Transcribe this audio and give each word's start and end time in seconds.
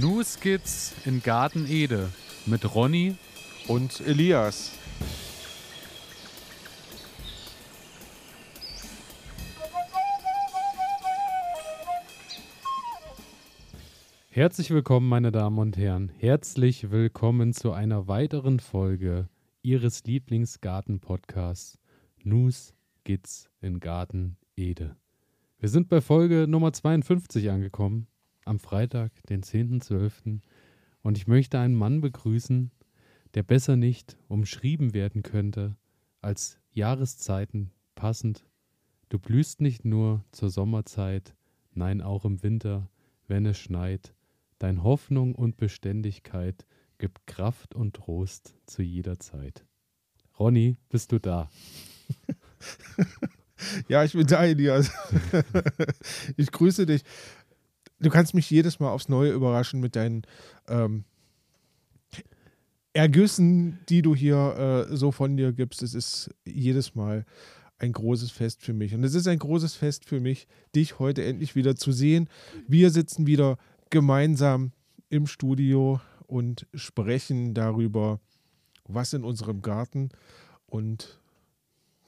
New 0.00 0.22
Skits 0.24 0.94
in 1.04 1.22
Garten 1.22 1.66
Ede 1.68 2.08
mit 2.46 2.74
Ronny 2.74 3.16
und 3.68 4.00
Elias. 4.00 4.72
Herzlich 14.30 14.70
willkommen, 14.70 15.10
meine 15.10 15.30
Damen 15.30 15.58
und 15.58 15.76
Herren. 15.76 16.10
Herzlich 16.16 16.90
willkommen 16.90 17.52
zu 17.52 17.72
einer 17.72 18.08
weiteren 18.08 18.60
Folge 18.60 19.28
Ihres 19.60 20.04
Lieblingsgarten-Podcasts 20.04 21.78
News 22.22 22.72
Skits 23.00 23.50
in 23.60 23.78
Garten 23.78 24.38
Ede. 24.56 24.96
Wir 25.58 25.68
sind 25.68 25.90
bei 25.90 26.00
Folge 26.00 26.46
Nummer 26.48 26.72
52 26.72 27.50
angekommen, 27.50 28.06
am 28.44 28.58
Freitag, 28.58 29.12
den 29.28 29.42
10.12. 29.42 30.40
Und 31.02 31.16
ich 31.16 31.26
möchte 31.26 31.58
einen 31.58 31.74
Mann 31.74 32.00
begrüßen, 32.00 32.70
der 33.34 33.42
besser 33.42 33.76
nicht 33.76 34.16
umschrieben 34.28 34.94
werden 34.94 35.22
könnte 35.22 35.76
als 36.20 36.58
Jahreszeiten 36.72 37.70
passend. 37.94 38.44
Du 39.08 39.18
blühst 39.18 39.60
nicht 39.60 39.84
nur 39.84 40.24
zur 40.32 40.50
Sommerzeit, 40.50 41.34
nein 41.74 42.00
auch 42.00 42.24
im 42.24 42.42
Winter, 42.42 42.88
wenn 43.26 43.46
es 43.46 43.58
schneit. 43.58 44.14
Dein 44.58 44.82
Hoffnung 44.82 45.34
und 45.34 45.56
Beständigkeit 45.56 46.66
gibt 46.98 47.26
Kraft 47.26 47.74
und 47.74 47.94
Trost 47.94 48.54
zu 48.66 48.82
jeder 48.82 49.18
Zeit. 49.18 49.66
Ronny, 50.38 50.76
bist 50.88 51.12
du 51.12 51.18
da? 51.18 51.50
Ja, 53.88 54.04
ich 54.04 54.12
bin 54.12 54.26
da, 54.26 54.44
Elias. 54.44 54.90
ich 56.36 56.50
grüße 56.50 56.86
dich. 56.86 57.02
Du 58.02 58.10
kannst 58.10 58.34
mich 58.34 58.50
jedes 58.50 58.80
Mal 58.80 58.90
aufs 58.90 59.08
Neue 59.08 59.32
überraschen 59.32 59.80
mit 59.80 59.96
deinen 59.96 60.22
ähm, 60.68 61.04
Ergüssen, 62.92 63.78
die 63.88 64.02
du 64.02 64.14
hier 64.14 64.88
äh, 64.90 64.96
so 64.96 65.12
von 65.12 65.36
dir 65.36 65.52
gibst. 65.52 65.82
Es 65.82 65.94
ist 65.94 66.30
jedes 66.44 66.94
Mal 66.94 67.24
ein 67.78 67.92
großes 67.92 68.30
Fest 68.30 68.62
für 68.62 68.74
mich. 68.74 68.94
Und 68.94 69.02
es 69.04 69.14
ist 69.14 69.26
ein 69.26 69.38
großes 69.38 69.74
Fest 69.74 70.04
für 70.04 70.20
mich, 70.20 70.46
dich 70.74 70.98
heute 70.98 71.24
endlich 71.24 71.56
wieder 71.56 71.74
zu 71.74 71.90
sehen. 71.92 72.28
Wir 72.68 72.90
sitzen 72.90 73.26
wieder 73.26 73.56
gemeinsam 73.90 74.72
im 75.08 75.26
Studio 75.26 76.00
und 76.26 76.66
sprechen 76.74 77.54
darüber, 77.54 78.20
was 78.84 79.12
in 79.12 79.24
unserem 79.24 79.62
Garten 79.62 80.10
und 80.66 81.21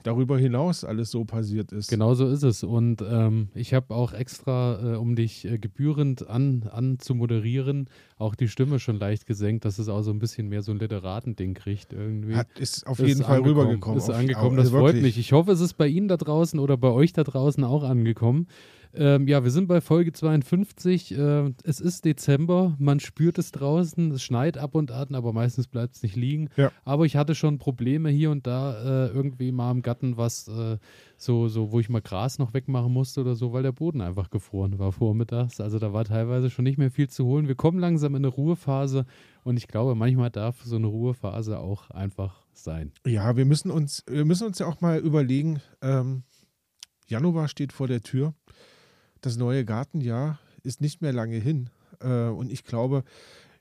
darüber 0.05 0.39
hinaus 0.39 0.85
alles 0.85 1.11
so 1.11 1.25
passiert 1.25 1.73
ist. 1.73 1.89
Genau 1.89 2.15
so 2.15 2.29
ist 2.29 2.45
es. 2.45 2.63
Und 2.63 3.03
ähm, 3.03 3.49
ich 3.55 3.75
habe 3.75 3.95
auch 3.95 4.13
extra, 4.13 4.95
äh, 4.95 4.97
um 4.97 5.17
dich 5.17 5.45
äh, 5.45 5.59
gebührend 5.59 6.29
an, 6.29 6.69
an 6.71 6.99
zu 7.01 7.15
moderieren, 7.15 7.89
auch 8.17 8.35
die 8.35 8.49
Stimme 8.49 8.79
schon 8.79 8.99
leicht 8.99 9.27
gesenkt, 9.27 9.65
dass 9.65 9.79
es 9.79 9.89
auch 9.89 10.03
so 10.03 10.11
ein 10.11 10.19
bisschen 10.19 10.49
mehr 10.49 10.63
so 10.63 10.73
ein 10.73 10.79
Literatending 10.79 11.55
kriegt 11.55 11.93
irgendwie. 11.93 12.37
Hat, 12.37 12.47
ist 12.59 12.87
auf 12.87 13.01
jeden 13.01 13.21
ist 13.21 13.27
Fall 13.27 13.41
rübergekommen. 13.41 13.99
Ist 13.99 14.11
angekommen, 14.11 14.57
das 14.57 14.71
freut 14.71 15.01
mich. 15.01 15.19
Ich 15.19 15.33
hoffe, 15.33 15.51
es 15.53 15.61
ist 15.61 15.75
bei 15.75 15.89
Ihnen 15.89 16.09
da 16.09 16.17
draußen 16.17 16.61
oder 16.61 16.77
bei 16.77 16.91
euch 16.91 17.13
da 17.13 17.25
draußen 17.25 17.65
auch 17.65 17.83
angekommen. 17.83 18.47
Ähm, 18.97 19.27
ja, 19.27 19.43
wir 19.43 19.51
sind 19.51 19.67
bei 19.67 19.81
Folge 19.81 20.13
52. 20.13 21.17
Äh, 21.19 21.53
es 21.65 21.81
ist 21.81 22.05
Dezember, 22.05 22.77
man 22.79 23.01
spürt 23.01 23.39
es 23.39 23.51
draußen, 23.51 24.13
es 24.13 24.23
schneit 24.23 24.57
ab 24.57 24.75
und 24.75 24.93
an, 24.93 25.15
aber 25.15 25.33
meistens 25.33 25.67
bleibt 25.67 25.97
es 25.97 26.03
nicht 26.03 26.17
liegen. 26.17 26.49
Ja. 26.57 26.71
Aber 26.85 27.05
ich 27.05 27.17
hatte 27.17 27.35
schon 27.35 27.59
Probleme 27.59 28.11
hier 28.11 28.31
und 28.31 28.47
da 28.47 29.07
äh, 29.07 29.09
irgendwie 29.09 29.51
mal 29.53 29.71
im 29.73 29.83
Garten 29.83 30.17
was 30.17 30.49
äh, 30.49 30.79
so, 31.17 31.49
so, 31.49 31.73
wo 31.73 31.81
ich 31.81 31.89
mal 31.89 32.03
Gras 32.03 32.39
noch 32.39 32.55
wegmachen 32.55 32.93
musste 32.93 33.21
oder 33.23 33.35
so, 33.35 33.53
weil 33.53 33.63
der 33.63 33.73
Boden 33.73 34.01
einfach 34.01 34.31
gefroren 34.31 34.79
war 34.79 34.93
vormittags. 34.93 35.61
Also 35.61 35.79
da 35.79 35.93
war 35.93 36.05
teilweise 36.05 36.51
schon 36.51 36.65
nicht 36.65 36.79
mehr 36.79 36.91
viel 36.91 37.09
zu 37.09 37.25
holen. 37.25 37.49
Wir 37.49 37.57
kommen 37.57 37.79
langsam 37.79 38.15
in 38.15 38.25
eine 38.25 38.29
Ruhephase 38.29 39.07
und 39.43 39.57
ich 39.57 39.67
glaube, 39.67 39.95
manchmal 39.95 40.31
darf 40.31 40.63
so 40.63 40.77
eine 40.77 40.87
Ruhephase 40.87 41.59
auch 41.59 41.91
einfach 41.91 42.45
sein. 42.53 42.93
Ja, 43.05 43.37
wir 43.37 43.45
müssen 43.45 43.71
uns, 43.71 44.05
wir 44.09 44.25
müssen 44.25 44.47
uns 44.47 44.59
ja 44.59 44.67
auch 44.67 44.81
mal 44.81 44.99
überlegen, 44.99 45.61
ähm, 45.83 46.23
Januar 47.07 47.49
steht 47.49 47.73
vor 47.73 47.87
der 47.87 48.03
Tür 48.03 48.35
das 49.25 49.37
neue 49.37 49.65
Gartenjahr 49.65 50.39
ist 50.63 50.81
nicht 50.81 51.01
mehr 51.01 51.13
lange 51.13 51.37
hin. 51.37 51.71
Äh, 52.01 52.29
und 52.29 52.51
ich 52.53 52.65
glaube, 52.65 53.05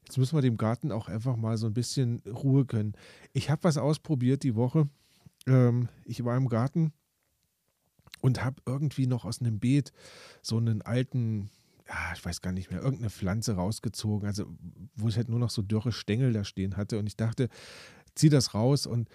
jetzt 0.06 0.18
müssen 0.18 0.36
wir 0.36 0.42
dem 0.42 0.58
Garten 0.58 0.92
auch 0.92 1.08
einfach 1.08 1.36
mal 1.36 1.58
so 1.58 1.68
ein 1.68 1.74
bisschen 1.74 2.22
Ruhe 2.28 2.66
gönnen. 2.66 2.94
Ich 3.34 3.50
habe 3.50 3.64
was 3.64 3.78
ausprobiert 3.78 4.44
die 4.44 4.56
Woche. 4.56 4.90
Ähm, 5.48 5.90
ich 6.06 6.24
war 6.24 6.36
im 6.36 6.50
Garten 6.50 6.92
und 8.22 8.44
habe 8.44 8.62
irgendwie 8.66 9.08
noch 9.08 9.26
aus 9.26 9.42
einem 9.42 9.60
Beet 9.60 9.92
so 10.42 10.58
einen 10.58 10.82
alten, 10.82 11.50
ja, 11.88 12.14
ich 12.14 12.24
weiß 12.24 12.42
gar 12.42 12.52
nicht 12.52 12.72
mehr, 12.72 12.82
irgendeine 12.82 13.10
Pflanze 13.10 13.56
rausgezogen, 13.56 14.28
also 14.28 14.46
wo 14.96 15.10
ich 15.10 15.18
halt 15.18 15.30
nur 15.30 15.40
noch 15.40 15.50
so 15.50 15.62
dürre 15.62 15.92
Stängel 15.92 16.34
da 16.34 16.44
stehen 16.44 16.78
hatte. 16.78 17.00
Und 17.00 17.08
ich 17.08 17.18
dachte, 17.18 17.50
zieh 18.16 18.30
das 18.30 18.54
raus 18.54 18.86
und 18.86 19.10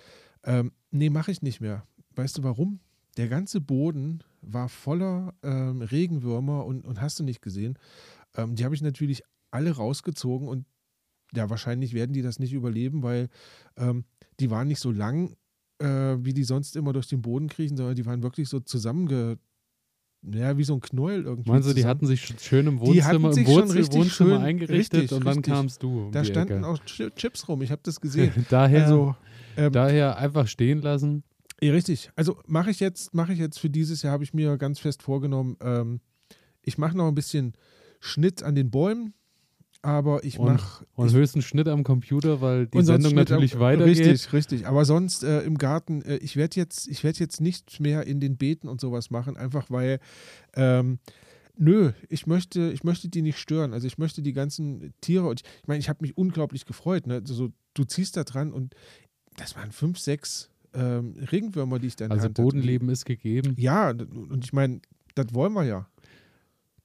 ähm, 0.44 0.72
nee, 0.90 1.10
mache 1.10 1.30
ich 1.30 1.42
nicht 1.42 1.60
mehr. 1.60 1.86
Weißt 2.14 2.38
du 2.38 2.42
warum? 2.42 2.80
Der 3.16 3.28
ganze 3.28 3.60
Boden 3.60 4.22
war 4.40 4.68
voller 4.68 5.34
ähm, 5.42 5.82
Regenwürmer 5.82 6.64
und, 6.64 6.86
und 6.86 7.00
hast 7.00 7.18
du 7.18 7.24
nicht 7.24 7.42
gesehen. 7.42 7.78
Ähm, 8.36 8.54
die 8.54 8.64
habe 8.64 8.74
ich 8.74 8.82
natürlich 8.82 9.22
alle 9.50 9.72
rausgezogen 9.72 10.48
und 10.48 10.66
ja, 11.34 11.50
wahrscheinlich 11.50 11.92
werden 11.92 12.12
die 12.12 12.22
das 12.22 12.38
nicht 12.38 12.52
überleben, 12.52 13.02
weil 13.02 13.28
ähm, 13.76 14.04
die 14.40 14.50
waren 14.50 14.68
nicht 14.68 14.80
so 14.80 14.90
lang, 14.90 15.36
äh, 15.78 16.16
wie 16.18 16.32
die 16.32 16.44
sonst 16.44 16.76
immer 16.76 16.92
durch 16.92 17.08
den 17.08 17.22
Boden 17.22 17.48
kriechen, 17.48 17.76
sondern 17.76 17.96
die 17.96 18.06
waren 18.06 18.22
wirklich 18.22 18.48
so 18.48 18.60
zusammenge 18.60 19.38
ja, 20.22 20.58
wie 20.58 20.64
so 20.64 20.74
ein 20.74 20.80
Knäuel 20.80 21.24
irgendwie. 21.24 21.50
Meinst 21.50 21.68
du, 21.68 21.74
die 21.74 21.84
hatten 21.84 22.06
sich 22.06 22.34
schön 22.40 22.66
im 22.66 22.80
Wohnzimmer, 22.80 23.36
im 23.36 23.46
Wurzel, 23.46 23.86
Wohnzimmer 23.92 24.08
schön, 24.08 24.32
eingerichtet 24.42 25.00
richtig, 25.02 25.16
und 25.16 25.24
dann 25.24 25.36
richtig. 25.36 25.54
kamst 25.54 25.82
du. 25.82 26.06
Um 26.06 26.12
da 26.12 26.24
standen 26.24 26.58
Ecke. 26.58 26.66
auch 26.66 26.78
Chips 26.84 27.46
rum, 27.48 27.62
ich 27.62 27.70
habe 27.70 27.82
das 27.84 28.00
gesehen. 28.00 28.32
daher, 28.50 28.84
also, 28.84 29.14
ähm, 29.56 29.72
daher 29.72 30.18
einfach 30.18 30.48
stehen 30.48 30.82
lassen. 30.82 31.22
Ja, 31.60 31.72
richtig. 31.72 32.10
Also 32.14 32.38
mache 32.46 32.70
ich 32.70 32.80
jetzt, 32.80 33.14
mache 33.14 33.32
ich 33.32 33.38
jetzt 33.38 33.58
für 33.58 33.70
dieses 33.70 34.02
Jahr, 34.02 34.12
habe 34.12 34.24
ich 34.24 34.34
mir 34.34 34.56
ganz 34.58 34.78
fest 34.78 35.02
vorgenommen, 35.02 35.56
ähm, 35.60 36.00
ich 36.62 36.78
mache 36.78 36.96
noch 36.96 37.08
ein 37.08 37.14
bisschen 37.14 37.54
Schnitt 38.00 38.42
an 38.42 38.54
den 38.54 38.70
Bäumen, 38.70 39.14
aber 39.82 40.24
ich 40.24 40.38
mache. 40.38 40.84
Und, 40.94 41.12
höchsten 41.12 41.40
Schnitt 41.40 41.68
am 41.68 41.82
Computer, 41.82 42.40
weil 42.40 42.66
die 42.66 42.82
Sendung 42.82 43.14
natürlich 43.14 43.54
am, 43.54 43.60
weitergeht. 43.60 43.98
Richtig, 43.98 44.32
richtig. 44.32 44.66
Aber 44.66 44.84
sonst 44.84 45.24
äh, 45.24 45.40
im 45.42 45.56
Garten, 45.56 46.02
äh, 46.02 46.16
ich 46.16 46.36
werde 46.36 46.56
jetzt, 46.56 46.88
ich 46.88 47.02
jetzt 47.02 47.40
nicht 47.40 47.80
mehr 47.80 48.06
in 48.06 48.20
den 48.20 48.36
Beeten 48.36 48.68
und 48.68 48.80
sowas 48.80 49.10
machen, 49.10 49.36
einfach 49.36 49.70
weil. 49.70 50.00
Ähm, 50.54 50.98
Nö, 51.60 51.90
ich 52.08 52.28
möchte, 52.28 52.70
ich 52.70 52.84
möchte 52.84 53.08
die 53.08 53.20
nicht 53.20 53.36
stören. 53.36 53.72
Also 53.72 53.88
ich 53.88 53.98
möchte 53.98 54.22
die 54.22 54.32
ganzen 54.32 54.94
Tiere 55.00 55.26
und 55.26 55.40
ich, 55.40 55.46
ich 55.60 55.66
meine, 55.66 55.80
ich 55.80 55.88
habe 55.88 55.98
mich 56.02 56.16
unglaublich 56.16 56.66
gefreut. 56.66 57.08
Ne? 57.08 57.14
Also, 57.14 57.50
du 57.74 57.82
ziehst 57.82 58.16
da 58.16 58.22
dran 58.22 58.52
und 58.52 58.76
das 59.36 59.56
waren 59.56 59.72
fünf, 59.72 59.98
sechs 59.98 60.50
ähm, 60.74 61.14
Regenwürmer, 61.30 61.78
die 61.78 61.88
ich 61.88 61.96
dann 61.96 62.10
Also 62.10 62.30
Bodenleben 62.30 62.88
ist 62.88 63.04
gegeben. 63.04 63.54
Ja, 63.58 63.90
und 63.90 64.44
ich 64.44 64.52
meine, 64.52 64.80
das 65.14 65.32
wollen 65.34 65.52
wir 65.52 65.64
ja. 65.64 65.88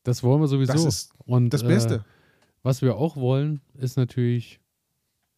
Das 0.03 0.23
wollen 0.23 0.41
wir 0.41 0.47
sowieso. 0.47 0.73
Das 0.73 0.85
ist 0.85 1.13
und, 1.25 1.53
das 1.53 1.63
Beste. 1.63 1.95
Äh, 1.95 1.99
was 2.61 2.81
wir 2.81 2.95
auch 2.95 3.15
wollen, 3.15 3.61
ist 3.73 3.97
natürlich, 3.97 4.59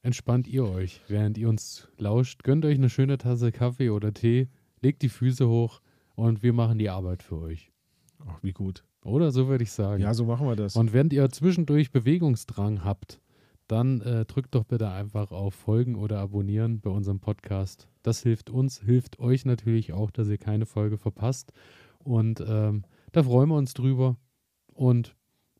entspannt 0.01 0.47
ihr 0.47 0.65
euch, 0.65 1.01
während 1.07 1.37
ihr 1.37 1.49
uns 1.49 1.87
lauscht. 1.97 2.43
Gönnt 2.43 2.65
euch 2.65 2.77
eine 2.77 2.89
schöne 2.89 3.17
Tasse 3.17 3.51
Kaffee 3.51 3.89
oder 3.89 4.13
Tee, 4.13 4.47
legt 4.81 5.01
die 5.01 5.09
Füße 5.09 5.47
hoch 5.47 5.81
und 6.15 6.43
wir 6.43 6.53
machen 6.53 6.77
die 6.77 6.89
Arbeit 6.89 7.23
für 7.23 7.39
euch. 7.39 7.71
Ach, 8.27 8.39
wie 8.41 8.53
gut. 8.53 8.83
Oder 9.03 9.31
so 9.31 9.47
würde 9.47 9.63
ich 9.63 9.71
sagen. 9.71 10.01
Ja, 10.01 10.13
so 10.13 10.25
machen 10.25 10.47
wir 10.47 10.55
das. 10.55 10.75
Und 10.75 10.93
während 10.93 11.13
ihr 11.13 11.29
zwischendurch 11.29 11.91
Bewegungsdrang 11.91 12.83
habt, 12.83 13.21
dann 13.67 14.01
äh, 14.01 14.25
drückt 14.25 14.55
doch 14.55 14.63
bitte 14.63 14.89
einfach 14.89 15.31
auf 15.31 15.55
Folgen 15.55 15.95
oder 15.95 16.19
Abonnieren 16.19 16.81
bei 16.81 16.89
unserem 16.89 17.19
Podcast. 17.19 17.87
Das 18.03 18.21
hilft 18.21 18.49
uns, 18.49 18.81
hilft 18.81 19.19
euch 19.19 19.45
natürlich 19.45 19.93
auch, 19.93 20.11
dass 20.11 20.29
ihr 20.29 20.37
keine 20.37 20.65
Folge 20.65 20.97
verpasst. 20.97 21.51
Und 21.99 22.43
ähm, 22.47 22.85
da 23.11 23.23
freuen 23.23 23.49
wir 23.49 23.55
uns 23.55 23.73
drüber. 23.73 24.17
Und 24.73 25.15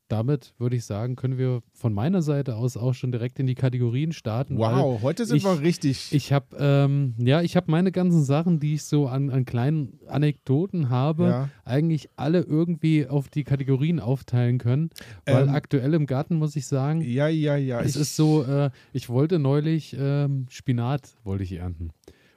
damit 0.08 0.54
würde 0.58 0.76
ich 0.76 0.84
sagen, 0.84 1.16
können 1.16 1.38
wir 1.38 1.62
von 1.72 1.92
meiner 1.92 2.22
Seite 2.22 2.56
aus 2.56 2.76
auch 2.76 2.94
schon 2.94 3.12
direkt 3.12 3.38
in 3.38 3.46
die 3.46 3.54
Kategorien 3.54 4.12
starten. 4.12 4.56
Wow, 4.56 5.02
heute 5.02 5.26
sind 5.26 5.38
ich, 5.38 5.44
wir 5.44 5.60
richtig. 5.60 6.12
Ich 6.12 6.32
habe 6.32 6.56
ähm, 6.58 7.14
ja, 7.18 7.42
ich 7.42 7.56
habe 7.56 7.70
meine 7.70 7.92
ganzen 7.92 8.24
Sachen, 8.24 8.60
die 8.60 8.74
ich 8.74 8.84
so 8.84 9.08
an, 9.08 9.30
an 9.30 9.44
kleinen 9.44 9.98
Anekdoten 10.06 10.90
habe, 10.90 11.24
ja. 11.24 11.48
eigentlich 11.64 12.08
alle 12.16 12.40
irgendwie 12.40 13.06
auf 13.06 13.28
die 13.28 13.44
Kategorien 13.44 13.98
aufteilen 13.98 14.58
können. 14.58 14.90
Weil 15.24 15.44
ähm, 15.44 15.54
aktuell 15.54 15.94
im 15.94 16.06
Garten 16.06 16.36
muss 16.36 16.54
ich 16.56 16.66
sagen, 16.66 17.00
ja, 17.00 17.28
ja, 17.28 17.56
ja. 17.56 17.80
Es 17.80 17.96
ist 17.96 18.16
so, 18.16 18.44
äh, 18.44 18.70
ich 18.92 19.08
wollte 19.08 19.38
neulich 19.38 19.96
ähm, 19.98 20.46
Spinat 20.50 21.16
wollte 21.24 21.44
ich 21.44 21.52
ernten 21.52 21.90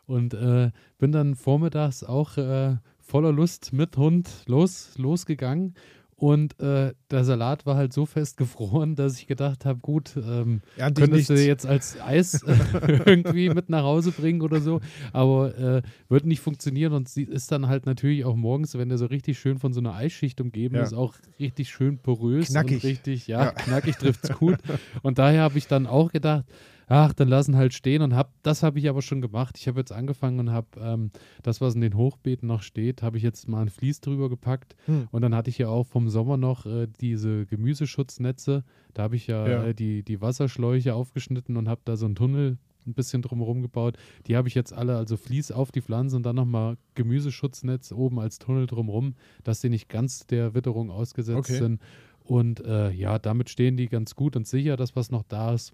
und 0.10 0.34
äh, 0.34 0.72
bin 0.98 1.12
dann 1.12 1.36
vormittags 1.36 2.04
auch 2.04 2.38
äh, 2.38 2.78
voller 3.00 3.32
Lust 3.32 3.74
mit 3.74 3.96
Hund 3.96 4.30
los 4.48 4.94
losgegangen 4.98 5.76
Und 6.20 6.60
äh, 6.60 6.94
der 7.12 7.24
Salat 7.24 7.66
war 7.66 7.78
halt 7.78 7.94
so 7.94 8.06
fest 8.06 8.36
gefroren, 8.36 8.96
dass 8.98 9.18
ich 9.18 9.26
gedacht 9.28 9.64
habe, 9.66 9.80
gut, 9.80 10.16
ähm, 10.18 10.62
Ernte 10.76 11.02
könntest 11.02 11.30
du 11.30 11.34
nichts. 11.34 11.48
jetzt 11.48 11.66
als 11.66 11.98
Eis 12.02 12.44
äh, 12.44 12.56
irgendwie 13.06 13.50
mit 13.50 13.70
nach 13.70 13.84
Hause 13.84 14.12
bringen 14.12 14.42
oder 14.42 14.60
so. 14.60 14.82
Aber 15.14 15.58
äh, 15.58 15.82
wird 16.10 16.26
nicht 16.26 16.42
funktionieren 16.42 16.92
und 16.92 17.08
sie 17.08 17.24
ist 17.24 17.52
dann 17.54 17.68
halt 17.68 17.86
natürlich 17.86 18.26
auch 18.26 18.36
morgens, 18.36 18.78
wenn 18.78 18.90
der 18.90 18.98
so 18.98 19.06
richtig 19.06 19.40
schön 19.40 19.60
von 19.60 19.72
so 19.72 19.80
einer 19.80 19.94
Eisschicht 19.96 20.42
umgeben 20.42 20.76
Ja. 20.76 20.84
ist, 20.84 20.94
auch 20.94 21.16
richtig 21.40 21.70
schön 21.70 22.00
porös 22.00 22.50
Knackig. 22.50 22.84
und 22.84 22.84
richtig, 22.84 23.28
ja, 23.28 23.46
Ja. 23.46 23.52
knackig 23.54 23.96
trifft's 23.98 24.30
gut. 24.38 24.58
Und 25.02 25.20
daher 25.20 25.42
habe 25.44 25.58
ich 25.58 25.68
dann 25.68 25.88
auch 25.88 26.12
gedacht, 26.12 26.44
ach, 26.90 27.14
dann 27.14 27.28
lassen 27.30 27.56
halt 27.56 27.74
stehen 27.74 28.02
und 28.02 28.14
hab, 28.16 28.34
das 28.44 28.62
habe 28.64 28.80
ich 28.80 28.90
aber 28.90 29.02
schon 29.02 29.22
gemacht. 29.22 29.58
Ich 29.58 29.68
habe 29.68 29.80
jetzt 29.80 29.92
angefangen 29.94 30.40
und 30.40 30.52
habe 30.52 30.68
ähm, 30.82 31.12
das, 31.44 31.62
was 31.62 31.76
in 31.76 31.82
den 31.82 31.96
Hochbeeten 31.96 32.48
noch 32.48 32.62
steht, 32.64 33.02
habe 33.04 33.16
ich 33.18 33.24
jetzt 33.24 33.48
mal 33.48 33.62
ein 33.62 33.70
Vlies 33.70 34.02
drüber 34.02 34.28
gepackt 34.30 34.76
Hm. 34.86 35.08
und 35.12 35.22
dann 35.22 35.34
hatte 35.36 35.50
ich 35.50 35.58
ja 35.60 35.68
auch 35.70 35.86
vom 35.86 36.10
Sommer 36.10 36.36
noch 36.36 36.66
äh, 36.66 36.88
diese 37.00 37.46
Gemüseschutznetze. 37.46 38.64
Da 38.94 39.04
habe 39.04 39.16
ich 39.16 39.28
ja, 39.28 39.48
Ja. 39.48 39.64
Äh, 39.66 39.74
die, 39.74 40.04
die 40.04 40.20
Wasserschläuche 40.22 40.94
aufgeschnitten 40.96 41.58
und 41.58 41.70
habe 41.70 41.82
da 41.86 41.96
so 41.96 42.06
einen 42.06 42.16
Tunnel 42.16 42.58
ein 42.88 42.94
bisschen 42.94 43.22
drumherum 43.22 43.62
gebaut. 43.62 43.98
Die 44.26 44.36
habe 44.36 44.48
ich 44.48 44.56
jetzt 44.56 44.74
alle, 44.74 44.96
also 44.98 45.16
Vlies 45.16 45.52
auf 45.52 45.72
die 45.72 45.82
Pflanze 45.82 46.16
und 46.16 46.24
dann 46.24 46.36
nochmal 46.36 46.78
Gemüseschutznetz 46.96 47.92
oben 47.92 48.20
als 48.20 48.40
Tunnel 48.40 48.66
drumherum, 48.68 49.16
dass 49.44 49.62
die 49.62 49.70
nicht 49.70 49.90
ganz 49.90 50.26
der 50.28 50.54
Witterung 50.54 50.90
ausgesetzt 50.90 51.38
Okay. 51.38 51.58
sind. 51.58 51.82
Und 52.24 52.64
äh, 52.66 52.92
ja, 52.92 53.18
damit 53.20 53.50
stehen 53.50 53.76
die 53.78 53.88
ganz 53.88 54.16
gut 54.16 54.36
und 54.36 54.48
sicher, 54.48 54.78
dass 54.78 54.96
was 54.96 55.12
noch 55.12 55.24
da 55.24 55.54
ist. 55.54 55.74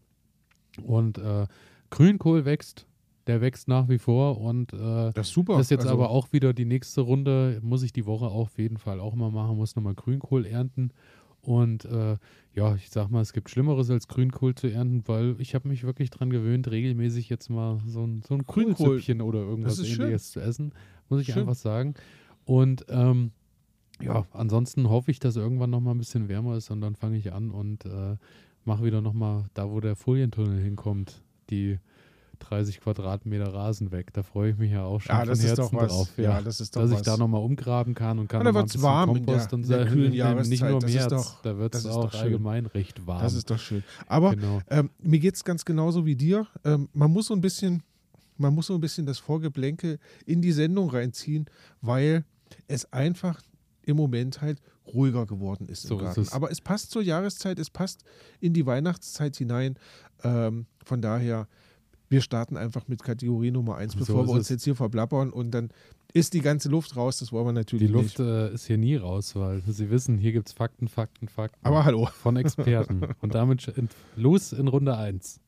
Und 0.83 1.17
äh, 1.17 1.47
Grünkohl 1.89 2.45
wächst, 2.45 2.85
der 3.27 3.41
wächst 3.41 3.67
nach 3.67 3.89
wie 3.89 3.97
vor 3.97 4.39
und 4.39 4.73
äh, 4.73 5.11
Das 5.13 5.27
ist 5.27 5.33
super. 5.33 5.53
das 5.53 5.67
ist 5.67 5.71
jetzt 5.71 5.81
also, 5.81 5.93
aber 5.93 6.09
auch 6.09 6.31
wieder 6.31 6.53
die 6.53 6.65
nächste 6.65 7.01
Runde, 7.01 7.59
muss 7.63 7.83
ich 7.83 7.93
die 7.93 8.05
Woche 8.05 8.25
auch 8.25 8.47
auf 8.47 8.57
jeden 8.57 8.77
Fall 8.77 8.99
auch 8.99 9.15
mal 9.15 9.31
machen, 9.31 9.57
muss 9.57 9.75
nochmal 9.75 9.95
Grünkohl 9.95 10.45
ernten. 10.45 10.91
Und 11.41 11.85
äh, 11.85 12.17
ja, 12.53 12.75
ich 12.75 12.89
sag 12.89 13.09
mal, 13.11 13.21
es 13.21 13.31
gibt 13.31 13.49
Schlimmeres 13.49 13.89
als 13.91 14.07
Grünkohl 14.07 14.55
zu 14.55 14.67
ernten, 14.67 15.03
weil 15.05 15.35
ich 15.39 15.53
habe 15.53 15.67
mich 15.67 15.83
wirklich 15.83 16.09
dran 16.09 16.31
gewöhnt, 16.31 16.69
regelmäßig 16.69 17.29
jetzt 17.29 17.49
mal 17.49 17.79
so 17.85 18.03
ein, 18.03 18.23
so 18.27 18.33
ein 18.33 18.43
Grünkohl. 18.43 18.73
Kohlsüppchen 18.73 19.21
oder 19.21 19.39
irgendwas 19.39 19.77
ist 19.77 19.89
schön. 19.89 20.05
ähnliches 20.05 20.31
zu 20.31 20.39
essen, 20.39 20.73
muss 21.07 21.21
ich 21.21 21.27
Schön. 21.27 21.41
einfach 21.41 21.55
sagen. 21.55 21.93
Und 22.45 22.85
ähm, 22.89 23.31
ja, 24.01 24.25
ansonsten 24.33 24.89
hoffe 24.89 25.11
ich, 25.11 25.19
dass 25.19 25.35
irgendwann 25.35 25.69
nochmal 25.69 25.93
ein 25.95 25.99
bisschen 25.99 26.27
wärmer 26.27 26.57
ist 26.57 26.69
und 26.71 26.81
dann 26.81 26.95
fange 26.95 27.17
ich 27.17 27.31
an 27.31 27.51
und 27.51 27.85
äh, 27.85 28.17
mache 28.65 28.83
wieder 28.83 29.01
nochmal 29.01 29.45
da, 29.53 29.69
wo 29.69 29.79
der 29.79 29.95
Folientunnel 29.95 30.61
hinkommt, 30.61 31.21
die 31.49 31.79
30 32.39 32.81
Quadratmeter 32.81 33.53
Rasen 33.53 33.91
weg. 33.91 34.11
Da 34.13 34.21
freue 34.21 34.51
ich 34.51 34.57
mich 34.57 34.71
ja 34.71 34.83
auch 34.83 34.99
schon 34.99 35.13
ja, 35.15 35.19
von 35.21 35.29
das 35.29 35.39
ist 35.43 35.57
doch 35.57 35.71
Herzen 35.71 35.77
was. 35.77 35.91
drauf. 35.91 36.09
Ja, 36.17 36.41
das 36.41 36.59
ist 36.59 36.75
doch 36.75 36.81
dass 36.81 36.91
was. 36.91 36.99
ich 36.99 37.05
da 37.05 37.17
nochmal 37.17 37.41
umgraben 37.41 37.93
kann 37.93 38.19
und 38.19 38.27
kann 38.27 38.39
Und 38.41 38.45
da 38.45 38.53
wird's 38.53 38.81
warm 38.81 39.09
in 39.15 39.25
Kompost 39.25 39.51
der- 39.51 39.53
und 39.57 39.63
in 39.63 39.69
der 39.69 39.85
kühlen 39.87 40.11
nicht 40.49 40.61
nur 40.61 40.69
im 40.71 40.79
Das 40.81 40.89
ist 40.89 40.95
März, 40.95 41.09
doch- 41.11 41.41
da 41.43 41.57
wird 41.57 41.73
das 41.73 41.85
es 41.85 41.91
auch 41.91 42.13
allgemein 42.13 42.65
recht 42.65 43.07
warm. 43.07 43.21
das 43.21 43.33
ist 43.35 43.49
doch 43.49 43.57
schön. 43.59 43.83
Aber 44.07 44.35
genau. 44.35 44.61
Ähm, 44.69 44.89
mir 45.01 45.19
geht 45.19 45.35
es 45.35 45.43
ganz 45.45 45.63
genauso 45.63 46.05
wie 46.05 46.15
dir. 46.15 46.45
Ähm, 46.65 46.89
man 46.93 47.11
muss 47.11 47.27
so 47.27 47.33
ein 47.33 47.41
bisschen, 47.41 47.83
man 48.37 48.53
muss 48.53 48.67
so 48.67 48.73
ein 48.75 48.81
bisschen 48.81 49.05
das 49.05 49.17
Vorgeblänke 49.17 49.97
in 50.25 50.41
die 50.41 50.51
Sendung 50.51 50.89
reinziehen, 50.89 51.45
weil 51.81 52.25
es 52.67 52.91
einfach 52.91 53.41
im 53.83 53.95
Moment 53.95 54.41
halt 54.41 54.59
ruhiger 54.93 55.25
geworden 55.25 55.67
ist 55.67 55.83
So 55.83 55.95
im 55.95 55.99
ist 55.99 56.05
Garten. 56.05 56.21
es. 56.21 56.31
Aber 56.33 56.51
es 56.51 56.61
passt 56.61 56.91
zur 56.91 57.01
Jahreszeit, 57.01 57.59
es 57.59 57.69
passt 57.69 58.03
in 58.39 58.53
die 58.53 58.65
Weihnachtszeit 58.65 59.35
hinein. 59.35 59.75
Ähm, 60.23 60.65
von 60.83 61.01
daher, 61.01 61.47
wir 62.09 62.21
starten 62.21 62.55
einfach 62.57 62.87
mit 62.87 63.01
Kategorie 63.03 63.51
Nummer 63.51 63.77
1, 63.77 63.93
So 63.93 63.99
bevor 63.99 64.21
ist 64.23 64.27
wir 64.29 64.33
uns 64.33 64.41
es. 64.43 64.49
jetzt 64.49 64.63
hier 64.63 64.75
verblappern 64.75 65.31
und 65.31 65.51
dann 65.51 65.69
ist 66.13 66.33
die 66.33 66.39
ganze 66.41 66.69
Luft 66.69 66.95
raus. 66.95 67.17
Das 67.17 67.31
wollen 67.31 67.45
wir 67.47 67.51
Die 67.51 67.57
natürlich 67.59 67.89
Luft 67.89 68.19
nicht. 68.19 68.27
äh, 68.29 68.53
ist 68.53 68.65
hier 68.67 68.77
nie 68.77 68.95
raus, 68.95 69.35
weil 69.35 69.61
Sie 69.67 69.89
wissen, 69.89 70.17
hier 70.17 70.31
gibt 70.31 70.47
es 70.47 70.53
Fakten, 70.53 70.87
Fakten, 70.87 71.27
Fakten. 71.27 71.65
Aber 71.65 71.83
hallo. 71.83 72.05
von 72.21 72.37
Experten. 72.37 73.01
und 73.21 73.35
damit 73.35 73.73
los 74.15 74.53
in 74.53 74.67
Runde 74.67 74.95
1. 74.97 75.41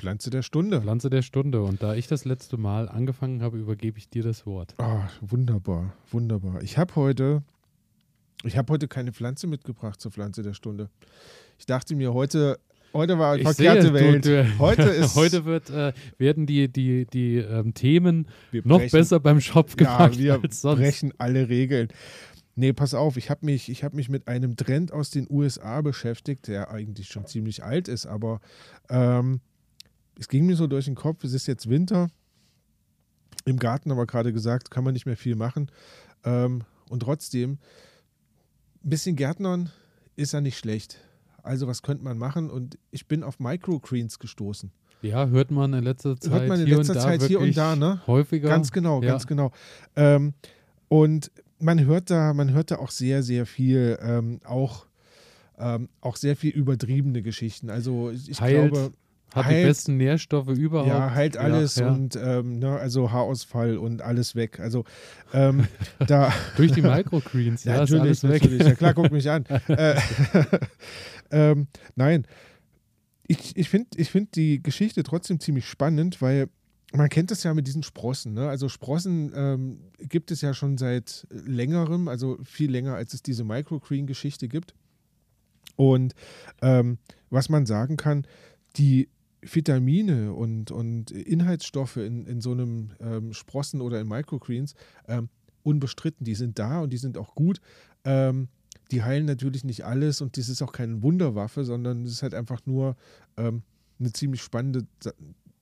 Pflanze 0.00 0.30
der 0.30 0.40
Stunde. 0.40 0.80
Pflanze 0.80 1.10
der 1.10 1.20
Stunde. 1.20 1.62
Und 1.62 1.82
da 1.82 1.94
ich 1.94 2.06
das 2.06 2.24
letzte 2.24 2.56
Mal 2.56 2.88
angefangen 2.88 3.42
habe, 3.42 3.58
übergebe 3.58 3.98
ich 3.98 4.08
dir 4.08 4.22
das 4.22 4.46
Wort. 4.46 4.74
Ah, 4.78 5.08
wunderbar, 5.20 5.92
wunderbar. 6.10 6.62
Ich 6.62 6.78
habe 6.78 6.96
heute, 6.96 7.42
ich 8.42 8.56
habe 8.56 8.72
heute 8.72 8.88
keine 8.88 9.12
Pflanze 9.12 9.46
mitgebracht 9.46 10.00
zur 10.00 10.10
Pflanze 10.10 10.42
der 10.42 10.54
Stunde. 10.54 10.88
Ich 11.58 11.66
dachte 11.66 11.94
mir, 11.94 12.14
heute, 12.14 12.58
heute 12.94 13.18
war 13.18 13.32
eine 13.32 13.42
Ich 13.42 13.46
verkehrte 13.48 13.82
sehe, 13.82 13.92
Welt. 13.92 14.24
Du, 14.24 14.42
du, 14.42 14.58
heute 14.58 14.82
ist, 14.84 15.16
heute 15.16 15.44
wird, 15.44 15.68
äh, 15.68 15.92
werden 16.16 16.46
die, 16.46 16.68
die, 16.72 17.04
die 17.04 17.36
ähm, 17.36 17.74
Themen 17.74 18.26
wir 18.52 18.62
noch 18.64 18.78
brechen- 18.78 18.92
besser 18.92 19.20
beim 19.20 19.42
Shop 19.42 19.76
gemacht 19.76 20.16
Ja, 20.16 20.42
wir 20.42 20.48
brechen 20.74 21.12
alle 21.18 21.50
Regeln. 21.50 21.88
Nee, 22.56 22.72
pass 22.72 22.94
auf, 22.94 23.18
ich 23.18 23.28
habe 23.28 23.44
mich, 23.44 23.68
ich 23.68 23.84
hab 23.84 23.92
mich 23.92 24.08
mit 24.08 24.28
einem 24.28 24.56
Trend 24.56 24.92
aus 24.92 25.10
den 25.10 25.26
USA 25.30 25.82
beschäftigt, 25.82 26.48
der 26.48 26.70
eigentlich 26.70 27.08
schon 27.08 27.26
ziemlich 27.26 27.62
alt 27.64 27.86
ist, 27.86 28.06
aber 28.06 28.40
ähm, 28.88 29.40
es 30.20 30.28
ging 30.28 30.44
mir 30.44 30.54
so 30.54 30.66
durch 30.66 30.84
den 30.84 30.94
Kopf, 30.94 31.24
es 31.24 31.32
ist 31.32 31.46
jetzt 31.46 31.70
Winter. 31.70 32.10
Im 33.46 33.58
Garten 33.58 33.90
aber 33.90 34.04
gerade 34.06 34.34
gesagt, 34.34 34.70
kann 34.70 34.84
man 34.84 34.92
nicht 34.92 35.06
mehr 35.06 35.16
viel 35.16 35.34
machen. 35.34 35.70
Ähm, 36.24 36.62
und 36.90 37.00
trotzdem, 37.00 37.52
ein 38.84 38.90
bisschen 38.90 39.16
Gärtnern 39.16 39.70
ist 40.16 40.32
ja 40.32 40.42
nicht 40.42 40.58
schlecht. 40.58 40.98
Also 41.42 41.66
was 41.66 41.80
könnte 41.80 42.04
man 42.04 42.18
machen? 42.18 42.50
Und 42.50 42.78
ich 42.90 43.08
bin 43.08 43.22
auf 43.22 43.40
Microgreens 43.40 44.18
gestoßen. 44.18 44.70
Ja, 45.00 45.26
hört 45.28 45.50
man 45.50 45.72
in 45.72 45.84
letzter 45.84 46.20
Zeit 46.20 46.32
Hört 46.32 46.48
man 46.48 46.60
in 46.60 46.66
hier 46.66 46.76
letzter 46.76 46.92
und 46.92 46.96
da 46.98 47.02
Zeit 47.02 47.22
hier 47.22 47.40
und 47.40 47.56
da, 47.56 47.74
ne? 47.74 48.02
häufiger. 48.06 48.50
Ganz 48.50 48.70
genau, 48.72 49.00
Ja. 49.02 49.12
ganz 49.12 49.26
genau. 49.26 49.52
Ähm, 49.96 50.34
und 50.88 51.32
man 51.58 51.82
hört 51.86 52.10
da, 52.10 52.34
man 52.34 52.52
hört 52.52 52.70
da 52.70 52.76
auch 52.76 52.90
sehr, 52.90 53.22
sehr 53.22 53.46
viel, 53.46 53.98
ähm, 54.02 54.40
auch, 54.44 54.84
ähm, 55.56 55.88
auch 56.02 56.16
sehr 56.16 56.36
viel 56.36 56.50
übertriebene 56.50 57.22
Geschichten. 57.22 57.70
Also 57.70 58.10
ich, 58.10 58.28
ich 58.28 58.36
glaube, 58.36 58.92
Hat 59.34 59.46
die 59.46 59.54
heilt- 59.54 59.66
besten 59.68 59.96
Nährstoffe 59.96 60.48
überhaupt. 60.48 60.88
ja, 60.88 61.14
halt 61.14 61.36
alles 61.36 61.76
Ja, 61.76 61.86
ja. 61.86 61.92
und 61.92 62.16
ähm, 62.16 62.58
ne, 62.58 62.70
also 62.78 63.10
Haarausfall 63.12 63.76
und 63.78 64.02
alles 64.02 64.34
weg. 64.34 64.58
Also 64.60 64.84
ähm, 65.32 65.66
da 66.06 66.32
Durch 66.56 66.72
die 66.72 66.82
Microgreens, 66.82 67.64
ja, 67.64 67.78
natürlich, 67.78 68.02
alles 68.02 68.22
weg. 68.24 68.42
natürlich. 68.42 68.66
Ja 68.66 68.74
klar, 68.74 68.94
guck 68.94 69.10
mich 69.12 69.30
an. 69.30 69.44
äh, 69.68 69.94
ähm, 71.30 71.66
nein, 71.96 72.26
ich, 73.26 73.56
ich 73.56 73.68
finde 73.68 73.88
ich 73.96 74.10
find 74.10 74.34
die 74.34 74.62
Geschichte 74.62 75.02
trotzdem 75.02 75.38
ziemlich 75.40 75.66
spannend, 75.66 76.20
weil 76.20 76.48
man 76.92 77.08
kennt 77.08 77.30
es 77.30 77.44
ja 77.44 77.54
mit 77.54 77.68
diesen 77.68 77.84
Sprossen. 77.84 78.34
Ne? 78.34 78.48
Also 78.48 78.68
Sprossen 78.68 79.30
ähm, 79.36 79.78
gibt 80.00 80.32
es 80.32 80.40
ja 80.40 80.54
schon 80.54 80.76
seit 80.76 81.24
längerem, 81.30 82.08
also 82.08 82.38
viel 82.42 82.68
länger, 82.70 82.96
als 82.96 83.14
es 83.14 83.22
diese 83.22 83.44
Microgreen-Geschichte 83.44 84.48
gibt. 84.48 84.74
Und 85.76 86.14
ähm, 86.62 86.98
was 87.30 87.48
man 87.48 87.64
sagen 87.66 87.96
kann, 87.96 88.26
die 88.76 89.08
Vitamine 89.42 90.32
und, 90.32 90.70
und 90.70 91.10
Inhaltsstoffe 91.10 91.96
in, 91.96 92.26
in 92.26 92.40
so 92.40 92.52
einem 92.52 92.90
ähm, 93.00 93.32
Sprossen 93.32 93.80
oder 93.80 94.00
in 94.00 94.08
Microgreens, 94.08 94.74
ähm, 95.08 95.28
unbestritten, 95.62 96.24
die 96.24 96.34
sind 96.34 96.58
da 96.58 96.80
und 96.80 96.92
die 96.92 96.98
sind 96.98 97.16
auch 97.16 97.34
gut. 97.34 97.60
Ähm, 98.04 98.48
die 98.90 99.02
heilen 99.02 99.26
natürlich 99.26 99.64
nicht 99.64 99.84
alles 99.84 100.20
und 100.20 100.36
das 100.36 100.48
ist 100.48 100.62
auch 100.62 100.72
keine 100.72 101.02
Wunderwaffe, 101.02 101.64
sondern 101.64 102.04
es 102.04 102.12
ist 102.12 102.22
halt 102.22 102.34
einfach 102.34 102.60
nur 102.66 102.96
ähm, 103.36 103.62
eine 103.98 104.12
ziemlich 104.12 104.42
spannende 104.42 104.86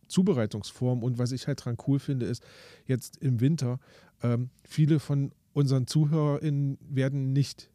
Zubereitungsform. 0.07 1.03
Und 1.03 1.19
was 1.19 1.33
ich 1.33 1.47
halt 1.47 1.65
dran 1.65 1.77
cool 1.87 1.99
finde, 1.99 2.27
ist, 2.27 2.43
jetzt 2.87 3.19
im 3.19 3.41
Winter, 3.41 3.79
ähm, 4.23 4.51
viele 4.65 4.99
von 4.99 5.33
unseren 5.53 5.87
ZuhörerInnen 5.87 6.79
werden 6.89 7.33
nicht 7.33 7.71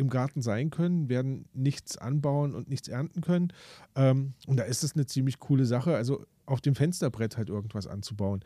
im 0.00 0.08
Garten 0.08 0.42
sein 0.42 0.70
können, 0.70 1.08
werden 1.08 1.46
nichts 1.52 1.96
anbauen 1.96 2.54
und 2.54 2.68
nichts 2.68 2.88
ernten 2.88 3.20
können. 3.20 3.52
Ähm, 3.94 4.34
und 4.46 4.56
da 4.56 4.64
ist 4.64 4.82
es 4.82 4.94
eine 4.94 5.06
ziemlich 5.06 5.38
coole 5.38 5.66
Sache, 5.66 5.94
also 5.94 6.24
auf 6.46 6.60
dem 6.60 6.74
Fensterbrett 6.74 7.36
halt 7.36 7.48
irgendwas 7.48 7.86
anzubauen. 7.86 8.40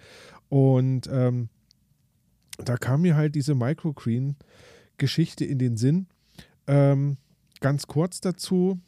Und 0.49 1.08
ähm, 1.11 1.49
da 2.58 2.76
kam 2.76 3.02
mir 3.02 3.16
halt 3.16 3.34
diese 3.34 3.54
Microgreen-Geschichte 3.54 5.44
in 5.44 5.58
den 5.58 5.76
Sinn. 5.76 6.06
Ähm, 6.66 7.16
ganz 7.61 7.87
kurz 7.87 8.20
dazu. 8.20 8.80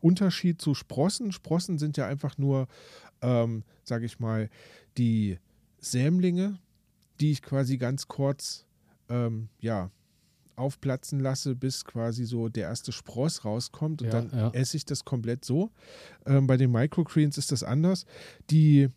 Unterschied 0.00 0.60
zu 0.60 0.74
Sprossen. 0.74 1.32
Sprossen 1.32 1.78
sind 1.78 1.96
ja 1.96 2.06
einfach 2.06 2.38
nur, 2.38 2.68
ähm, 3.22 3.64
sage 3.82 4.04
ich 4.04 4.20
mal, 4.20 4.50
die 4.98 5.38
Sämlinge, 5.78 6.58
die 7.20 7.32
ich 7.32 7.42
quasi 7.42 7.78
ganz 7.78 8.06
kurz, 8.08 8.66
ähm, 9.08 9.48
ja, 9.60 9.90
aufplatzen 10.56 11.20
lasse, 11.20 11.54
bis 11.54 11.84
quasi 11.84 12.24
so 12.24 12.48
der 12.48 12.64
erste 12.64 12.90
Spross 12.92 13.44
rauskommt 13.44 14.02
und 14.02 14.08
Ja, 14.08 14.22
dann 14.22 14.30
ja. 14.36 14.50
esse 14.50 14.76
ich 14.76 14.84
das 14.84 15.04
komplett 15.04 15.44
so. 15.44 15.70
Ähm, 16.24 16.46
bei 16.46 16.56
den 16.56 16.72
Microgreens 16.72 17.38
ist 17.38 17.52
das 17.52 17.62
anders. 17.62 18.06
Die 18.50 18.88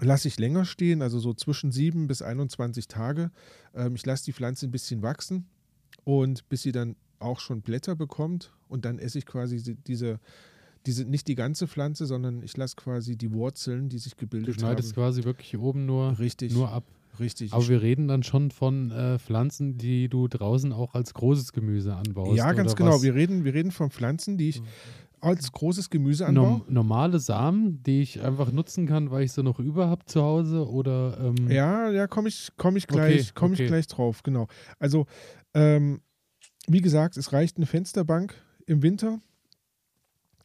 lasse 0.00 0.28
ich 0.28 0.38
länger 0.38 0.64
stehen, 0.64 1.02
also 1.02 1.18
so 1.18 1.34
zwischen 1.34 1.70
7 1.72 2.06
bis 2.06 2.20
21 2.22 2.88
Tage. 2.88 3.30
Ähm, 3.74 3.94
ich 3.94 4.04
lasse 4.04 4.24
die 4.24 4.32
Pflanze 4.32 4.66
ein 4.66 4.70
bisschen 4.70 5.02
wachsen 5.02 5.46
und 6.04 6.48
bis 6.48 6.62
sie 6.62 6.72
dann 6.72 6.96
auch 7.20 7.40
schon 7.40 7.62
Blätter 7.62 7.96
bekommt 7.96 8.52
und 8.68 8.84
dann 8.84 8.98
esse 8.98 9.18
ich 9.18 9.24
quasi 9.26 9.76
diese, 9.86 10.18
diese, 10.84 11.04
nicht 11.04 11.26
die 11.28 11.36
ganze 11.36 11.66
Pflanze, 11.68 12.04
sondern 12.06 12.42
ich 12.42 12.56
lasse 12.56 12.76
quasi 12.76 13.16
die 13.16 13.32
Wurzeln, 13.32 13.88
die 13.88 13.98
sich 13.98 14.12
Du 14.12 14.18
gebildet 14.18 14.56
schneidest 14.56 14.88
haben. 14.90 14.94
quasi 14.96 15.24
wirklich 15.24 15.56
oben 15.56 15.86
nur, 15.86 16.18
Richtig, 16.18 16.52
nur 16.52 16.70
ab. 16.70 16.84
Richtig. 17.20 17.52
Aber 17.52 17.66
wir 17.68 17.82
reden 17.82 18.08
dann 18.08 18.22
schon 18.22 18.50
von 18.50 18.90
äh, 18.90 19.18
Pflanzen, 19.18 19.78
die 19.78 20.08
du 20.08 20.28
draußen 20.28 20.72
auch 20.72 20.94
als 20.94 21.14
großes 21.14 21.52
Gemüse 21.52 21.94
anbaust. 21.94 22.36
ja, 22.36 22.52
ganz 22.52 22.76
genau. 22.76 22.94
was? 22.94 23.02
Wir 23.02 23.14
reden, 23.14 23.44
wir 23.44 23.54
reden 23.54 23.70
von 23.70 23.90
Pflanzen, 23.90 24.38
die 24.38 24.50
ich 24.50 24.62
als 25.24 25.50
großes 25.52 25.90
Gemüse 25.90 26.26
anbaue. 26.26 26.44
Norm 26.44 26.62
normale 26.68 27.18
Samen, 27.18 27.82
die 27.82 28.02
ich 28.02 28.20
einfach 28.20 28.52
nutzen 28.52 28.86
kann, 28.86 29.10
weil 29.10 29.24
ich 29.24 29.32
sie 29.32 29.42
noch 29.42 29.58
über 29.58 29.88
habe 29.88 30.04
zu 30.04 30.22
Hause 30.22 30.68
oder 30.68 31.18
ähm, 31.18 31.50
Ja, 31.50 31.90
ja, 31.90 32.06
komme 32.06 32.28
ich, 32.28 32.50
komm 32.56 32.76
ich 32.76 32.86
gleich, 32.86 33.22
Okay, 33.22 33.30
komme 33.34 33.54
okay. 33.54 33.62
ich 33.62 33.68
gleich 33.68 33.86
drauf, 33.86 34.22
genau. 34.22 34.48
Also, 34.78 35.06
ähm, 35.54 36.00
wie 36.66 36.80
gesagt, 36.80 37.16
es 37.16 37.32
reicht 37.32 37.56
eine 37.56 37.66
Fensterbank 37.66 38.34
im 38.66 38.82
Winter 38.82 39.18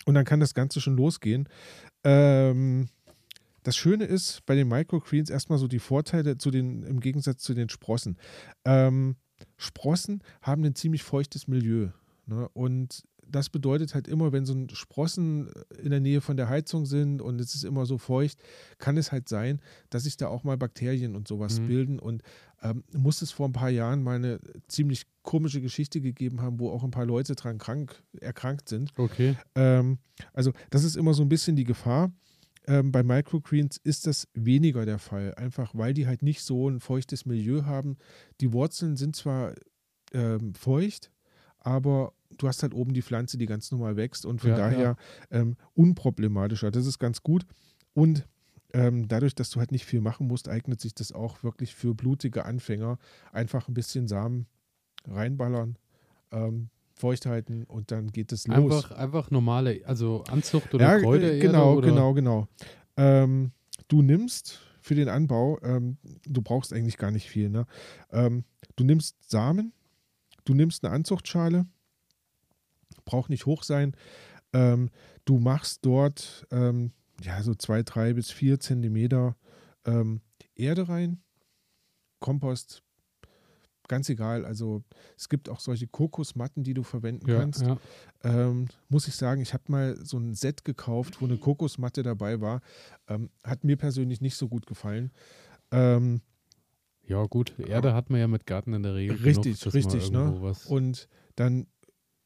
und 0.06 0.14
dann 0.14 0.26
kann 0.26 0.40
das 0.40 0.54
Ganze 0.54 0.82
schon 0.82 0.96
losgehen. 0.96 1.48
Ähm, 2.04 2.88
das 3.63 3.75
Schöne 3.75 4.06
ist 4.06 4.46
bei 4.46 4.56
den 4.56 4.68
Microgreens 4.68 5.30
erstmal 5.30 5.58
so 5.60 5.68
die 5.68 5.80
Vorteile 5.80 6.38
zu 6.38 6.51
den, 6.51 6.84
im 6.84 7.00
Gegensatz 7.00 7.44
zu 7.44 7.54
den 7.54 7.70
Sprossen. 7.70 8.18
Ähm, 8.66 9.16
Sprossen 9.58 10.24
haben 10.42 10.63
ein 10.66 10.75
ziemlich 10.75 11.04
feuchtes 11.04 11.48
Milieu. 11.48 11.89
Ne? 12.25 12.48
Und 12.54 13.04
das 13.32 13.50
bedeutet 13.50 13.94
halt 13.94 14.08
immer, 14.08 14.32
wenn 14.32 14.46
so 14.46 14.54
ein 14.54 14.70
Sprossen 14.72 15.51
in 15.82 15.92
der 15.92 16.00
Nähe 16.00 16.20
von 16.20 16.36
der 16.36 16.50
Heizung 16.50 16.88
sind 16.88 17.22
und 17.22 17.39
es 17.39 17.54
ist 17.54 17.63
immer 17.63 17.86
so 17.86 18.00
feucht, 18.00 18.39
kann 18.80 18.98
es 18.98 19.12
halt 19.12 19.30
sein, 19.30 19.62
dass 19.92 20.04
sich 20.04 20.18
da 20.18 20.28
auch 20.30 20.44
mal 20.44 20.58
Bakterien 20.58 21.16
und 21.16 21.28
sowas 21.28 21.60
Mhm. 21.60 21.68
bilden. 21.68 22.00
Und 22.00 22.24
ähm, 22.63 22.84
muss 22.92 23.22
es 23.22 23.32
vor 23.32 23.48
ein 23.48 23.54
paar 23.54 23.70
Jahren 23.70 24.01
mal 24.01 24.16
eine 24.16 24.39
ziemlich 24.68 25.04
komische 25.22 25.62
Geschichte 25.62 26.01
gegeben 26.01 26.42
haben, 26.42 26.60
wo 26.60 26.72
auch 26.72 26.84
ein 26.84 26.89
paar 26.92 27.06
Leute 27.06 27.36
dran 27.36 27.60
krank, 27.60 28.01
erkrankt 28.20 28.68
sind. 28.68 28.92
okay. 28.98 29.36
Ähm, 29.54 30.00
also 30.34 30.51
das 30.72 30.84
ist 30.84 30.98
immer 30.98 31.13
so 31.13 31.22
ein 31.22 31.30
bisschen 31.30 31.56
die 31.56 31.66
Gefahr. 31.66 32.12
Ähm, 32.70 32.92
bei 32.92 33.02
Microgreens 33.02 33.78
ist 33.78 34.06
das 34.06 34.28
weniger 34.36 34.86
der 34.86 35.00
Fall, 35.00 35.34
einfach 35.36 35.72
weil 35.74 35.96
die 35.96 36.06
halt 36.06 36.22
nicht 36.22 36.44
so 36.44 36.70
ein 36.70 36.80
feuchtes 36.80 37.26
Milieu 37.26 37.64
haben. 37.66 37.98
Die 38.42 38.54
Wurzeln 38.54 38.96
sind 38.96 39.16
zwar 39.16 39.56
ähm, 40.14 40.54
feucht, 40.54 41.12
aber 41.58 42.14
du 42.38 42.48
hast 42.48 42.62
halt 42.62 42.76
oben 42.76 42.94
die 42.94 43.02
Pflanze, 43.02 43.40
die 43.40 43.48
ganz 43.48 43.72
normal 43.72 43.96
wächst 43.98 44.24
und 44.24 44.40
von 44.42 44.52
Ja, 44.52 44.56
daher 44.56 44.98
ähm, 45.32 45.58
unproblematischer. 45.74 46.70
Das 46.70 46.86
ist 46.86 47.00
ganz 47.00 47.24
gut. 47.24 47.44
Und 47.94 48.28
ähm, 48.72 49.08
dadurch, 49.08 49.34
dass 49.34 49.50
du 49.50 49.60
halt 49.60 49.72
nicht 49.72 49.86
viel 49.86 50.00
machen 50.00 50.28
musst, 50.28 50.48
eignet 50.48 50.80
sich 50.80 50.94
das 50.94 51.12
auch 51.12 51.42
wirklich 51.44 51.74
für 51.74 51.96
blutige 51.96 52.46
Anfänger. 52.46 53.00
Einfach 53.32 53.68
ein 53.68 53.74
bisschen 53.74 54.08
Samen 54.08 54.46
reinballern, 55.08 55.80
ähm, 56.32 56.70
feucht 57.00 57.25
halten 57.25 57.63
und 57.63 57.91
dann 57.91 58.12
geht 58.12 58.32
es 58.32 58.46
los. 58.46 58.84
Einfach, 58.86 58.91
einfach 58.98 59.32
normale, 59.32 59.82
also 59.86 60.24
Anzucht 60.29 60.74
oder 60.74 60.86
Ja, 60.86 61.00
Kräutererde 61.00 61.39
genau, 61.39 61.75
oder? 61.75 61.88
genau, 61.88 62.13
genau. 62.13 62.48
Ähm, 62.98 63.51
du 63.88 64.01
nimmst 64.01 64.60
für 64.82 64.96
den 64.96 65.08
Anbau, 65.08 65.60
ähm, 65.62 65.98
du 66.25 66.41
brauchst 66.41 66.74
eigentlich 66.74 66.98
gar 66.98 67.12
nicht 67.12 67.29
viel. 67.29 67.50
Ne? 67.50 67.65
Ähm, 68.12 68.44
du 68.75 68.84
nimmst 68.84 69.15
Samen, 69.29 69.72
du 70.44 70.53
nimmst 70.53 70.84
eine 70.84 70.94
Anzuchtschale, 70.94 71.65
braucht 73.06 73.29
nicht 73.29 73.46
hoch 73.46 73.63
sein. 73.63 73.96
Ähm, 74.51 74.89
du 75.25 75.39
machst 75.39 75.86
dort 75.86 76.46
ähm, 76.51 76.91
ja 77.24 77.41
so 77.44 77.56
zwei, 77.56 77.82
drei 77.84 78.13
bis 78.13 78.29
vier 78.32 78.60
Zentimeter 78.60 79.38
ähm, 79.86 80.22
Erde 80.56 80.89
rein, 80.89 81.22
Kompost, 82.20 82.84
ganz 83.89 84.08
egal. 84.08 84.46
Also 84.46 84.84
es 85.17 85.27
gibt 85.27 85.50
auch 85.50 85.60
solche 85.60 85.88
Kokosmatten, 85.88 86.63
die 86.63 86.74
du 86.74 86.84
verwenden 86.84 87.29
Ja, 87.29 87.39
kannst 87.39 87.63
ja. 87.63 87.77
ähm, 88.24 88.67
muss 88.88 89.10
ich 89.10 89.15
sagen, 89.15 89.41
ich 89.41 89.53
habe 89.53 89.63
mal 89.67 89.98
so 90.05 90.17
ein 90.17 90.34
Set 90.34 90.63
gekauft, 90.63 91.19
wo 91.19 91.25
eine 91.25 91.38
Kokosmatte 91.38 92.03
dabei 92.03 92.39
war. 92.39 92.62
Ähm, 93.10 93.29
hat 93.43 93.65
mir 93.65 93.75
persönlich 93.75 94.22
nicht 94.22 94.36
so 94.36 94.48
gut 94.48 94.65
gefallen. 94.65 95.12
Ähm, 95.72 96.22
ja, 97.05 97.25
gut. 97.25 97.53
Erde 97.60 97.93
hat 97.93 98.10
man 98.10 98.19
ja 98.19 98.27
mit 98.27 98.46
Garten 98.46 98.74
in 98.74 98.84
der 98.84 98.96
Regel. 98.96 99.17
Richtig, 99.17 99.60
genug, 99.60 99.74
richtig, 99.74 100.12
ne? 100.12 100.53
und 100.67 101.10
dann 101.36 101.67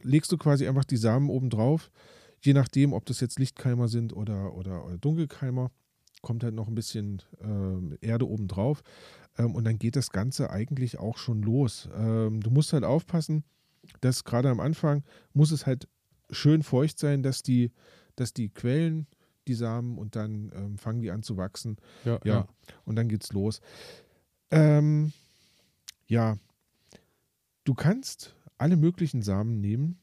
legst 0.01 0.31
du 0.31 0.37
quasi 0.37 0.67
einfach 0.67 0.85
die 0.85 0.97
Samen 0.97 1.29
oben 1.29 1.49
drauf. 1.49 1.89
Je 2.41 2.53
nachdem, 2.53 2.91
ob 2.91 3.05
das 3.05 3.21
jetzt 3.21 3.39
Lichtkeimer 3.39 3.87
sind 3.87 4.13
oder, 4.13 4.53
oder, 4.53 4.85
oder 4.85 4.97
Dunkelkeimer, 4.97 5.71
kommt 6.21 6.43
halt 6.43 6.53
noch 6.53 6.67
ein 6.67 6.75
bisschen 6.75 7.21
ähm, 7.41 7.97
Erde 8.01 8.27
oben 8.27 8.47
drauf. 8.47 8.83
Ähm, 9.37 9.55
und 9.55 9.63
dann 9.65 9.79
geht 9.79 9.95
das 9.95 10.11
Ganze 10.11 10.49
eigentlich 10.49 10.99
auch 10.99 11.17
schon 11.17 11.41
los. 11.41 11.89
Ähm, 11.95 12.41
du 12.41 12.49
musst 12.49 12.73
halt 12.73 12.83
aufpassen, 12.83 13.43
dass 14.01 14.23
gerade 14.23 14.49
am 14.49 14.59
Anfang 14.59 15.03
muss 15.33 15.51
es 15.51 15.65
halt 15.65 15.87
schön 16.29 16.63
feucht 16.63 16.99
sein, 16.99 17.23
dass 17.23 17.43
die, 17.43 17.71
dass 18.15 18.33
die 18.33 18.49
quellen, 18.49 19.07
die 19.47 19.53
Samen, 19.55 19.97
und 19.97 20.15
dann 20.15 20.51
ähm, 20.55 20.77
fangen 20.77 21.01
die 21.01 21.11
an 21.11 21.23
zu 21.23 21.35
wachsen. 21.37 21.77
ja, 22.05 22.19
ja. 22.23 22.33
ja. 22.33 22.47
Und 22.85 22.95
dann 22.95 23.09
geht's 23.09 23.33
los. 23.33 23.59
Ähm, 24.51 25.11
ja, 26.07 26.37
du 27.63 27.73
kannst 27.73 28.35
alle 28.57 28.77
möglichen 28.77 29.21
Samen 29.21 29.59
nehmen. 29.59 29.99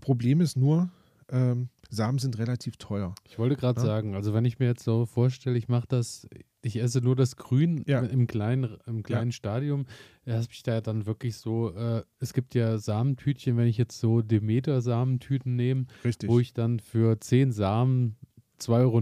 Problem 0.00 0.40
ist 0.40 0.56
nur, 0.56 0.90
ähm, 1.30 1.68
Samen 1.90 2.18
sind 2.18 2.38
relativ 2.38 2.76
teuer. 2.76 3.14
Ich 3.28 3.38
wollte 3.38 3.56
gerade 3.56 3.80
Ja. 3.80 3.86
sagen, 3.86 4.14
also 4.14 4.34
wenn 4.34 4.44
ich 4.44 4.58
mir 4.58 4.66
jetzt 4.66 4.82
so 4.84 5.06
vorstelle, 5.06 5.56
ich 5.56 5.68
mache 5.68 5.86
das, 5.88 6.26
ich 6.62 6.76
esse 6.76 7.00
nur 7.00 7.14
das 7.14 7.36
Grün 7.36 7.84
Ja. 7.86 8.00
im 8.00 8.26
kleinen, 8.26 8.76
im 8.86 9.02
kleinen 9.02 9.30
Stadium, 9.32 9.86
da 10.24 10.34
habe 10.34 10.46
ich 10.50 10.62
da 10.62 10.80
dann 10.80 11.06
wirklich 11.06 11.36
so, 11.36 11.72
äh, 11.74 12.02
es 12.18 12.32
gibt 12.32 12.54
ja 12.54 12.78
Samentütchen, 12.78 13.56
wenn 13.56 13.68
ich 13.68 13.78
jetzt 13.78 14.00
so 14.00 14.22
Demeter-Samentüten 14.22 15.56
nehme, 15.56 15.86
Richtig. 16.04 16.28
wo 16.28 16.40
ich 16.40 16.52
dann 16.52 16.80
für 16.80 17.20
10 17.20 17.52
Samen 17.52 18.16
2,90 18.58 18.72
Euro 18.78 18.98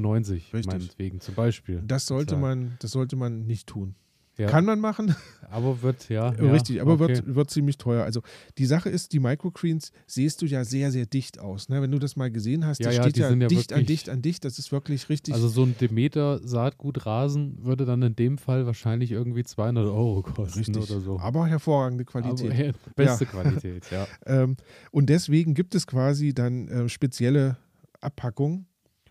Richtig. 0.57 0.67
meinetwegen 0.67 1.21
zum 1.21 1.35
Beispiel. 1.35 1.83
das 1.87 2.07
sollte 2.07 2.37
man, 2.37 2.77
das 2.81 2.91
sollte 2.93 3.17
man 3.17 3.47
nicht 3.47 3.69
tun. 3.69 3.95
Ja, 4.39 4.49
Kann 4.49 4.65
man 4.65 4.81
machen, 4.81 5.15
aber 5.51 5.83
wird, 5.83 6.09
ja. 6.09 6.29
richtig, 6.31 6.81
aber 6.81 6.93
okay. 6.95 7.09
wird, 7.09 7.35
wird 7.35 7.51
ziemlich 7.51 7.77
teuer. 7.77 8.03
Also 8.03 8.23
die 8.57 8.65
Sache 8.65 8.89
ist, 8.89 9.13
die 9.13 9.21
Microgreens 9.21 9.93
siehst 10.07 10.41
du 10.41 10.47
ja 10.47 10.65
sehr, 10.65 10.91
sehr 10.91 11.05
dicht 11.05 11.39
aus. 11.39 11.69
Ne? 11.69 11.83
Wenn 11.83 11.91
du 11.91 11.99
das 11.99 12.17
mal 12.17 12.31
gesehen 12.31 12.65
hast, 12.65 12.81
Ja, 12.81 12.87
das 12.87 12.97
ja, 12.97 13.03
steht 13.03 13.17
die 13.17 13.21
ja, 13.21 13.29
sind 13.29 13.43
ja 13.43 13.49
dicht 13.49 13.73
an 13.75 13.81
wirklich- 13.81 13.99
dicht 13.99 14.09
an 14.09 14.23
dicht. 14.23 14.45
Das 14.47 14.59
ist 14.59 14.73
wirklich 14.73 15.11
richtig. 15.11 15.35
Also 15.35 15.49
so 15.49 15.65
ein 15.65 15.77
Demeter 15.79 16.41
Saatgutrasen 16.47 17.63
würde 17.63 17.85
dann 17.85 18.01
in 18.01 18.17
dem 18.17 18.39
Fall 18.39 18.65
wahrscheinlich 18.65 19.11
irgendwie 19.13 19.45
200 19.45 19.85
Euro 19.85 20.23
kosten 20.23 20.61
richtig. 20.61 20.91
oder 20.91 21.01
so. 21.01 21.19
Aber 21.21 21.47
hervorragende 21.47 22.07
Qualität. 22.07 22.53
Aber, 22.53 22.65
ja, 22.65 22.73
beste 22.97 23.27
Qualität, 23.27 23.91
ja. 23.91 24.07
Ähm, 24.27 24.57
und 24.93 25.11
deswegen 25.11 25.53
gibt 25.53 25.75
es 25.75 25.87
quasi 25.87 26.33
dann 26.33 26.69
äh, 26.69 26.89
spezielle 26.89 27.59
Abpackungen, 28.01 28.67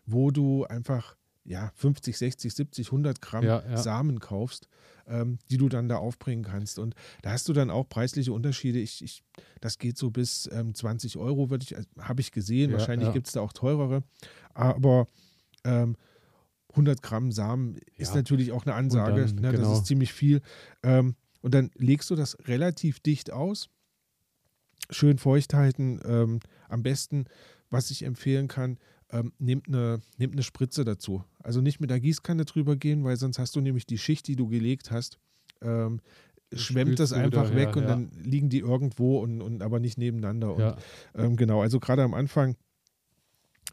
wo 0.05 0.31
du 0.31 0.63
einfach 0.65 1.15
ja, 1.43 1.71
50, 1.75 2.17
60, 2.17 2.53
70, 2.53 2.88
100 2.88 3.21
Gramm 3.21 3.43
Ja, 3.43 3.63
ja. 3.67 3.77
Samen 3.77 4.19
kaufst, 4.19 4.67
ähm, 5.07 5.39
die 5.50 5.57
du 5.57 5.69
dann 5.69 5.89
da 5.89 5.98
aufbringen 5.98 6.43
kannst. 6.43 6.79
Und 6.79 6.95
da 7.21 7.31
hast 7.31 7.48
du 7.50 7.53
dann 7.53 7.69
auch 7.69 7.88
preisliche 7.89 8.31
Unterschiede. 8.33 8.79
Ich, 8.79 9.03
ich, 9.03 9.24
das 9.60 9.77
geht 9.77 9.98
so 9.98 10.12
bis 10.12 10.50
ähm, 10.51 10.75
20 10.75 11.17
Euro, 11.17 11.50
würde 11.50 11.63
ich, 11.63 11.75
äh, 11.75 11.83
habe 12.00 12.21
ich 12.21 12.31
gesehen. 12.31 12.71
Ja, 12.71 12.77
Wahrscheinlich 12.77 13.12
gibt 13.13 13.27
es 13.27 13.33
da 13.33 13.41
auch 13.41 13.53
teurere. 13.53 14.03
Aber 14.53 15.07
ähm, 15.63 15.95
100 16.71 17.01
Gramm 17.01 17.31
Samen 17.31 17.77
ist 17.98 18.15
natürlich 18.15 18.51
auch 18.51 18.65
eine 18.65 18.75
Ansage. 18.75 19.25
dann, 19.25 19.36
ne, 19.36 19.51
genau. 19.51 19.69
Das 19.69 19.79
ist 19.79 19.88
ziemlich 19.88 20.13
viel. 20.13 20.41
Ähm, 20.83 21.15
und 21.41 21.53
dann 21.53 21.71
legst 21.75 22.10
du 22.10 22.15
das 22.15 22.38
relativ 22.48 23.00
dicht 23.00 23.31
aus. 23.31 23.69
Schön 24.89 25.17
feucht 25.17 25.53
halten. 25.53 26.00
Ähm, 26.05 26.39
am 26.69 26.83
besten, 26.83 27.25
was 27.69 27.91
ich 27.91 28.03
empfehlen 28.03 28.48
kann, 28.48 28.77
ähm, 29.11 29.33
nehmt, 29.39 29.67
eine, 29.67 30.01
nehmt 30.17 30.33
eine 30.33 30.43
Spritze 30.43 30.85
dazu. 30.85 31.23
Also 31.43 31.61
nicht 31.61 31.79
mit 31.79 31.89
der 31.89 31.99
Gießkanne 31.99 32.45
drüber 32.45 32.75
gehen, 32.75 33.03
weil 33.03 33.17
sonst 33.17 33.39
hast 33.39 33.55
du 33.55 33.61
nämlich 33.61 33.85
die 33.85 33.97
Schicht, 33.97 34.27
die 34.27 34.35
du 34.35 34.47
gelegt 34.47 34.91
hast, 34.91 35.19
ähm, 35.61 36.01
schwemmt 36.53 36.99
das 36.99 37.13
einfach 37.13 37.51
wieder 37.51 37.55
weg 37.55 37.67
her, 37.69 37.77
und 37.77 37.83
ja. 37.83 37.89
dann 37.89 38.11
liegen 38.23 38.49
die 38.49 38.59
irgendwo 38.59 39.19
und, 39.19 39.41
und 39.41 39.61
aber 39.61 39.79
nicht 39.79 39.97
nebeneinander. 39.97 40.53
Und 40.53 40.61
ja. 40.61 40.77
ähm, 41.15 41.35
genau, 41.35 41.61
also 41.61 41.79
gerade 41.79 42.03
am 42.03 42.13
Anfang 42.13 42.55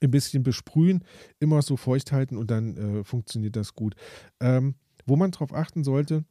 ein 0.00 0.10
bisschen 0.10 0.42
besprühen, 0.42 1.04
immer 1.40 1.62
so 1.62 1.76
feucht 1.76 2.12
halten 2.12 2.36
und 2.36 2.50
dann 2.50 2.76
äh, 2.76 3.04
funktioniert 3.04 3.56
das 3.56 3.74
gut. 3.74 3.94
Ähm, 4.40 4.74
wo 5.06 5.16
man 5.16 5.30
drauf 5.30 5.52
achten 5.52 5.82
sollte, 5.82 6.24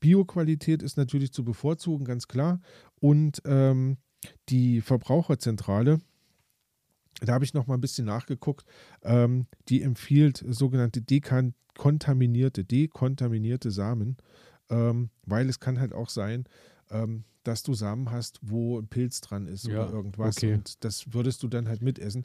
Bioqualität 0.00 0.82
ist 0.82 0.96
natürlich 0.96 1.32
zu 1.32 1.44
bevorzugen, 1.44 2.04
ganz 2.04 2.28
klar. 2.28 2.60
Und 3.00 3.42
ähm, 3.44 3.96
die 4.48 4.80
Verbraucherzentrale, 4.80 6.00
da 7.20 7.34
habe 7.34 7.44
ich 7.44 7.54
noch 7.54 7.66
mal 7.66 7.74
ein 7.74 7.80
bisschen 7.80 8.06
nachgeguckt, 8.06 8.64
ähm, 9.02 9.46
die 9.68 9.82
empfiehlt 9.82 10.44
sogenannte 10.48 11.02
dekontaminierte, 11.02 12.64
dekontaminierte 12.64 13.70
Samen, 13.70 14.16
ähm, 14.70 15.10
weil 15.26 15.48
es 15.48 15.60
kann 15.60 15.80
halt 15.80 15.92
auch 15.92 16.08
sein, 16.08 16.44
ähm, 16.90 17.24
dass 17.44 17.62
du 17.62 17.74
Samen 17.74 18.10
hast, 18.10 18.40
wo 18.42 18.78
ein 18.78 18.88
Pilz 18.88 19.20
dran 19.20 19.46
ist 19.46 19.66
Ja, 19.66 19.84
oder 19.84 19.92
irgendwas. 19.92 20.36
okay. 20.36 20.54
Und 20.54 20.84
das 20.84 21.12
würdest 21.12 21.42
du 21.42 21.48
dann 21.48 21.68
halt 21.68 21.82
mitessen. 21.82 22.24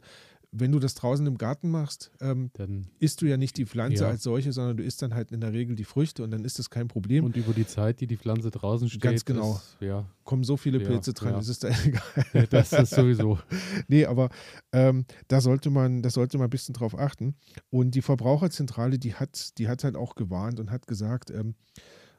Wenn 0.56 0.70
du 0.70 0.78
das 0.78 0.94
draußen 0.94 1.26
im 1.26 1.36
Garten 1.36 1.68
machst, 1.68 2.12
ähm, 2.20 2.50
Dann, 2.54 2.86
isst 3.00 3.20
du 3.22 3.26
ja 3.26 3.36
nicht 3.36 3.56
die 3.56 3.66
Pflanze 3.66 4.04
Ja. 4.04 4.10
als 4.10 4.22
solche, 4.22 4.52
sondern 4.52 4.76
du 4.76 4.84
isst 4.84 5.02
dann 5.02 5.12
halt 5.12 5.32
in 5.32 5.40
der 5.40 5.52
Regel 5.52 5.74
die 5.74 5.82
Früchte 5.84 6.22
und 6.22 6.30
dann 6.30 6.44
ist 6.44 6.60
das 6.60 6.70
kein 6.70 6.86
Problem. 6.86 7.24
und 7.24 7.36
über 7.36 7.52
die 7.52 7.66
Zeit, 7.66 8.00
die 8.00 8.06
die 8.06 8.16
Pflanze 8.16 8.50
draußen 8.52 8.88
steht, 8.88 9.02
Ganz 9.02 9.24
genau. 9.24 9.56
Ist, 9.56 9.76
ja, 9.80 10.06
Kommen 10.22 10.44
so 10.44 10.56
viele 10.56 10.80
Ja, 10.80 10.86
Pilze 10.88 11.12
dran, 11.12 11.34
das 11.34 11.48
ist 11.48 11.64
da 11.64 11.68
egal. 11.84 12.46
das 12.48 12.72
ist 12.72 12.94
sowieso. 12.94 13.38
Nee, 13.88 14.06
aber 14.06 14.30
ähm, 14.72 15.04
da 15.28 15.40
sollte 15.40 15.70
man, 15.70 16.02
da 16.02 16.10
sollte 16.10 16.38
man 16.38 16.46
ein 16.46 16.50
bisschen 16.50 16.72
drauf 16.74 16.96
achten. 16.98 17.34
Und 17.70 17.94
die 17.96 18.02
Verbraucherzentrale, 18.02 18.98
die 18.98 19.14
hat, 19.14 19.58
die 19.58 19.68
hat 19.68 19.82
halt 19.84 19.96
auch 19.96 20.14
gewarnt 20.14 20.60
und 20.60 20.70
hat 20.70 20.86
gesagt, 20.86 21.30
ähm, 21.30 21.54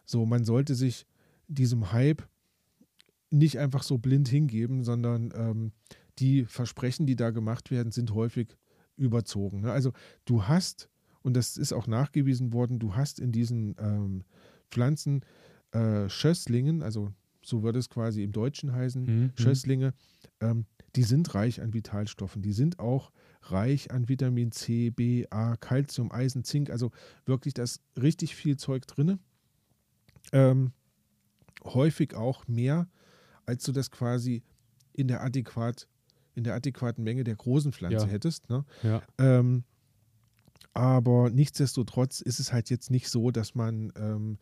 so, 0.06 0.26
man 0.26 0.44
sollte 0.44 0.76
sich 0.76 1.08
diesem 1.48 1.92
Hype 1.94 2.24
nicht 3.32 3.60
einfach 3.60 3.84
so 3.84 3.98
blind 3.98 4.28
hingeben, 4.28 4.84
sondern 4.84 5.34
ähm, 5.36 5.72
die 6.20 6.46
Versprechen, 6.46 7.06
die 7.06 7.16
da 7.16 7.32
gemacht 7.32 7.72
werden, 7.72 7.92
sind 7.92 8.14
häufig 8.14 8.56
überzogen. 8.98 9.62
Ne? 9.62 9.72
Also 9.72 9.92
du 10.26 10.44
hast, 10.48 10.90
und 11.22 11.36
das 11.36 11.58
ist 11.58 11.74
auch 11.74 11.88
nachgewiesen 11.88 12.54
worden, 12.54 12.80
du 12.80 12.96
hast 12.96 13.20
in 13.20 13.32
diesen 13.32 13.76
ähm, 13.80 14.24
Pflanzen 14.70 15.22
äh, 15.72 16.08
Schösslingen, 16.10 16.82
also 16.82 17.12
so 17.44 17.62
würde 17.64 17.80
es 17.80 17.90
quasi 17.90 18.24
im 18.24 18.32
Deutschen 18.32 18.72
heißen, 18.74 19.06
Mhm. 19.06 19.32
Schösslinge, 19.36 19.94
ähm, 20.40 20.66
die 20.96 21.04
sind 21.04 21.36
reich 21.36 21.62
an 21.62 21.74
Vitalstoffen. 21.74 22.42
Die 22.42 22.54
sind 22.54 22.80
auch 22.80 23.12
reich 23.44 23.92
an 23.92 24.08
Vitamin 24.10 24.52
C, 24.52 24.90
B, 24.90 25.26
A, 25.30 25.56
Calcium, 25.58 26.12
Eisen, 26.12 26.44
Zink. 26.44 26.70
Also 26.70 26.92
wirklich, 27.26 27.54
da 27.54 27.64
ist 27.64 27.82
richtig 28.02 28.36
viel 28.36 28.58
Zeug 28.58 28.88
drin. 28.88 29.20
Ähm, 30.32 30.72
häufig 31.64 32.16
auch 32.16 32.48
mehr, 32.48 32.88
als 33.46 33.64
du 33.64 33.72
das 33.72 33.92
quasi 33.92 34.44
in 34.94 35.08
der 35.08 35.22
adäquat, 35.22 35.88
in 36.36 36.44
der 36.44 36.54
adäquaten 36.56 37.04
Menge 37.04 37.24
der 37.24 37.36
großen 37.36 37.72
Pflanze 37.74 38.06
Ja. 38.06 38.12
hättest. 38.12 38.50
Ne? 38.50 38.66
Ja, 38.84 39.02
Ähm, 39.18 39.64
aber 40.74 41.30
nichtsdestotrotz 41.30 42.22
ist 42.22 42.40
es 42.40 42.52
halt 42.52 42.70
jetzt 42.70 42.92
nicht 42.92 43.10
so, 43.10 43.32
dass 43.32 43.56
man, 43.56 43.92
ähm, 43.98 44.38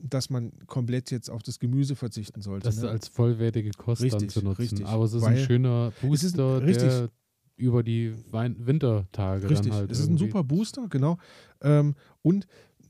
dass 0.00 0.30
man 0.30 0.52
komplett 0.66 1.10
jetzt 1.10 1.28
auf 1.30 1.42
das 1.42 1.58
Gemüse 1.58 1.96
verzichten 1.96 2.40
sollte. 2.40 2.64
das 2.68 2.80
ne? 2.80 2.88
als 2.88 3.08
vollwertige 3.08 3.70
Kost 3.76 4.00
dann 4.02 4.10
Richtig, 4.10 4.30
zu 4.30 4.42
nutzen. 4.42 4.62
richtig. 4.62 4.86
Aber 4.86 5.04
es 5.04 5.12
ist 5.12 5.24
ein 5.24 5.36
schöner 5.38 5.92
Es 6.02 6.22
ist 6.22 6.38
ein- 6.38 6.66
Booster, 6.66 7.10
über 7.56 7.82
die 7.82 8.14
Wein 8.32 8.54
Wintertage 8.66 9.50
Richtig, 9.50 9.70
dann 9.70 9.78
halt 9.80 9.90
es 9.90 9.98
ist 9.98 10.08
ein 10.08 10.16
super 10.16 10.44
Booster, 10.44 10.86
genau. 10.88 11.18
Ähm, 11.60 11.96
und 12.22 12.46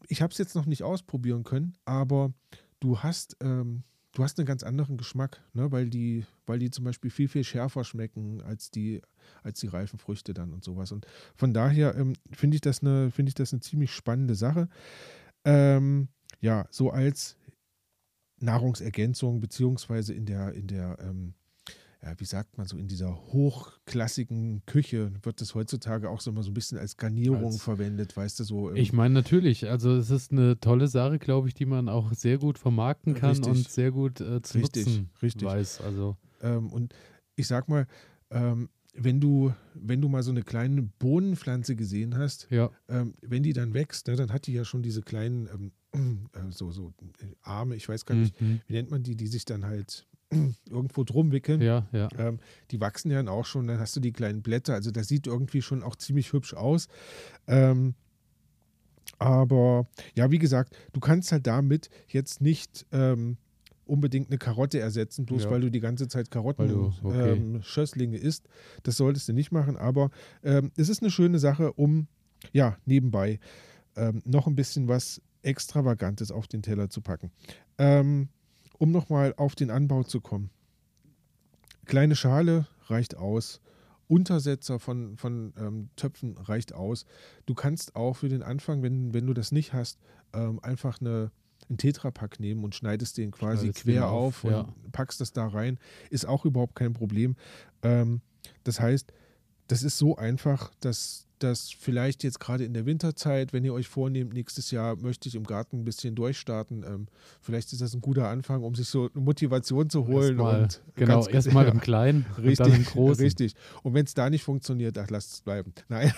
ich 0.08 0.20
habe 0.20 0.30
es 0.30 0.38
jetzt 0.38 0.54
noch 0.54 0.66
nicht 0.66 0.82
ausprobieren 0.82 1.42
können, 1.42 1.74
aber 1.86 2.32
du 2.80 2.98
hast, 2.98 3.36
ähm, 3.40 3.82
du 4.18 4.24
hast 4.24 4.36
einen 4.38 4.46
ganz 4.46 4.64
anderen 4.64 4.96
Geschmack, 4.96 5.40
ne? 5.52 5.70
weil, 5.70 5.88
die, 5.88 6.26
weil 6.44 6.58
die 6.58 6.70
zum 6.70 6.84
Beispiel 6.84 7.10
viel, 7.10 7.28
viel 7.28 7.44
schärfer 7.44 7.84
schmecken 7.84 8.42
als 8.42 8.72
die, 8.72 9.00
als 9.44 9.60
die 9.60 9.68
reifen 9.68 10.00
Früchte 10.00 10.34
dann 10.34 10.52
und 10.52 10.64
sowas. 10.64 10.90
Und 10.90 11.06
von 11.36 11.54
daher 11.54 11.94
ähm, 11.94 12.14
finde 12.32 12.56
ich, 12.56 12.60
das 12.60 12.82
eine- 12.82 13.12
finde 13.12 13.30
ich 13.30 13.36
das 13.36 13.52
eine 13.52 13.60
ziemlich 13.60 13.92
spannende 13.92 14.34
Sache. 14.34 14.68
Ähm, 15.44 16.08
ja, 16.40 16.66
so 16.70 16.90
als 16.90 17.36
Nahrungsergänzung, 18.40 19.40
beziehungsweise 19.40 20.14
in 20.14 20.26
der, 20.26 20.52
in 20.52 20.66
der 20.66 20.98
ähm, 21.00 21.34
wie 22.16 22.24
sagt 22.24 22.56
man 22.58 22.66
so, 22.66 22.76
in 22.76 22.86
dieser 22.88 23.14
hochklassigen 23.32 24.62
Küche 24.66 25.12
wird 25.22 25.40
das 25.40 25.54
heutzutage 25.54 26.08
auch 26.10 26.20
so 26.20 26.30
immer 26.30 26.42
so 26.42 26.50
ein 26.50 26.54
bisschen 26.54 26.78
als 26.78 26.96
Garnierung 26.96 27.46
Als- 27.46 27.62
verwendet, 27.62 28.16
weißt 28.16 28.40
du, 28.40 28.44
so. 28.44 28.70
ähm, 28.70 28.76
Ich 28.76 28.92
meine 28.92 29.14
natürlich, 29.14 29.68
also 29.68 29.94
es 29.96 30.10
ist 30.10 30.32
eine 30.32 30.58
tolle 30.60 30.88
Sache, 30.88 31.18
glaube 31.18 31.48
ich, 31.48 31.54
die 31.54 31.66
man 31.66 31.88
auch 31.88 32.12
sehr 32.14 32.38
gut 32.38 32.58
vermarkten 32.58 33.14
kann 33.14 33.30
Richtig. 33.30 33.48
und 33.48 33.68
sehr 33.68 33.90
gut 33.90 34.20
äh, 34.20 34.40
zu 34.42 34.58
Richtig, 34.58 34.86
nutzen 34.86 35.10
richtig. 35.22 35.46
weiß. 35.48 35.80
Also 35.80 36.16
ähm, 36.40 36.72
und 36.72 36.94
ich 37.36 37.46
sag 37.46 37.68
mal, 37.68 37.86
ähm, 38.30 38.68
wenn 38.94 39.20
du, 39.20 39.52
wenn 39.74 40.00
du 40.00 40.08
mal 40.08 40.22
so 40.24 40.30
eine 40.32 40.42
kleine 40.42 40.82
Bohnenpflanze 40.82 41.76
gesehen 41.76 42.16
hast, 42.16 42.48
ja, 42.50 42.70
ähm, 42.88 43.14
wenn 43.20 43.42
die 43.44 43.52
dann 43.52 43.72
wächst, 43.74 44.08
ne, 44.08 44.16
dann 44.16 44.32
hat 44.32 44.46
die 44.46 44.52
ja 44.54 44.64
schon 44.64 44.82
diese 44.82 45.02
kleinen 45.02 45.72
ähm, 45.92 46.28
äh, 46.32 46.50
so, 46.50 46.72
so 46.72 46.92
äh, 47.20 47.26
Arme, 47.42 47.76
ich 47.76 47.88
weiß 47.88 48.06
gar 48.06 48.16
nicht, 48.16 48.40
mhm. 48.40 48.60
wie 48.66 48.72
nennt 48.72 48.90
man 48.90 49.04
die, 49.04 49.14
die 49.14 49.28
sich 49.28 49.44
dann 49.44 49.64
halt 49.64 50.07
irgendwo 50.70 51.04
drum 51.04 51.32
wickeln. 51.32 51.60
ja, 51.62 51.86
ja. 51.92 52.08
Ähm, 52.18 52.38
die 52.70 52.80
wachsen 52.80 53.10
ja 53.10 53.16
dann 53.18 53.28
auch 53.28 53.44
schon, 53.46 53.66
dann 53.66 53.78
hast 53.78 53.96
du 53.96 54.00
die 54.00 54.12
kleinen 54.12 54.42
Blätter. 54.42 54.74
Also 54.74 54.90
das 54.90 55.08
sieht 55.08 55.26
irgendwie 55.26 55.62
schon 55.62 55.82
auch 55.82 55.96
ziemlich 55.96 56.32
hübsch 56.32 56.54
aus. 56.54 56.88
Ähm, 57.46 57.94
aber 59.18 59.86
ja, 60.14 60.30
wie 60.30 60.38
gesagt, 60.38 60.76
du 60.92 61.00
kannst 61.00 61.32
halt 61.32 61.46
damit 61.46 61.88
jetzt 62.08 62.40
nicht 62.40 62.86
ähm, 62.92 63.36
unbedingt 63.86 64.28
eine 64.28 64.38
Karotte 64.38 64.78
ersetzen, 64.80 65.24
bloß 65.24 65.44
Ja. 65.44 65.50
weil 65.50 65.62
du 65.62 65.70
die 65.70 65.80
ganze 65.80 66.08
Zeit 66.08 66.30
Karotten 66.30 66.68
du- 66.68 66.92
okay. 67.02 67.32
ähm, 67.32 67.62
Schösslinge 67.62 68.18
isst. 68.18 68.46
Das 68.82 68.96
solltest 68.96 69.28
du 69.28 69.32
nicht 69.32 69.50
machen, 69.50 69.76
aber 69.76 70.10
ähm, 70.44 70.70
es 70.76 70.88
ist 70.88 71.02
eine 71.02 71.10
schöne 71.10 71.38
Sache, 71.38 71.72
um 71.72 72.06
ja 72.52 72.76
nebenbei 72.84 73.40
ähm, 73.96 74.22
noch 74.24 74.46
ein 74.46 74.54
bisschen 74.54 74.88
was 74.88 75.20
Extravagantes 75.42 76.30
auf 76.30 76.46
den 76.46 76.62
Teller 76.62 76.90
zu 76.90 77.00
packen. 77.00 77.32
Ähm, 77.78 78.28
um 78.78 78.90
nochmal 78.90 79.34
auf 79.36 79.54
den 79.54 79.70
Anbau 79.70 80.04
zu 80.04 80.20
kommen. 80.20 80.50
Kleine 81.84 82.16
Schale 82.16 82.66
reicht 82.86 83.16
aus. 83.16 83.60
Untersetzer 84.08 84.78
von, 84.78 85.16
von 85.18 85.52
ähm, 85.58 85.90
Töpfen 85.96 86.38
reicht 86.38 86.72
aus. 86.72 87.04
Du 87.44 87.54
kannst 87.54 87.94
auch 87.94 88.14
für 88.14 88.28
den 88.28 88.42
Anfang, 88.42 88.82
wenn, 88.82 89.12
wenn 89.12 89.26
du 89.26 89.34
das 89.34 89.52
nicht 89.52 89.74
hast, 89.74 89.98
ähm, 90.32 90.60
einfach 90.62 91.00
eine, 91.00 91.30
einen 91.68 91.76
Tetrapack 91.76 92.40
nehmen 92.40 92.64
und 92.64 92.74
schneidest 92.74 93.18
den 93.18 93.30
quasi 93.30 93.66
Schneidest 93.66 93.86
den 93.86 93.94
quer 93.94 94.08
auf, 94.08 94.38
auf, 94.38 94.44
und 94.44 94.50
ja. 94.52 94.74
packst 94.92 95.20
das 95.20 95.32
da 95.32 95.46
rein. 95.46 95.78
Ist 96.08 96.26
auch 96.26 96.46
überhaupt 96.46 96.74
kein 96.74 96.94
Problem. 96.94 97.36
Ähm, 97.82 98.22
das 98.64 98.80
heißt, 98.80 99.12
das 99.66 99.82
ist 99.82 99.98
so 99.98 100.16
einfach, 100.16 100.72
dass 100.80 101.27
das 101.42 101.70
vielleicht 101.70 102.24
jetzt 102.24 102.40
gerade 102.40 102.64
in 102.64 102.74
der 102.74 102.86
Winterzeit, 102.86 103.52
wenn 103.52 103.64
ihr 103.64 103.72
euch 103.72 103.88
vornehmt, 103.88 104.32
nächstes 104.32 104.70
Jahr 104.70 104.96
möchte 104.96 105.28
ich 105.28 105.34
im 105.34 105.44
Garten 105.44 105.80
ein 105.80 105.84
bisschen 105.84 106.14
durchstarten, 106.14 106.84
ähm, 106.84 107.06
vielleicht 107.40 107.72
ist 107.72 107.80
das 107.80 107.94
ein 107.94 108.00
guter 108.00 108.28
Anfang, 108.28 108.62
um 108.62 108.74
sich 108.74 108.88
so 108.88 109.08
eine 109.14 109.24
Motivation 109.24 109.90
zu 109.90 110.06
holen. 110.06 110.38
Erstmal, 110.38 110.62
und 110.62 110.82
genau, 110.94 111.26
erstmal 111.28 111.66
ja. 111.66 111.72
im 111.72 111.80
Kleinen 111.80 112.26
Richtig, 112.36 112.48
und 112.48 112.60
dann 112.60 112.72
im 112.74 112.84
Großen. 112.84 113.24
richtig. 113.24 113.54
Und 113.82 113.94
wenn 113.94 114.04
es 114.04 114.14
da 114.14 114.30
nicht 114.30 114.42
funktioniert, 114.42 114.98
ach, 114.98 115.10
lasst 115.10 115.32
es 115.34 115.40
bleiben. 115.40 115.72
Nein, 115.88 116.12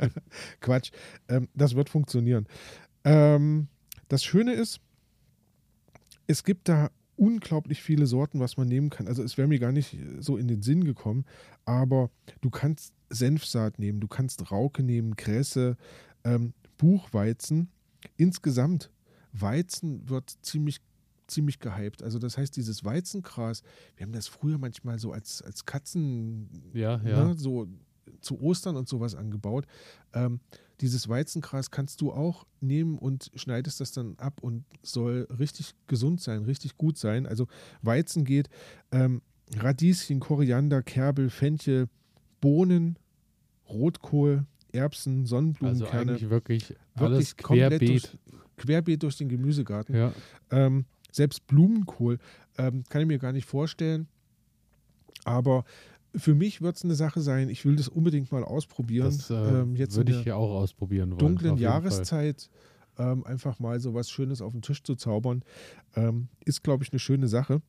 Quatsch. 0.60 0.90
Ähm, 1.28 1.48
das 1.54 1.74
wird 1.74 1.88
funktionieren. 1.88 2.46
Ähm, 3.04 3.68
das 4.08 4.24
Schöne 4.24 4.52
ist, 4.52 4.80
es 6.26 6.44
gibt 6.44 6.68
da 6.68 6.90
unglaublich 7.16 7.82
viele 7.82 8.06
Sorten, 8.06 8.40
was 8.40 8.56
man 8.56 8.68
nehmen 8.68 8.90
kann. 8.90 9.06
Also 9.08 9.22
es 9.22 9.36
wäre 9.36 9.48
mir 9.48 9.58
gar 9.58 9.72
nicht 9.72 9.96
so 10.20 10.36
in 10.36 10.48
den 10.48 10.62
Sinn 10.62 10.84
gekommen, 10.84 11.24
aber 11.64 12.10
du 12.40 12.50
kannst 12.50 12.92
Senfsaat 13.10 13.78
nehmen, 13.78 14.00
du 14.00 14.08
kannst 14.08 14.50
Rauke 14.50 14.82
nehmen, 14.82 15.16
Kresse, 15.16 15.76
ähm, 16.24 16.52
Buchweizen. 16.76 17.68
Insgesamt, 18.16 18.90
Weizen 19.32 20.08
wird 20.08 20.36
ziemlich 20.42 20.80
ziemlich 21.28 21.58
gehypt. 21.58 22.04
Also 22.04 22.20
das 22.20 22.38
heißt, 22.38 22.56
dieses 22.56 22.84
Weizengras, 22.84 23.62
wir 23.96 24.06
haben 24.06 24.12
das 24.12 24.28
früher 24.28 24.58
manchmal 24.58 25.00
so 25.00 25.10
als, 25.10 25.42
als 25.42 25.64
Katzen, 25.64 26.48
Ja, 26.72 27.00
ja. 27.04 27.24
ne, 27.24 27.34
so 27.36 27.66
zu 28.20 28.40
Ostern 28.40 28.76
und 28.76 28.88
sowas 28.88 29.16
angebaut. 29.16 29.66
Ähm, 30.12 30.38
dieses 30.80 31.08
Weizengras 31.08 31.70
kannst 31.70 32.00
du 32.00 32.12
auch 32.12 32.46
nehmen 32.60 32.98
und 32.98 33.30
schneidest 33.34 33.80
das 33.80 33.92
dann 33.92 34.14
ab 34.18 34.40
und 34.42 34.64
soll 34.82 35.26
richtig 35.38 35.74
gesund 35.86 36.20
sein, 36.20 36.42
richtig 36.44 36.76
gut 36.76 36.98
sein. 36.98 37.26
Also 37.26 37.46
Weizen 37.82 38.24
geht, 38.24 38.48
ähm, 38.92 39.22
Radieschen, 39.56 40.20
Koriander, 40.20 40.82
Kerbel, 40.82 41.30
Fenchel, 41.30 41.88
Bohnen, 42.40 42.98
Rotkohl, 43.68 44.44
Erbsen, 44.72 45.20
Also 45.22 45.36
Sonnenblumenkerne. 45.36 46.12
eigentlich 46.12 46.30
wirklich 46.30 46.74
alles 46.94 47.10
wirklich 47.18 47.36
komplett 47.38 47.70
querbeet. 47.80 47.88
durch, 47.88 48.18
querbeet 48.56 49.02
durch 49.02 49.16
den 49.16 49.28
Gemüsegarten. 49.28 49.94
Ja, 49.94 50.12
Ähm, 50.50 50.84
selbst 51.12 51.46
Blumenkohl 51.46 52.18
ähm, 52.58 52.84
kann 52.88 53.00
ich 53.00 53.06
mir 53.06 53.18
gar 53.18 53.32
nicht 53.32 53.46
vorstellen. 53.46 54.06
Aber 55.24 55.64
für 56.16 56.34
mich 56.34 56.62
wird 56.62 56.76
es 56.76 56.84
eine 56.84 56.94
Sache 56.94 57.20
sein, 57.20 57.48
ich 57.48 57.64
will 57.64 57.76
das 57.76 57.88
unbedingt 57.88 58.32
mal 58.32 58.44
ausprobieren. 58.44 59.06
das 59.06 59.30
äh, 59.30 59.34
ähm, 59.34 59.76
jetzt 59.76 59.96
würde 59.96 60.12
ich 60.12 60.24
ja 60.24 60.36
auch 60.36 60.54
ausprobieren 60.54 61.10
wollen. 61.10 61.18
dunklen. 61.18 61.56
Jahreszeit 61.56 62.50
ähm, 62.98 63.24
einfach 63.24 63.58
mal 63.58 63.78
so 63.80 63.94
was 63.94 64.10
Schönes 64.10 64.40
auf 64.40 64.52
den 64.52 64.62
Tisch 64.62 64.82
zu 64.82 64.94
zaubern, 64.94 65.42
ähm, 65.94 66.28
ist, 66.44 66.62
glaube 66.62 66.84
ich, 66.84 66.92
eine 66.92 66.98
schöne 66.98 67.28
Sache. 67.28 67.60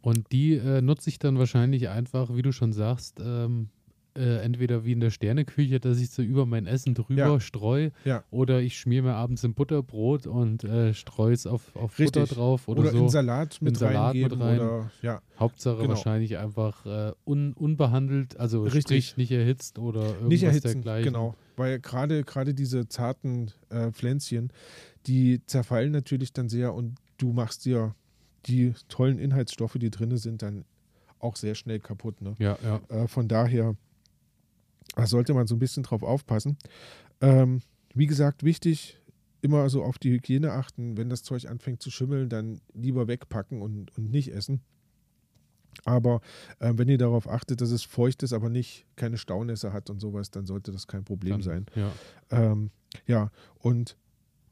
Und 0.00 0.30
die 0.32 0.54
äh, 0.54 0.80
nutze 0.80 1.10
ich 1.10 1.18
dann 1.18 1.38
wahrscheinlich 1.38 1.88
einfach, 1.88 2.34
wie 2.34 2.42
du 2.42 2.52
schon 2.52 2.72
sagst, 2.72 3.20
ähm, 3.20 3.70
äh, 4.18 4.38
entweder 4.42 4.84
wie 4.84 4.92
in 4.92 5.00
der 5.00 5.10
Sterneküche, 5.10 5.80
dass 5.80 5.98
ich 6.00 6.10
so 6.10 6.22
über 6.22 6.44
mein 6.44 6.66
Essen 6.66 6.94
drüber 6.94 7.14
Ja. 7.14 7.40
streue 7.40 7.92
Ja. 8.04 8.24
oder 8.30 8.60
ich 8.60 8.78
schmier 8.78 9.02
mir 9.02 9.14
abends 9.14 9.44
ein 9.44 9.54
Butterbrot 9.54 10.26
und 10.26 10.64
äh, 10.64 10.92
streue 10.94 11.32
es 11.32 11.46
auf, 11.46 11.74
auf 11.76 11.98
Richtig. 11.98 12.22
Butter 12.22 12.34
drauf 12.34 12.68
oder, 12.68 12.80
Oder, 12.80 12.90
so. 12.90 12.98
in 12.98 13.08
Salat 13.08 13.62
mit 13.62 13.74
In 13.74 13.78
Salat 13.78 14.14
mit 14.14 14.32
rein. 14.40 14.60
Oder, 14.60 14.90
ja, 15.02 15.22
Hauptsache 15.38 15.76
Genau. 15.78 15.90
wahrscheinlich 15.90 16.36
einfach 16.38 16.84
äh, 16.84 17.12
un, 17.24 17.52
unbehandelt, 17.54 18.38
also 18.38 18.64
Richtig. 18.64 18.82
sprich 19.06 19.16
nicht 19.16 19.30
erhitzt 19.30 19.78
oder 19.78 20.02
irgendwas 20.02 20.28
nicht 20.28 20.42
erhitzen, 20.42 20.82
dergleichen. 20.82 21.12
genau. 21.12 21.34
Weil 21.56 21.80
gerade 21.80 22.24
gerade 22.24 22.54
diese 22.54 22.88
zarten 22.88 23.50
äh, 23.70 23.90
Pflänzchen, 23.92 24.52
die 25.06 25.40
zerfallen 25.46 25.92
natürlich 25.92 26.32
dann 26.32 26.48
sehr 26.48 26.74
und 26.74 26.96
du 27.18 27.32
machst 27.32 27.64
dir 27.64 27.94
die 28.46 28.72
tollen 28.88 29.18
Inhaltsstoffe, 29.18 29.76
die 29.80 29.90
drin 29.90 30.16
sind, 30.16 30.42
dann 30.42 30.64
auch 31.18 31.34
sehr 31.36 31.56
schnell 31.56 31.80
kaputt. 31.80 32.20
Ne? 32.22 32.34
Ja, 32.38 32.56
ja. 32.62 32.80
Äh, 32.88 33.08
von 33.08 33.26
daher 33.26 33.74
da 34.98 35.06
sollte 35.06 35.32
man 35.32 35.46
so 35.46 35.54
ein 35.54 35.60
bisschen 35.60 35.84
drauf 35.84 36.02
aufpassen. 36.02 36.56
Ähm, 37.20 37.60
wie 37.94 38.08
gesagt, 38.08 38.42
wichtig, 38.42 38.98
immer 39.42 39.70
so 39.70 39.84
auf 39.84 39.96
die 39.96 40.10
Hygiene 40.10 40.50
achten. 40.52 40.96
Wenn 40.96 41.08
das 41.08 41.22
Zeug 41.22 41.48
anfängt 41.48 41.80
zu 41.80 41.92
schimmeln, 41.92 42.28
dann 42.28 42.60
lieber 42.74 43.06
wegpacken 43.06 43.62
und, 43.62 43.96
und 43.96 44.10
nicht 44.10 44.32
essen. 44.34 44.60
Aber 45.84 46.20
äh, 46.58 46.72
wenn 46.74 46.88
ihr 46.88 46.98
darauf 46.98 47.28
achtet, 47.28 47.60
dass 47.60 47.70
es 47.70 47.84
feucht 47.84 48.24
ist, 48.24 48.32
aber 48.32 48.48
nicht 48.48 48.86
keine 48.96 49.18
Staunässe 49.18 49.72
hat 49.72 49.88
und 49.88 50.00
sowas, 50.00 50.32
dann 50.32 50.46
sollte 50.46 50.72
das 50.72 50.88
kein 50.88 51.04
Problem 51.04 51.34
Dann, 51.34 51.42
sein. 51.42 51.66
Ja. 51.76 51.92
Ähm, 52.30 52.70
ja, 53.06 53.30
und 53.60 53.96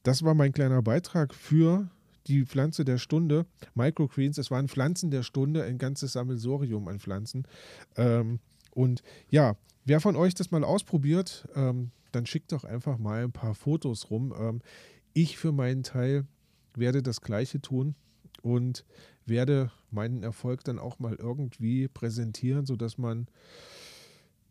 das 0.04 0.22
war 0.22 0.34
mein 0.34 0.52
kleiner 0.52 0.80
Beitrag 0.80 1.34
für 1.34 1.90
die 2.28 2.44
Pflanze 2.44 2.84
der 2.84 2.98
Stunde. 2.98 3.46
Microgreens, 3.74 4.38
es 4.38 4.52
waren 4.52 4.68
Pflanzen 4.68 5.10
der 5.10 5.24
Stunde, 5.24 5.64
ein 5.64 5.78
ganzes 5.78 6.12
Sammelsorium 6.12 6.86
an 6.86 7.00
Pflanzen. 7.00 7.48
Ähm, 7.96 8.38
und 8.76 9.02
ja, 9.30 9.56
wer 9.86 10.00
von 10.00 10.16
euch 10.16 10.34
das 10.34 10.50
mal 10.50 10.62
ausprobiert, 10.62 11.48
ähm, 11.54 11.92
dann 12.12 12.26
schickt 12.26 12.52
doch 12.52 12.64
einfach 12.64 12.98
mal 12.98 13.24
ein 13.24 13.32
paar 13.32 13.54
Fotos 13.54 14.10
rum. 14.10 14.34
Ähm, 14.38 14.60
ich 15.14 15.38
für 15.38 15.50
meinen 15.50 15.82
Teil 15.82 16.26
werde 16.74 17.02
das 17.02 17.22
Gleiche 17.22 17.62
tun 17.62 17.94
und 18.42 18.84
werde 19.24 19.70
meinen 19.90 20.22
Erfolg 20.22 20.62
dann 20.64 20.78
auch 20.78 20.98
mal 20.98 21.14
irgendwie 21.14 21.88
präsentieren, 21.88 22.66
sodass 22.66 22.98
man 22.98 23.28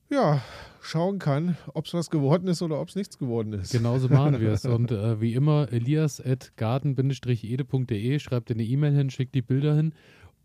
ja, 0.10 0.42
schauen 0.82 1.20
kann, 1.20 1.56
ob 1.74 1.86
es 1.86 1.94
was 1.94 2.10
geworden 2.10 2.48
ist 2.48 2.64
oder 2.64 2.82
ob 2.82 2.90
es 2.90 2.96
nichts 2.96 3.20
geworden 3.20 3.54
ist. 3.54 3.72
Genauso 3.72 4.10
machen 4.10 4.40
wir 4.40 4.52
es. 4.52 4.66
Und 4.76 4.92
äh, 4.92 5.22
wie 5.22 5.34
immer, 5.34 5.72
elias.garten-ede.de, 5.72 8.20
schreibt 8.20 8.52
eine 8.52 8.64
E-Mail 8.64 8.96
hin, 8.96 9.10
schickt 9.10 9.34
die 9.34 9.42
Bilder 9.42 9.76
hin. 9.76 9.96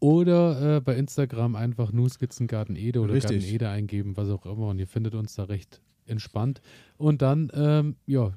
Oder 0.01 0.77
äh, 0.77 0.81
bei 0.81 0.97
Instagram 0.97 1.55
einfach 1.57 1.93
nur 1.93 2.09
Skizzengarten 2.09 2.75
Ede 2.75 3.01
oder 3.01 3.15
Richtig. 3.15 3.41
Garten 3.43 3.55
Ede 3.55 3.69
eingeben, 3.69 4.17
was 4.17 4.29
auch 4.31 4.47
immer. 4.47 4.69
Und 4.69 4.79
ihr 4.79 4.87
findet 4.87 5.15
uns 5.15 5.35
da 5.35 5.45
recht 5.45 5.81
entspannt. 6.07 6.63
Und 6.97 7.23
dann, 7.23 7.51
ähm, 7.55 7.97
ja, 8.07 8.33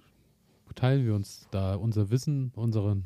teilen 0.75 1.05
wir 1.05 1.15
uns 1.15 1.47
da 1.51 1.75
unser 1.75 2.09
Wissen, 2.09 2.51
unsere 2.55 2.97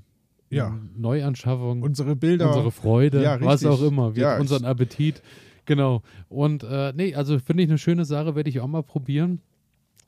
Ja. 0.49 0.77
Neuanschaffung, 0.95 1.81
Unsere 1.83 2.15
Bilder. 2.15 2.47
unsere 2.47 2.71
Freude, 2.71 3.21
Ja, 3.21 3.39
was 3.41 3.65
auch 3.65 3.81
immer, 3.81 4.15
wir, 4.15 4.23
Ja, 4.23 4.39
unseren 4.39 4.65
Appetit. 4.65 5.21
Genau. 5.65 6.01
Und 6.29 6.63
äh, 6.63 6.93
nee, 6.95 7.13
also 7.13 7.37
finde 7.39 7.63
ich 7.63 7.69
eine 7.69 7.77
schöne 7.77 8.05
Sache, 8.05 8.35
werde 8.35 8.49
ich 8.49 8.59
auch 8.61 8.67
mal 8.67 8.83
probieren. 8.83 9.41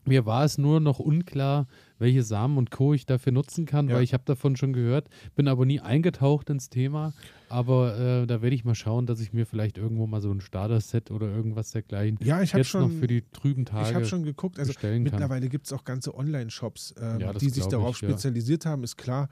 Mir 0.06 0.26
war 0.26 0.46
es 0.46 0.58
nur 0.58 0.80
noch 0.80 1.00
unklar, 1.00 1.68
welche 2.00 2.24
Samen 2.24 2.58
und 2.58 2.72
Co. 2.72 2.94
ich 2.94 3.06
dafür 3.06 3.34
nutzen 3.34 3.66
kann, 3.66 3.90
weil 3.90 4.02
ich 4.02 4.14
habe 4.14 4.24
davon 4.26 4.56
schon 4.56 4.72
gehört, 4.74 5.10
bin 5.36 5.48
aber 5.50 5.66
nie 5.66 5.82
eingetaucht 5.82 6.50
ins 6.50 6.70
Thema. 6.70 7.14
Aber 7.50 7.98
äh, 7.98 8.28
da 8.28 8.42
werde 8.42 8.56
ich 8.56 8.64
mal 8.64 8.76
schauen, 8.76 9.06
dass 9.06 9.20
ich 9.20 9.34
mir 9.34 9.46
vielleicht 9.46 9.78
irgendwo 9.78 10.08
mal 10.08 10.22
so 10.22 10.32
ein 10.32 10.42
Starter-Set 10.42 11.12
oder 11.12 11.28
irgendwas 11.28 11.72
dergleichen 11.72 12.18
ja, 12.22 12.42
ich 12.42 12.54
habe 12.54 12.62
jetzt 12.62 12.74
noch 12.74 12.82
schon, 12.82 13.00
für 13.00 13.08
die 13.08 13.24
trüben 13.34 13.64
ich 13.64 13.74
habe 13.74 13.92
Tage 13.92 14.06
schon 14.06 14.24
geguckt. 14.24 14.60
Also 14.60 14.74
mittlerweile 14.84 15.50
gibt 15.50 15.66
es 15.66 15.74
auch 15.74 15.84
ganze 15.84 16.16
Online-Shops, 16.16 16.96
ähm, 17.00 17.20
Ja, 17.20 17.34
die 17.34 17.50
sich 17.50 17.66
darauf 17.66 17.96
ich, 17.96 18.02
ja. 18.04 18.10
spezialisiert 18.10 18.66
haben, 18.66 18.84
ist 18.84 18.98
klar. 18.98 19.30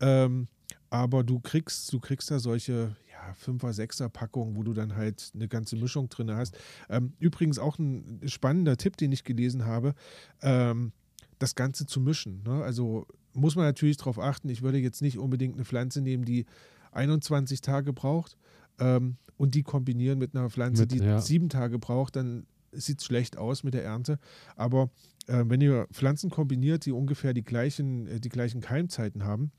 Ähm, 0.00 0.48
aber 0.90 1.22
du 1.22 1.38
kriegst, 1.38 1.92
du 1.92 2.00
kriegst 2.00 2.30
da 2.30 2.40
solche 2.40 2.96
ja, 3.10 3.34
Fünfer, 3.34 3.72
Sechser 3.72 4.08
Packungen, 4.08 4.56
wo 4.56 4.62
du 4.62 4.72
dann 4.72 4.96
halt 4.96 5.30
eine 5.34 5.46
ganze 5.46 5.76
Mischung 5.76 6.08
drin 6.08 6.30
hast. 6.32 6.58
Ähm, 6.88 7.12
übrigens 7.18 7.58
auch 7.58 7.78
ein 7.78 8.20
spannender 8.26 8.76
Tipp, 8.76 8.96
den 8.96 9.12
ich 9.12 9.24
gelesen 9.24 9.64
habe, 9.64 9.94
ähm, 10.42 10.92
das 11.38 11.54
Ganze 11.54 11.86
zu 11.86 12.00
mischen. 12.00 12.42
Ne? 12.44 12.62
Also 12.64 13.06
muss 13.32 13.56
man 13.56 13.64
natürlich 13.64 13.96
darauf 13.96 14.18
achten. 14.18 14.48
Ich 14.48 14.62
würde 14.62 14.78
jetzt 14.78 15.02
nicht 15.02 15.18
unbedingt 15.18 15.54
eine 15.54 15.64
Pflanze 15.64 16.00
nehmen, 16.00 16.24
die 16.24 16.46
21 16.92 17.60
Tage 17.60 17.92
braucht 17.92 18.36
ähm, 18.78 19.16
und 19.36 19.54
die 19.54 19.62
kombinieren 19.62 20.18
mit 20.18 20.34
einer 20.34 20.50
Pflanze, 20.50 20.82
Mit, 20.82 20.92
die 20.92 20.98
ja. 20.98 21.20
sieben 21.20 21.48
Tage 21.48 21.78
braucht, 21.78 22.16
dann 22.16 22.46
sieht 22.72 23.00
es 23.00 23.04
schlecht 23.06 23.36
aus 23.36 23.64
mit 23.64 23.74
der 23.74 23.84
Ernte. 23.84 24.18
Aber 24.56 24.90
äh, 25.26 25.44
wenn 25.46 25.60
ihr 25.60 25.86
Pflanzen 25.92 26.30
kombiniert, 26.30 26.86
die 26.86 26.92
ungefähr 26.92 27.34
die 27.34 27.42
gleichen, 27.44 28.06
äh, 28.06 28.20
die 28.20 28.28
gleichen 28.28 28.60
Keimzeiten 28.60 29.24
haben, 29.24 29.50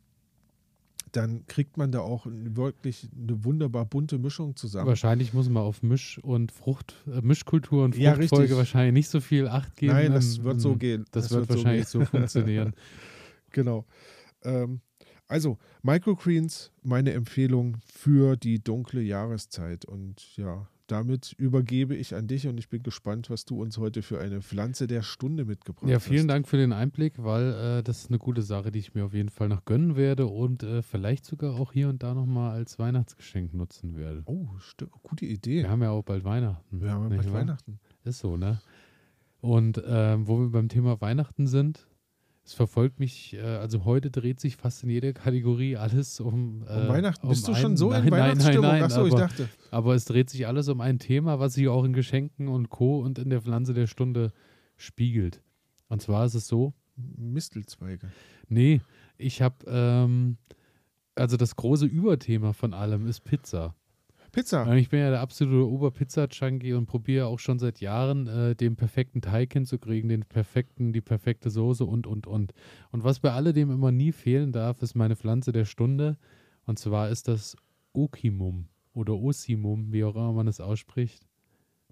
dann 1.12 1.46
kriegt 1.48 1.76
man 1.76 1.92
da 1.92 2.00
auch 2.00 2.26
wirklich 2.26 3.10
eine 3.14 3.44
wunderbar 3.44 3.86
bunte 3.86 4.18
Mischung 4.18 4.56
zusammen. 4.56 4.88
Wahrscheinlich 4.88 5.34
muss 5.34 5.50
man 5.50 5.64
auf 5.64 5.84
Misch- 5.84 6.20
und 6.20 6.54
Frucht, 6.54 6.96
äh, 7.06 7.20
Mischkultur 7.22 7.84
und 7.84 7.98
Ja, 7.98 8.14
Fruchtfolge 8.14 8.44
richtig. 8.44 8.58
wahrscheinlich 8.58 8.94
nicht 8.94 9.10
so 9.10 9.20
viel 9.20 9.48
Acht 9.50 9.76
geben. 9.76 9.92
Nein, 9.94 10.14
das 10.14 10.38
Ähm, 10.38 10.44
wird 10.46 10.62
so 10.62 10.72
ähm, 10.72 10.80
gehen. 10.80 11.06
Das, 11.12 11.30
wird 11.32 11.50
wahrscheinlich 11.50 11.88
so, 11.88 12.00
gehen. 12.00 12.08
funktionieren. 12.08 12.74
Genau. 13.54 13.84
Ähm, 14.44 14.80
also, 15.32 15.58
Microgreens, 15.82 16.72
meine 16.84 17.14
Empfehlung 17.14 17.78
für 17.86 18.36
die 18.36 18.64
dunkle 18.64 19.02
Jahreszeit. 19.02 19.86
Und 19.86 20.36
ja, 20.36 20.68
damit 20.88 21.34
übergebe 21.38 21.96
ich 21.96 22.14
an 22.16 22.28
dich 22.28 22.48
und 22.48 22.58
ich 22.58 22.68
bin 22.68 22.84
gespannt, 22.84 23.30
was 23.30 23.46
du 23.46 23.62
uns 23.62 23.78
heute 23.78 24.02
für 24.02 24.20
eine 24.20 24.42
Pflanze 24.42 24.88
der 24.88 25.04
Stunde 25.04 25.46
mitgebracht 25.46 25.90
Ja, 25.90 25.96
hast. 25.96 26.04
vielen 26.08 26.28
Dank 26.28 26.50
für 26.50 26.58
den 26.58 26.74
Einblick, 26.74 27.14
weil 27.18 27.54
äh, 27.80 27.84
das 27.84 28.00
ist 28.04 28.10
eine 28.10 28.20
gute 28.20 28.42
Sache, 28.42 28.74
die 28.74 28.80
ich 28.80 28.94
mir 28.94 29.06
auf 29.06 29.14
jeden 29.14 29.30
Fall 29.30 29.48
noch 29.48 29.64
gönnen 29.64 29.96
werde 29.96 30.28
und 30.28 30.64
äh, 30.64 30.82
vielleicht 30.82 31.26
sogar 31.26 31.56
auch 31.56 31.72
hier 31.72 31.88
und 31.88 32.04
da 32.04 32.14
nochmal 32.14 32.52
als 32.52 32.78
Weihnachtsgeschenk 32.78 33.54
nutzen 33.54 33.96
werde. 33.96 34.24
Oh, 34.26 34.50
gute 35.02 35.26
Idee. 35.26 35.64
Wir 35.64 35.70
haben 35.70 35.82
ja 35.82 35.92
auch 35.92 36.04
bald 36.04 36.26
Weihnachten. 36.26 36.82
Wir 36.82 36.92
haben 36.92 37.10
ja 37.10 37.16
bald? 37.16 37.32
Weihnachten. 37.32 37.80
Ist 38.04 38.20
so, 38.20 38.36
ne? 38.36 38.60
Und 39.40 39.82
ähm, 39.88 40.28
wo 40.28 40.40
wir 40.40 40.50
beim 40.50 40.68
Thema 40.68 41.00
Weihnachten 41.00 41.48
sind, 41.48 41.88
es 42.52 42.56
verfolgt 42.56 43.00
mich, 43.00 43.34
äh, 43.34 43.40
also 43.40 43.86
heute 43.86 44.12
dreht 44.12 44.42
sich 44.42 44.58
fast 44.58 44.84
in 44.84 44.90
jeder 44.90 45.14
Kategorie 45.14 45.78
alles 45.78 46.20
um, 46.20 46.64
äh, 46.68 46.82
Um 46.82 46.88
Weihnachten. 46.90 47.28
Bist 47.30 47.48
du 47.48 47.56
schon 47.56 47.78
so 47.78 47.90
nein, 47.92 48.04
in 48.04 48.10
nein, 48.10 48.20
Weihnachtsstimmung? 48.20 48.62
Nein, 48.64 48.74
nein, 48.74 48.84
Achso, 48.84 49.06
ich 49.06 49.14
aber, 49.14 49.22
dachte. 49.22 49.50
aber 49.72 49.96
es 49.96 50.04
dreht 50.04 50.30
sich 50.30 50.46
alles 50.48 50.68
um 50.68 50.82
ein 50.82 51.00
Thema, 51.00 51.40
was 51.40 51.54
sich 51.54 51.70
auch 51.70 51.86
in 51.86 51.94
Geschenken 51.94 52.50
und 52.50 52.70
Co. 52.70 53.00
und 53.00 53.20
in 53.20 53.30
der 53.30 53.42
Pflanze 53.42 53.74
der 53.74 53.88
Stunde 53.88 54.34
spiegelt. 54.76 55.42
Und 55.88 56.02
zwar 56.02 56.26
ist 56.26 56.34
es 56.34 56.48
so, 56.48 56.74
Mistelzweige. 56.98 58.12
nee, 58.50 58.82
ich 59.18 59.42
habe, 59.42 59.56
ähm, 59.68 60.38
also 61.16 61.38
das 61.38 61.56
große 61.56 61.86
Überthema 61.86 62.52
von 62.52 62.74
allem 62.74 63.08
ist 63.08 63.22
Pizza. 63.22 63.76
Pizza. 64.32 64.74
Ich 64.76 64.90
bin 64.90 65.00
ja 65.00 65.10
der 65.10 65.20
absolute 65.20 65.70
Oberpizza-Junkie 65.70 66.74
und 66.74 66.86
probiere 66.86 67.28
auch 67.28 67.40
schon 67.40 67.60
seit 67.60 67.82
Jahren 67.82 68.28
äh, 68.28 68.56
den 68.56 68.76
perfekten 68.76 69.22
Teig 69.22 69.52
hinzukriegen, 69.54 70.10
den 70.10 70.24
perfekten, 70.24 70.94
die 70.94 71.02
perfekte 71.02 71.50
Soße 71.50 71.86
und, 71.86 72.08
und, 72.08 72.28
und. 72.28 72.54
Und 72.92 73.04
was 73.04 73.20
bei 73.20 73.32
alledem 73.32 73.72
immer 73.72 73.92
nie 73.92 74.12
fehlen 74.12 74.52
darf, 74.52 74.82
ist 74.82 74.96
meine 74.96 75.16
Pflanze 75.16 75.52
der 75.52 75.66
Stunde. 75.66 76.18
Und 76.66 76.80
zwar 76.80 77.10
ist 77.10 77.28
das 77.28 77.58
Okimum 77.94 78.68
oder 78.94 79.16
Osimum, 79.16 79.92
wie 79.92 80.04
auch 80.04 80.16
immer 80.16 80.34
man 80.34 80.48
es 80.48 80.60
ausspricht, 80.60 81.28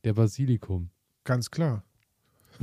der 0.04 0.14
Basilikum. 0.14 0.90
Ganz 1.26 1.52
klar. 1.52 1.84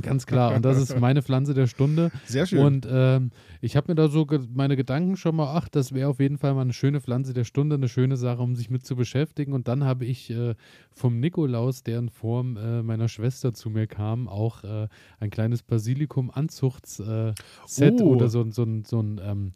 Ganz 0.01 0.25
klar. 0.27 0.53
Und 0.55 0.63
das 0.63 0.77
ist 0.77 0.99
meine 0.99 1.23
Pflanze 1.23 1.53
der 1.55 1.65
Stunde. 1.67 2.11
Sehr 2.25 2.45
schön. 2.45 2.59
Und 2.59 2.87
ähm, 2.89 3.31
ich 3.61 3.75
habe 3.75 3.91
mir 3.91 3.95
da 3.95 4.07
so 4.09 4.25
ge 4.27 4.39
meine 4.53 4.75
Gedanken 4.75 5.17
schon 5.17 5.35
mal, 5.35 5.55
ach, 5.55 5.67
das 5.69 5.91
wäre 5.93 6.09
auf 6.09 6.19
jeden 6.19 6.37
Fall 6.37 6.53
mal 6.53 6.61
eine 6.61 6.73
schöne 6.73 7.01
Pflanze 7.01 7.33
der 7.33 7.45
Stunde, 7.45 7.75
eine 7.75 7.89
schöne 7.89 8.15
Sache, 8.15 8.41
um 8.43 8.55
sich 8.55 8.69
mit 8.69 8.85
zu 8.85 8.95
beschäftigen. 8.95 9.53
Und 9.53 9.67
dann 9.67 9.83
habe 9.85 10.05
ich 10.05 10.29
äh, 10.29 10.53
vom 10.91 11.19
Nikolaus, 11.19 11.81
der 11.81 11.97
in 11.99 12.09
Form 12.09 12.57
äh, 12.57 12.83
meiner 12.83 13.07
Schwester 13.07 13.53
zu 13.53 13.71
mir 13.71 13.87
kam, 13.87 14.27
auch 14.27 14.63
äh, 14.63 14.87
ein 15.19 15.31
kleines 15.31 15.63
Basilikum-Anzuchts-Set 15.63 18.01
Oh. 18.01 18.15
oder 18.15 18.29
so, 18.29 18.41
ein- 18.41 18.51
so, 18.51 18.63
ein- 18.63 18.83
so, 18.83 18.99
ein, 19.01 19.19
ähm, 19.23 19.51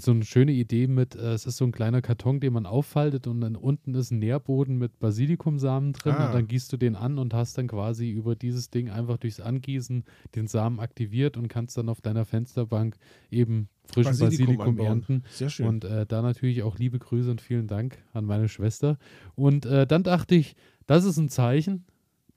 so 0.00 0.10
eine 0.12 0.24
schöne 0.24 0.52
Idee 0.52 0.86
mit, 0.86 1.14
äh, 1.14 1.32
es 1.32 1.44
ist 1.46 1.56
so 1.58 1.64
ein 1.64 1.72
kleiner 1.72 2.00
Karton, 2.00 2.40
den 2.40 2.52
man 2.52 2.64
auffaltet 2.66 3.26
und 3.26 3.40
dann 3.42 3.56
unten 3.56 3.94
ist 3.94 4.10
ein 4.10 4.18
Nährboden 4.20 4.78
mit 4.78 4.98
Basilikumsamen 4.98 5.92
drin 5.92 6.14
Ah. 6.16 6.26
und 6.28 6.34
dann 6.34 6.46
gießt 6.46 6.72
du 6.72 6.76
den 6.76 6.96
an 6.96 7.18
und 7.18 7.34
hast 7.34 7.58
dann 7.58 7.68
quasi 7.68 8.10
über 8.10 8.34
dieses 8.34 8.70
Ding 8.70 8.88
einfach 8.90 9.18
durchs 9.18 9.40
Angießen 9.40 10.04
den 10.34 10.46
Samen 10.46 10.80
aktiviert 10.80 11.36
und 11.36 11.48
kannst 11.48 11.76
dann 11.76 11.88
auf 11.88 12.00
deiner 12.00 12.24
Fensterbank 12.24 12.96
eben 13.30 13.68
frischen 13.84 14.18
Basilikum, 14.18 14.60
anbauen. 14.60 14.86
ernten. 14.86 15.22
Sehr 15.30 15.50
schön. 15.50 15.66
Und 15.66 15.84
äh, 15.84 16.06
da 16.06 16.22
natürlich 16.22 16.62
auch 16.62 16.78
liebe 16.78 16.98
Grüße 16.98 17.30
und 17.30 17.40
vielen 17.40 17.66
Dank 17.66 17.98
an 18.12 18.24
meine 18.24 18.48
Schwester. 18.48 18.98
Und 19.34 19.66
äh, 19.66 19.86
dann 19.86 20.02
dachte 20.04 20.34
ich, 20.34 20.54
das 20.86 21.04
ist 21.04 21.18
ein 21.18 21.28
Zeichen. 21.28 21.84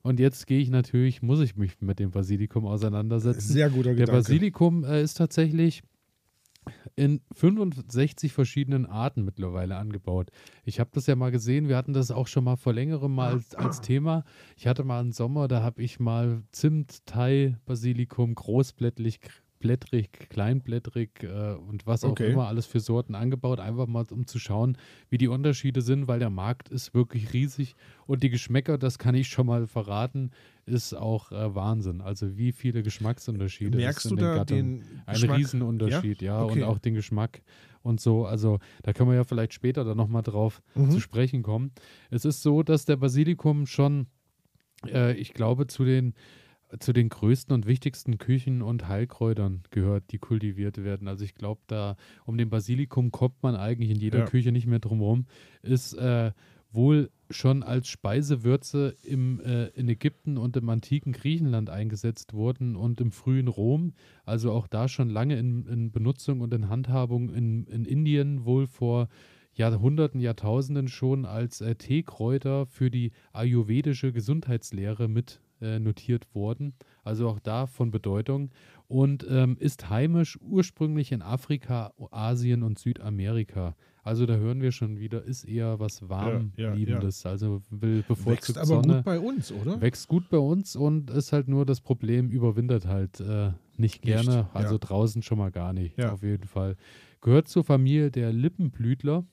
Und 0.02 0.20
jetzt 0.20 0.46
gehe 0.46 0.60
ich 0.60 0.70
natürlich, 0.70 1.22
muss 1.24 1.40
ich 1.40 1.56
mich 1.56 1.82
mit 1.82 1.98
dem 2.00 2.12
Basilikum 2.12 2.66
auseinandersetzen. 2.66 3.42
Sehr 3.54 3.70
guter 3.70 3.96
Der 3.96 3.96
Gedanke. 3.96 4.12
Basilikum 4.22 4.84
äh, 4.84 5.02
ist 5.02 5.16
tatsächlich 5.16 5.82
in 6.96 7.22
65 7.34 8.34
verschiedenen 8.34 8.86
Arten 8.86 9.24
mittlerweile 9.24 9.78
angebaut. 9.78 10.32
Ich 10.64 10.80
habe 10.80 10.90
das 10.94 11.08
ja 11.08 11.16
mal 11.16 11.32
gesehen, 11.32 11.68
wir 11.68 11.78
hatten 11.78 11.94
das 11.94 12.12
auch 12.12 12.28
schon 12.28 12.44
mal 12.44 12.56
vor 12.56 12.74
längerem 12.74 13.14
mal 13.14 13.34
als, 13.34 13.56
als 13.56 13.82
Thema. 13.82 14.24
Ich 14.56 14.68
hatte 14.68 14.84
mal 14.84 15.00
einen 15.00 15.12
Sommer, 15.12 15.48
da 15.48 15.62
habe 15.62 15.82
ich 15.82 16.00
mal 16.00 16.44
Zimt, 16.52 17.06
Thai, 17.06 17.58
Basilikum, 17.66 18.36
großblättlich, 18.36 19.20
großblättrig, 19.60 20.10
kleinblättrig 20.30 21.24
äh, 21.24 21.54
und 21.56 21.86
was 21.86 22.04
auch 22.04 22.12
Okay. 22.12 22.32
immer 22.32 22.48
alles 22.48 22.66
für 22.66 22.80
Sorten 22.80 23.16
angebaut, 23.16 23.60
einfach 23.60 23.88
mal 23.88 24.06
um 24.12 24.28
zu 24.28 24.40
schauen, 24.40 24.78
wie 25.10 25.18
die 25.18 25.28
Unterschiede 25.28 25.82
sind, 25.82 26.08
weil 26.08 26.20
der 26.20 26.30
Markt 26.30 26.70
ist 26.70 26.94
wirklich 26.94 27.34
riesig 27.34 27.76
und 28.06 28.24
die 28.24 28.30
Geschmäcker, 28.30 28.78
das 28.78 29.00
kann 29.00 29.16
ich 29.16 29.28
schon 29.28 29.48
mal 29.48 29.68
verraten, 29.68 30.32
ist 30.66 30.94
auch 30.94 31.32
äh, 31.32 31.56
Wahnsinn. 31.56 32.02
Also 32.02 32.38
wie 32.38 32.52
viele 32.52 32.84
Geschmacksunterschiede 32.84 33.78
Merkst 33.78 34.06
es 34.06 34.12
du 34.12 34.16
in 34.16 34.16
den 34.18 34.26
da 34.26 34.36
Gattungen. 34.36 34.80
den 34.80 35.02
Ein 35.06 35.14
Geschmack? 35.16 35.38
Riesenunterschied, 35.38 36.22
ja, 36.22 36.44
Okay. 36.44 36.64
und 36.64 36.68
auch 36.70 36.80
den 36.80 36.94
Geschmack 36.94 37.42
und 37.82 38.00
so. 38.02 38.26
Also 38.26 38.60
da 38.84 38.94
können 38.94 39.10
wir 39.10 39.16
ja 39.16 39.24
vielleicht 39.24 39.54
später 39.54 39.84
dann 39.84 39.98
nochmal 39.98 40.24
drauf 40.24 40.62
Mhm. 40.76 40.92
zu 40.92 41.00
sprechen 41.00 41.44
kommen. 41.44 41.72
Es 42.10 42.26
ist 42.26 42.42
so, 42.42 42.64
dass 42.64 42.86
der 42.86 42.98
Basilikum 42.98 43.66
schon, 43.68 44.08
äh, 44.88 45.14
ich 45.14 45.34
glaube, 45.34 45.68
zu 45.68 45.86
den, 45.86 46.14
zu 46.80 46.94
den 46.94 47.10
größten 47.10 47.54
und 47.54 47.66
wichtigsten 47.66 48.18
Küchen 48.18 48.62
und 48.62 48.88
Heilkräutern 48.88 49.64
gehört, 49.72 50.12
die 50.12 50.18
kultiviert 50.18 50.84
werden. 50.84 51.08
Also 51.08 51.24
ich 51.24 51.36
glaube, 51.36 51.62
da 51.68 51.96
um 52.26 52.38
den 52.38 52.50
Basilikum 52.50 53.12
kommt 53.12 53.42
man 53.44 53.56
eigentlich 53.56 53.92
in 53.92 54.00
jeder 54.00 54.20
Ja. 54.20 54.26
Küche 54.26 54.52
nicht 54.52 54.68
mehr 54.68 54.80
drum 54.80 55.02
rum. 55.02 55.26
Ist 55.62 55.94
äh, 55.94 56.32
wohl 56.72 57.10
schon 57.30 57.64
als 57.64 57.88
Speisewürze 57.88 58.96
im, 59.04 59.40
äh, 59.40 59.68
in 59.70 59.90
Ägypten 59.90 60.38
und 60.38 60.56
im 60.58 60.70
antiken 60.70 61.14
Griechenland 61.14 61.70
eingesetzt 61.70 62.34
worden 62.34 62.76
und 62.76 63.02
im 63.02 63.12
frühen 63.12 63.48
Rom, 63.48 63.94
also 64.26 64.52
auch 64.52 64.68
da 64.68 64.88
schon 64.88 65.10
lange 65.10 65.38
in, 65.40 65.66
in 65.66 65.92
Benutzung 65.92 66.42
und 66.42 66.54
in 66.54 66.70
Handhabung 66.70 67.34
in, 67.34 67.66
in 67.66 67.86
Indien 67.86 68.46
wohl 68.46 68.68
vor 68.68 69.08
Jahrhunderten, 69.54 70.20
Jahrtausenden 70.20 70.88
schon 70.88 71.26
als 71.26 71.62
äh, 71.62 71.76
Teekräuter 71.76 72.66
für 72.66 72.92
die 72.92 73.12
ayurvedische 73.32 74.12
Gesundheitslehre 74.12 75.08
mit 75.08 75.40
äh, 75.62 75.80
notiert 75.80 76.34
worden. 76.34 76.74
Also 77.04 77.30
auch 77.30 77.40
da 77.40 77.66
von 77.68 77.92
Bedeutung. 77.92 78.52
Und 78.88 79.26
ähm, 79.30 79.58
ist 79.60 79.90
heimisch 79.90 80.38
ursprünglich 80.42 81.12
in 81.12 81.22
Afrika, 81.22 81.94
Asien 82.12 82.62
und 82.64 82.78
Südamerika. 82.78 83.76
Also 84.04 84.28
da 84.28 84.36
hören 84.36 84.62
wir 84.62 84.72
schon 84.72 85.00
wieder, 85.00 85.24
ist 85.24 85.46
eher 85.46 85.80
was 85.80 86.02
ja, 86.02 86.10
Warmliebendes. 86.10 87.26
Also 87.26 87.64
will 87.72 87.98
Wächst 87.98 88.08
bevorzugt 88.08 88.58
aber 88.60 88.68
Sonne. 88.68 88.96
gut 88.98 89.04
bei 89.06 89.20
uns, 89.20 89.52
oder? 89.52 89.82
Wächst 89.82 90.08
gut 90.08 90.30
bei 90.30 90.38
uns 90.38 90.76
und 90.76 91.10
ist 91.10 91.34
halt 91.34 91.48
nur 91.48 91.66
das 91.66 91.82
Problem, 91.82 92.30
überwintert 92.30 92.86
halt 92.86 93.20
äh, 93.20 93.52
nicht 93.78 94.04
gerne. 94.04 94.38
Nicht, 94.38 94.50
also 94.56 94.76
ja. 94.76 94.80
draußen 94.80 95.24
schon 95.24 95.40
mal 95.40 95.50
gar 95.50 95.74
nicht, 95.74 95.98
Ja. 95.98 96.12
auf 96.14 96.22
jeden 96.22 96.46
Fall. 96.46 96.76
Gehört 97.22 97.48
zur 97.48 97.64
Familie 97.64 98.12
der 98.12 98.32
Lippenblütler 98.32 99.26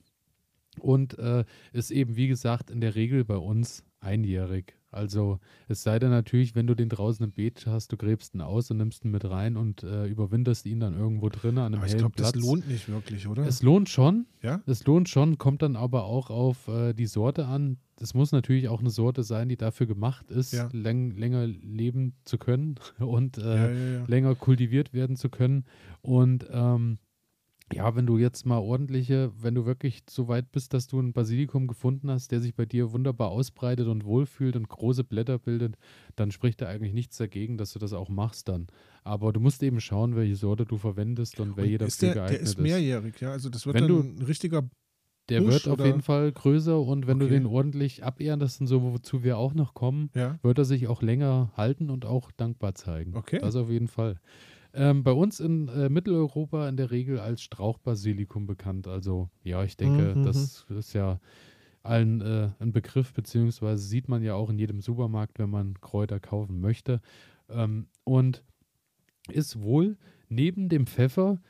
und 0.81 1.19
äh, 1.19 1.45
ist 1.75 1.91
eben, 1.91 2.17
wie 2.17 2.29
gesagt, 2.29 2.71
in 2.71 2.81
der 2.81 2.95
Regel 2.95 3.27
bei 3.27 3.37
uns 3.37 3.85
einjährig. 4.01 4.75
Also 4.93 5.41
es 5.69 5.83
sei 5.83 5.99
denn 5.99 6.11
natürlich, 6.11 6.55
wenn 6.55 6.67
du 6.67 6.75
den 6.75 6.89
draußen 6.89 7.25
im 7.25 7.33
Beet 7.33 7.67
hast, 7.67 7.91
du 7.93 7.97
gräbst 7.97 8.35
ihn 8.35 8.41
aus 8.43 8.71
und 8.71 8.77
nimmst 8.77 9.05
ihn 9.05 9.11
mit 9.11 9.25
rein 9.25 9.57
und 9.57 9.83
äh, 9.83 10.07
überwinterst 10.07 10.67
ihn 10.67 10.81
dann 10.81 10.95
irgendwo 10.95 11.29
drinnen 11.31 11.59
an 11.59 11.67
einem 11.67 11.75
Aber 11.77 11.87
ich 11.87 11.93
hellen 11.93 12.01
glaube, 12.03 12.15
Platz. 12.17 12.33
das 12.33 12.43
lohnt 12.43 12.69
nicht 12.69 12.89
wirklich, 12.89 13.27
oder? 13.27 13.47
Es 13.47 13.63
lohnt 13.63 13.89
schon, 13.89 14.27
ja? 14.43 14.61
es 14.67 14.85
lohnt 14.87 15.09
schon, 15.09 15.39
kommt 15.39 15.63
dann 15.63 15.77
aber 15.77 16.05
auch 16.05 16.31
auf 16.31 16.69
äh, 16.69 16.93
die 16.93 17.07
Sorte 17.07 17.47
an. 17.47 17.79
Es 18.01 18.15
muss 18.15 18.33
natürlich 18.33 18.69
auch 18.69 18.81
eine 18.81 18.91
Sorte 18.91 19.23
sein, 19.23 19.49
die 19.49 19.57
dafür 19.57 19.87
gemacht 19.87 20.31
ist, 20.31 20.53
Ja. 20.53 20.69
läng 20.73 21.13
länger 21.17 21.47
leben 21.47 22.15
zu 22.25 22.37
können 22.39 22.75
und 22.99 23.39
äh, 23.39 23.99
ja. 23.99 24.05
länger 24.07 24.35
kultiviert 24.35 24.93
werden 24.93 25.17
zu 25.17 25.29
können. 25.31 25.65
Und 26.03 26.47
ähm, 26.51 26.99
ja, 27.75 27.95
wenn 27.97 28.07
du 28.07 28.19
jetzt 28.19 28.47
mal 28.47 28.59
ordentliche, 28.59 29.33
wenn 29.41 29.55
du 29.55 29.65
wirklich 29.67 30.03
so 30.09 30.29
weit 30.29 30.53
bist, 30.53 30.75
dass 30.75 30.87
du 30.87 31.01
ein 31.01 31.13
Basilikum 31.13 31.67
gefunden 31.67 32.11
hast, 32.11 32.31
der 32.33 32.41
sich 32.41 32.55
bei 32.55 32.67
dir 32.67 32.93
wunderbar 32.93 33.31
ausbreitet 33.31 33.87
und 33.89 34.05
wohlfühlt 34.05 34.57
und 34.57 34.69
große 34.69 35.05
Blätter 35.05 35.39
bildet, 35.39 35.77
dann 36.17 36.31
spricht 36.31 36.61
da 36.61 36.67
eigentlich 36.69 36.93
nichts 36.95 37.17
dagegen, 37.17 37.57
dass 37.59 37.73
du 37.73 37.79
das 37.79 37.93
auch 37.93 38.09
machst 38.09 38.49
dann. 38.49 38.67
Aber 39.05 39.33
du 39.33 39.41
musst 39.41 39.63
eben 39.63 39.81
schauen, 39.81 40.15
welche 40.17 40.37
Sorte 40.37 40.65
du 40.65 40.77
verwendest 40.77 41.41
und 41.41 41.57
wer 41.57 41.65
Und 41.65 41.71
jeder 41.71 41.87
ist 41.87 42.01
der, 42.03 42.15
der 42.15 42.23
geeignet 42.25 42.43
ist 42.43 42.59
mehrjährig, 42.59 43.21
ja? 43.21 43.33
Also 43.33 43.49
das 43.51 43.67
wird 43.67 43.75
Wenn 43.75 43.89
dann 43.89 43.91
du- 43.91 44.03
ein 44.03 44.23
richtiger 44.23 44.69
Der 45.29 45.41
Busch 45.41 45.53
wird 45.53 45.69
auf 45.69 45.75
oder- 45.75 45.87
jeden 45.87 46.03
Fall 46.03 46.33
größer 46.33 46.81
und 46.81 47.07
wenn 47.07 47.21
du 47.21 47.27
Okay. 47.27 47.35
den 47.35 47.47
ordentlich 47.47 48.03
abehrendest 48.05 48.61
und 48.61 48.67
so, 48.67 48.83
wozu 48.83 49.23
wir 49.23 49.39
auch 49.39 49.55
noch 49.55 49.73
kommen, 49.73 50.11
Ja, 50.15 50.39
wird 50.43 50.59
er 50.59 50.65
sich 50.65 50.89
auch 50.89 51.01
länger 51.01 51.53
halten 51.57 51.91
und 51.91 52.05
auch 52.05 52.33
dankbar 52.33 52.75
zeigen. 52.75 53.15
Okay. 53.17 53.39
Das 53.41 53.55
auf 53.55 53.71
jeden 53.71 53.87
Fall. 53.89 54.19
Ähm, 54.75 55.03
bei 55.05 55.13
uns 55.13 55.41
in 55.41 55.69
äh, 55.69 55.89
Mitteleuropa 55.89 56.69
in 56.69 56.77
der 56.77 56.91
Regel 56.91 57.19
als 57.21 57.43
Strauchbasilikum 57.43 58.47
bekannt. 58.47 58.87
Also 58.89 59.31
ja, 59.45 59.63
ich 59.65 59.77
denke, 59.77 60.15
Mhm, 60.15 60.23
das 60.23 60.67
ist 60.71 60.95
ja 60.95 61.21
allen 61.83 62.21
äh, 62.21 62.51
ein 62.59 62.73
Begriff, 62.73 63.13
beziehungsweise 63.13 63.83
sieht 63.83 64.09
man 64.09 64.23
ja 64.23 64.35
auch 64.35 64.51
in 64.51 64.59
jedem 64.59 64.81
Supermarkt, 64.81 65.39
wenn 65.39 65.51
man 65.51 65.81
Kräuter 65.81 66.21
kaufen 66.21 66.61
möchte. 66.61 67.01
Ähm, 67.51 67.89
und 68.05 68.45
ist 69.31 69.61
wohl 69.63 69.99
neben 70.29 70.69
dem 70.69 70.87
Pfeffer 70.87 71.41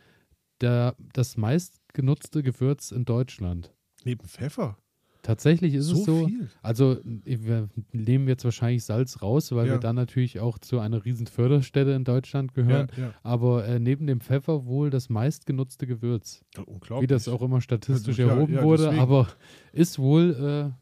der, 0.61 0.97
das 1.13 1.37
meistgenutzte 1.37 2.43
Gewürz 2.43 2.91
in 2.93 3.05
Deutschland. 3.05 3.75
neben 4.05 4.27
Pfeffer. 4.27 4.79
Tatsächlich 5.23 5.75
ist 5.75 5.87
so 5.87 5.97
es 5.99 6.05
so. 6.05 6.27
viel. 6.27 6.51
Also 6.63 6.99
wir 7.05 7.69
nehmen 7.93 8.27
jetzt 8.27 8.45
wahrscheinlich 8.45 8.85
Salz 8.85 9.23
raus, 9.23 9.53
weil 9.53 9.69
Ja. 9.69 9.75
wir 9.75 9.79
dann 9.79 9.95
natürlich 9.95 10.41
auch 10.41 10.59
zu 10.59 10.81
einer 10.81 11.05
riesen 11.05 11.29
Förderstelle 11.29 11.95
in 11.95 12.03
Deutschland 12.03 12.55
gehören. 12.55 12.89
Ja, 12.97 13.05
ja. 13.05 13.15
Aber 13.23 13.65
äh, 13.67 13.79
neben 13.79 14.09
dem 14.09 14.21
Pfeffer 14.21 14.67
wohl 14.67 14.91
das 14.91 15.09
meistgenutzte 15.09 15.87
Gewürz. 15.87 16.45
Unglaublich. 16.67 17.03
Wie 17.09 17.13
das 17.13 17.29
auch 17.29 17.41
immer 17.43 17.61
statistisch 17.61 18.19
Also, 18.19 18.31
erhoben 18.33 18.61
wurde, 18.63 18.83
deswegen. 18.85 19.01
aber 19.03 19.29
ist 19.73 20.01
wohl, 20.01 20.75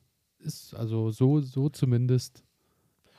äh, 0.42 0.44
ist 0.46 0.72
also 0.74 1.10
so, 1.10 1.40
so 1.40 1.68
zumindest 1.68 2.42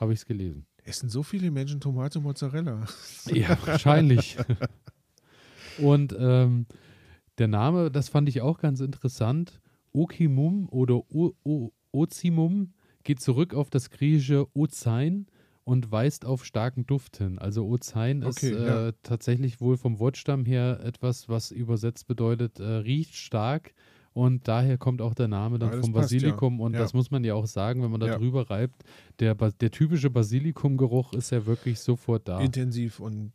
habe 0.00 0.12
ich 0.12 0.18
es 0.18 0.26
gelesen. 0.26 0.66
Essen 0.82 1.08
so 1.08 1.22
viele 1.22 1.52
Menschen 1.52 1.78
Tomate 1.80 2.18
und 2.18 2.24
Mozzarella. 2.24 2.84
Ja, 3.32 3.56
wahrscheinlich. 3.64 4.36
Und 5.78 6.14
ähm, 6.18 6.66
der 7.38 7.46
Name, 7.48 7.92
das 7.92 8.08
fand 8.08 8.28
ich 8.28 8.40
auch 8.40 8.58
ganz 8.58 8.80
interessant. 8.80 9.60
Okimum 9.92 10.68
oder 10.70 10.96
o 11.10 11.32
o 11.44 11.72
Ozimum 11.92 12.72
geht 13.04 13.20
zurück 13.20 13.54
auf 13.54 13.68
das 13.70 13.90
griechische 13.90 14.46
Ozein 14.54 15.26
und 15.64 15.92
weist 15.92 16.24
auf 16.24 16.44
starken 16.44 16.86
Duft 16.86 17.18
hin. 17.18 17.38
Also 17.38 17.66
Ozein 17.66 18.22
ist 18.22 18.38
Okay, 18.38 18.52
äh, 18.52 18.86
ja. 18.86 18.92
tatsächlich 19.02 19.60
wohl 19.60 19.76
vom 19.76 19.98
Wortstamm 20.00 20.44
her 20.46 20.80
etwas, 20.82 21.28
was 21.28 21.50
übersetzt 21.50 22.06
bedeutet, 22.06 22.58
äh, 22.60 22.64
riecht 22.64 23.14
stark. 23.14 23.74
Und 24.14 24.46
daher 24.46 24.76
kommt 24.76 25.00
auch 25.00 25.14
der 25.14 25.28
Name 25.28 25.58
dann 25.58 25.72
Ja, 25.72 25.80
vom 25.80 25.92
passt, 25.92 26.12
ja. 26.12 26.18
Basilikum. 26.18 26.60
Und 26.60 26.74
Ja. 26.74 26.80
das 26.80 26.92
muss 26.94 27.10
man 27.10 27.24
ja 27.24 27.34
auch 27.34 27.46
sagen, 27.46 27.82
wenn 27.82 27.90
man 27.90 28.00
da 28.00 28.08
drüber 28.18 28.50
reibt. 28.50 28.82
Der, 29.20 29.34
der 29.34 29.70
typische 29.70 30.10
Basilikumgeruch 30.10 31.12
ist 31.14 31.30
ja 31.30 31.46
wirklich 31.46 31.80
sofort 31.80 32.28
da. 32.28 32.38
Intensiv 32.40 33.00
und 33.00 33.32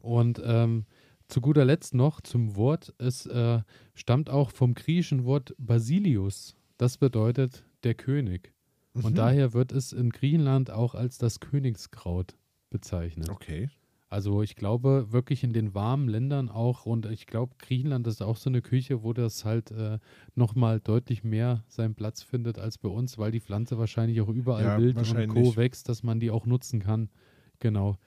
Und 0.00 0.40
ähm, 0.44 0.84
zu 1.28 1.40
guter 1.40 1.64
Letzt 1.64 1.94
noch 1.94 2.20
zum 2.20 2.56
Wort. 2.56 2.94
Es 2.98 3.26
äh, 3.26 3.60
stammt 3.94 4.30
auch 4.30 4.50
vom 4.50 4.74
griechischen 4.74 5.24
Wort 5.24 5.54
Basilius. 5.58 6.56
Das 6.78 6.96
bedeutet 6.98 7.64
der 7.84 7.94
König. 7.94 8.52
Und 8.94 9.10
Mhm. 9.10 9.14
daher 9.14 9.52
wird 9.52 9.72
es 9.72 9.92
in 9.92 10.10
Griechenland 10.10 10.70
auch 10.70 10.94
als 10.94 11.18
das 11.18 11.40
Königskraut 11.40 12.36
bezeichnet. 12.70 13.28
Okay. 13.30 13.68
Also 14.10 14.42
ich 14.42 14.56
glaube 14.56 15.12
wirklich 15.12 15.44
in 15.44 15.52
den 15.52 15.74
warmen 15.74 16.08
Ländern 16.08 16.48
auch 16.48 16.86
und 16.86 17.04
ich 17.04 17.26
glaube 17.26 17.54
Griechenland 17.58 18.06
ist 18.06 18.22
auch 18.22 18.38
so 18.38 18.48
eine 18.48 18.62
Küche, 18.62 19.02
wo 19.02 19.12
das 19.12 19.44
halt 19.44 19.70
äh, 19.70 19.98
nochmal 20.34 20.80
deutlich 20.80 21.24
mehr 21.24 21.62
seinen 21.68 21.94
Platz 21.94 22.22
findet 22.22 22.58
als 22.58 22.78
bei 22.78 22.88
uns, 22.88 23.18
weil 23.18 23.32
die 23.32 23.40
Pflanze 23.40 23.76
wahrscheinlich 23.78 24.22
auch 24.22 24.28
überall 24.30 24.64
Ja, 24.64 24.78
wild 24.78 24.96
und. 24.96 25.28
Co. 25.28 25.56
wächst, 25.56 25.90
dass 25.90 26.02
man 26.02 26.20
die 26.20 26.30
auch 26.30 26.46
nutzen 26.46 26.80
kann. 26.80 27.10
Genau. 27.58 27.98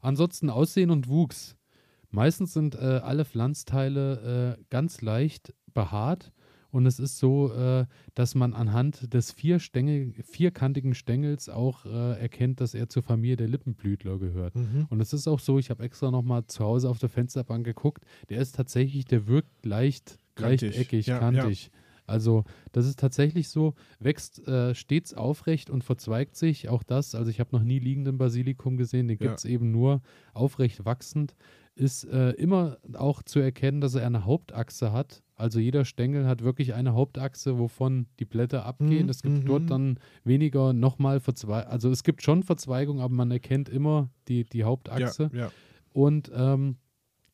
Ansonsten 0.00 0.50
Aussehen 0.50 0.90
und 0.90 1.08
Wuchs. 1.08 1.55
Meistens 2.16 2.54
sind 2.54 2.74
äh, 2.76 2.78
alle 2.78 3.26
Pflanzteile 3.26 4.56
äh, 4.58 4.64
ganz 4.70 5.02
leicht 5.02 5.52
behaart 5.74 6.32
und 6.70 6.86
es 6.86 6.98
ist 6.98 7.18
so, 7.18 7.52
äh, 7.52 7.84
dass 8.14 8.34
man 8.34 8.54
anhand 8.54 9.12
des 9.12 9.32
vier 9.32 9.58
Stängel, 9.58 10.14
vierkantigen 10.22 10.94
Stängels 10.94 11.50
auch 11.50 11.84
äh, 11.84 12.18
erkennt, 12.18 12.62
dass 12.62 12.72
er 12.72 12.88
zur 12.88 13.02
Familie 13.02 13.36
der 13.36 13.48
Lippenblütler 13.48 14.18
gehört. 14.18 14.54
Mhm. 14.54 14.86
Und 14.88 15.02
es 15.02 15.12
ist 15.12 15.28
auch 15.28 15.40
so, 15.40 15.58
ich 15.58 15.68
habe 15.68 15.82
extra 15.82 16.10
nochmal 16.10 16.46
zu 16.46 16.64
Hause 16.64 16.88
auf 16.88 16.98
der 16.98 17.10
Fensterbank 17.10 17.66
geguckt, 17.66 18.02
der 18.30 18.40
ist 18.40 18.54
tatsächlich, 18.56 19.04
der 19.04 19.26
wirkt 19.26 19.66
leicht, 19.66 20.18
leicht 20.38 20.62
Kantig. 20.62 20.78
eckig, 20.80 21.06
Ja, 21.06 21.18
kantig. 21.18 21.70
Also 22.06 22.44
das 22.72 22.86
ist 22.86 22.98
tatsächlich 22.98 23.48
so, 23.48 23.74
wächst 23.98 24.46
äh, 24.46 24.74
stets 24.74 25.12
aufrecht 25.12 25.68
und 25.70 25.84
verzweigt 25.84 26.36
sich. 26.36 26.68
Auch 26.70 26.82
das, 26.82 27.14
also 27.14 27.30
ich 27.30 27.40
habe 27.40 27.50
noch 27.52 27.64
nie 27.64 27.78
liegenden 27.80 28.16
Basilikum 28.16 28.76
gesehen, 28.76 29.08
den 29.08 29.18
Ja. 29.20 29.26
gibt 29.26 29.38
es 29.40 29.44
eben 29.44 29.70
nur 29.70 30.00
aufrecht 30.32 30.84
wachsend. 30.84 31.34
Ist 31.76 32.04
äh, 32.04 32.30
immer 32.30 32.78
auch 32.94 33.22
zu 33.22 33.38
erkennen, 33.38 33.80
dass 33.80 33.94
er 33.94 34.06
eine 34.06 34.24
Hauptachse 34.24 34.92
hat. 34.92 35.22
Also 35.34 35.60
jeder 35.60 35.84
Stängel 35.84 36.26
hat 36.26 36.42
wirklich 36.42 36.72
eine 36.72 36.94
Hauptachse, 36.94 37.58
wovon 37.58 38.06
die 38.18 38.24
Blätter 38.24 38.64
abgehen. 38.64 39.04
Mhm, 39.04 39.10
Es 39.10 39.22
gibt 39.22 39.42
mhm. 39.42 39.44
dort 39.44 39.70
dann 39.70 39.98
weniger 40.24 40.72
nochmal 40.72 41.20
Verzweigung. 41.20 41.70
Also 41.70 41.90
es 41.90 42.02
gibt 42.02 42.22
schon 42.22 42.42
Verzweigung, 42.42 43.00
aber 43.00 43.12
man 43.12 43.30
erkennt 43.30 43.68
immer 43.68 44.08
die, 44.28 44.44
die 44.44 44.64
Hauptachse. 44.64 45.28
Ja, 45.34 45.38
ja. 45.38 45.50
Und 45.92 46.30
ähm, 46.34 46.76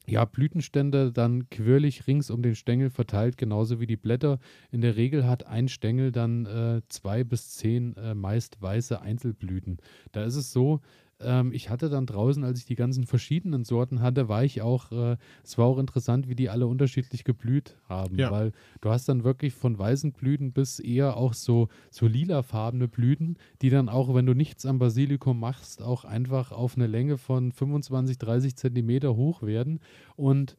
ja, 0.06 0.24
Blütenstände 0.24 1.12
dann 1.12 1.48
quirlig 1.48 2.06
rings 2.06 2.30
um 2.30 2.42
den 2.42 2.56
Stängel 2.56 2.90
verteilt, 2.90 3.36
genauso 3.36 3.78
wie 3.78 3.86
die 3.86 3.96
Blätter. 3.96 4.40
In 4.72 4.80
der 4.80 4.96
Regel 4.96 5.26
hat 5.26 5.46
ein 5.46 5.68
Stängel 5.68 6.10
dann 6.10 6.46
äh, 6.46 6.82
zwei 6.88 7.22
bis 7.22 7.50
zehn 7.52 7.96
äh, 7.96 8.14
meist 8.14 8.60
weiße 8.60 9.00
Einzelblüten. 9.00 9.78
Da 10.10 10.24
ist 10.24 10.34
es 10.34 10.52
so, 10.52 10.80
ähm, 11.24 11.52
ich 11.52 11.70
hatte 11.70 11.88
dann 11.88 12.06
draußen, 12.06 12.44
als 12.44 12.58
ich 12.60 12.64
die 12.66 12.74
ganzen 12.74 13.06
verschiedenen 13.06 13.64
Sorten 13.64 14.00
hatte, 14.00 14.28
war 14.28 14.44
ich 14.44 14.62
auch, 14.62 14.90
äh, 14.92 15.16
es 15.42 15.56
war 15.58 15.66
auch 15.66 15.78
interessant, 15.78 16.28
wie 16.28 16.34
die 16.34 16.48
alle 16.50 16.66
unterschiedlich 16.66 17.24
geblüht 17.24 17.76
haben, 17.88 18.16
Ja. 18.18 18.30
weil 18.30 18.52
du 18.80 18.90
hast 18.90 19.08
dann 19.08 19.24
wirklich 19.24 19.54
von 19.54 19.78
weißen 19.78 20.12
Blüten 20.12 20.52
bis 20.52 20.78
eher 20.78 21.16
auch 21.16 21.34
so, 21.34 21.68
so 21.90 22.06
lilafarbene 22.06 22.88
Blüten, 22.88 23.36
die 23.62 23.70
dann 23.70 23.88
auch, 23.88 24.14
wenn 24.14 24.26
du 24.26 24.34
nichts 24.34 24.66
am 24.66 24.78
Basilikum 24.78 25.38
machst, 25.40 25.82
auch 25.82 26.04
einfach 26.04 26.52
auf 26.52 26.76
eine 26.76 26.86
Länge 26.86 27.18
von 27.18 27.52
25, 27.52 28.18
30 28.18 28.56
Zentimeter 28.56 29.16
hoch 29.16 29.42
werden 29.42 29.80
und 30.16 30.56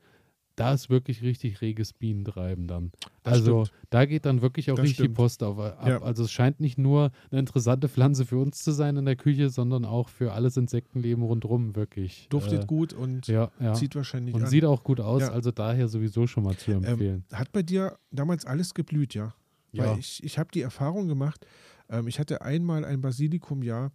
da 0.56 0.74
ist 0.74 0.89
wirklich 0.89 1.22
richtig 1.24 1.62
reges 1.62 1.94
Bienentreiben 1.94 2.68
dann. 2.68 2.92
Das 3.24 3.34
also 3.36 3.66
stimmt. 3.66 3.80
da 3.89 4.06
geht 4.06 4.26
dann 4.26 4.42
wirklich 4.42 4.70
auch 4.72 4.76
Das 4.76 4.84
richtig 4.84 4.98
die 4.98 5.04
stimmt. 5.04 5.16
Post 5.18 5.42
auf, 5.44 5.58
ab. 5.58 5.88
Ja. 5.88 6.02
Also 6.02 6.24
es 6.24 6.32
scheint 6.32 6.60
nicht 6.60 6.78
nur 6.78 7.12
eine 7.32 7.39
interessante 7.39 7.89
Pflanze 7.89 8.26
für 8.26 8.38
uns 8.38 8.63
zu 8.63 8.72
sein 8.72 8.96
in 8.98 9.06
der 9.06 9.16
Küche, 9.16 9.50
sondern 9.50 9.84
auch 9.86 10.10
für 10.10 10.34
alles 10.34 10.56
Insektenleben 10.58 11.24
rundherum 11.24 11.76
wirklich. 11.76 12.28
Duftet 12.30 12.63
äh, 12.63 12.66
gut 12.68 12.94
und 12.94 13.28
Ja, 13.28 13.52
ja. 13.60 13.74
zieht 13.74 13.96
wahrscheinlich 13.96 14.36
Und 14.36 14.44
an. 14.44 14.50
sieht 14.50 14.66
auch 14.66 14.84
gut 14.84 15.00
aus, 15.00 15.22
Ja. 15.24 15.32
also 15.32 15.52
daher 15.52 15.88
sowieso 15.88 16.28
schon 16.28 16.44
mal 16.44 16.56
zu 16.56 16.72
empfehlen. 16.72 17.24
Hat 17.34 17.52
bei 17.52 17.63
dir 17.63 17.98
damals 18.12 18.46
alles 18.46 18.74
geblüht, 18.74 19.13
ja? 19.16 19.34
Ja. 19.72 19.86
Weil 19.86 20.00
ich, 20.00 20.24
ich 20.24 20.38
habe 20.38 20.50
die 20.54 20.62
Erfahrung 20.62 21.08
gemacht, 21.08 21.48
ähm, 21.89 22.08
ich 22.08 22.20
hatte 22.20 22.44
einmal 22.44 22.86
ein 22.86 23.02
Basilikumjahr, 23.02 23.92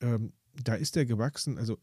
ähm, 0.00 0.32
da 0.62 0.74
ist 0.74 0.94
der 0.96 1.06
gewachsen, 1.06 1.58
also 1.58 1.76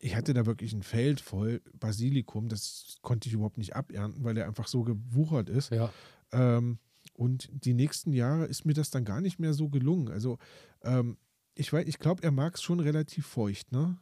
ich 0.00 0.16
hatte 0.16 0.34
da 0.34 0.46
wirklich 0.46 0.72
ein 0.72 0.82
Feld 0.82 1.20
voll 1.20 1.60
Basilikum, 1.78 2.48
das 2.48 2.96
konnte 3.02 3.28
ich 3.28 3.34
überhaupt 3.34 3.58
nicht 3.58 3.76
abernten, 3.76 4.24
weil 4.24 4.34
der 4.34 4.46
einfach 4.46 4.66
so 4.66 4.82
gewuchert 4.82 5.48
ist. 5.48 5.70
ja. 5.70 5.90
Ähm, 6.32 6.78
und 7.14 7.50
die 7.52 7.74
nächsten 7.74 8.12
Jahre 8.12 8.46
ist 8.46 8.64
mir 8.64 8.72
das 8.72 8.90
dann 8.90 9.04
gar 9.04 9.20
nicht 9.20 9.38
mehr 9.38 9.52
so 9.52 9.68
gelungen. 9.68 10.08
Also 10.08 10.38
ähm, 10.82 11.18
ich 11.54 11.70
weiß, 11.72 11.86
ich 11.86 11.98
glaube, 11.98 12.22
er 12.22 12.30
mag 12.30 12.54
es 12.54 12.62
schon 12.62 12.80
relativ 12.80 13.26
feucht, 13.26 13.72
ne? 13.72 13.98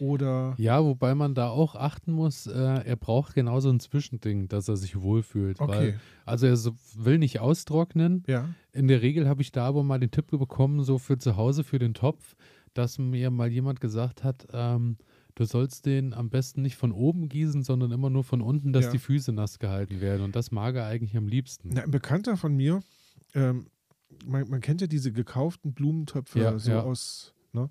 Oder 0.00 0.54
Ja, 0.58 0.82
wobei 0.82 1.14
man 1.14 1.34
da 1.36 1.50
auch 1.50 1.76
achten 1.76 2.10
muss, 2.12 2.48
äh, 2.48 2.52
er 2.52 2.96
braucht 2.96 3.34
genauso 3.34 3.70
ein 3.70 3.78
Zwischending, 3.78 4.48
dass 4.48 4.66
er 4.68 4.76
sich 4.76 5.00
wohlfühlt. 5.00 5.60
okay, 5.60 5.72
Weil, 5.72 6.00
also 6.24 6.46
er 6.46 6.56
so, 6.56 6.74
will 6.96 7.18
nicht 7.18 7.38
austrocknen. 7.38 8.24
ja, 8.26 8.48
In 8.72 8.88
der 8.88 9.02
Regel 9.02 9.28
habe 9.28 9.42
ich 9.42 9.52
da 9.52 9.66
aber 9.66 9.84
mal 9.84 10.00
den 10.00 10.10
Tipp 10.10 10.26
bekommen, 10.30 10.82
so 10.82 10.98
für 10.98 11.18
zu 11.18 11.36
Hause, 11.36 11.62
für 11.62 11.78
den 11.78 11.94
Topf, 11.94 12.34
dass 12.74 12.98
mir 12.98 13.30
mal 13.30 13.50
jemand 13.50 13.80
gesagt 13.80 14.22
hat, 14.24 14.46
ähm, 14.52 14.96
du 15.34 15.44
sollst 15.44 15.86
den 15.86 16.12
am 16.12 16.30
besten 16.30 16.62
nicht 16.62 16.76
von 16.76 16.92
oben 16.92 17.28
gießen, 17.28 17.62
sondern 17.62 17.90
immer 17.92 18.10
nur 18.10 18.24
von 18.24 18.40
unten, 18.40 18.72
dass 18.72 18.86
Ja. 18.86 18.90
die 18.92 18.98
Füße 18.98 19.32
nass 19.32 19.58
gehalten 19.58 20.00
werden. 20.00 20.22
Und 20.22 20.36
das 20.36 20.50
mag 20.50 20.74
er 20.76 20.86
eigentlich 20.86 21.16
am 21.16 21.26
liebsten. 21.28 21.70
Na, 21.72 21.82
ein 21.82 21.90
Bekannter 21.90 22.36
von 22.36 22.54
mir, 22.54 22.80
ähm, 23.34 23.66
man, 24.26 24.48
man 24.48 24.60
kennt 24.60 24.80
ja 24.80 24.86
diese 24.86 25.12
gekauften 25.12 25.72
Blumentöpfe 25.72 26.38
Ja, 26.40 26.58
so 26.58 26.70
ja. 26.70 26.82
aus, 26.82 27.34
ne? 27.52 27.70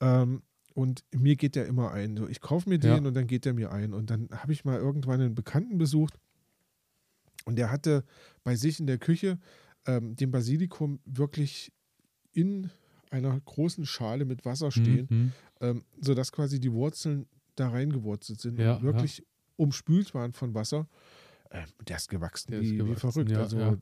Ähm, 0.00 0.42
und 0.74 1.02
mir 1.12 1.34
geht 1.36 1.56
der 1.56 1.66
immer 1.66 1.90
ein. 1.90 2.16
So, 2.16 2.28
ich 2.28 2.40
kaufe 2.40 2.68
mir 2.68 2.78
den 2.78 3.04
und 3.06 3.14
dann 3.14 3.26
geht 3.26 3.44
der 3.46 3.52
mir 3.54 3.72
ein. 3.72 3.92
Und 3.94 4.10
dann 4.10 4.28
habe 4.30 4.52
ich 4.52 4.64
mal 4.64 4.78
irgendwann 4.78 5.20
einen 5.20 5.34
Bekannten 5.34 5.76
besucht 5.76 6.14
und 7.44 7.56
der 7.56 7.72
hatte 7.72 8.04
bei 8.44 8.54
sich 8.54 8.78
in 8.78 8.86
der 8.86 8.98
Küche 8.98 9.38
ähm, 9.86 10.14
den 10.14 10.30
Basilikum 10.30 11.00
wirklich 11.04 11.72
in 12.32 12.70
einer 13.12 13.38
großen 13.40 13.86
Schale 13.86 14.24
mit 14.24 14.44
Wasser 14.44 14.70
stehen, 14.70 15.06
Mhm. 15.10 15.32
ähm, 15.60 15.84
sodass 16.00 16.32
quasi 16.32 16.60
die 16.60 16.72
Wurzeln 16.72 17.26
da 17.56 17.68
reingewurzelt 17.70 18.40
sind 18.40 18.58
Ja, 18.58 18.76
und 18.76 18.82
wirklich 18.82 19.22
umspült 19.56 20.14
waren 20.14 20.32
von 20.32 20.54
Wasser. 20.54 20.86
Ähm, 21.50 21.64
der 21.88 21.96
ist 21.96 22.08
gewachsen, 22.08 22.50
Der 22.52 22.60
ist 22.60 22.70
wie, 22.70 22.74
wie 22.74 22.78
gewachsen, 22.78 23.10
verrückt. 23.12 23.30
ja, 23.32 23.38
also 23.40 23.58
ja. 23.58 23.76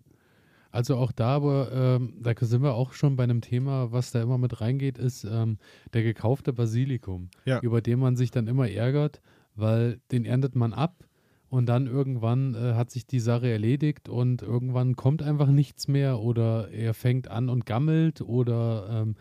Also 0.72 0.96
auch 0.96 1.12
da, 1.12 1.36
aber 1.36 1.72
ähm, 1.72 2.18
da 2.22 2.34
sind 2.38 2.62
wir 2.62 2.74
auch 2.74 2.92
schon 2.92 3.16
bei 3.16 3.24
einem 3.24 3.40
Thema, 3.40 3.92
was 3.92 4.10
da 4.10 4.20
immer 4.20 4.36
mit 4.36 4.60
reingeht, 4.60 4.98
ist 4.98 5.24
ähm, 5.24 5.58
der 5.94 6.02
gekaufte 6.02 6.52
Basilikum, 6.52 7.30
Ja. 7.46 7.60
über 7.60 7.80
den 7.80 7.98
man 7.98 8.16
sich 8.16 8.30
dann 8.30 8.46
immer 8.46 8.68
ärgert, 8.68 9.22
weil 9.54 10.00
den 10.12 10.24
erntet 10.26 10.54
man 10.54 10.74
ab 10.74 11.04
und 11.48 11.66
dann 11.66 11.86
irgendwann 11.86 12.54
äh, 12.54 12.74
hat 12.74 12.90
sich 12.90 13.06
die 13.06 13.20
Sache 13.20 13.48
erledigt 13.48 14.08
und 14.08 14.42
irgendwann 14.42 14.96
kommt 14.96 15.22
einfach 15.22 15.48
nichts 15.48 15.88
mehr 15.88 16.20
oder 16.20 16.70
er 16.70 16.94
fängt 16.94 17.28
an 17.28 17.48
und 17.48 17.66
gammelt 17.66 18.20
oder 18.20 18.88
ähm, 19.02 19.14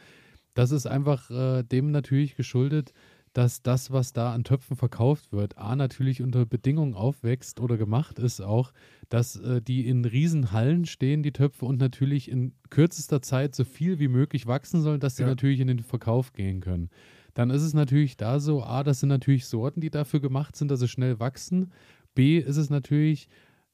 das 0.54 0.72
ist 0.72 0.88
einfach 0.88 1.30
äh, 1.30 1.64
dem 1.64 1.92
natürlich 1.92 2.36
geschuldet, 2.36 2.94
dass 3.34 3.62
das, 3.62 3.92
was 3.92 4.14
da 4.14 4.34
an 4.34 4.46
Töpfen 4.46 4.78
verkauft 4.78 5.34
wird, 5.34 5.58
A 5.58 5.76
natürlich 5.76 6.22
unter 6.22 6.46
Bedingungen 6.46 6.94
aufwächst 6.94 7.60
oder 7.60 7.76
gemacht 7.76 8.18
ist 8.18 8.40
auch, 8.40 8.72
dass 9.10 9.36
äh, 9.36 9.62
die 9.62 9.86
in 9.90 10.06
riesen 10.06 10.54
Hallen 10.54 10.86
stehen, 10.86 11.22
die 11.22 11.34
Töpfe, 11.34 11.66
und 11.66 11.78
natürlich 11.78 12.32
in 12.32 12.54
kürzester 12.70 13.22
Zeit 13.22 13.54
so 13.54 13.66
viel 13.66 14.00
wie 14.00 14.08
möglich 14.08 14.48
wachsen 14.48 14.82
sollen, 14.82 15.02
dass 15.02 15.18
sie 15.18 15.24
Ja. 15.24 15.30
natürlich 15.30 15.60
in 15.60 15.68
den 15.68 15.80
Verkauf 15.80 16.32
gehen 16.32 16.62
können. 16.62 16.90
Dann 17.34 17.50
ist 17.50 17.64
es 17.64 17.74
natürlich 17.74 18.16
da 18.16 18.40
so, 18.40 18.64
A, 18.64 18.84
das 18.86 19.02
sind 19.02 19.10
natürlich 19.10 19.46
Sorten, 19.48 19.82
die 19.82 19.90
dafür 19.90 20.22
gemacht 20.22 20.56
sind, 20.56 20.72
dass 20.72 20.80
sie 20.80 20.88
schnell 20.88 21.20
wachsen. 21.20 21.74
B, 22.16 22.40
ist 22.40 22.58
es 22.58 22.70
natürlich, 22.70 23.30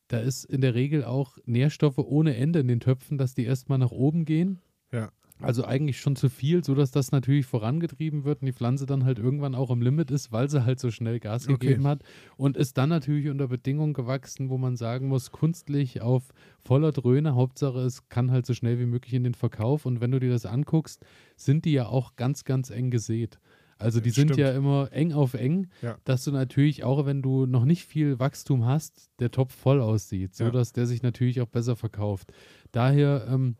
da 0.09 0.19
ist 0.19 0.45
in 0.45 0.61
der 0.61 0.75
Regel 0.75 1.05
auch 1.05 1.37
Nährstoffe 1.45 1.99
ohne 1.99 2.35
Ende 2.35 2.59
in 2.59 2.67
den 2.67 2.79
Töpfen, 2.81 3.17
dass 3.17 3.33
die 3.33 3.45
erstmal 3.45 3.77
nach 3.77 3.91
oben 3.91 4.25
gehen. 4.25 4.59
Ja. 4.91 5.11
Also 5.39 5.65
eigentlich 5.65 5.99
schon 5.99 6.15
zu 6.15 6.29
viel, 6.29 6.63
sodass 6.63 6.91
das 6.91 7.11
natürlich 7.11 7.47
vorangetrieben 7.47 8.25
wird 8.25 8.41
und 8.41 8.45
die 8.45 8.53
Pflanze 8.53 8.85
dann 8.85 9.05
halt 9.05 9.17
irgendwann 9.17 9.55
auch 9.55 9.71
im 9.71 9.81
Limit 9.81 10.11
ist, 10.11 10.31
weil 10.31 10.49
sie 10.51 10.65
halt 10.65 10.79
so 10.79 10.91
schnell 10.91 11.19
Gas 11.19 11.47
Okay. 11.47 11.57
gegeben 11.69 11.87
hat 11.87 12.03
und 12.37 12.57
ist 12.57 12.77
dann 12.77 12.89
natürlich 12.89 13.27
unter 13.27 13.47
Bedingungen 13.47 13.93
gewachsen, 13.93 14.49
wo 14.49 14.59
man 14.59 14.75
sagen 14.77 15.07
muss, 15.07 15.31
kunstlich 15.31 16.01
auf 16.01 16.29
voller 16.63 16.91
Dröhne, 16.91 17.33
Hauptsache 17.33 17.79
es 17.79 18.07
kann 18.07 18.29
halt 18.29 18.45
so 18.45 18.53
schnell 18.53 18.79
wie 18.79 18.85
möglich 18.85 19.15
in 19.15 19.23
den 19.23 19.33
Verkauf 19.33 19.87
und 19.87 19.99
wenn 19.99 20.11
du 20.11 20.19
dir 20.19 20.29
das 20.29 20.45
anguckst, 20.45 21.03
sind 21.37 21.65
die 21.65 21.73
ja 21.73 21.87
auch 21.87 22.15
ganz, 22.15 22.43
ganz 22.45 22.69
eng 22.69 22.91
gesät. 22.91 23.39
Also 23.81 23.99
die 23.99 24.09
sind 24.11 24.29
Stimmt. 24.29 24.39
ja 24.39 24.51
immer 24.51 24.89
eng 24.91 25.13
auf 25.13 25.33
eng, 25.33 25.67
Ja. 25.81 25.97
dass 26.05 26.23
du 26.23 26.31
natürlich 26.31 26.83
auch, 26.83 27.05
wenn 27.05 27.21
du 27.21 27.45
noch 27.45 27.65
nicht 27.65 27.85
viel 27.85 28.19
Wachstum 28.19 28.65
hast, 28.65 29.09
der 29.19 29.31
Topf 29.31 29.53
voll 29.53 29.81
aussieht, 29.81 30.37
Ja. 30.39 30.45
sodass 30.45 30.73
der 30.73 30.85
sich 30.87 31.01
natürlich 31.03 31.41
auch 31.41 31.47
besser 31.47 31.75
verkauft. 31.75 32.31
Daher 32.71 33.27
ähm, 33.29 33.55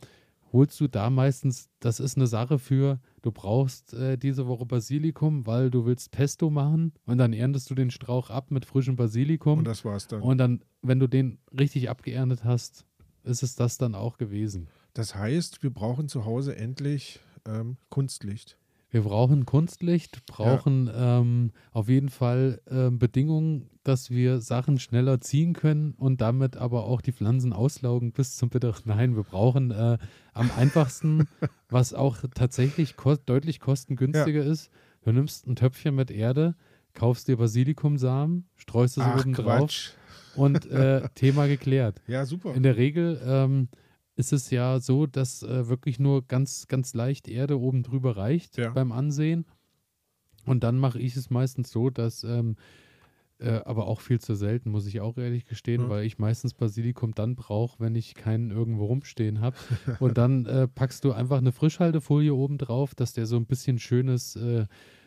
holst 0.54 0.80
du 0.82 0.88
da 0.88 1.10
meistens, 1.10 1.70
das 1.80 2.00
ist 2.00 2.18
eine 2.18 2.28
Sache 2.28 2.60
für, 2.60 3.00
du 3.22 3.32
brauchst 3.32 3.94
äh, 3.94 4.18
diese 4.18 4.48
Woche 4.48 4.66
Basilikum, 4.66 5.46
weil 5.48 5.70
du 5.72 5.86
willst 5.86 6.12
Pesto 6.12 6.50
machen 6.50 6.92
und 7.06 7.18
dann 7.18 7.32
erntest 7.34 7.70
du 7.70 7.76
den 7.76 7.90
Strauch 7.92 8.30
ab 8.30 8.52
mit 8.52 8.66
frischem 8.66 8.96
Basilikum 8.98 9.54
Und 9.54 9.60
und, 9.60 9.66
das 9.66 9.86
war's 9.86 10.08
dann. 10.08 10.38
dann, 10.38 10.64
wenn 10.82 11.00
du 11.00 11.08
den 11.08 11.38
richtig 11.58 11.90
abgeerntet 11.90 12.44
hast, 12.44 12.86
ist 13.24 13.44
es 13.44 13.56
das 13.56 13.78
dann 13.78 13.96
auch 13.96 14.18
gewesen. 14.18 14.68
Das 14.94 15.16
heißt, 15.16 15.64
wir 15.64 15.70
brauchen 15.70 16.10
zu 16.10 16.26
Hause 16.26 16.56
endlich 16.58 17.22
ähm, 17.48 17.78
Kunstlicht. 17.90 18.58
Wir 18.92 19.04
brauchen 19.04 19.46
Kunstlicht, 19.46 20.26
brauchen 20.26 20.92
ähm, 20.94 21.52
auf 21.72 21.88
jeden 21.88 22.10
Fall 22.10 22.62
ähm, 22.70 23.00
Bedingungen, 23.00 23.70
dass 23.84 24.10
wir 24.10 24.42
Sachen 24.42 24.80
schneller 24.80 25.22
ziehen 25.22 25.54
können 25.54 25.94
und 25.94 26.20
damit 26.20 26.58
aber 26.58 26.84
auch 26.84 27.00
die 27.00 27.14
Pflanzen 27.14 27.54
auslaugen 27.54 28.12
bis 28.12 28.36
zum 28.36 28.50
bitteren 28.50 28.84
Nein. 28.84 29.16
Wir 29.16 29.24
brauchen 29.24 29.72
äh, 29.72 29.98
am 30.34 30.52
einfachsten, 30.58 31.30
was 31.70 31.94
auch 31.94 32.18
tatsächlich 32.36 32.98
kos 32.98 33.24
deutlich 33.24 33.62
kostengünstiger 33.62 34.44
ist. 34.44 34.70
Du 35.04 35.14
nimmst 35.14 35.48
ein 35.48 35.56
Töpfchen 35.56 35.96
mit 35.96 36.12
Erde, 36.12 36.56
kaufst 36.94 37.30
dir 37.30 37.38
Basilikumsamen, 37.38 38.50
streust 38.58 38.98
es 38.98 39.04
Ach, 39.06 39.22
oben 39.22 39.34
drauf 39.34 39.96
und 40.36 40.70
äh, 40.70 41.08
Thema 41.16 41.48
geklärt. 41.48 42.02
Ja, 42.08 42.26
super. 42.26 42.54
In 42.54 42.64
der 42.64 42.76
Regel 42.76 43.22
ähm, 43.26 43.70
ist 44.22 44.32
es 44.34 44.52
ja 44.52 44.80
so, 44.80 45.08
dass 45.08 45.42
äh, 45.44 45.68
wirklich 45.68 46.00
nur 46.00 46.26
ganz, 46.28 46.68
ganz 46.68 46.94
leicht 46.94 47.28
Erde 47.28 47.60
oben 47.60 47.82
drüber 47.84 48.16
reicht 48.16 48.56
Ja. 48.58 48.70
beim 48.70 48.92
Ansehen. 48.92 49.46
Und 50.46 50.64
dann 50.64 50.78
mache 50.78 51.00
ich 51.00 51.16
es 51.18 51.30
meistens 51.30 51.72
so, 51.72 51.90
dass, 51.90 52.24
ähm, 52.24 52.56
äh, 53.40 53.62
aber 53.66 53.88
auch 53.88 54.00
viel 54.02 54.20
zu 54.22 54.36
selten, 54.36 54.70
muss 54.70 54.86
ich 54.86 55.02
auch 55.02 55.18
ehrlich 55.18 55.46
gestehen, 55.46 55.82
Ja. 55.82 55.90
weil 55.90 56.06
ich 56.06 56.20
meistens 56.20 56.54
Basilikum 56.54 57.14
dann 57.16 57.36
brauche, 57.36 57.80
wenn 57.80 57.96
ich 57.96 58.14
keinen 58.14 58.52
irgendwo 58.52 58.86
rumstehen 58.86 59.42
habe. 59.42 59.56
Und 60.00 60.18
dann 60.18 60.46
äh, 60.46 60.68
packst 60.68 61.04
du 61.04 61.12
einfach 61.12 61.40
eine 61.40 61.52
Frischhaltefolie 61.52 62.34
oben 62.34 62.58
drauf, 62.60 62.94
dass 62.96 63.14
der 63.14 63.26
so 63.26 63.38
ein 63.38 63.46
bisschen 63.48 63.80
schönes 63.80 64.36
äh, 64.36 64.66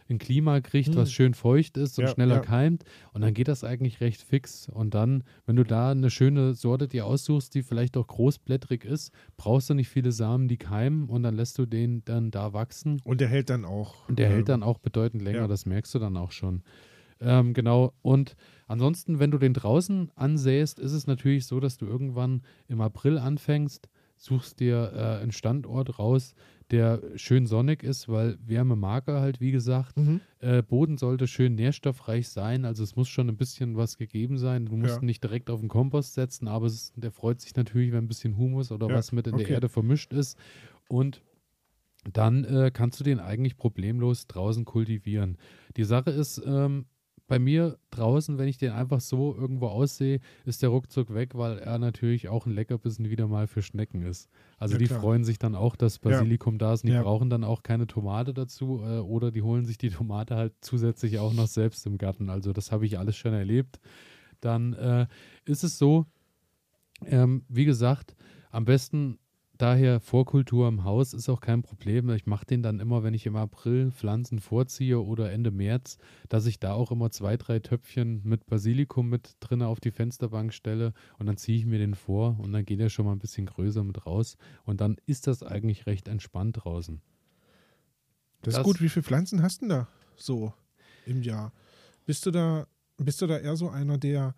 ein 0.08 0.18
Klima 0.18 0.60
kriegt, 0.60 0.88
Hm. 0.88 0.96
was 0.96 1.12
schön 1.12 1.34
feucht 1.34 1.76
ist 1.76 1.98
und 1.98 2.06
Ja, 2.06 2.10
schneller 2.12 2.36
ja. 2.36 2.40
keimt. 2.40 2.84
Und 3.12 3.22
dann 3.22 3.32
geht 3.34 3.48
das 3.48 3.64
eigentlich 3.64 4.00
recht 4.00 4.22
fix. 4.22 4.68
Und 4.68 4.94
dann, 4.94 5.24
wenn 5.46 5.56
du 5.56 5.64
da 5.64 5.90
eine 5.90 6.10
schöne 6.10 6.54
Sorte 6.54 6.88
dir 6.88 7.06
aussuchst, 7.06 7.54
die 7.54 7.62
vielleicht 7.62 7.96
auch 7.96 8.06
großblättrig 8.06 8.84
ist, 8.84 9.12
brauchst 9.36 9.70
du 9.70 9.74
nicht 9.74 9.88
viele 9.88 10.12
Samen, 10.12 10.48
die 10.48 10.58
keimen 10.58 11.08
und 11.08 11.22
dann 11.22 11.34
lässt 11.34 11.58
du 11.58 11.66
den 11.66 12.04
dann 12.04 12.30
da 12.30 12.52
wachsen. 12.52 13.00
Und 13.04 13.20
der 13.20 13.28
hält 13.28 13.50
dann 13.50 13.64
auch. 13.64 14.08
Und 14.08 14.18
der 14.18 14.28
hält 14.28 14.40
ähm, 14.40 14.44
dann 14.46 14.62
auch 14.62 14.78
bedeutend 14.78 15.22
länger, 15.22 15.40
ja. 15.40 15.48
das 15.48 15.66
merkst 15.66 15.94
du 15.94 15.98
dann 15.98 16.16
auch 16.16 16.32
schon. 16.32 16.62
Ähm, 17.20 17.54
genau. 17.54 17.94
Und 18.02 18.36
ansonsten, 18.66 19.18
wenn 19.18 19.30
du 19.30 19.38
den 19.38 19.54
draußen 19.54 20.10
ansäst, 20.16 20.78
ist 20.78 20.92
es 20.92 21.06
natürlich 21.06 21.46
so, 21.46 21.60
dass 21.60 21.78
du 21.78 21.86
irgendwann 21.86 22.42
im 22.68 22.80
April 22.80 23.18
anfängst, 23.18 23.88
suchst 24.16 24.60
dir 24.60 24.92
äh, 24.94 25.22
einen 25.22 25.32
Standort 25.32 25.98
raus, 25.98 26.34
der 26.70 27.02
schön 27.16 27.46
sonnig 27.46 27.82
ist, 27.82 28.08
weil 28.08 28.38
Wärme 28.44 28.76
mag 28.76 29.06
er 29.08 29.20
halt, 29.20 29.40
wie 29.40 29.50
gesagt. 29.52 29.96
Mhm. 29.96 30.20
Äh, 30.40 30.62
Boden 30.62 30.96
sollte 30.98 31.26
schön 31.26 31.54
nährstoffreich 31.54 32.28
sein, 32.28 32.64
also 32.64 32.82
es 32.82 32.96
muss 32.96 33.08
schon 33.08 33.28
ein 33.28 33.36
bisschen 33.36 33.76
was 33.76 33.96
gegeben 33.96 34.38
sein. 34.38 34.66
Du 34.66 34.76
musst 34.76 34.96
Ja. 34.96 35.06
nicht 35.06 35.22
direkt 35.22 35.50
auf 35.50 35.60
den 35.60 35.68
Kompost 35.68 36.14
setzen, 36.14 36.48
aber 36.48 36.66
es 36.66 36.92
der 36.96 37.12
freut 37.12 37.40
sich 37.40 37.54
natürlich, 37.54 37.92
wenn 37.92 38.04
ein 38.04 38.08
bisschen 38.08 38.36
Humus 38.36 38.72
oder 38.72 38.88
Ja, 38.88 38.94
was 38.94 39.12
mit 39.12 39.26
in 39.26 39.36
der 39.36 39.44
okay. 39.44 39.54
Erde 39.54 39.68
vermischt 39.68 40.12
ist. 40.12 40.38
Und 40.88 41.22
dann 42.12 42.44
äh, 42.44 42.70
kannst 42.72 43.00
du 43.00 43.04
den 43.04 43.18
eigentlich 43.20 43.56
problemlos 43.56 44.26
draußen 44.26 44.64
kultivieren. 44.64 45.38
Die 45.76 45.84
Sache 45.84 46.10
ist, 46.10 46.42
ähm, 46.44 46.86
bei 47.26 47.38
mir 47.38 47.78
draußen, 47.90 48.36
wenn 48.38 48.48
ich 48.48 48.58
den 48.58 48.72
einfach 48.72 49.00
so 49.00 49.34
irgendwo 49.34 49.68
aussehe, 49.68 50.20
ist 50.44 50.62
der 50.62 50.68
ruckzuck 50.68 51.14
weg, 51.14 51.34
weil 51.34 51.58
er 51.58 51.78
natürlich 51.78 52.28
auch 52.28 52.44
ein 52.46 52.52
Leckerbissen 52.52 53.08
wieder 53.08 53.26
mal 53.28 53.46
für 53.46 53.62
Schnecken 53.62 54.02
ist. 54.02 54.28
Also 54.58 54.74
Ja, 54.74 54.78
die 54.78 54.86
klar. 54.86 55.00
freuen 55.00 55.24
sich 55.24 55.38
dann 55.38 55.54
auch, 55.54 55.74
dass 55.76 55.98
Basilikum 55.98 56.58
da 56.58 56.74
ist 56.74 56.84
und 56.84 56.88
die 56.88 56.94
Ja. 56.94 57.02
brauchen 57.02 57.30
dann 57.30 57.42
auch 57.44 57.62
keine 57.62 57.86
Tomate 57.86 58.34
dazu 58.34 58.80
äh, 58.84 58.98
oder 58.98 59.30
die 59.30 59.42
holen 59.42 59.64
sich 59.64 59.78
die 59.78 59.88
Tomate 59.90 60.36
halt 60.36 60.52
zusätzlich 60.60 61.18
auch 61.18 61.32
noch 61.32 61.46
selbst 61.46 61.86
im 61.86 61.96
Garten. 61.96 62.28
Also 62.28 62.52
das 62.52 62.70
habe 62.72 62.84
ich 62.84 62.98
alles 62.98 63.16
schon 63.16 63.32
erlebt. 63.32 63.80
Dann 64.40 64.74
äh, 64.74 65.06
ist 65.46 65.64
es 65.64 65.78
so, 65.78 66.06
ähm, 67.06 67.44
wie 67.48 67.64
gesagt, 67.64 68.16
am 68.50 68.64
besten 68.64 69.18
daher 69.64 69.98
Vorkultur 69.98 70.68
im 70.68 70.84
Haus 70.84 71.14
ist 71.14 71.30
auch 71.30 71.40
kein 71.40 71.62
Problem. 71.62 72.10
Ich 72.10 72.26
mache 72.26 72.44
den 72.44 72.62
dann 72.62 72.80
immer, 72.80 73.02
wenn 73.02 73.14
ich 73.14 73.24
im 73.24 73.34
April 73.34 73.90
Pflanzen 73.92 74.38
vorziehe 74.38 75.00
oder 75.00 75.32
Ende 75.32 75.50
März, 75.50 75.96
dass 76.28 76.44
ich 76.44 76.60
da 76.60 76.74
auch 76.74 76.90
immer 76.90 77.10
zwei, 77.10 77.38
drei 77.38 77.60
Töpfchen 77.60 78.20
mit 78.24 78.44
Basilikum 78.44 79.08
mit 79.08 79.36
drin 79.40 79.62
auf 79.62 79.80
die 79.80 79.90
Fensterbank 79.90 80.52
stelle 80.52 80.92
und 81.18 81.24
dann 81.24 81.38
ziehe 81.38 81.56
ich 81.58 81.64
mir 81.64 81.78
den 81.78 81.94
vor 81.94 82.38
und 82.40 82.52
dann 82.52 82.66
geht 82.66 82.78
er 82.78 82.90
schon 82.90 83.06
mal 83.06 83.12
ein 83.12 83.18
bisschen 83.18 83.46
größer 83.46 83.82
mit 83.84 84.04
raus 84.04 84.36
und 84.64 84.82
dann 84.82 84.96
ist 85.06 85.26
das 85.28 85.42
eigentlich 85.42 85.86
recht 85.86 86.08
entspannt 86.08 86.58
draußen. 86.64 87.00
Das, 88.42 88.52
Das- 88.54 88.60
ist 88.60 88.64
gut. 88.64 88.82
Wie 88.82 88.90
viele 88.90 89.04
Pflanzen 89.04 89.42
hast 89.42 89.62
du 89.62 89.66
denn 89.66 89.68
da 89.70 89.88
so 90.16 90.52
im 91.06 91.22
Jahr? 91.22 91.52
Bist 92.04 92.26
du 92.26 92.30
da, 92.30 92.66
bist 92.98 93.22
du 93.22 93.26
da 93.26 93.38
eher 93.38 93.56
so 93.56 93.70
einer, 93.70 93.96
der, 93.96 94.34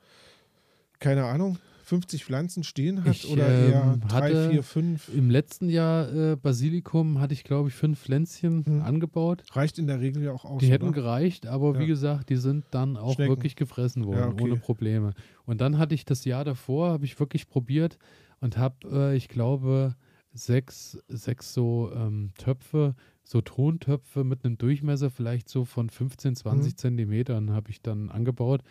keine 1.00 1.24
Ahnung, 1.24 1.58
50 1.86 2.24
Pflanzen 2.24 2.64
stehen 2.64 3.04
hat 3.04 3.14
Ich, 3.14 3.28
oder 3.30 3.48
ähm, 3.48 3.70
eher 3.70 3.96
drei, 4.08 4.08
hatte- 4.32 4.50
vier, 4.50 4.62
fünf? 4.64 5.08
Im 5.14 5.30
letzten 5.30 5.68
Jahr 5.68 6.12
äh, 6.12 6.36
Basilikum 6.36 7.20
hatte 7.20 7.32
ich, 7.32 7.44
glaube 7.44 7.68
ich, 7.68 7.76
fünf 7.76 8.00
Pflänzchen 8.00 8.64
Mhm. 8.66 8.82
angebaut. 8.82 9.44
Reicht 9.52 9.78
in 9.78 9.86
der 9.86 10.00
Regel 10.00 10.24
ja 10.24 10.32
auch 10.32 10.44
aus. 10.44 10.58
Die 10.60 10.66
hätten 10.68 10.86
oder? 10.88 10.94
gereicht, 10.94 11.46
aber 11.46 11.74
Ja. 11.74 11.78
wie 11.80 11.86
gesagt, 11.86 12.28
die 12.28 12.36
sind 12.36 12.64
dann 12.72 12.96
auch 12.96 13.14
Schnecken. 13.14 13.30
wirklich 13.30 13.54
gefressen 13.54 14.04
worden, 14.04 14.18
Ja, 14.18 14.28
okay. 14.30 14.42
ohne 14.42 14.56
Probleme. 14.56 15.12
Und 15.44 15.60
dann 15.60 15.78
hatte 15.78 15.94
ich 15.94 16.04
das 16.04 16.24
Jahr 16.24 16.44
davor, 16.44 16.90
habe 16.90 17.04
ich 17.04 17.20
wirklich 17.20 17.46
probiert 17.48 17.98
und 18.40 18.58
habe, 18.58 18.74
äh, 19.12 19.16
ich 19.16 19.28
glaube, 19.28 19.94
sechs, 20.32 20.98
sechs 21.06 21.54
so 21.54 21.92
ähm, 21.94 22.32
Töpfe, 22.36 22.96
so 23.22 23.40
Tontöpfe 23.42 24.24
mit 24.24 24.44
einem 24.44 24.58
Durchmesser 24.58 25.08
vielleicht 25.10 25.48
so 25.48 25.64
von 25.64 25.88
15, 25.88 26.34
20 26.34 26.72
Mhm. 26.72 26.76
Zentimetern 26.78 27.52
habe 27.52 27.70
ich 27.70 27.80
dann 27.80 28.10
angebaut. 28.10 28.62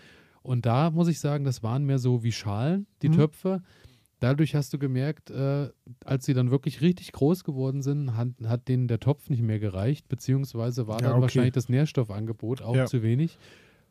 Und 0.46 0.66
da 0.66 0.92
muss 0.92 1.08
ich 1.08 1.20
sagen, 1.20 1.44
das 1.44 1.64
waren 1.64 1.86
mehr 1.86 2.00
so 2.00 2.24
wie 2.24 2.32
Schalen, 2.32 2.86
die 3.02 3.10
Mhm. 3.10 3.14
Töpfe. 3.14 3.62
Dadurch 4.20 4.56
hast 4.56 4.74
du 4.74 4.80
gemerkt, 4.80 5.30
äh, 5.30 5.70
als 6.06 6.26
sie 6.26 6.34
dann 6.34 6.50
wirklich 6.52 6.82
richtig 6.82 7.12
groß 7.12 7.44
geworden 7.44 7.82
sind, 7.82 8.16
hat, 8.16 8.30
hat 8.46 8.68
denen 8.68 8.88
der 8.88 9.00
Topf 9.00 9.30
nicht 9.30 9.42
mehr 9.44 9.60
gereicht, 9.60 10.08
beziehungsweise 10.08 10.88
war 10.88 10.98
Ja, 11.02 11.08
dann 11.08 11.12
okay. 11.14 11.22
wahrscheinlich 11.24 11.54
das 11.54 11.68
Nährstoffangebot 11.70 12.62
auch 12.62 12.76
Ja. 12.76 12.86
zu 12.86 13.04
wenig. 13.04 13.38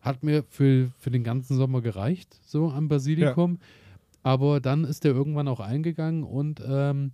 Hat 0.00 0.22
mir 0.22 0.42
für, 0.48 0.90
für 0.98 1.10
den 1.10 1.24
ganzen 1.24 1.56
Sommer 1.56 1.82
gereicht, 1.82 2.38
so 2.46 2.70
am 2.70 2.88
Basilikum. 2.88 3.58
Aber 4.22 4.60
dann 4.60 4.84
ist 4.84 5.04
der 5.04 5.12
irgendwann 5.12 5.48
auch 5.48 5.60
eingegangen 5.60 6.22
und 6.24 6.62
ähm, 6.66 7.12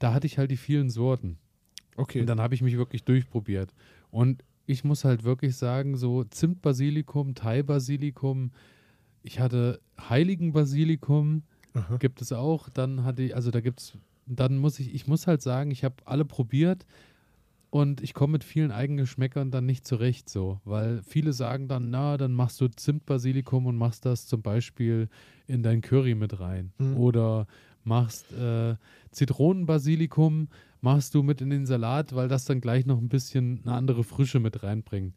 da 0.00 0.12
hatte 0.14 0.26
ich 0.26 0.38
halt 0.38 0.50
die 0.50 0.56
vielen 0.56 0.90
Sorten. 0.90 1.38
Okay. 1.96 2.20
Und 2.20 2.26
dann 2.26 2.40
habe 2.40 2.54
ich 2.54 2.62
mich 2.62 2.76
wirklich 2.76 3.04
durchprobiert. 3.04 3.72
Und 4.10 4.42
ich 4.66 4.82
muss 4.84 5.04
halt 5.04 5.24
wirklich 5.24 5.56
sagen, 5.56 5.96
so 5.96 6.24
Zimtbasilikum, 6.24 7.34
Thai-Basilikum, 7.34 8.50
ich 9.22 9.40
hatte 9.40 9.80
Heiligen 9.98 10.52
Basilikum, 10.52 11.42
Aha. 11.74 11.96
gibt 11.96 12.22
es 12.22 12.32
auch. 12.32 12.68
Dann 12.68 13.04
hatte 13.04 13.22
ich, 13.22 13.34
also 13.34 13.50
da 13.50 13.60
gibt 13.60 13.80
es, 13.80 13.92
dann 14.26 14.58
muss 14.58 14.78
ich, 14.78 14.94
ich 14.94 15.06
muss 15.06 15.26
halt 15.26 15.42
sagen, 15.42 15.70
ich 15.70 15.84
habe 15.84 15.96
alle 16.04 16.24
probiert 16.24 16.86
und 17.70 18.02
ich 18.02 18.14
komme 18.14 18.32
mit 18.32 18.44
vielen 18.44 18.70
Eigengeschmäckern 18.70 19.50
dann 19.50 19.66
nicht 19.66 19.86
zurecht 19.86 20.28
so, 20.28 20.60
weil 20.64 21.02
viele 21.02 21.32
sagen 21.32 21.68
dann, 21.68 21.90
na, 21.90 22.16
dann 22.16 22.32
machst 22.32 22.60
du 22.60 22.68
Zimtbasilikum 22.68 23.66
und 23.66 23.76
machst 23.76 24.06
das 24.06 24.26
zum 24.26 24.40
Beispiel 24.40 25.08
in 25.46 25.62
dein 25.62 25.82
Curry 25.82 26.14
mit 26.14 26.40
rein. 26.40 26.72
Mhm. 26.78 26.96
Oder 26.96 27.46
machst 27.84 28.32
äh, 28.32 28.76
Zitronenbasilikum, 29.10 30.48
machst 30.80 31.14
du 31.14 31.22
mit 31.22 31.40
in 31.40 31.50
den 31.50 31.66
Salat, 31.66 32.14
weil 32.14 32.28
das 32.28 32.44
dann 32.44 32.60
gleich 32.60 32.86
noch 32.86 32.98
ein 32.98 33.08
bisschen 33.08 33.60
eine 33.64 33.74
andere 33.74 34.04
Frische 34.04 34.40
mit 34.40 34.62
reinbringt. 34.62 35.14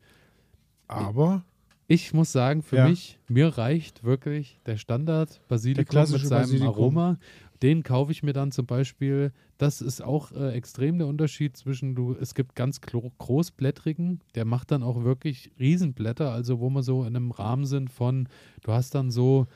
Aber 0.88 1.46
Ich 1.92 2.14
muss 2.14 2.32
sagen, 2.32 2.62
für 2.62 2.78
Ja. 2.78 2.88
mich, 2.88 3.20
mir 3.28 3.58
reicht 3.58 4.06
wirklich 4.06 4.60
der 4.66 4.78
Standard 4.78 5.42
Basilikum 5.50 5.86
klassische 5.92 6.22
mit 6.24 6.30
seinem 6.30 6.42
Basilikum. 6.44 6.68
Aroma. 6.70 7.20
Den 7.62 7.84
kaufe 7.84 8.14
ich 8.14 8.24
mir 8.24 8.32
dann 8.32 8.52
zum 8.54 8.66
Beispiel. 8.66 9.34
Das 9.58 9.82
ist 9.82 10.02
auch 10.02 10.32
äh, 10.32 10.54
extrem 10.54 10.98
der 11.00 11.08
Unterschied 11.08 11.58
zwischen 11.58 11.94
du. 11.94 12.14
Es 12.20 12.34
gibt 12.34 12.56
ganz 12.56 12.80
gro- 12.80 13.12
großblättrigen, 13.18 14.22
der 14.36 14.46
macht 14.46 14.72
dann 14.72 14.84
auch 14.84 15.04
wirklich 15.04 15.52
Riesenblätter, 15.60 16.32
also 16.32 16.62
wo 16.62 16.70
wir 16.70 16.82
so 16.82 17.02
in 17.02 17.14
einem 17.16 17.32
Rahmen 17.32 17.66
sind 17.66 17.90
von, 17.92 18.30
du 18.64 18.72
hast 18.72 18.96
dann 18.96 19.12
so, 19.12 19.48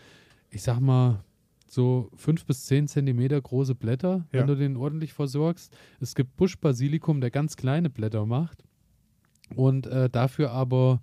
ich 0.49 0.61
sag 0.61 0.81
mal, 0.81 1.23
so 1.67 2.11
fünf 2.15 2.45
bis 2.45 2.65
zehn 2.65 2.88
Zentimeter 2.89 3.41
große 3.41 3.75
Blätter, 3.75 4.25
Ja. 4.33 4.41
wenn 4.41 4.47
du 4.47 4.55
den 4.57 4.75
ordentlich 4.75 5.13
versorgst. 5.13 5.73
Es 6.01 6.15
gibt 6.15 6.36
Buschbasilikum, 6.36 7.21
der 7.21 7.31
ganz 7.31 7.55
kleine 7.55 7.89
Blätter 7.89 8.25
macht 8.25 8.65
und 9.55 9.88
äh, 9.88 10.09
dafür 10.09 10.51
aber 10.51 11.01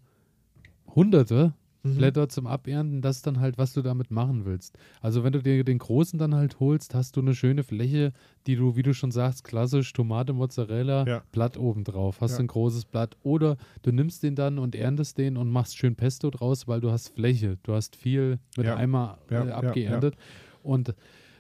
hunderte 0.94 1.54
Mhm. 1.84 1.96
Blätter 1.96 2.28
zum 2.28 2.46
Abernten, 2.46 3.02
das 3.02 3.16
ist 3.16 3.26
dann 3.26 3.40
halt, 3.40 3.58
was 3.58 3.72
du 3.72 3.82
damit 3.82 4.12
machen 4.12 4.44
willst. 4.44 4.78
Also 5.00 5.24
wenn 5.24 5.32
du 5.32 5.42
dir 5.42 5.64
den 5.64 5.78
großen 5.78 6.16
dann 6.16 6.32
halt 6.32 6.60
holst, 6.60 6.94
hast 6.94 7.16
du 7.16 7.20
eine 7.20 7.34
schöne 7.34 7.64
Fläche, 7.64 8.12
die 8.46 8.54
du, 8.54 8.76
wie 8.76 8.84
du 8.84 8.94
schon 8.94 9.10
sagst, 9.10 9.42
klassisch 9.42 9.92
Tomate, 9.92 10.32
Mozzarella, 10.32 11.04
Ja. 11.08 11.22
Blatt 11.32 11.56
oben 11.56 11.82
drauf, 11.82 12.20
hast 12.20 12.34
Ja. 12.34 12.38
ein 12.38 12.46
großes 12.46 12.84
Blatt. 12.84 13.16
Oder 13.24 13.56
du 13.82 13.90
nimmst 13.90 14.22
den 14.22 14.36
dann 14.36 14.60
und 14.60 14.76
erntest 14.76 15.18
den 15.18 15.36
und 15.36 15.50
machst 15.50 15.76
schön 15.76 15.96
Pesto 15.96 16.30
draus, 16.30 16.68
weil 16.68 16.80
du 16.80 16.92
hast 16.92 17.08
Fläche, 17.08 17.58
du 17.64 17.72
hast 17.72 17.96
viel 17.96 18.38
mit 18.56 18.66
Ja. 18.66 18.76
Eimer 18.76 19.18
Ja, 19.28 19.42
äh, 19.42 19.48
ja, 19.48 19.54
abgeerntet. 19.56 20.14
Und 20.62 20.94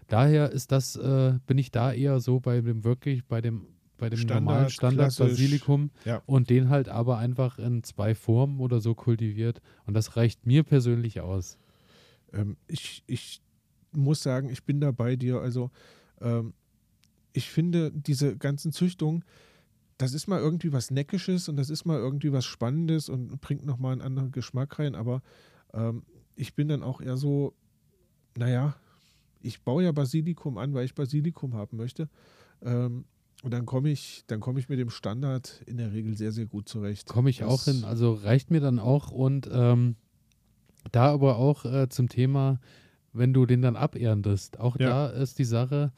daher 0.08 0.50
ist 0.50 0.72
das, 0.72 0.96
äh, 0.96 1.34
bin 1.46 1.58
ich 1.58 1.70
da 1.70 1.92
eher 1.92 2.18
so 2.18 2.40
bei 2.40 2.60
dem 2.60 2.82
wirklich, 2.82 3.24
bei 3.26 3.40
dem 3.40 3.66
bei 4.02 4.10
dem 4.10 4.18
Standard, 4.18 4.42
normalen 4.42 4.70
Standard 4.70 5.14
klassisch. 5.14 5.30
Basilikum 5.30 5.90
Ja. 6.04 6.22
und 6.26 6.50
den 6.50 6.68
halt 6.70 6.88
aber 6.88 7.18
einfach 7.18 7.60
in 7.60 7.84
zwei 7.84 8.16
Formen 8.16 8.58
oder 8.58 8.80
so 8.80 8.96
kultiviert. 8.96 9.62
Und 9.86 9.94
das 9.94 10.16
reicht 10.16 10.44
mir 10.44 10.64
persönlich 10.64 11.20
aus. 11.20 11.56
Ähm, 12.32 12.56
ich, 12.66 13.04
ich 13.06 13.40
muss 13.92 14.20
sagen, 14.20 14.48
ich 14.50 14.64
bin 14.64 14.80
da 14.80 14.90
bei 14.90 15.14
dir. 15.14 15.40
Also, 15.40 15.70
ähm, 16.20 16.52
ich 17.32 17.48
finde, 17.50 17.92
diese 17.92 18.36
ganzen 18.36 18.72
Züchtungen, 18.72 19.24
das 19.98 20.14
ist 20.14 20.26
mal 20.26 20.40
irgendwie 20.40 20.72
was 20.72 20.90
Neckisches 20.90 21.48
und 21.48 21.56
das 21.56 21.70
ist 21.70 21.84
mal 21.84 21.98
irgendwie 21.98 22.32
was 22.32 22.44
Spannendes 22.44 23.08
und 23.08 23.40
bringt 23.40 23.64
nochmal 23.64 23.92
einen 23.92 24.00
anderen 24.02 24.32
Geschmack 24.32 24.80
rein. 24.80 24.96
Aber 24.96 25.22
ähm, 25.72 26.02
ich 26.34 26.56
bin 26.56 26.66
dann 26.66 26.82
auch 26.82 27.00
eher 27.00 27.16
so, 27.16 27.54
naja, 28.36 28.74
ich 29.42 29.62
baue 29.62 29.84
ja 29.84 29.92
Basilikum 29.92 30.58
an, 30.58 30.74
weil 30.74 30.86
ich 30.86 30.96
Basilikum 30.96 31.54
haben 31.54 31.76
möchte. 31.76 32.08
Ähm, 32.62 33.04
und 33.42 33.52
dann 33.52 33.66
komme 33.66 33.90
ich, 33.90 34.24
dann 34.28 34.40
komme 34.40 34.58
ich 34.60 34.68
mit 34.68 34.78
dem 34.78 34.90
Standard 34.90 35.62
in 35.66 35.76
der 35.76 35.92
Regel 35.92 36.16
sehr, 36.16 36.32
sehr 36.32 36.46
gut 36.46 36.68
zurecht. 36.68 37.08
Komme 37.08 37.30
ich 37.30 37.38
Das- 37.38 37.48
auch 37.48 37.64
hin. 37.64 37.84
Also 37.84 38.14
reicht 38.14 38.50
mir 38.50 38.60
dann 38.60 38.78
auch. 38.78 39.10
Und 39.10 39.48
ähm, 39.52 39.96
da 40.90 41.12
aber 41.12 41.36
auch 41.36 41.64
äh, 41.64 41.88
zum 41.88 42.08
Thema, 42.08 42.60
wenn 43.12 43.32
du 43.32 43.44
den 43.46 43.60
dann 43.62 43.76
aberntest, 43.76 44.58
auch 44.58 44.78
Ja. 44.78 44.88
da 44.88 45.06
ist 45.10 45.38
die 45.38 45.44
Sache, 45.44 45.92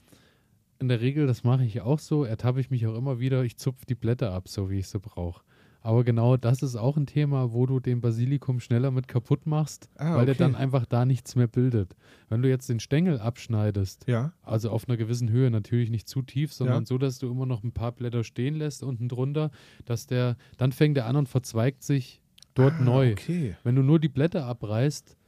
in 0.80 0.88
der 0.88 1.00
Regel, 1.00 1.26
das 1.26 1.44
mache 1.44 1.64
ich 1.64 1.80
auch 1.82 1.98
so, 2.00 2.24
ertappe 2.24 2.60
ich 2.60 2.70
mich 2.70 2.86
auch 2.86 2.96
immer 2.96 3.20
wieder, 3.20 3.44
ich 3.44 3.56
zupfe 3.56 3.86
die 3.86 3.94
Blätter 3.94 4.32
ab, 4.32 4.48
so 4.48 4.68
wie 4.70 4.78
ich 4.80 4.88
sie 4.88 4.98
brauche. 4.98 5.42
Aber 5.84 6.02
genau 6.02 6.38
das 6.38 6.62
ist 6.62 6.76
auch 6.76 6.96
ein 6.96 7.04
Thema, 7.04 7.52
wo 7.52 7.66
du 7.66 7.78
den 7.78 8.00
Basilikum 8.00 8.58
schneller 8.58 8.90
mit 8.90 9.06
kaputt 9.06 9.46
machst, 9.46 9.90
Ah, 9.98 10.16
weil 10.16 10.24
der 10.24 10.34
okay. 10.34 10.42
dann 10.44 10.54
einfach 10.54 10.86
da 10.86 11.04
nichts 11.04 11.36
mehr 11.36 11.46
bildet. 11.46 11.94
Wenn 12.30 12.40
du 12.40 12.48
jetzt 12.48 12.70
den 12.70 12.80
Stängel 12.80 13.20
abschneidest, 13.20 14.06
Ja, 14.08 14.32
also 14.42 14.70
auf 14.70 14.88
einer 14.88 14.96
gewissen 14.96 15.28
Höhe, 15.28 15.50
natürlich 15.50 15.90
nicht 15.90 16.08
zu 16.08 16.22
tief, 16.22 16.54
sondern 16.54 16.84
Ja. 16.84 16.86
so, 16.86 16.96
dass 16.96 17.18
du 17.18 17.30
immer 17.30 17.44
noch 17.44 17.62
ein 17.62 17.72
paar 17.72 17.92
Blätter 17.92 18.24
stehen 18.24 18.54
lässt 18.54 18.82
unten 18.82 19.10
drunter, 19.10 19.50
dass 19.84 20.06
der, 20.06 20.38
dann 20.56 20.72
fängt 20.72 20.96
der 20.96 21.04
an 21.04 21.16
und 21.16 21.28
verzweigt 21.28 21.82
sich 21.82 22.22
dort 22.54 22.72
ah, 22.80 22.82
neu. 22.82 23.12
Okay. 23.12 23.54
Wenn 23.62 23.76
du 23.76 23.82
nur 23.82 24.00
die 24.00 24.08
Blätter 24.08 24.46
abreißt, 24.46 25.18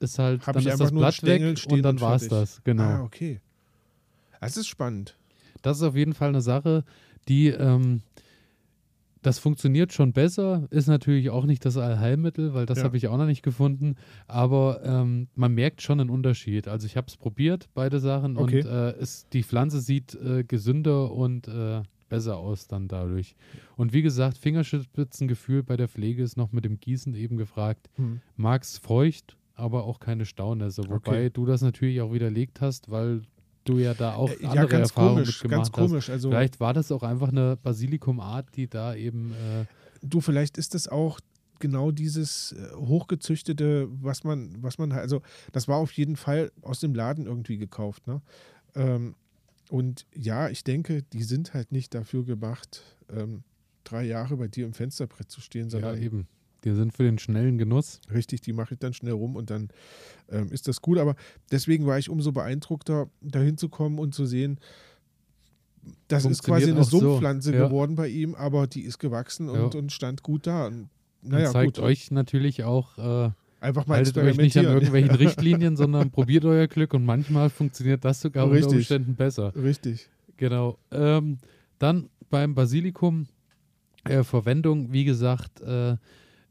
ist 0.00 0.18
halt, 0.18 0.46
Hab 0.46 0.56
dann 0.56 0.66
ist 0.66 0.78
das 0.78 0.92
Blatt 0.92 1.22
weg 1.22 1.56
und 1.70 1.82
dann 1.82 2.02
war 2.02 2.16
es 2.16 2.28
das. 2.28 2.62
Genau. 2.64 2.82
Ah, 2.82 3.02
okay. 3.02 3.40
Das 4.42 4.58
ist 4.58 4.66
spannend. 4.66 5.16
Das 5.62 5.78
ist 5.78 5.82
auf 5.82 5.96
jeden 5.96 6.12
Fall 6.12 6.28
eine 6.28 6.42
Sache, 6.42 6.84
die, 7.28 7.48
ähm, 7.48 8.02
das 9.22 9.38
funktioniert 9.38 9.92
schon 9.92 10.12
besser, 10.12 10.66
ist 10.70 10.86
natürlich 10.88 11.30
auch 11.30 11.44
nicht 11.44 11.64
das 11.64 11.76
Allheilmittel, 11.76 12.54
weil 12.54 12.66
das 12.66 12.78
Ja. 12.78 12.84
habe 12.84 12.96
ich 12.96 13.08
auch 13.08 13.18
noch 13.18 13.26
nicht 13.26 13.42
gefunden, 13.42 13.96
aber 14.26 14.80
ähm, 14.84 15.28
man 15.34 15.52
merkt 15.54 15.82
schon 15.82 16.00
einen 16.00 16.10
Unterschied. 16.10 16.68
Also 16.68 16.86
ich 16.86 16.96
habe 16.96 17.06
es 17.08 17.16
probiert, 17.16 17.68
beide 17.74 18.00
Sachen, 18.00 18.36
Okay. 18.36 18.62
und 18.62 18.66
äh, 18.66 18.90
es, 18.92 19.28
die 19.28 19.42
Pflanze 19.42 19.80
sieht 19.80 20.14
äh, 20.14 20.44
gesünder 20.44 21.12
und 21.12 21.48
äh, 21.48 21.82
besser 22.08 22.38
aus 22.38 22.66
dann 22.66 22.88
dadurch. 22.88 23.36
Und 23.76 23.92
wie 23.92 24.02
gesagt, 24.02 24.38
Fingerspitzengefühl 24.38 25.62
bei 25.62 25.76
der 25.76 25.88
Pflege 25.88 26.22
ist 26.22 26.36
noch 26.36 26.52
mit 26.52 26.64
dem 26.64 26.80
Gießen 26.80 27.14
eben 27.14 27.36
gefragt. 27.36 27.88
Hm. 27.96 28.20
Mag's 28.36 28.78
feucht, 28.78 29.36
aber 29.54 29.84
auch 29.84 30.00
keine 30.00 30.24
Staunässe. 30.24 30.82
Wobei 30.88 30.96
Okay. 31.26 31.30
du 31.30 31.46
das 31.46 31.62
natürlich 31.62 32.00
auch 32.00 32.12
widerlegt 32.12 32.60
hast, 32.60 32.90
weil 32.90 33.22
du 33.70 33.78
ja 33.78 33.94
da 33.94 34.14
auch 34.14 34.30
Äh, 34.30 34.44
andere 34.46 34.54
ja, 34.56 34.64
ganz 34.66 34.88
Erfahrungen 34.90 35.14
komisch, 35.14 35.42
mitgemacht 35.42 35.72
ganz 35.72 35.72
komisch. 35.72 36.04
hast. 36.08 36.10
Also 36.10 36.30
Vielleicht 36.30 36.60
war 36.60 36.74
das 36.74 36.90
auch 36.92 37.02
einfach 37.02 37.28
eine 37.28 37.56
Basilikumart, 37.62 38.46
die 38.56 38.68
da 38.68 38.94
eben 38.94 39.32
äh, 39.32 39.64
du, 40.02 40.20
vielleicht 40.20 40.58
ist 40.58 40.74
das 40.74 40.88
auch 40.88 41.20
genau 41.58 41.90
dieses 41.90 42.52
äh, 42.52 42.74
hochgezüchtete, 42.74 43.88
was 43.90 44.24
man, 44.24 44.56
was 44.62 44.78
man 44.78 44.92
halt, 44.92 45.02
also 45.02 45.22
das 45.52 45.68
war 45.68 45.76
auf 45.76 45.92
jeden 45.92 46.16
Fall 46.16 46.50
aus 46.62 46.80
dem 46.80 46.94
Laden 46.94 47.26
irgendwie 47.26 47.58
gekauft, 47.58 48.06
ne? 48.06 48.22
Ähm, 48.74 49.14
und 49.70 50.06
ja, 50.14 50.48
ich 50.48 50.64
denke, 50.64 51.02
die 51.02 51.22
sind 51.22 51.54
halt 51.54 51.70
nicht 51.70 51.94
dafür 51.94 52.24
gemacht, 52.24 52.82
ähm, 53.14 53.44
drei 53.84 54.04
Jahre 54.04 54.36
bei 54.36 54.48
dir 54.48 54.66
im 54.66 54.72
Fensterbrett 54.72 55.30
zu 55.30 55.40
stehen, 55.40 55.64
ja 55.66 55.70
sondern 55.70 56.02
eben. 56.02 56.26
Die 56.64 56.74
sind 56.74 56.92
für 56.92 57.04
den 57.04 57.18
schnellen 57.18 57.58
Genuss. 57.58 58.00
Richtig, 58.12 58.40
die 58.42 58.52
mache 58.52 58.74
ich 58.74 58.80
dann 58.80 58.92
schnell 58.92 59.12
rum 59.12 59.36
und 59.36 59.50
dann 59.50 59.68
ähm, 60.28 60.50
ist 60.50 60.68
das 60.68 60.80
gut. 60.82 60.98
Aber 60.98 61.16
deswegen 61.50 61.86
war 61.86 61.98
ich 61.98 62.10
umso 62.10 62.32
beeindruckter, 62.32 63.08
dahin 63.20 63.56
zu 63.56 63.68
kommen 63.68 63.98
und 63.98 64.14
zu 64.14 64.26
sehen, 64.26 64.60
das 66.08 66.24
ist 66.24 66.42
quasi 66.42 66.70
eine 66.70 66.80
auch 66.80 66.84
so, 66.84 67.00
Sumpfpflanze 67.00 67.54
ja. 67.54 67.66
geworden 67.66 67.94
bei 67.96 68.08
ihm, 68.08 68.34
aber 68.34 68.66
die 68.66 68.82
ist 68.82 68.98
gewachsen 68.98 69.48
und, 69.48 69.74
Ja. 69.74 69.80
und 69.80 69.92
stand 69.92 70.22
gut 70.22 70.46
da. 70.46 70.66
Und, 70.66 70.90
Und 71.22 71.32
naja, 71.32 71.50
zeigt 71.50 71.76
gut. 71.76 71.84
euch 71.84 72.10
natürlich 72.10 72.64
auch, 72.64 72.98
äh, 72.98 73.30
Einfach 73.62 73.86
mal 73.86 73.96
haltet 73.96 74.16
euch 74.16 74.38
nicht 74.38 74.56
an 74.56 74.64
irgendwelchen 74.64 75.10
Richtlinien, 75.16 75.76
sondern 75.76 76.10
probiert 76.10 76.46
euer 76.46 76.66
Glück 76.66 76.94
und 76.94 77.04
manchmal 77.04 77.50
funktioniert 77.50 78.04
das 78.04 78.22
sogar 78.22 78.44
unter 78.44 78.56
Richtig. 78.56 78.78
Umständen 78.78 79.16
besser. 79.16 79.54
Richtig. 79.54 80.08
Genau. 80.38 80.78
Ähm, 80.90 81.38
dann 81.78 82.08
beim 82.30 82.54
Basilikum 82.54 83.26
äh, 84.04 84.22
Verwendung, 84.22 84.92
wie 84.92 85.04
gesagt, 85.04 85.60
äh, 85.60 85.96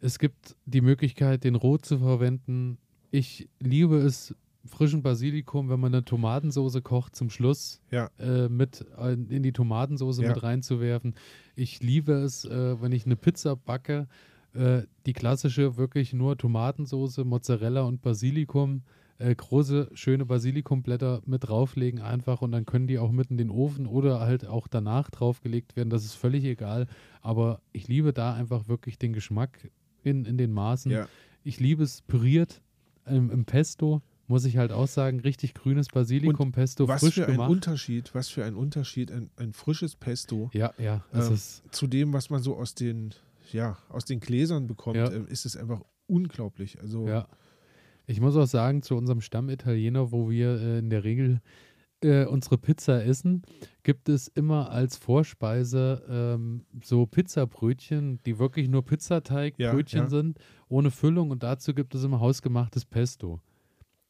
es 0.01 0.19
gibt 0.19 0.55
die 0.65 0.81
Möglichkeit, 0.81 1.43
den 1.43 1.55
roh 1.55 1.77
zu 1.77 1.97
verwenden. 1.99 2.77
Ich 3.11 3.49
liebe 3.59 3.97
es, 3.97 4.35
frischen 4.65 5.01
Basilikum, 5.01 5.69
wenn 5.69 5.79
man 5.79 5.93
eine 5.93 6.03
Tomatensauce 6.05 6.83
kocht, 6.83 7.15
zum 7.15 7.29
Schluss 7.29 7.81
Ja. 7.91 8.09
äh, 8.19 8.49
mit 8.49 8.85
äh, 8.97 9.13
in 9.13 9.41
die 9.41 9.53
Tomatensauce 9.53 10.19
Ja. 10.19 10.29
mit 10.29 10.43
reinzuwerfen. 10.43 11.15
Ich 11.55 11.81
liebe 11.81 12.13
es, 12.13 12.45
äh, 12.45 12.81
wenn 12.81 12.91
ich 12.91 13.05
eine 13.05 13.15
Pizza 13.15 13.55
backe, 13.55 14.07
äh, 14.53 14.83
die 15.05 15.13
klassische 15.13 15.77
wirklich 15.77 16.13
nur 16.13 16.37
Tomatensauce, 16.37 17.19
Mozzarella 17.19 17.81
und 17.83 18.01
Basilikum, 18.01 18.83
äh, 19.17 19.33
große, 19.35 19.89
schöne 19.93 20.25
Basilikumblätter 20.25 21.21
mit 21.25 21.47
drauflegen 21.47 22.01
einfach 22.01 22.41
und 22.41 22.51
dann 22.51 22.65
können 22.65 22.87
die 22.87 22.99
auch 22.99 23.11
mit 23.11 23.31
in 23.31 23.37
den 23.37 23.49
Ofen 23.49 23.85
oder 23.87 24.19
halt 24.21 24.45
auch 24.45 24.67
danach 24.67 25.09
draufgelegt 25.09 25.75
werden. 25.75 25.89
Das 25.89 26.05
ist 26.05 26.15
völlig 26.15 26.43
egal. 26.45 26.87
Aber 27.21 27.61
ich 27.73 27.87
liebe 27.87 28.13
da 28.13 28.33
einfach 28.33 28.67
wirklich 28.67 28.97
den 28.97 29.13
Geschmack 29.13 29.69
in, 30.03 30.25
in 30.25 30.37
den 30.37 30.51
Maßen. 30.51 30.91
Ja. 30.91 31.07
Ich 31.43 31.59
liebe 31.59 31.83
es 31.83 32.01
püriert 32.01 32.61
ähm, 33.05 33.29
im 33.31 33.45
Pesto. 33.45 34.01
Muss 34.27 34.45
ich 34.45 34.57
halt 34.57 34.71
auch 34.71 34.87
sagen, 34.87 35.21
richtig 35.21 35.55
grünes 35.55 35.87
Basilikum-Pesto, 35.87 36.87
Was 36.87 36.99
frisch 37.01 37.15
für 37.15 37.25
ein 37.25 37.31
gemacht. 37.31 37.49
Unterschied, 37.49 38.13
was 38.13 38.29
für 38.29 38.45
ein 38.45 38.53
Unterschied, 38.55 39.11
ein, 39.11 39.31
ein 39.37 39.53
frisches 39.53 39.95
Pesto 39.95 40.51
Ja, 40.53 40.71
ja, 40.77 41.03
Ähm, 41.11 41.35
zu 41.71 41.87
dem, 41.87 42.13
was 42.13 42.29
man 42.29 42.43
so 42.43 42.55
aus 42.55 42.75
den, 42.75 43.15
ja, 43.51 43.77
aus 43.89 44.05
den 44.05 44.19
Gläsern 44.19 44.67
bekommt, 44.67 44.97
Ja. 44.97 45.11
ähm, 45.11 45.25
ist 45.27 45.45
es 45.47 45.57
einfach 45.57 45.81
unglaublich. 46.05 46.79
Also 46.79 47.07
Ja. 47.07 47.27
Ich 48.05 48.19
muss 48.21 48.35
auch 48.35 48.45
sagen, 48.47 48.81
zu 48.83 48.95
unserem 48.95 49.21
Stammitaliener, 49.21 50.11
wo 50.11 50.29
wir 50.29 50.59
äh, 50.61 50.79
in 50.79 50.89
der 50.91 51.03
Regel 51.03 51.41
äh, 52.03 52.25
unsere 52.25 52.57
Pizza 52.57 53.03
essen, 53.03 53.41
gibt 53.83 54.07
es 54.09 54.27
immer 54.27 54.71
als 54.71 54.97
Vorspeise 54.97 56.03
ähm, 56.09 56.65
so 56.83 57.05
Pizzabrötchen, 57.05 58.19
die 58.25 58.39
wirklich 58.39 58.67
nur 58.69 58.83
Pizzateigbrötchen 58.85 59.97
Ja, 59.99 60.03
ja. 60.05 60.09
sind, 60.09 60.39
ohne 60.67 60.91
Füllung 60.91 61.31
und 61.31 61.43
dazu 61.43 61.73
gibt 61.73 61.95
es 61.95 62.03
immer 62.03 62.19
hausgemachtes 62.19 62.85
Pesto. 62.85 63.33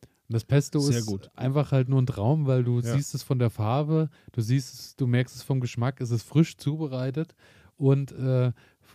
Und 0.03 0.33
das 0.33 0.45
Pesto 0.45 0.79
Sehr 0.79 0.99
ist 0.99 1.07
gut. 1.07 1.31
einfach 1.35 1.71
halt 1.71 1.89
nur 1.89 1.99
ein 2.01 2.05
Traum, 2.05 2.45
weil 2.45 2.63
du 2.63 2.79
Ja. 2.79 2.93
siehst 2.93 3.15
es 3.15 3.23
von 3.23 3.39
der 3.39 3.49
Farbe, 3.49 4.09
du 4.31 4.41
siehst 4.41 4.73
es, 4.73 4.95
du 4.95 5.07
merkst 5.07 5.35
es 5.35 5.41
vom 5.43 5.59
Geschmack, 5.59 6.01
es 6.01 6.11
ist 6.11 6.23
frisch 6.23 6.57
zubereitet 6.57 7.33
und 7.77 8.11
äh, 8.11 8.51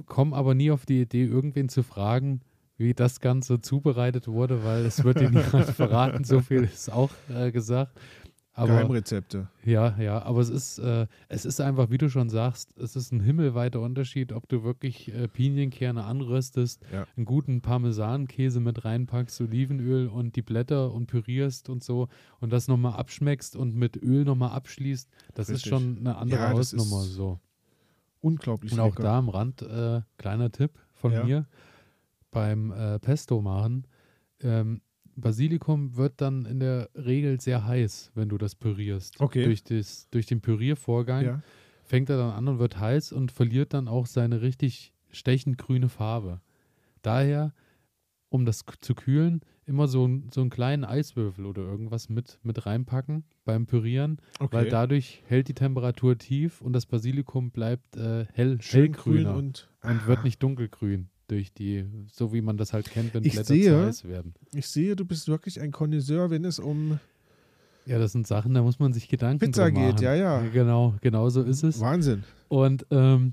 komm 0.06 0.32
aber 0.32 0.54
nie 0.54 0.70
auf 0.70 0.86
die 0.86 1.00
Idee, 1.00 1.24
irgendwen 1.24 1.68
zu 1.68 1.82
fragen, 1.82 2.40
wie 2.76 2.94
das 2.94 3.20
Ganze 3.20 3.60
zubereitet 3.60 4.26
wurde, 4.28 4.64
weil 4.64 4.84
es 4.84 5.02
wird 5.04 5.18
dir 5.20 5.30
niemand 5.30 5.64
verraten, 5.66 6.22
so 6.24 6.40
viel 6.40 6.62
ist 6.64 6.92
auch 6.92 7.10
äh, 7.28 7.50
gesagt. 7.50 7.98
Aber 8.56 8.68
Geheimrezepte. 8.68 9.48
ja, 9.64 9.96
ja, 10.00 10.22
aber 10.22 10.40
es 10.40 10.48
ist, 10.48 10.78
äh, 10.78 11.08
es 11.28 11.44
ist 11.44 11.60
einfach, 11.60 11.90
wie 11.90 11.98
du 11.98 12.08
schon 12.08 12.28
sagst, 12.30 12.76
es 12.78 12.94
ist 12.94 13.10
ein 13.12 13.18
himmelweiter 13.20 13.80
Unterschied, 13.80 14.32
ob 14.32 14.48
du 14.48 14.62
wirklich 14.62 15.12
äh, 15.12 15.26
Pinienkerne 15.26 16.04
anröstest, 16.04 16.80
Ja. 16.92 17.04
einen 17.16 17.26
guten 17.26 17.62
Parmesankäse 17.62 18.60
mit 18.60 18.84
reinpackst, 18.84 19.40
Olivenöl 19.40 20.06
und 20.06 20.36
die 20.36 20.42
Blätter 20.42 20.92
und 20.92 21.06
pürierst 21.06 21.68
und 21.68 21.82
so 21.82 22.08
und 22.40 22.52
das 22.52 22.68
nochmal 22.68 22.92
abschmeckst 22.94 23.56
und 23.56 23.74
mit 23.74 23.96
Öl 24.00 24.24
nochmal 24.24 24.50
abschließt. 24.52 25.10
Das 25.34 25.48
ist 25.48 25.54
Richtig. 25.56 25.70
schon 25.70 25.98
eine 25.98 26.16
andere 26.16 26.40
Ja, 26.42 26.50
Hausnummer 26.50 27.02
ist 27.02 27.14
so. 27.14 27.40
Unglaublich 28.20 28.72
Und 28.72 28.80
auch 28.80 28.90
lecker. 28.94 29.02
da 29.02 29.18
am 29.18 29.28
Rand, 29.30 29.62
äh, 29.62 30.00
kleiner 30.16 30.50
Tipp 30.52 30.78
von 30.92 31.12
Ja. 31.12 31.24
mir, 31.24 31.46
beim 32.30 32.70
äh, 32.72 32.98
Pesto 33.00 33.40
machen, 33.42 33.86
ähm, 34.40 34.80
Basilikum 35.16 35.96
wird 35.96 36.20
dann 36.20 36.44
in 36.46 36.60
der 36.60 36.90
Regel 36.94 37.40
sehr 37.40 37.66
heiß, 37.66 38.12
wenn 38.14 38.28
du 38.28 38.38
das 38.38 38.54
pürierst. 38.54 39.20
Okay. 39.20 39.44
Durch, 39.44 39.62
das, 39.64 40.08
durch 40.10 40.26
den 40.26 40.40
Püriervorgang 40.40 41.24
Ja. 41.24 41.42
fängt 41.84 42.10
er 42.10 42.16
dann 42.16 42.32
an 42.32 42.48
und 42.48 42.58
wird 42.58 42.78
heiß 42.78 43.12
und 43.12 43.32
verliert 43.32 43.74
dann 43.74 43.88
auch 43.88 44.06
seine 44.06 44.42
richtig 44.42 44.92
stechend 45.10 45.58
grüne 45.58 45.88
Farbe. 45.88 46.40
Daher, 47.02 47.52
um 48.28 48.44
das 48.44 48.64
zu 48.80 48.94
kühlen, 48.94 49.40
immer 49.66 49.86
so, 49.86 50.08
so 50.32 50.40
einen 50.40 50.50
kleinen 50.50 50.84
Eiswürfel 50.84 51.46
oder 51.46 51.62
irgendwas 51.62 52.08
mit, 52.08 52.38
mit 52.42 52.66
reinpacken 52.66 53.24
beim 53.44 53.66
Pürieren, 53.66 54.18
Okay. 54.40 54.56
weil 54.56 54.68
dadurch 54.68 55.22
hält 55.26 55.48
die 55.48 55.54
Temperatur 55.54 56.18
tief 56.18 56.60
und 56.60 56.72
das 56.72 56.86
Basilikum 56.86 57.50
bleibt 57.50 57.96
äh, 57.96 58.26
hell, 58.32 58.60
Schön 58.60 58.92
grün 58.92 59.14
hellgrüner 59.18 59.36
und, 59.36 59.70
und 59.82 60.06
wird 60.06 60.24
nicht 60.24 60.42
dunkelgrün 60.42 61.08
durch 61.28 61.52
die, 61.52 61.84
so 62.12 62.32
wie 62.32 62.40
man 62.42 62.56
das 62.56 62.72
halt 62.72 62.90
kennt, 62.90 63.14
wenn 63.14 63.24
Ich 63.24 63.32
Blätter 63.32 63.46
sehe- 63.46 63.70
zu 63.70 63.86
heiß 63.86 64.04
werden. 64.08 64.34
Ich 64.54 64.66
sehe, 64.68 64.96
du 64.96 65.04
bist 65.04 65.28
wirklich 65.28 65.60
ein 65.60 65.70
Connoisseur, 65.72 66.30
wenn 66.30 66.44
es 66.44 66.58
um 66.58 66.98
Ja, 67.86 67.98
das 67.98 68.12
sind 68.12 68.26
Sachen, 68.26 68.54
da 68.54 68.62
muss 68.62 68.78
man 68.78 68.92
sich 68.92 69.08
Gedanken 69.08 69.38
Pizza 69.46 69.70
drum 69.70 69.74
geht. 69.74 69.92
machen. 69.94 70.04
Ja, 70.04 70.14
ja. 70.14 70.40
Genau, 70.52 70.94
genau 71.00 71.28
so 71.28 71.42
ist 71.42 71.62
es. 71.62 71.80
Wahnsinn. 71.80 72.24
Und 72.48 72.86
ähm, 72.90 73.32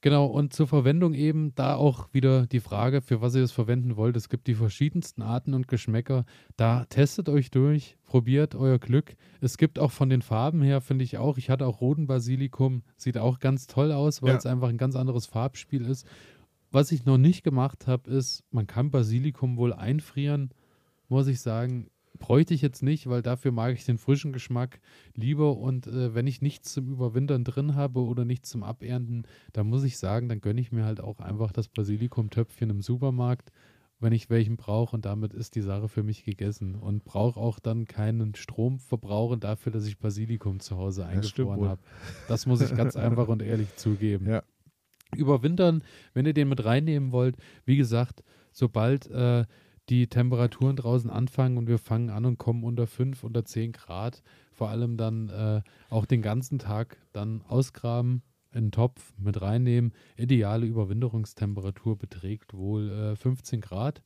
genau, 0.00 0.26
und 0.26 0.52
zur 0.52 0.66
Verwendung 0.66 1.12
eben 1.14 1.54
da 1.56 1.74
auch 1.76 2.08
wieder 2.12 2.46
die 2.46 2.60
Frage, 2.60 3.00
für 3.02 3.20
was 3.20 3.34
ihr 3.34 3.42
es 3.42 3.52
verwenden 3.52 3.96
wollt. 3.96 4.16
Es 4.16 4.28
gibt 4.28 4.46
die 4.46 4.54
verschiedensten 4.54 5.22
Arten 5.22 5.54
und 5.54 5.66
Geschmäcker. 5.68 6.24
Da 6.56 6.84
testet 6.86 7.28
euch 7.28 7.50
durch, 7.50 7.96
probiert 8.04 8.54
euer 8.54 8.78
Glück. 8.78 9.14
Es 9.40 9.56
gibt 9.58 9.78
auch 9.78 9.90
von 9.92 10.08
den 10.10 10.22
Farben 10.22 10.62
her, 10.62 10.80
finde 10.80 11.04
ich 11.04 11.18
auch, 11.18 11.38
ich 11.38 11.50
hatte 11.50 11.66
auch 11.66 11.80
roten 11.80 12.06
Basilikum, 12.06 12.82
sieht 12.96 13.18
auch 13.18 13.38
ganz 13.40 13.66
toll 13.66 13.92
aus, 13.92 14.22
weil 14.22 14.30
Ja. 14.30 14.36
es 14.36 14.46
einfach 14.46 14.68
ein 14.68 14.78
ganz 14.78 14.94
anderes 14.96 15.26
Farbspiel 15.26 15.84
ist. 15.86 16.06
Was 16.72 16.92
ich 16.92 17.04
noch 17.04 17.18
nicht 17.18 17.42
gemacht 17.42 17.86
habe, 17.86 18.10
ist, 18.10 18.44
man 18.50 18.66
kann 18.66 18.90
Basilikum 18.90 19.56
wohl 19.56 19.72
einfrieren, 19.72 20.50
muss 21.08 21.26
ich 21.26 21.40
sagen. 21.40 21.90
Bräuchte 22.18 22.52
ich 22.52 22.60
jetzt 22.60 22.82
nicht, 22.82 23.08
weil 23.08 23.22
dafür 23.22 23.50
mag 23.50 23.72
ich 23.72 23.84
den 23.86 23.96
frischen 23.96 24.32
Geschmack 24.32 24.78
lieber. 25.14 25.56
Und 25.56 25.86
äh, 25.86 26.14
wenn 26.14 26.26
ich 26.26 26.42
nichts 26.42 26.72
zum 26.74 26.92
Überwintern 26.92 27.44
drin 27.44 27.74
habe 27.74 28.00
oder 28.00 28.24
nichts 28.24 28.50
zum 28.50 28.62
Abernten, 28.62 29.26
dann 29.52 29.68
muss 29.68 29.84
ich 29.84 29.96
sagen, 29.96 30.28
dann 30.28 30.40
gönne 30.40 30.60
ich 30.60 30.70
mir 30.70 30.84
halt 30.84 31.00
auch 31.00 31.20
einfach 31.20 31.50
das 31.50 31.68
Basilikumtöpfchen 31.68 32.68
im 32.68 32.82
Supermarkt, 32.82 33.52
wenn 34.00 34.12
ich 34.12 34.28
welchen 34.28 34.56
brauche. 34.56 34.94
Und 34.94 35.06
damit 35.06 35.32
ist 35.32 35.54
die 35.54 35.62
Sache 35.62 35.88
für 35.88 36.02
mich 36.02 36.24
gegessen. 36.24 36.74
Und 36.74 37.04
brauche 37.04 37.40
auch 37.40 37.58
dann 37.58 37.86
keinen 37.86 38.34
Strom 38.34 38.78
verbrauchen 38.78 39.40
dafür, 39.40 39.72
dass 39.72 39.86
ich 39.86 39.98
Basilikum 39.98 40.60
zu 40.60 40.76
Hause 40.76 41.06
eingefroren 41.06 41.68
habe. 41.68 41.80
Das 42.28 42.44
muss 42.44 42.60
ich 42.60 42.76
ganz 42.76 42.96
einfach 42.96 43.28
und 43.28 43.40
ehrlich 43.40 43.74
zugeben 43.76 44.28
Ja. 44.28 44.42
Überwintern, 45.16 45.82
wenn 46.14 46.26
ihr 46.26 46.34
den 46.34 46.48
mit 46.48 46.64
reinnehmen 46.64 47.12
wollt. 47.12 47.36
Wie 47.64 47.76
gesagt, 47.76 48.22
sobald 48.52 49.10
äh, 49.10 49.44
die 49.88 50.06
Temperaturen 50.06 50.76
draußen 50.76 51.10
anfangen 51.10 51.58
und 51.58 51.66
wir 51.66 51.78
fangen 51.78 52.10
an 52.10 52.24
und 52.24 52.38
kommen 52.38 52.64
unter 52.64 52.86
5, 52.86 53.24
unter 53.24 53.44
10 53.44 53.72
Grad, 53.72 54.22
vor 54.52 54.68
allem 54.68 54.96
dann 54.96 55.28
äh, 55.28 55.62
auch 55.88 56.06
den 56.06 56.22
ganzen 56.22 56.58
Tag 56.58 56.98
dann 57.12 57.42
ausgraben, 57.48 58.22
in 58.52 58.66
den 58.66 58.72
Topf 58.72 59.12
mit 59.16 59.40
reinnehmen. 59.40 59.92
Ideale 60.16 60.66
Überwinterungstemperatur 60.66 61.96
beträgt 61.96 62.54
wohl 62.54 62.90
äh, 62.90 63.16
15 63.16 63.60
Grad. 63.60 64.02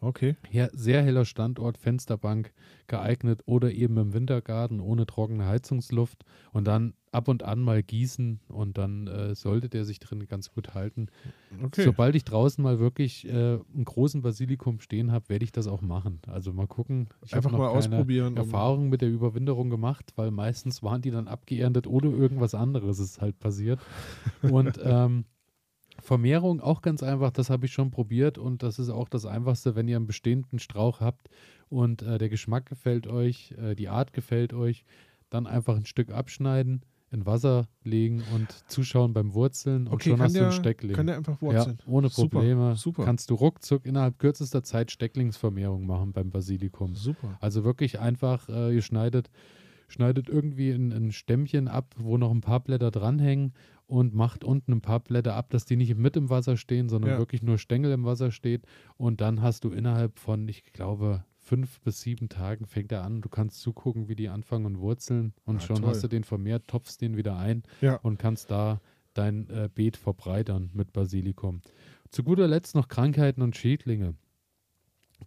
Okay. 0.00 0.36
Hier 0.48 0.70
sehr 0.72 1.02
heller 1.02 1.24
Standort, 1.24 1.76
Fensterbank 1.76 2.52
geeignet 2.86 3.42
oder 3.46 3.72
eben 3.72 3.96
im 3.96 4.12
Wintergarten 4.14 4.80
ohne 4.80 5.06
trockene 5.06 5.46
Heizungsluft 5.46 6.24
und 6.52 6.66
dann 6.68 6.94
ab 7.10 7.26
und 7.26 7.42
an 7.42 7.60
mal 7.60 7.82
gießen 7.82 8.40
und 8.48 8.78
dann 8.78 9.08
äh, 9.08 9.34
sollte 9.34 9.68
der 9.68 9.84
sich 9.84 9.98
drin 9.98 10.26
ganz 10.26 10.52
gut 10.52 10.74
halten. 10.74 11.08
Okay. 11.64 11.82
Sobald 11.82 12.14
ich 12.14 12.24
draußen 12.24 12.62
mal 12.62 12.78
wirklich 12.78 13.26
äh, 13.26 13.30
einen 13.32 13.84
großen 13.84 14.22
Basilikum 14.22 14.80
stehen 14.80 15.10
habe, 15.10 15.28
werde 15.28 15.44
ich 15.44 15.52
das 15.52 15.66
auch 15.66 15.80
machen. 15.80 16.20
Also 16.28 16.52
mal 16.52 16.66
gucken. 16.66 17.08
Ich 17.24 17.32
habe 17.32 17.38
Einfach 17.38 17.50
noch 17.50 17.58
mal 17.58 17.66
keine 17.68 17.78
ausprobieren. 17.78 18.36
Erfahrung 18.36 18.88
mit 18.90 19.00
der 19.00 19.08
Überwinterung 19.08 19.68
gemacht, 19.68 20.12
weil 20.14 20.30
meistens 20.30 20.82
waren 20.82 21.02
die 21.02 21.10
dann 21.10 21.26
abgeerntet 21.26 21.86
oder 21.88 22.08
irgendwas 22.08 22.54
anderes 22.54 23.00
ist 23.00 23.20
halt 23.20 23.38
passiert. 23.40 23.80
Und 24.42 24.78
ähm, 24.82 25.24
Vermehrung 26.00 26.60
auch 26.60 26.82
ganz 26.82 27.02
einfach, 27.02 27.30
das 27.30 27.50
habe 27.50 27.66
ich 27.66 27.72
schon 27.72 27.90
probiert 27.90 28.38
und 28.38 28.62
das 28.62 28.78
ist 28.78 28.90
auch 28.90 29.08
das 29.08 29.26
Einfachste, 29.26 29.74
wenn 29.76 29.88
ihr 29.88 29.96
einen 29.96 30.06
bestehenden 30.06 30.58
Strauch 30.58 31.00
habt 31.00 31.28
und 31.68 32.02
äh, 32.02 32.18
der 32.18 32.28
Geschmack 32.28 32.66
gefällt 32.66 33.06
euch, 33.06 33.52
äh, 33.60 33.74
die 33.74 33.88
Art 33.88 34.12
gefällt 34.12 34.52
euch, 34.52 34.84
dann 35.30 35.46
einfach 35.46 35.76
ein 35.76 35.86
Stück 35.86 36.10
abschneiden, 36.12 36.82
in 37.10 37.24
Wasser 37.24 37.68
legen 37.84 38.22
und 38.34 38.48
zuschauen 38.70 39.14
beim 39.14 39.32
Wurzeln 39.32 39.86
und 39.86 39.94
Okay, 39.94 40.10
schon 40.10 40.20
hast 40.20 40.34
du 40.34 40.40
der, 40.40 40.48
einen 40.48 40.52
Steckling. 40.58 40.94
kann 40.94 41.06
der 41.06 41.16
einfach 41.16 41.40
ja, 41.40 41.48
wurzeln? 41.48 41.78
ohne 41.86 42.08
Super, 42.10 42.28
Probleme. 42.38 42.76
super. 42.76 43.04
Kannst 43.04 43.30
du 43.30 43.34
ruckzuck 43.34 43.86
innerhalb 43.86 44.18
kürzester 44.18 44.62
Zeit 44.62 44.90
Stecklingsvermehrung 44.90 45.86
machen 45.86 46.12
beim 46.12 46.30
Basilikum. 46.30 46.94
Super. 46.94 47.38
Also 47.40 47.64
wirklich 47.64 47.98
einfach, 47.98 48.48
äh, 48.50 48.74
ihr 48.74 48.82
schneidet, 48.82 49.30
schneidet 49.88 50.28
irgendwie 50.28 50.70
ein, 50.70 50.92
ein 50.92 51.12
Stämmchen 51.12 51.66
ab, 51.66 51.94
wo 51.96 52.18
noch 52.18 52.30
ein 52.30 52.42
paar 52.42 52.60
Blätter 52.60 52.90
dranhängen 52.90 53.54
und 53.88 54.14
macht 54.14 54.44
unten 54.44 54.72
ein 54.72 54.80
paar 54.80 55.00
Blätter 55.00 55.34
ab, 55.34 55.50
dass 55.50 55.64
die 55.64 55.74
nicht 55.76 55.96
mit 55.96 56.16
im 56.16 56.30
Wasser 56.30 56.56
stehen, 56.56 56.88
sondern 56.88 57.12
Ja. 57.12 57.18
wirklich 57.18 57.42
nur 57.42 57.58
Stängel 57.58 57.90
im 57.90 58.04
Wasser 58.04 58.30
steht. 58.30 58.64
Und 58.96 59.20
dann 59.20 59.42
hast 59.42 59.64
du 59.64 59.70
innerhalb 59.70 60.18
von, 60.18 60.46
ich 60.46 60.72
glaube, 60.72 61.24
fünf 61.38 61.80
bis 61.80 62.02
sieben 62.02 62.28
Tagen 62.28 62.66
fängt 62.66 62.92
er 62.92 63.02
an. 63.02 63.22
Du 63.22 63.28
kannst 63.30 63.60
zugucken, 63.62 64.08
wie 64.08 64.14
die 64.14 64.28
anfangen 64.28 64.66
und 64.66 64.78
wurzeln. 64.78 65.32
Und 65.46 65.56
Ah, 65.56 65.60
schon 65.60 65.76
toll. 65.76 65.88
hast 65.88 66.04
du 66.04 66.08
den 66.08 66.22
vermehrt, 66.22 66.68
topfst 66.68 66.98
den 67.00 67.16
wieder 67.16 67.36
ein 67.38 67.62
Ja. 67.80 67.96
und 67.96 68.18
kannst 68.18 68.50
da 68.50 68.80
dein 69.14 69.48
äh, 69.48 69.68
Beet 69.74 69.96
verbreitern 69.96 70.70
mit 70.74 70.92
Basilikum. 70.92 71.62
Zu 72.10 72.22
guter 72.22 72.46
Letzt 72.46 72.74
noch 72.74 72.88
Krankheiten 72.88 73.42
und 73.42 73.56
Schädlinge. 73.56 74.14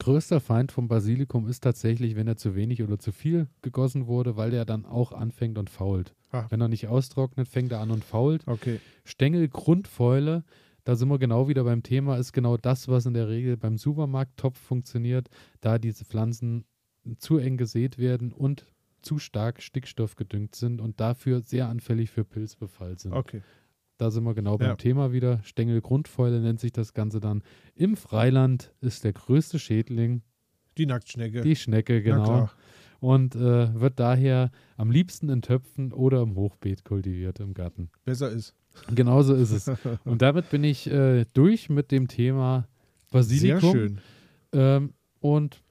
Größter 0.02 0.40
Feind 0.40 0.72
vom 0.72 0.88
Basilikum 0.88 1.48
ist 1.48 1.60
tatsächlich, 1.60 2.16
wenn 2.16 2.28
er 2.28 2.36
zu 2.36 2.56
wenig 2.56 2.82
oder 2.82 2.98
zu 2.98 3.12
viel 3.12 3.48
gegossen 3.62 4.08
wurde, 4.08 4.36
weil 4.36 4.50
der 4.50 4.66
dann 4.66 4.88
auch 4.88 5.12
anfängt 5.12 5.60
und 5.60 5.70
fault. 5.70 6.16
Ah. 6.32 6.48
Wenn 6.50 6.60
er 6.60 6.70
nicht 6.70 6.88
austrocknet, 6.88 7.48
fängt 7.48 7.72
er 7.72 7.82
an 7.82 7.92
und 7.92 8.04
fault. 8.04 8.42
Okay. 8.48 8.80
Stängel, 9.04 9.48
Grundfäule, 9.48 10.44
da 10.86 10.96
sind 10.96 11.08
wir 11.10 11.20
genau 11.20 11.48
wieder 11.50 11.64
beim 11.66 11.84
Thema, 11.84 12.18
ist 12.18 12.34
genau 12.34 12.58
das, 12.58 12.88
was 12.88 13.06
in 13.06 13.14
der 13.14 13.30
Regel 13.30 13.58
beim 13.58 13.78
Supermarkttopf 13.78 14.58
funktioniert, 14.58 15.30
da 15.60 15.78
diese 15.78 16.04
Pflanzen 16.04 16.66
zu 17.20 17.38
eng 17.38 17.58
gesät 17.58 18.00
werden 18.00 18.32
und 18.32 18.66
zu 19.04 19.20
stark 19.20 19.62
stickstoffgedüngt 19.62 20.56
sind 20.56 20.82
und 20.82 21.00
dafür 21.00 21.42
sehr 21.42 21.70
anfällig 21.70 22.10
für 22.10 22.24
Pilzbefall 22.24 22.98
sind. 22.98 23.14
Okay. 23.14 23.44
Da 24.02 24.10
sind 24.10 24.24
wir 24.24 24.34
genau 24.34 24.54
Ja. 24.54 24.70
beim 24.70 24.78
Thema 24.80 25.12
wieder. 25.14 25.42
Stängel-Grundfäule 25.44 26.42
nennt 26.42 26.60
sich 26.60 26.72
das 26.72 26.96
Ganze 26.96 27.20
dann. 27.20 27.44
Im 27.76 27.96
Freiland 27.96 28.74
ist 28.82 29.04
der 29.04 29.14
größte 29.14 29.60
Schädling 29.60 30.24
Die 30.80 30.88
Nacktschnecke. 30.88 31.42
die 31.42 31.56
Schnecke, 31.56 32.02
Na 32.04 32.16
genau. 32.16 32.50
Und 33.00 33.36
äh, 33.36 33.80
wird 33.80 34.00
daher 34.00 34.50
am 34.76 34.90
liebsten 34.90 35.30
in 35.30 35.44
Töpfen 35.44 35.94
oder 35.94 36.24
im 36.24 36.36
Hochbeet 36.36 36.84
kultiviert 36.84 37.40
im 37.40 37.54
Garten. 37.54 37.92
Besser 38.04 38.32
ist. 38.32 38.56
Genauso 38.92 39.36
ist 39.36 39.52
es. 39.52 39.68
Und 40.04 40.24
damit 40.24 40.50
bin 40.50 40.64
ich 40.64 40.90
äh, 40.90 41.26
durch 41.36 41.70
mit 41.70 41.92
dem 41.92 42.08
Thema 42.08 42.68
Basilikum. 43.12 43.60
Sehr 43.60 43.72
schön. 43.72 44.02
Ähm, 44.54 44.94
und 45.20 45.62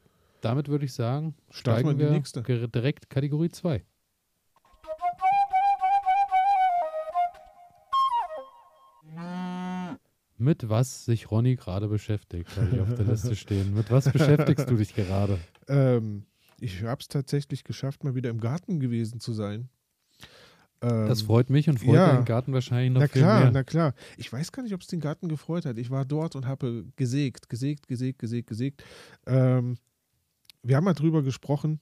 damit 0.40 0.68
würde 0.68 0.84
ich 0.84 0.92
sagen, 0.92 1.34
Starten 1.50 1.88
wir 1.88 1.90
steigen 1.90 1.90
in 1.90 1.98
die 1.98 2.04
wir 2.04 2.10
nächste. 2.12 2.68
direkt 2.68 3.10
Kategorie 3.10 3.48
2. 3.48 3.82
Mit 10.40 10.68
was 10.70 11.04
sich 11.04 11.30
Ronny 11.30 11.56
gerade 11.56 11.86
beschäftigt, 11.88 12.48
habe 12.56 12.68
ich 12.72 12.80
auf 12.80 12.94
der 12.94 13.04
Liste 13.04 13.36
stehen. 13.36 13.74
Mit 13.74 13.90
was 13.90 14.10
beschäftigst 14.10 14.70
du 14.70 14.76
dich 14.76 14.94
gerade? 14.94 15.38
Ähm, 15.68 16.24
ich 16.58 16.82
habe 16.82 17.00
es 17.00 17.08
tatsächlich 17.08 17.62
geschafft, 17.62 18.04
mal 18.04 18.14
wieder 18.14 18.30
im 18.30 18.40
Garten 18.40 18.80
gewesen 18.80 19.20
zu 19.20 19.34
sein. 19.34 19.68
Ähm, 20.82 21.06
Das 21.08 21.22
freut 21.22 21.50
mich 21.50 21.68
und 21.68 21.78
freut 21.78 21.94
ja. 21.94 22.16
den 22.16 22.24
Garten 22.24 22.52
wahrscheinlich 22.54 22.90
noch 22.92 23.00
na 23.02 23.08
viel 23.08 23.20
klar, 23.22 23.40
mehr. 23.40 23.50
na 23.50 23.64
klar. 23.64 23.94
Ich 24.16 24.32
weiß 24.32 24.50
gar 24.52 24.62
nicht, 24.62 24.72
ob 24.74 24.80
es 24.80 24.86
den 24.86 25.00
Garten 25.00 25.28
gefreut 25.28 25.66
hat. 25.66 25.76
Ich 25.76 25.90
war 25.90 26.04
dort 26.06 26.36
und 26.36 26.46
habe 26.46 26.86
gesägt, 26.96 27.48
gesägt, 27.48 27.86
gesägt, 27.86 28.18
gesägt, 28.18 28.48
gesägt. 28.48 28.84
Ähm, 29.26 29.76
wir 30.62 30.76
haben 30.76 30.84
mal 30.84 30.94
drüber 30.94 31.22
gesprochen. 31.22 31.80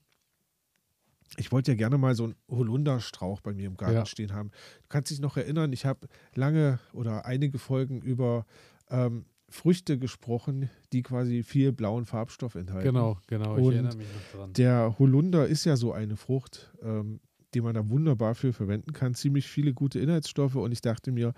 Ich 1.37 1.51
wollte 1.51 1.71
ja 1.71 1.77
gerne 1.77 1.97
mal 1.97 2.15
so 2.15 2.25
einen 2.25 2.35
Holunderstrauch 2.49 3.41
bei 3.41 3.53
mir 3.53 3.67
im 3.67 3.77
Garten 3.77 3.95
Ja. 3.95 4.05
stehen 4.05 4.33
haben. 4.33 4.49
Du 4.81 4.87
kannst 4.89 5.11
dich 5.11 5.19
noch 5.19 5.37
erinnern, 5.37 5.71
ich 5.73 5.85
habe 5.85 6.07
lange 6.35 6.79
oder 6.93 7.25
einige 7.25 7.59
Folgen 7.59 8.01
über 8.01 8.45
ähm, 8.89 9.25
Früchte 9.47 9.97
gesprochen, 9.97 10.69
die 10.93 11.01
quasi 11.01 11.43
viel 11.43 11.71
blauen 11.71 12.05
Farbstoff 12.05 12.55
enthalten. 12.55 12.87
Genau, 12.87 13.17
genau, 13.27 13.57
ich 13.57 13.63
Und 13.63 13.73
erinnere 13.73 13.95
mich 13.95 14.07
noch 14.13 14.39
dran. 14.39 14.53
Der 14.53 14.95
Holunder 14.99 15.47
ist 15.47 15.65
ja 15.65 15.75
so 15.75 15.91
eine 15.91 16.17
Frucht, 16.17 16.71
ähm, 16.81 17.19
die 17.53 17.61
man 17.61 17.73
da 17.73 17.89
wunderbar 17.89 18.35
für 18.35 18.53
verwenden 18.53 18.93
kann. 18.93 19.15
Ziemlich 19.15 19.47
viele 19.47 19.73
gute 19.73 19.99
Inhaltsstoffe 19.99 20.55
und 20.55 20.71
ich 20.71 20.81
dachte 20.81 21.11
mir, 21.11 21.33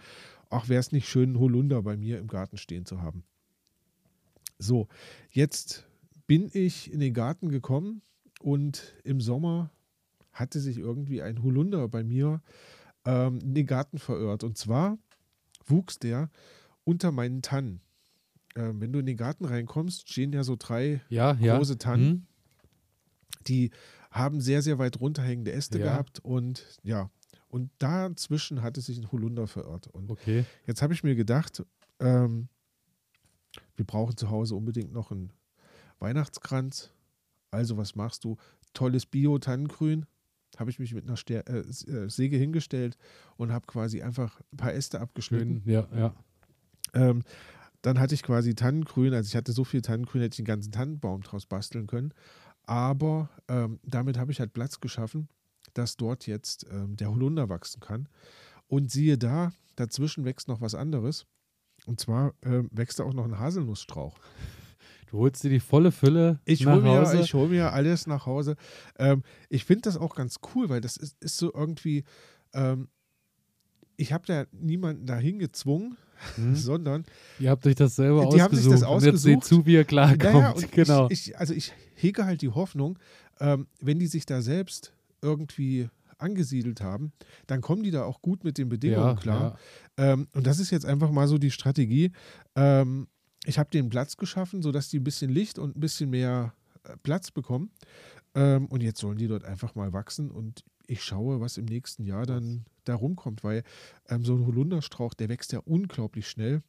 ach, 0.49 0.67
wäre 0.67 0.79
es 0.79 0.91
nicht 0.91 1.07
schön, 1.07 1.29
einen 1.29 1.39
Holunder 1.39 1.81
bei 1.83 1.95
mir 1.95 2.19
im 2.19 2.27
Garten 2.27 2.57
stehen 2.57 2.85
zu 2.85 3.01
haben. 3.01 3.23
So, 4.59 4.87
jetzt 5.31 5.87
bin 6.27 6.49
ich 6.53 6.91
in 6.91 6.99
den 6.99 7.13
Garten 7.13 7.49
gekommen 7.49 8.01
und 8.41 8.93
im 9.03 9.21
Sommer 9.21 9.71
hatte 10.31 10.59
sich 10.59 10.77
irgendwie 10.77 11.21
ein 11.21 11.43
Holunder 11.43 11.87
bei 11.87 12.03
mir 12.03 12.41
ähm, 13.05 13.39
in 13.39 13.53
den 13.53 13.65
Garten 13.65 13.97
verirrt. 13.99 14.43
Und 14.43 14.57
zwar 14.57 14.97
wuchs 15.65 15.99
der 15.99 16.29
unter 16.83 17.11
meinen 17.11 17.41
Tannen. 17.41 17.81
Ähm, 18.55 18.81
wenn 18.81 18.91
du 18.91 18.99
in 18.99 19.05
den 19.05 19.17
Garten 19.17 19.45
reinkommst, 19.45 20.09
stehen 20.09 20.33
ja 20.33 20.43
so 20.43 20.55
drei 20.57 21.01
ja, 21.09 21.33
ja. 21.39 21.55
große 21.57 21.77
Tannen. 21.77 22.09
Hm? 22.09 22.27
die 23.47 23.71
haben 24.11 24.41
sehr, 24.41 24.61
sehr 24.61 24.77
weit 24.77 24.99
runterhängende 24.99 25.51
Äste 25.51 25.79
Ja. 25.79 25.85
gehabt 25.85 26.19
und 26.19 26.65
ja, 26.83 27.09
und 27.47 27.71
dazwischen 27.79 28.61
hatte 28.61 28.81
sich 28.81 28.97
ein 28.97 29.11
Holunder 29.11 29.47
verirrt. 29.47 29.87
Und 29.87 30.11
Okay. 30.11 30.45
jetzt 30.65 30.81
habe 30.81 30.93
ich 30.93 31.03
mir 31.03 31.15
gedacht, 31.15 31.63
ähm, 31.99 32.49
wir 33.75 33.85
brauchen 33.85 34.15
zu 34.15 34.29
Hause 34.29 34.55
unbedingt 34.55 34.93
noch 34.93 35.11
einen 35.11 35.33
Weihnachtskranz. 35.99 36.91
Also 37.51 37.77
was 37.77 37.95
machst 37.95 38.23
du? 38.23 38.37
Tolles 38.73 39.05
Bio-Tannengrün. 39.05 40.05
Habe 40.57 40.69
ich 40.69 40.79
mich 40.79 40.93
mit 40.93 41.05
einer 41.05 41.17
Ster 41.17 41.47
äh, 41.47 41.59
äh, 41.59 42.09
Säge 42.09 42.37
hingestellt 42.37 42.97
und 43.37 43.51
habe 43.51 43.65
quasi 43.67 44.01
einfach 44.01 44.41
ein 44.51 44.57
paar 44.57 44.73
Äste 44.73 44.99
abgeschnitten. 44.99 45.61
Ja, 45.65 45.87
ja. 45.95 46.13
Ähm, 46.93 47.23
dann 47.81 47.99
hatte 47.99 48.13
ich 48.13 48.23
quasi 48.23 48.53
Tannengrün, 48.53 49.13
also 49.13 49.27
ich 49.27 49.35
hatte 49.35 49.53
so 49.53 49.63
viel 49.63 49.81
Tannengrün, 49.81 50.21
hätte 50.21 50.33
ich 50.33 50.37
den 50.37 50.45
ganzen 50.45 50.71
Tannenbaum 50.71 51.21
draus 51.21 51.45
basteln 51.45 51.87
können. 51.87 52.13
Aber 52.63 53.29
ähm, 53.47 53.79
damit 53.83 54.17
habe 54.17 54.31
ich 54.31 54.39
halt 54.39 54.53
Platz 54.53 54.79
geschaffen, 54.79 55.29
dass 55.73 55.97
dort 55.97 56.27
jetzt 56.27 56.67
ähm, 56.71 56.95
der 56.95 57.09
Holunder 57.09 57.49
wachsen 57.49 57.79
kann. 57.79 58.07
Und 58.67 58.91
siehe 58.91 59.17
da, 59.17 59.51
dazwischen 59.75 60.25
wächst 60.25 60.47
noch 60.47 60.61
was 60.61 60.75
anderes. 60.75 61.25
Und 61.85 61.99
zwar 61.99 62.33
ähm, 62.43 62.69
wächst 62.71 62.99
da 62.99 63.03
auch 63.03 63.13
noch 63.13 63.25
ein 63.25 63.39
Haselnussstrauch. 63.39 64.19
Du 65.11 65.17
holst 65.17 65.43
dir 65.43 65.49
die 65.49 65.59
volle 65.59 65.91
Fülle 65.91 66.39
Ich 66.45 66.65
hole 66.65 66.81
mir, 66.81 67.01
Hause. 67.01 67.19
ich 67.19 67.33
hol 67.33 67.49
mir 67.49 67.73
alles 67.73 68.07
nach 68.07 68.25
Hause. 68.25 68.55
Ähm, 68.97 69.23
ich 69.49 69.65
finde 69.65 69.81
das 69.81 69.97
auch 69.97 70.15
ganz 70.15 70.39
cool, 70.55 70.69
weil 70.69 70.79
das 70.81 70.95
ist, 70.97 71.21
ist 71.21 71.37
so 71.37 71.53
irgendwie, 71.53 72.05
ähm, 72.53 72.87
ich 73.97 74.13
habe 74.13 74.25
da 74.25 74.45
niemanden 74.51 75.05
dahin 75.05 75.37
gezwungen, 75.39 75.97
Hm? 76.35 76.55
sondern 76.55 77.03
Ihr 77.39 77.49
habt 77.49 77.65
euch 77.65 77.73
das 77.75 77.95
selber 77.95 78.27
Die 78.31 78.41
haben 78.41 78.51
ausgesucht. 78.51 78.77
sich 78.77 78.81
das 78.81 78.89
Und 78.89 79.03
jetzt 79.03 79.21
seht 79.23 79.37
ausgesucht. 79.39 79.61
zu, 79.61 79.65
wie 79.65 79.73
ihr 79.73 79.83
klarkommt. 79.85 80.21
Naja, 80.23 80.53
genau. 80.71 81.07
ich, 81.09 81.29
ich, 81.29 81.37
also 81.39 81.53
ich 81.53 81.73
hege 81.95 82.25
halt 82.25 82.41
die 82.43 82.49
Hoffnung, 82.49 82.97
ähm, 83.39 83.65
wenn 83.81 83.97
die 83.99 84.05
sich 84.07 84.25
da 84.27 84.41
selbst 84.41 84.93
irgendwie 85.23 85.89
angesiedelt 86.19 86.79
haben, 86.81 87.11
dann 87.47 87.61
kommen 87.61 87.81
die 87.83 87.89
da 87.91 88.03
auch 88.03 88.21
gut 88.21 88.43
mit 88.43 88.59
den 88.59 88.69
Bedingungen 88.69 89.15
klar. 89.17 89.57
Ähm, 89.97 90.27
und 90.35 90.45
das 90.45 90.59
ist 90.59 90.69
jetzt 90.69 90.85
einfach 90.85 91.09
mal 91.09 91.27
so 91.27 91.39
die 91.39 91.49
Strategie. 91.51 92.11
Ähm, 92.55 93.07
ich 93.45 93.57
habe 93.59 93.69
den 93.69 93.89
Platz 93.89 94.17
geschaffen, 94.17 94.61
sodass 94.61 94.89
die 94.89 94.99
ein 94.99 95.03
bisschen 95.03 95.31
Licht 95.31 95.59
und 95.59 95.75
ein 95.75 95.79
bisschen 95.79 96.09
mehr 96.09 96.53
äh, 96.83 96.95
Platz 97.03 97.31
bekommen. 97.31 97.71
Ähm, 98.35 98.67
und 98.67 98.81
jetzt 98.81 98.99
sollen 98.99 99.17
die 99.17 99.27
dort 99.27 99.43
einfach 99.43 99.75
mal 99.75 99.91
wachsen 99.93 100.31
und 100.31 100.63
ich 100.87 101.03
schaue, 101.03 101.39
was 101.39 101.57
im 101.57 101.65
nächsten 101.65 102.03
Jahr 102.03 102.25
dann 102.25 102.65
da 102.85 102.95
rumkommt, 102.95 103.43
weil 103.43 103.63
ähm, 104.09 104.23
so 104.25 104.35
ein 104.35 104.45
Holunderstrauch, 104.45 105.13
der 105.13 105.29
wächst 105.29 105.51
ja 105.53 105.59
unglaublich 105.59 106.27
schnell. 106.27 106.61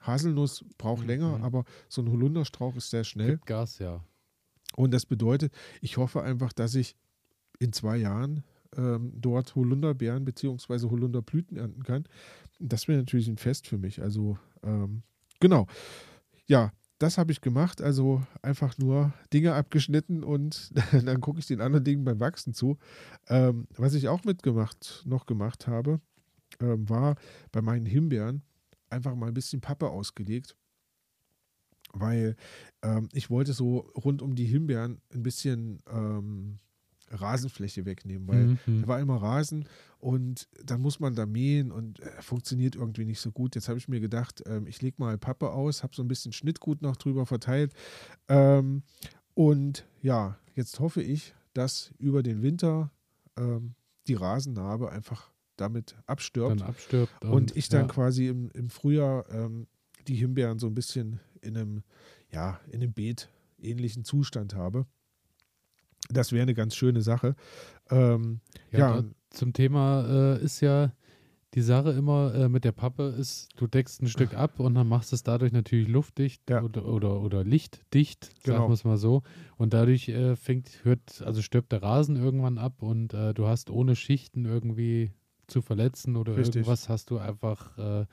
Haselnuss 0.00 0.64
braucht 0.76 1.02
Mhm. 1.02 1.08
länger, 1.08 1.40
aber 1.42 1.64
so 1.88 2.02
ein 2.02 2.10
Holunderstrauch 2.10 2.76
ist 2.76 2.90
sehr 2.90 3.04
schnell. 3.04 3.32
Gibt 3.32 3.46
Gas, 3.46 3.78
ja. 3.78 4.04
Und 4.76 4.92
das 4.92 5.06
bedeutet, 5.06 5.52
ich 5.80 5.96
hoffe 5.96 6.22
einfach, 6.22 6.52
dass 6.52 6.74
ich 6.74 6.96
in 7.58 7.72
zwei 7.72 7.96
Jahren 7.96 8.42
ähm, 8.76 9.12
dort 9.16 9.54
Holunderbeeren 9.54 10.24
bzw. 10.24 10.88
Holunderblüten 10.90 11.56
ernten 11.56 11.84
kann. 11.84 12.04
Das 12.58 12.88
wäre 12.88 12.98
natürlich 12.98 13.28
ein 13.28 13.38
Fest 13.38 13.66
für 13.66 13.78
mich. 13.78 14.02
Also 14.02 14.36
ähm, 14.62 15.02
genau. 15.40 15.66
Ja, 16.46 16.72
das 16.98 17.18
habe 17.18 17.32
ich 17.32 17.40
gemacht. 17.40 17.80
Also 17.80 18.22
einfach 18.42 18.78
nur 18.78 19.12
Dinge 19.32 19.54
abgeschnitten 19.54 20.22
und 20.24 20.72
dann 20.92 21.20
gucke 21.20 21.38
ich 21.38 21.46
den 21.46 21.60
anderen 21.60 21.84
Dingen 21.84 22.04
beim 22.04 22.20
Wachsen 22.20 22.54
zu. 22.54 22.78
Ähm, 23.28 23.66
was 23.76 23.94
ich 23.94 24.08
auch 24.08 24.24
mitgemacht, 24.24 25.02
noch 25.06 25.26
gemacht 25.26 25.66
habe, 25.66 26.00
ähm, 26.60 26.88
war 26.88 27.16
bei 27.52 27.62
meinen 27.62 27.86
Himbeeren 27.86 28.42
einfach 28.90 29.14
mal 29.14 29.28
ein 29.28 29.34
bisschen 29.34 29.60
Pappe 29.60 29.90
ausgelegt. 29.90 30.56
Weil 31.92 32.36
ähm, 32.82 33.08
ich 33.12 33.30
wollte 33.30 33.52
so 33.52 33.78
rund 33.96 34.20
um 34.20 34.34
die 34.34 34.46
Himbeeren 34.46 35.00
ein 35.12 35.22
bisschen 35.22 35.82
ähm, 35.88 36.58
Rasenfläche 37.14 37.84
wegnehmen, 37.84 38.28
weil 38.28 38.46
Mhm, 38.46 38.82
da 38.82 38.88
war 38.88 39.00
immer 39.00 39.16
Rasen 39.16 39.68
und 39.98 40.48
dann 40.64 40.80
muss 40.80 41.00
man 41.00 41.14
da 41.14 41.26
mähen 41.26 41.72
und 41.72 42.00
äh, 42.00 42.22
funktioniert 42.22 42.76
irgendwie 42.76 43.04
nicht 43.04 43.20
so 43.20 43.32
gut. 43.32 43.54
Jetzt 43.54 43.68
habe 43.68 43.78
ich 43.78 43.88
mir 43.88 44.00
gedacht, 44.00 44.42
ähm, 44.46 44.66
ich 44.66 44.82
lege 44.82 44.96
mal 44.98 45.18
Pappe 45.18 45.50
aus, 45.50 45.82
habe 45.82 45.94
so 45.94 46.02
ein 46.02 46.08
bisschen 46.08 46.32
Schnittgut 46.32 46.82
noch 46.82 46.96
drüber 46.96 47.26
verteilt. 47.26 47.72
Ähm, 48.28 48.82
und 49.34 49.86
ja, 50.02 50.38
jetzt 50.54 50.80
hoffe 50.80 51.02
ich, 51.02 51.34
dass 51.54 51.92
über 51.98 52.22
den 52.22 52.42
Winter 52.42 52.90
ähm, 53.36 53.74
die 54.06 54.14
Rasennarbe 54.14 54.90
einfach 54.90 55.30
damit 55.56 55.96
abstirbt. 56.06 56.62
Abstirbt. 56.62 57.24
Und, 57.24 57.56
ich 57.56 57.68
dann 57.68 57.82
ja. 57.82 57.92
quasi 57.92 58.28
im, 58.28 58.50
im 58.50 58.70
Frühjahr 58.70 59.28
ähm, 59.30 59.66
die 60.08 60.16
Himbeeren 60.16 60.58
so 60.58 60.66
ein 60.66 60.74
bisschen 60.74 61.20
in 61.40 61.56
einem, 61.56 61.82
ja, 62.30 62.60
in 62.68 62.82
einem 62.82 62.92
Beet 62.92 63.28
ähnlichen 63.58 64.04
Zustand 64.04 64.54
habe. 64.54 64.86
Das 66.10 66.32
wäre 66.32 66.42
eine 66.42 66.54
ganz 66.54 66.74
schöne 66.76 67.00
Sache. 67.02 67.34
Ähm, 67.90 68.40
Ja, 68.70 68.78
ja, 68.96 69.04
zum 69.30 69.52
Thema 69.52 70.04
äh, 70.36 70.42
ist 70.44 70.60
ja 70.60 70.92
die 71.54 71.62
Sache 71.62 71.92
immer 71.92 72.34
äh, 72.34 72.48
mit 72.48 72.64
der 72.64 72.72
Pappe 72.72 73.04
ist, 73.16 73.48
du 73.56 73.66
deckst 73.68 74.02
ein 74.02 74.08
Stück 74.08 74.34
ab 74.34 74.58
und 74.58 74.74
dann 74.74 74.88
machst 74.88 75.12
es 75.12 75.22
dadurch 75.22 75.52
natürlich 75.52 75.86
luftdicht 75.88 76.42
Ja. 76.50 76.62
oder, 76.62 76.84
oder, 76.84 77.20
oder 77.20 77.44
lichtdicht, 77.44 78.32
Genau. 78.42 78.56
sagen 78.58 78.68
wir 78.70 78.74
es 78.74 78.84
mal 78.84 78.96
so. 78.96 79.22
Und 79.56 79.72
dadurch 79.72 80.08
äh, 80.08 80.34
fängt, 80.34 80.84
hört, 80.84 81.22
also 81.24 81.42
stirbt 81.42 81.70
der 81.70 81.82
Rasen 81.82 82.16
irgendwann 82.16 82.58
ab 82.58 82.82
und 82.82 83.14
äh, 83.14 83.32
du 83.34 83.46
hast 83.46 83.70
ohne 83.70 83.94
Schichten 83.94 84.44
irgendwie 84.46 85.12
zu 85.46 85.62
verletzen 85.62 86.16
oder 86.16 86.36
Richtig. 86.36 86.56
irgendwas, 86.56 86.88
hast 86.88 87.10
du 87.10 87.18
einfach 87.18 87.78
äh, 87.78 88.06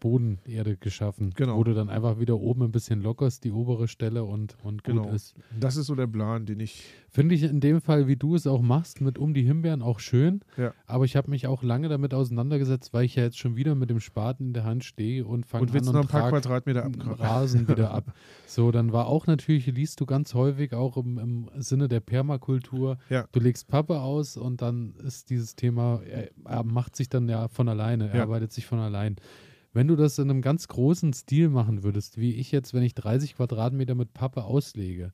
Bodenerde 0.00 0.76
geschaffen, 0.76 1.32
Genau. 1.36 1.56
wo 1.58 1.64
du 1.64 1.74
dann 1.74 1.88
einfach 1.88 2.18
wieder 2.18 2.38
oben 2.38 2.62
ein 2.62 2.72
bisschen 2.72 3.02
lockerst, 3.02 3.44
die 3.44 3.52
obere 3.52 3.88
Stelle 3.88 4.24
und, 4.24 4.56
und 4.62 4.84
gut 4.84 4.94
Genau. 4.96 5.10
ist. 5.10 5.34
das 5.58 5.76
ist 5.76 5.86
so 5.86 5.94
der 5.94 6.06
Plan, 6.06 6.46
den 6.46 6.60
ich. 6.60 6.84
Finde 7.10 7.34
ich 7.34 7.42
in 7.42 7.60
dem 7.60 7.80
Fall, 7.80 8.06
wie 8.06 8.16
du 8.16 8.34
es 8.34 8.46
auch 8.46 8.60
machst, 8.62 9.00
mit 9.00 9.18
um 9.18 9.32
die 9.34 9.42
Himbeeren 9.42 9.82
auch 9.82 9.98
schön. 9.98 10.40
Ja. 10.56 10.72
Aber 10.86 11.04
ich 11.04 11.16
habe 11.16 11.30
mich 11.30 11.46
auch 11.46 11.62
lange 11.62 11.88
damit 11.88 12.12
auseinandergesetzt, 12.14 12.92
weil 12.92 13.04
ich 13.04 13.16
ja 13.16 13.22
jetzt 13.24 13.38
schon 13.38 13.56
wieder 13.56 13.74
mit 13.74 13.90
dem 13.90 13.98
Spaten 13.98 14.48
in 14.48 14.52
der 14.52 14.64
Hand 14.64 14.84
stehe 14.84 15.24
und 15.26 15.46
fange 15.46 15.62
Und 15.62 15.70
an 15.72 15.78
und 15.88 15.94
noch 15.94 16.00
ein 16.02 16.06
paar 16.08 16.28
Quadratmeter 16.30 16.84
abgraben? 16.84 17.14
Rasen 17.20 17.68
wieder 17.68 17.90
ab. 17.94 18.12
So, 18.46 18.70
dann 18.70 18.92
war 18.92 19.06
auch 19.06 19.26
natürlich, 19.26 19.66
liest 19.66 20.00
du 20.00 20.06
ganz 20.06 20.34
häufig 20.34 20.74
auch 20.74 20.96
im, 20.96 21.18
im 21.18 21.48
Sinne 21.62 21.88
der 21.88 22.00
Permakultur, 22.00 22.98
Ja. 23.08 23.26
du 23.32 23.40
legst 23.40 23.68
Pappe 23.68 24.00
aus 24.00 24.36
und 24.36 24.62
dann 24.62 24.94
ist 25.04 25.30
dieses 25.30 25.56
Thema, 25.56 26.00
er, 26.08 26.28
er 26.44 26.64
macht 26.64 26.94
sich 26.94 27.08
dann 27.08 27.28
ja 27.28 27.48
von 27.48 27.68
alleine, 27.68 28.08
er 28.10 28.16
Ja. 28.16 28.22
arbeitet 28.24 28.52
sich 28.52 28.66
von 28.66 28.78
allein. 28.78 29.16
Wenn 29.72 29.88
du 29.88 29.96
das 29.96 30.18
in 30.18 30.30
einem 30.30 30.42
ganz 30.42 30.68
großen 30.68 31.12
Stil 31.12 31.48
machen 31.50 31.82
würdest, 31.82 32.18
wie 32.18 32.34
ich 32.34 32.52
jetzt, 32.52 32.74
wenn 32.74 32.82
ich 32.82 32.94
30 32.94 33.36
Quadratmeter 33.36 33.94
mit 33.94 34.14
Pappe 34.14 34.44
auslege, 34.44 35.12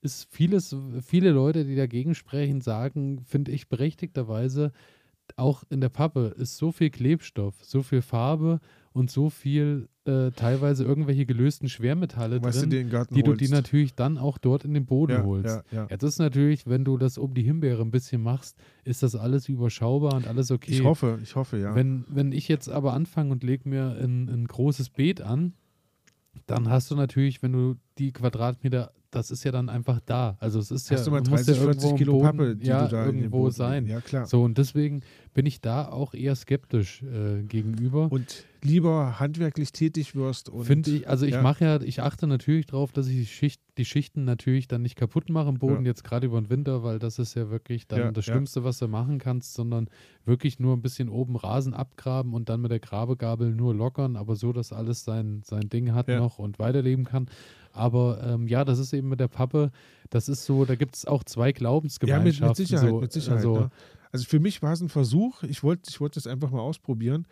ist 0.00 0.28
vieles, 0.30 0.76
viele 1.02 1.30
Leute, 1.30 1.64
die 1.64 1.76
dagegen 1.76 2.14
sprechen, 2.14 2.60
sagen, 2.60 3.24
finde 3.24 3.52
ich 3.52 3.68
berechtigterweise, 3.68 4.72
auch 5.36 5.64
in 5.70 5.80
der 5.80 5.88
Pappe 5.88 6.34
ist 6.36 6.58
so 6.58 6.72
viel 6.72 6.90
Klebstoff, 6.90 7.54
so 7.62 7.82
viel 7.82 8.02
Farbe 8.02 8.60
und 8.94 9.10
so 9.10 9.28
viel 9.28 9.88
äh, 10.04 10.30
teilweise 10.30 10.84
irgendwelche 10.84 11.26
gelösten 11.26 11.68
Schwermetalle 11.68 12.40
du 12.40 12.48
drin, 12.48 12.70
dir 12.70 12.78
in 12.80 12.86
den 12.86 12.90
Garten 12.90 13.14
die 13.14 13.22
du 13.22 13.32
holst. 13.32 13.40
die 13.40 13.48
natürlich 13.48 13.94
dann 13.94 14.18
auch 14.18 14.38
dort 14.38 14.64
in 14.64 14.72
den 14.72 14.86
Boden 14.86 15.12
ja, 15.12 15.24
holst. 15.24 15.62
ja, 15.72 15.80
ja. 15.80 15.86
Jetzt 15.90 16.04
ist 16.04 16.18
natürlich, 16.20 16.66
wenn 16.66 16.84
du 16.84 16.96
das 16.96 17.18
um 17.18 17.34
die 17.34 17.42
Himbeere 17.42 17.82
ein 17.82 17.90
bisschen 17.90 18.22
machst, 18.22 18.56
ist 18.84 19.02
das 19.02 19.16
alles 19.16 19.48
überschaubar 19.48 20.14
und 20.14 20.28
alles 20.28 20.52
okay. 20.52 20.70
Ich 20.70 20.84
hoffe, 20.84 21.18
ich 21.22 21.34
hoffe, 21.34 21.58
ja. 21.58 21.74
Wenn, 21.74 22.04
wenn 22.08 22.30
ich 22.30 22.46
jetzt 22.46 22.68
aber 22.68 22.92
anfange 22.92 23.32
und 23.32 23.42
lege 23.42 23.68
mir 23.68 23.96
ein, 24.00 24.28
ein 24.28 24.46
großes 24.46 24.90
Beet 24.90 25.20
an, 25.20 25.54
dann 26.46 26.68
hast 26.68 26.90
du 26.90 26.94
natürlich, 26.94 27.42
wenn 27.42 27.52
du 27.52 27.74
die 27.98 28.12
Quadratmeter, 28.12 28.92
das 29.14 29.30
ist 29.30 29.44
ja 29.44 29.52
dann 29.52 29.68
einfach 29.68 30.00
da. 30.04 30.36
Also 30.40 30.58
es 30.58 30.70
ist 30.70 30.90
ja, 30.90 30.96
Hast 30.96 31.06
du 31.06 31.10
mal 31.10 31.20
muss 31.20 31.28
30, 31.30 31.46
ja 31.56 31.62
irgendwo 31.62 31.80
40 31.80 31.90
im 31.90 31.96
Kilo 31.96 32.12
Boden, 32.12 32.24
Pappe, 32.24 32.56
die 32.56 32.66
ja, 32.66 32.84
du 32.86 32.90
da 32.90 33.06
irgendwo 33.06 33.50
sein. 33.50 33.86
Ja, 33.86 34.00
klar. 34.00 34.26
So, 34.26 34.42
und 34.42 34.58
deswegen 34.58 35.02
bin 35.32 35.46
ich 35.46 35.60
da 35.60 35.88
auch 35.88 36.14
eher 36.14 36.34
skeptisch 36.36 37.02
äh, 37.02 37.42
gegenüber. 37.42 38.10
Und 38.10 38.44
lieber 38.62 39.20
handwerklich 39.20 39.72
tätig 39.72 40.14
wirst. 40.14 40.48
und 40.48 40.64
Finde 40.64 40.90
ich, 40.90 41.08
also 41.08 41.26
ich 41.26 41.34
ja. 41.34 41.42
mache 41.42 41.64
ja, 41.64 41.80
ich 41.82 42.00
achte 42.00 42.26
natürlich 42.26 42.66
darauf, 42.66 42.92
dass 42.92 43.06
ich 43.08 43.14
die, 43.16 43.26
Schicht, 43.26 43.60
die 43.76 43.84
Schichten 43.84 44.24
natürlich 44.24 44.68
dann 44.68 44.80
nicht 44.80 44.96
kaputt 44.96 45.28
mache 45.28 45.50
im 45.50 45.58
Boden, 45.58 45.84
Ja. 45.84 45.90
jetzt 45.90 46.02
gerade 46.02 46.26
über 46.26 46.40
den 46.40 46.48
Winter, 46.48 46.82
weil 46.82 46.98
das 46.98 47.18
ist 47.18 47.34
ja 47.34 47.50
wirklich 47.50 47.86
dann 47.88 47.98
Ja, 47.98 48.10
das 48.12 48.24
ja. 48.26 48.32
Schlimmste, 48.32 48.64
was 48.64 48.78
du 48.78 48.88
machen 48.88 49.18
kannst, 49.18 49.52
sondern 49.52 49.88
wirklich 50.24 50.60
nur 50.60 50.74
ein 50.74 50.80
bisschen 50.80 51.10
oben 51.10 51.36
Rasen 51.36 51.74
abgraben 51.74 52.32
und 52.32 52.48
dann 52.48 52.62
mit 52.62 52.70
der 52.70 52.80
Grabegabel 52.80 53.54
nur 53.54 53.74
lockern, 53.74 54.16
aber 54.16 54.34
so, 54.34 54.52
dass 54.52 54.72
alles 54.72 55.04
sein, 55.04 55.42
sein 55.44 55.68
Ding 55.68 55.92
hat 55.92 56.08
Ja. 56.08 56.18
noch 56.18 56.38
und 56.38 56.58
weiterleben 56.58 57.04
kann. 57.04 57.26
Aber 57.74 58.22
ähm, 58.24 58.46
ja, 58.46 58.64
das 58.64 58.78
ist 58.78 58.92
eben 58.92 59.08
mit 59.08 59.18
der 59.18 59.28
Pappe, 59.28 59.72
das 60.08 60.28
ist 60.28 60.44
so, 60.44 60.64
da 60.64 60.76
gibt 60.76 60.94
es 60.94 61.06
auch 61.06 61.24
zwei 61.24 61.48
Ja, 61.48 61.52
Glaubensgemeinschaften. 61.52 62.40
mit, 62.40 62.48
mit 62.48 62.56
Sicherheit, 62.56 62.88
so, 62.88 63.00
mit 63.00 63.12
Sicherheit. 63.12 63.36
Also, 63.38 63.58
ne? 63.58 63.70
also 64.12 64.24
für 64.26 64.38
mich 64.38 64.62
war 64.62 64.72
es 64.72 64.80
ein 64.80 64.88
Versuch. 64.88 65.42
Ich 65.42 65.62
wollte 65.64 65.90
ich 65.90 66.00
wollte 66.00 66.20
es 66.20 66.28
einfach 66.28 66.50
mal 66.50 66.60
ausprobieren. 66.60 67.26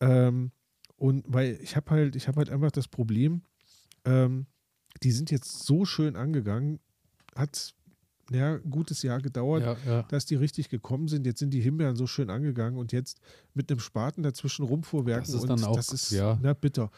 Ähm, 0.00 0.52
und 0.96 1.24
weil 1.26 1.58
ich 1.62 1.76
habe 1.76 1.90
halt, 1.90 2.14
ich 2.14 2.28
habe 2.28 2.36
halt 2.36 2.50
einfach 2.50 2.70
das 2.70 2.88
Problem, 2.88 3.42
ähm, 4.04 4.46
die 5.02 5.12
sind 5.12 5.30
jetzt 5.30 5.64
so 5.64 5.86
schön 5.86 6.14
angegangen, 6.14 6.78
hat 7.34 7.74
ja, 8.30 8.54
ein 8.54 8.70
gutes 8.70 9.02
Jahr 9.02 9.20
gedauert, 9.20 9.62
ja, 9.62 9.76
ja. 9.86 10.02
dass 10.04 10.26
die 10.26 10.34
richtig 10.34 10.68
gekommen 10.68 11.08
sind. 11.08 11.26
Jetzt 11.26 11.38
sind 11.38 11.50
die 11.50 11.60
Himbeeren 11.60 11.96
so 11.96 12.06
schön 12.06 12.28
angegangen 12.28 12.78
und 12.78 12.92
jetzt 12.92 13.20
mit 13.54 13.70
einem 13.70 13.80
Spaten 13.80 14.22
dazwischen 14.22 14.64
rumfuhrwerken 14.64 15.32
Das 15.32 15.42
ist 15.42 15.48
dann 15.48 15.62
auch, 15.64 15.76
das 15.76 15.92
ist 15.92 16.10
ja. 16.10 16.38
na, 16.42 16.52
bitter. 16.52 16.90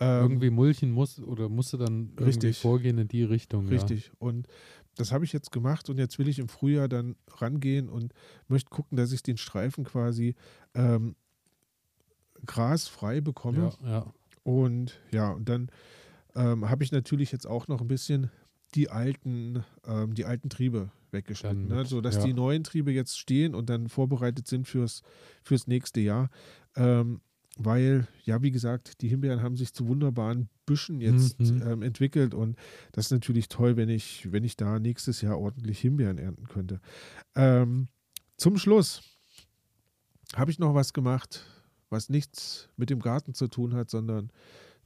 Ähm, 0.00 0.22
irgendwie 0.22 0.50
mulchen 0.50 0.90
muss 0.92 1.20
oder 1.20 1.48
musste 1.48 1.76
dann 1.78 2.12
Richtig. 2.20 2.58
vorgehen 2.58 2.98
in 2.98 3.08
die 3.08 3.24
Richtung. 3.24 3.68
Richtig. 3.68 4.12
Und 4.18 4.46
das 4.96 5.12
habe 5.12 5.24
ich 5.24 5.32
jetzt 5.32 5.52
gemacht 5.52 5.90
und 5.90 5.98
jetzt 5.98 6.18
will 6.18 6.28
ich 6.28 6.38
im 6.38 6.48
Frühjahr 6.48 6.88
dann 6.88 7.16
rangehen 7.28 7.88
und 7.88 8.12
möchte 8.48 8.70
gucken, 8.70 8.96
dass 8.96 9.12
ich 9.12 9.22
den 9.22 9.36
Streifen 9.36 9.84
quasi 9.84 10.34
ähm, 10.74 11.16
grasfrei 12.46 13.16
Ja, 13.16 13.20
bekomme. 13.20 13.72
ja, 13.82 13.90
ja. 13.90 14.14
Und 14.42 15.00
ja, 15.10 15.30
und 15.32 15.48
dann 15.48 15.70
ähm, 16.34 16.68
habe 16.68 16.84
ich 16.84 16.92
natürlich 16.92 17.32
jetzt 17.32 17.46
auch 17.46 17.68
noch 17.68 17.80
ein 17.80 17.88
bisschen 17.88 18.30
die 18.74 18.90
alten, 18.90 19.64
ähm, 19.86 20.14
die 20.14 20.24
alten 20.24 20.48
Triebe 20.50 20.90
weggeschnitten, 21.10 21.68
Dann 21.68 21.78
ne? 21.78 21.84
sodass 21.86 22.16
ja. 22.16 22.24
die 22.24 22.32
neuen 22.34 22.64
Triebe 22.64 22.92
jetzt 22.92 23.18
stehen 23.18 23.54
und 23.54 23.70
dann 23.70 23.88
vorbereitet 23.88 24.46
sind 24.46 24.66
fürs, 24.66 25.02
fürs 25.42 25.66
nächste 25.66 26.00
Jahr. 26.00 26.30
Ähm, 26.76 27.20
weil, 27.60 28.06
ja, 28.24 28.40
wie 28.40 28.50
gesagt, 28.52 29.02
die 29.02 29.08
Himbeeren 29.08 29.42
haben 29.42 29.56
sich 29.56 29.74
zu 29.74 29.88
wunderbaren 29.88 30.48
Büschen 30.64 31.00
jetzt 31.00 31.40
Mhm. 31.40 31.62
ähm, 31.66 31.82
entwickelt 31.82 32.32
und 32.34 32.56
das 32.92 33.06
ist 33.06 33.10
natürlich 33.10 33.48
toll, 33.48 33.76
wenn 33.76 33.88
ich, 33.88 34.30
wenn 34.32 34.44
ich 34.44 34.56
da 34.56 34.78
nächstes 34.78 35.20
Jahr 35.20 35.38
ordentlich 35.38 35.80
Himbeeren 35.80 36.18
ernten 36.18 36.46
könnte. 36.46 36.80
Ähm, 37.34 37.88
zum 38.36 38.56
Schluss 38.58 39.02
habe 40.36 40.50
ich 40.50 40.58
noch 40.58 40.74
was 40.74 40.92
gemacht, 40.92 41.44
was 41.90 42.08
nichts 42.08 42.68
mit 42.76 42.90
dem 42.90 43.00
Garten 43.00 43.34
zu 43.34 43.48
tun 43.48 43.74
hat, 43.74 43.90
sondern 43.90 44.30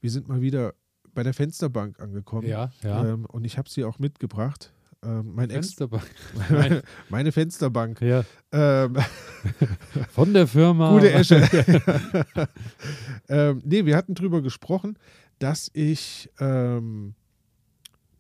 wir 0.01 0.11
sind 0.11 0.29
mal 0.29 0.41
wieder 0.41 0.75
bei 1.15 1.23
der 1.23 1.35
Fensterbank 1.35 2.01
angekommen. 2.01 2.47
ja, 2.49 2.73
ja. 2.83 3.07
Ähm, 3.07 3.27
und 3.27 3.45
ich 3.45 3.59
habe 3.59 3.69
sie 3.69 3.85
auch 3.85 3.99
mitgebracht. 3.99 4.73
Ähm, 5.05 5.33
mein 5.35 5.51
Ex, 5.51 5.75
Fensterbank. 5.75 6.05
meine 7.09 7.33
Fensterbank. 7.33 8.01
ja, 8.01 8.25
Ähm, 8.53 8.97
von 10.11 10.33
der 10.33 10.47
Firma. 10.47 10.93
Gute 10.93 11.13
Esche. 11.13 11.43
ähm, 13.29 13.63
nee, 13.65 13.85
wir 13.85 13.97
hatten 13.97 14.15
drüber 14.15 14.43
gesprochen, 14.43 14.97
dass 15.39 15.71
ich 15.75 16.31
ähm, 16.39 17.15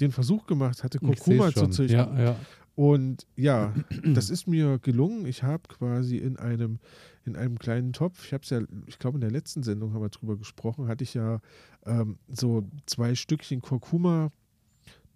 den 0.01 0.11
Versuch 0.11 0.47
gemacht 0.47 0.83
hatte, 0.83 0.99
Kurkuma 0.99 1.53
zu 1.53 1.68
züchten. 1.68 1.99
Ja, 1.99 2.20
ja. 2.20 2.37
Und 2.74 3.26
ja, 3.37 3.72
das 4.05 4.30
ist 4.30 4.47
mir 4.47 4.78
gelungen. 4.80 5.26
Ich 5.26 5.43
habe 5.43 5.62
quasi 5.68 6.16
in 6.16 6.37
einem, 6.37 6.80
in 7.24 7.37
einem 7.37 7.59
kleinen 7.59 7.93
Topf, 7.93 8.24
ich 8.26 8.33
habe 8.33 8.43
es 8.43 8.51
ja, 8.51 8.61
ich 8.87 8.99
glaube 8.99 9.18
in 9.18 9.20
der 9.20 9.30
letzten 9.30 9.62
Sendung 9.62 9.95
haben 9.95 10.03
wir 10.03 10.09
drüber 10.09 10.37
gesprochen, 10.37 10.89
hatte 10.89 11.05
ich 11.05 11.14
ja 11.14 11.41
ähm, 11.87 12.18
so 12.28 12.64
zwei 12.87 13.14
Stückchen 13.14 13.61
Kurkuma, 13.61 14.30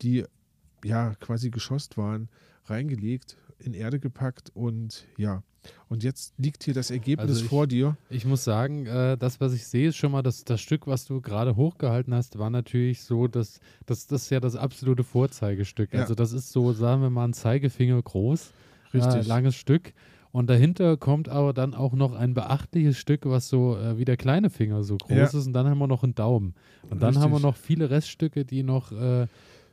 die 0.03 0.25
ja 0.85 1.15
quasi 1.21 1.51
geschosst 1.51 1.97
waren, 1.97 2.29
reingelegt, 2.67 3.37
in 3.59 3.75
Erde 3.75 3.99
gepackt 4.01 4.51
und 4.55 5.07
ja. 5.17 5.43
Und 5.89 6.05
jetzt 6.05 6.35
liegt 6.39 6.63
hier 6.63 6.75
das 6.75 6.93
Ergebnis 6.93 7.29
Also 7.29 7.43
ich- 7.43 7.49
vor 7.49 7.67
dir. 7.67 7.97
Ich 8.09 8.25
muss 8.25 8.45
sagen, 8.45 8.87
äh, 8.87 9.17
das, 9.19 9.41
was 9.41 9.53
ich 9.53 9.67
sehe, 9.67 9.89
ist 9.89 9.97
schon 9.97 10.13
mal, 10.13 10.23
das, 10.23 10.45
das 10.45 10.61
Stück, 10.61 10.87
was 10.87 11.07
du 11.07 11.21
gerade 11.21 11.57
hochgehalten 11.57 12.15
hast, 12.15 12.39
war 12.39 12.51
natürlich 12.51 13.03
so, 13.03 13.27
dass 13.27 13.59
das, 13.85 14.07
das 14.07 14.23
ist 14.25 14.31
ja 14.31 14.39
das 14.39 14.55
absolute 14.55 15.03
Vorzeigestück. 15.03 15.93
Ja. 15.93 16.03
Also 16.03 16.15
das 16.15 16.33
ist 16.33 16.53
so, 16.53 16.73
sagen 16.73 17.03
wir 17.03 17.11
mal, 17.11 17.25
ein 17.25 17.33
Zeigefinger 17.33 18.01
groß, 18.01 18.53
Richtig. 18.95 19.15
Äh, 19.25 19.29
langes 19.29 19.57
Stück. 19.57 19.93
Und 20.31 20.49
dahinter 20.51 20.97
kommt 20.99 21.29
aber 21.29 21.53
dann 21.53 21.75
auch 21.75 21.95
noch 21.95 22.13
ein 22.15 22.35
beachtliches 22.35 22.97
Stück, 22.99 23.25
was 23.25 23.49
so 23.49 23.77
äh, 23.77 23.99
wie 23.99 24.05
der 24.05 24.17
kleine 24.19 24.51
Finger 24.51 24.85
so 24.85 24.97
groß 24.99 25.17
Ja. 25.17 25.25
ist. 25.25 25.35
Und 25.47 25.53
dann 25.55 25.67
haben 25.67 25.79
wir 25.79 25.87
noch 25.89 26.05
einen 26.05 26.15
Daumen. 26.15 26.55
Und 26.91 27.03
dann 27.03 27.15
haben 27.17 27.31
wir 27.31 27.37
Richtig. 27.39 27.43
noch 27.43 27.57
viele 27.57 27.91
Reststücke, 27.91 28.45
die 28.45 28.63
noch 28.63 28.93
äh, 28.93 29.27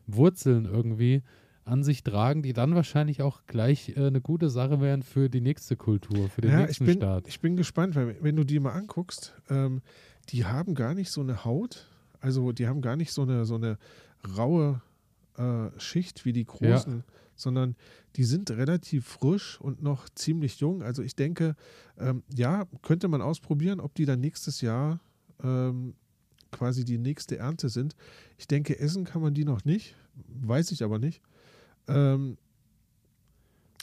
Wurzeln 0.08 0.66
irgendwie 0.66 1.24
an 1.66 1.84
sich 1.84 2.04
tragen, 2.04 2.42
die 2.42 2.54
dann 2.54 2.76
wahrscheinlich 2.76 3.22
auch 3.22 3.46
gleich 3.48 3.96
äh, 3.96 4.08
eine 4.08 4.22
gute 4.22 4.50
Sache 4.50 4.82
wären 4.82 5.02
für 5.02 5.30
die 5.30 5.42
nächste 5.42 5.76
Kultur, 5.76 6.30
für 6.30 6.42
den 6.42 6.52
ja, 6.52 6.62
ich 6.62 6.68
nächsten 6.68 6.86
bin, 6.86 6.98
Start. 6.98 7.28
ich 7.28 7.40
bin 7.40 7.56
gespannt, 7.56 7.96
weil 7.96 8.18
wenn 8.22 8.36
du 8.36 8.44
die 8.44 8.60
mal 8.60 8.74
anguckst, 8.74 9.34
ähm, 9.50 9.82
die 10.30 10.46
haben 10.46 10.76
gar 10.76 10.94
nicht 10.94 11.12
so 11.12 11.22
eine 11.22 11.46
Haut, 11.46 11.88
also 12.20 12.52
die 12.52 12.68
haben 12.68 12.82
gar 12.82 12.96
nicht 12.96 13.14
so 13.14 13.22
eine, 13.22 13.46
so 13.46 13.56
eine 13.56 13.78
raue 14.38 14.82
äh, 15.38 15.70
Schicht 15.80 16.26
wie 16.26 16.34
die 16.34 16.46
großen, 16.46 17.04
sondern 17.36 17.76
die 18.16 18.24
sind 18.24 18.52
relativ 18.52 19.08
frisch 19.08 19.60
und 19.60 19.82
noch 19.82 20.08
ziemlich 20.10 20.60
jung. 20.60 20.84
Also 20.84 21.02
ich 21.02 21.16
denke, 21.16 21.56
ähm, 21.98 22.24
ja, 22.34 22.66
könnte 22.82 23.08
man 23.08 23.22
ausprobieren, 23.22 23.80
ob 23.80 23.96
die 23.96 24.06
dann 24.06 24.20
nächstes 24.20 24.62
Jahr 24.62 25.00
ähm, 25.42 25.96
quasi 26.54 26.86
die 26.86 26.98
nächste 26.98 27.38
Ernte 27.38 27.70
sind. 27.70 27.96
Ich 28.38 28.48
denke, 28.48 28.80
essen 28.80 29.04
kann 29.04 29.22
man 29.22 29.34
die 29.34 29.44
noch 29.44 29.66
nicht, 29.66 29.96
weiß 30.28 30.72
ich 30.72 30.84
aber 30.84 31.00
nicht. 31.00 31.22
Ähm, 31.88 32.38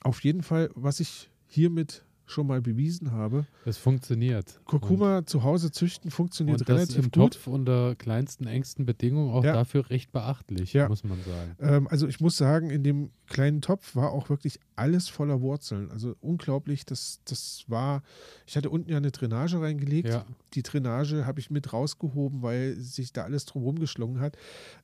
auf 0.02 0.22
jeden 0.24 0.42
Fall, 0.42 0.70
was 0.74 1.00
ich 1.00 1.30
hiermit 1.46 2.04
schon 2.30 2.46
mal 2.46 2.60
bewiesen 2.60 3.10
habe. 3.12 3.46
Es 3.64 3.76
funktioniert. 3.76 4.60
Kurkuma 4.64 5.26
zu 5.26 5.42
Hause 5.42 5.70
züchten 5.70 6.10
funktioniert 6.10 6.60
und 6.60 6.68
das 6.68 6.76
relativ 6.76 6.96
im 6.96 7.02
gut. 7.10 7.34
Topf 7.34 7.46
unter 7.46 7.94
kleinsten, 7.96 8.46
engsten 8.46 8.86
Bedingungen 8.86 9.32
auch 9.32 9.44
Ja. 9.44 9.52
dafür 9.52 9.90
recht 9.90 10.12
beachtlich, 10.12 10.72
Ja. 10.72 10.88
muss 10.88 11.04
man 11.04 11.18
sagen. 11.22 11.56
Ähm, 11.60 11.88
also 11.88 12.06
ich 12.06 12.20
muss 12.20 12.36
sagen, 12.36 12.70
in 12.70 12.82
dem 12.84 13.10
kleinen 13.26 13.60
Topf 13.60 13.94
war 13.96 14.10
auch 14.12 14.28
wirklich 14.30 14.58
alles 14.76 15.08
voller 15.08 15.40
Wurzeln. 15.40 15.90
Also 15.90 16.14
unglaublich, 16.20 16.84
das, 16.86 17.20
das 17.24 17.64
war, 17.68 18.02
ich 18.46 18.56
hatte 18.56 18.70
unten 18.70 18.90
ja 18.90 18.96
eine 18.96 19.10
Drainage 19.10 19.60
reingelegt. 19.60 20.08
Ja, 20.08 20.24
Die 20.54 20.62
Drainage 20.62 21.26
habe 21.26 21.40
ich 21.40 21.50
mit 21.50 21.72
rausgehoben, 21.72 22.42
weil 22.42 22.76
sich 22.76 23.12
da 23.12 23.24
alles 23.24 23.44
drumherum 23.44 23.78
geschlungen 23.78 24.20
hat. 24.20 24.36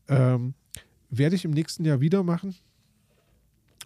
Ähm, 0.08 0.54
werde 1.10 1.36
ich 1.36 1.44
im 1.44 1.52
nächsten 1.52 1.84
Jahr 1.84 2.00
wieder 2.00 2.22
machen. 2.22 2.54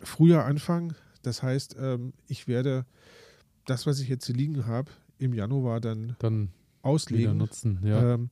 Früher 0.02 0.44
anfangen. 0.44 0.94
Das 1.22 1.42
heißt, 1.42 1.76
ähm, 1.78 2.14
ich 2.28 2.48
werde 2.48 2.86
das, 3.66 3.86
was 3.86 4.00
ich 4.00 4.08
jetzt 4.08 4.26
hier 4.26 4.34
liegen 4.34 4.66
habe, 4.66 4.90
im 5.18 5.34
Januar 5.34 5.80
dann 5.80 6.16
dann 6.18 6.50
auslegen. 6.82 7.36
nutzen. 7.36 7.80
Ja. 7.84 8.14
Ähm, 8.14 8.30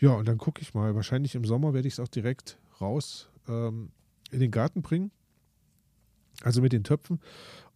ja 0.00 0.10
und 0.12 0.26
dann 0.26 0.38
gucke 0.38 0.62
ich 0.62 0.74
mal. 0.74 0.94
Wahrscheinlich 0.94 1.34
im 1.34 1.44
Sommer 1.44 1.74
werde 1.74 1.88
ich 1.88 1.94
es 1.94 2.00
auch 2.00 2.08
direkt 2.08 2.58
raus 2.80 3.28
ähm, 3.48 3.90
in 4.30 4.40
den 4.40 4.50
Garten 4.50 4.82
bringen. 4.82 5.10
Also 6.42 6.60
mit 6.62 6.72
den 6.72 6.84
Töpfen. 6.84 7.20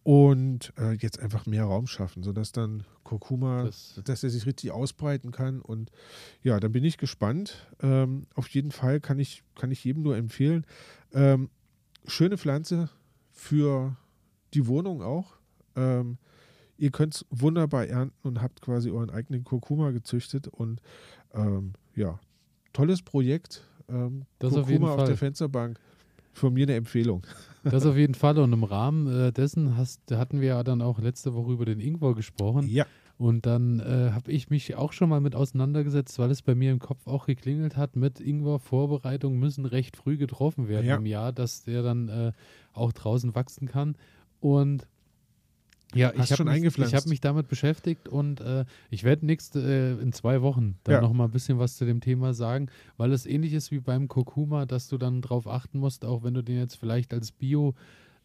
Und 0.03 0.71
äh, 0.77 0.93
jetzt 0.93 1.19
einfach 1.19 1.45
mehr 1.45 1.65
Raum 1.65 1.85
schaffen, 1.85 2.23
sodass 2.23 2.53
dann 2.53 2.83
Kurkuma, 3.03 3.63
Das- 3.65 3.99
dass 4.05 4.23
er 4.23 4.29
sich 4.29 4.45
richtig 4.45 4.71
ausbreiten 4.71 5.31
kann. 5.31 5.61
Und 5.61 5.91
ja, 6.43 6.59
dann 6.59 6.71
bin 6.71 6.83
ich 6.85 6.97
gespannt. 6.97 7.67
Ähm, 7.81 8.25
auf 8.33 8.47
jeden 8.49 8.71
Fall 8.71 9.01
kann 9.01 9.19
ich, 9.19 9.43
kann 9.55 9.69
ich 9.69 9.83
jedem 9.83 10.03
nur 10.03 10.15
empfehlen. 10.15 10.65
Ähm, 11.13 11.49
schöne 12.05 12.37
Pflanze 12.37 12.89
für 13.33 13.97
die 14.53 14.65
Wohnung 14.67 15.01
auch. 15.01 15.33
Ihr 16.77 16.91
könnt 16.91 17.15
es 17.15 17.25
wunderbar 17.29 17.87
ernten 17.87 18.15
und 18.27 18.41
habt 18.41 18.61
quasi 18.61 18.89
euren 18.91 19.09
eigenen 19.09 19.43
Kurkuma 19.43 19.91
gezüchtet. 19.91 20.47
Und 20.47 20.81
ähm, 21.33 21.73
ja, 21.95 22.19
tolles 22.73 23.01
Projekt. 23.01 23.63
Ähm, 23.89 24.23
Das 24.39 24.51
auf 24.53 24.67
Kurkuma 24.67 24.71
jeden 24.73 24.85
auf 24.85 24.95
Fall. 24.97 25.07
der 25.07 25.17
Fensterbank. 25.17 25.79
Von 26.33 26.53
mir 26.53 26.63
eine 26.65 26.75
Empfehlung. 26.75 27.25
Das 27.63 27.85
auf 27.85 27.97
jeden 27.97 28.13
Fall. 28.13 28.37
Und 28.39 28.53
im 28.53 28.63
Rahmen 28.63 29.07
äh, 29.07 29.33
dessen 29.33 29.75
hast, 29.75 29.99
hatten 30.11 30.39
wir 30.39 30.47
ja 30.47 30.63
dann 30.63 30.81
auch 30.81 30.99
letzte 30.99 31.33
Woche 31.33 31.51
über 31.51 31.65
den 31.65 31.81
Ingwer 31.81 32.15
gesprochen. 32.15 32.65
Ja, 32.69 32.85
Und 33.17 33.45
dann 33.45 33.81
äh, 33.81 34.11
habe 34.13 34.31
ich 34.31 34.49
mich 34.49 34.75
auch 34.75 34.93
schon 34.93 35.09
mal 35.09 35.19
mit 35.19 35.35
auseinandergesetzt, 35.35 36.17
weil 36.17 36.31
es 36.31 36.41
bei 36.43 36.55
mir 36.55 36.71
im 36.71 36.79
Kopf 36.79 37.05
auch 37.07 37.25
geklingelt 37.25 37.75
hat, 37.75 37.97
mit 37.97 38.21
Ingwer-Vorbereitungen 38.21 39.37
müssen 39.37 39.65
recht 39.65 39.97
früh 39.97 40.15
getroffen 40.15 40.69
werden 40.69 40.85
Ja. 40.85 40.95
im 40.95 41.05
Jahr, 41.05 41.33
dass 41.33 41.63
der 41.63 41.83
dann 41.83 42.07
äh, 42.07 42.31
auch 42.71 42.93
draußen 42.93 43.35
wachsen 43.35 43.67
kann. 43.67 43.95
Und 44.39 44.87
ja, 45.95 46.11
Hast 46.15 46.31
ich 46.31 46.39
habe 46.39 46.49
mich, 46.51 46.77
ich 46.77 46.93
hab 46.95 47.05
mich 47.05 47.21
damit 47.21 47.47
beschäftigt 47.47 48.07
und 48.09 48.41
äh, 48.41 48.65
ich 48.89 49.03
werde 49.03 49.25
nächste 49.25 49.59
äh, 49.99 50.01
in 50.01 50.11
zwei 50.11 50.41
Wochen 50.41 50.77
dann 50.83 50.95
Ja. 50.95 51.01
noch 51.01 51.13
mal 51.13 51.25
ein 51.25 51.31
bisschen 51.31 51.59
was 51.59 51.77
zu 51.77 51.85
dem 51.85 52.01
Thema 52.01 52.33
sagen, 52.33 52.67
weil 52.97 53.11
es 53.13 53.25
ähnlich 53.25 53.53
ist 53.53 53.71
wie 53.71 53.79
beim 53.79 54.07
Kurkuma, 54.07 54.65
dass 54.65 54.87
du 54.89 54.97
dann 54.97 55.21
drauf 55.21 55.47
achten 55.47 55.79
musst, 55.79 56.03
auch 56.05 56.23
wenn 56.23 56.33
du 56.33 56.43
den 56.43 56.57
jetzt 56.57 56.75
vielleicht 56.75 57.13
als 57.13 57.31
Bio 57.31 57.73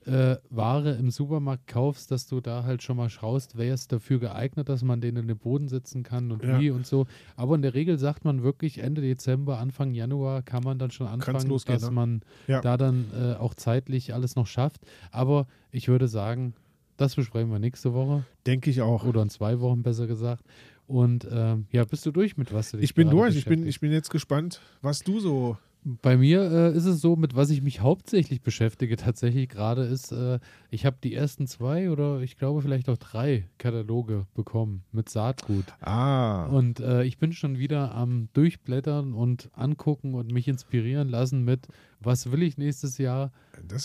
äh, 0.04 0.36
Ware 0.50 0.94
im 0.96 1.12
Supermarkt 1.12 1.68
kaufst, 1.68 2.10
dass 2.10 2.26
du 2.26 2.40
da 2.40 2.64
halt 2.64 2.82
schon 2.82 2.96
mal 2.96 3.08
schaust, 3.08 3.56
wer 3.56 3.72
ist 3.72 3.92
dafür 3.92 4.18
geeignet, 4.18 4.68
dass 4.68 4.82
man 4.82 5.00
den 5.00 5.14
in 5.14 5.28
den 5.28 5.38
Boden 5.38 5.68
setzen 5.68 6.02
kann 6.02 6.32
und 6.32 6.42
Ja. 6.42 6.58
wie 6.58 6.70
und 6.70 6.84
so. 6.84 7.06
Aber 7.36 7.54
in 7.54 7.62
der 7.62 7.74
Regel 7.74 7.96
sagt 7.98 8.24
man 8.24 8.42
wirklich 8.42 8.78
Ende 8.78 9.00
Dezember, 9.00 9.58
Anfang 9.58 9.94
Januar 9.94 10.42
kann 10.42 10.64
man 10.64 10.80
dann 10.80 10.90
schon 10.90 11.06
anfangen, 11.06 11.46
losgehen, 11.46 11.78
dass 11.78 11.88
ne? 11.90 11.94
man 11.94 12.20
Ja. 12.48 12.60
da 12.60 12.76
dann 12.76 13.12
äh, 13.16 13.34
auch 13.36 13.54
zeitlich 13.54 14.12
alles 14.12 14.34
noch 14.34 14.48
schafft. 14.48 14.80
Aber 15.12 15.46
ich 15.70 15.86
würde 15.86 16.08
sagen, 16.08 16.54
das 16.96 17.16
besprechen 17.16 17.50
wir 17.50 17.58
nächste 17.58 17.92
Woche 17.94 18.24
denke 18.46 18.70
ich 18.70 18.80
auch. 18.82 19.04
oder 19.04 19.22
in 19.22 19.30
zwei 19.30 19.60
Wochen 19.60 19.82
besser 19.82 20.06
gesagt. 20.06 20.44
Und 20.86 21.26
ähm, 21.30 21.66
ja, 21.70 21.84
bist 21.84 22.04
du 22.04 22.10
durch 22.10 22.36
mit 22.36 22.52
was 22.52 22.70
du 22.70 22.76
dich 22.76 22.84
Ich 22.84 22.94
bin 22.94 23.08
durch. 23.08 23.36
Ich 23.36 23.44
bin, 23.46 23.66
ich 23.66 23.80
bin 23.80 23.92
jetzt 23.92 24.10
gespannt, 24.10 24.60
was 24.82 25.00
du 25.00 25.20
so. 25.20 25.56
Bei 25.84 26.16
mir 26.16 26.42
äh, 26.42 26.76
ist 26.76 26.84
es 26.84 27.00
so, 27.00 27.16
mit 27.16 27.34
was 27.34 27.50
ich 27.50 27.60
mich 27.60 27.80
hauptsächlich 27.80 28.40
beschäftige 28.40 28.96
tatsächlich 28.96 29.48
gerade 29.48 29.82
ist, 29.82 30.12
äh, 30.12 30.38
ich 30.70 30.86
habe 30.86 30.98
die 31.02 31.12
ersten 31.12 31.48
zwei 31.48 31.90
oder 31.90 32.20
ich 32.20 32.36
glaube 32.36 32.62
vielleicht 32.62 32.88
auch 32.88 32.98
drei 32.98 33.48
Kataloge 33.58 34.26
bekommen 34.34 34.84
mit 34.92 35.08
Saatgut. 35.08 35.64
Ah, 35.80 36.46
Und 36.46 36.78
äh, 36.78 37.02
ich 37.02 37.18
bin 37.18 37.32
schon 37.32 37.58
wieder 37.58 37.96
am 37.96 38.28
Durchblättern 38.32 39.12
und 39.12 39.50
angucken 39.54 40.14
und 40.14 40.30
mich 40.30 40.46
inspirieren 40.46 41.08
lassen 41.08 41.44
mit, 41.44 41.66
was 41.98 42.30
will 42.30 42.44
ich 42.44 42.58
nächstes 42.58 42.98
Jahr, 42.98 43.32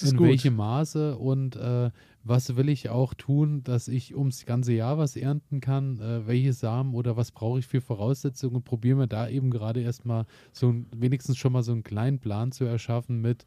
in 0.04 0.18
gut. 0.18 0.28
welchem 0.28 0.56
Maße 0.56 1.18
und 1.18 1.56
äh, 1.56 1.90
was 2.28 2.56
will 2.56 2.70
ich 2.70 2.90
auch 2.90 3.14
tun, 3.14 3.64
dass 3.64 3.88
ich 3.88 4.16
ums 4.16 4.46
ganze 4.46 4.74
Jahr 4.74 4.98
was 4.98 5.16
ernten 5.16 5.62
kann, 5.62 6.00
äh, 6.00 6.28
welche 6.28 6.54
Samen 6.54 6.94
oder 6.94 7.16
was 7.18 7.32
brauche 7.32 7.60
ich 7.60 7.68
für 7.68 7.82
Voraussetzungen 7.82 8.56
und 8.58 8.66
probiere 8.66 8.98
mir 8.98 9.08
da 9.08 9.28
eben 9.30 9.50
gerade 9.52 9.82
erstmal 9.82 10.26
so 10.52 10.70
ein, 10.70 10.88
wenigstens 10.96 11.38
schon 11.38 11.54
mal 11.54 11.64
so 11.64 11.72
einen 11.72 11.84
kleinen 11.84 12.20
Plan 12.20 12.52
zu 12.52 12.66
erschaffen 12.66 13.22
mit, 13.22 13.46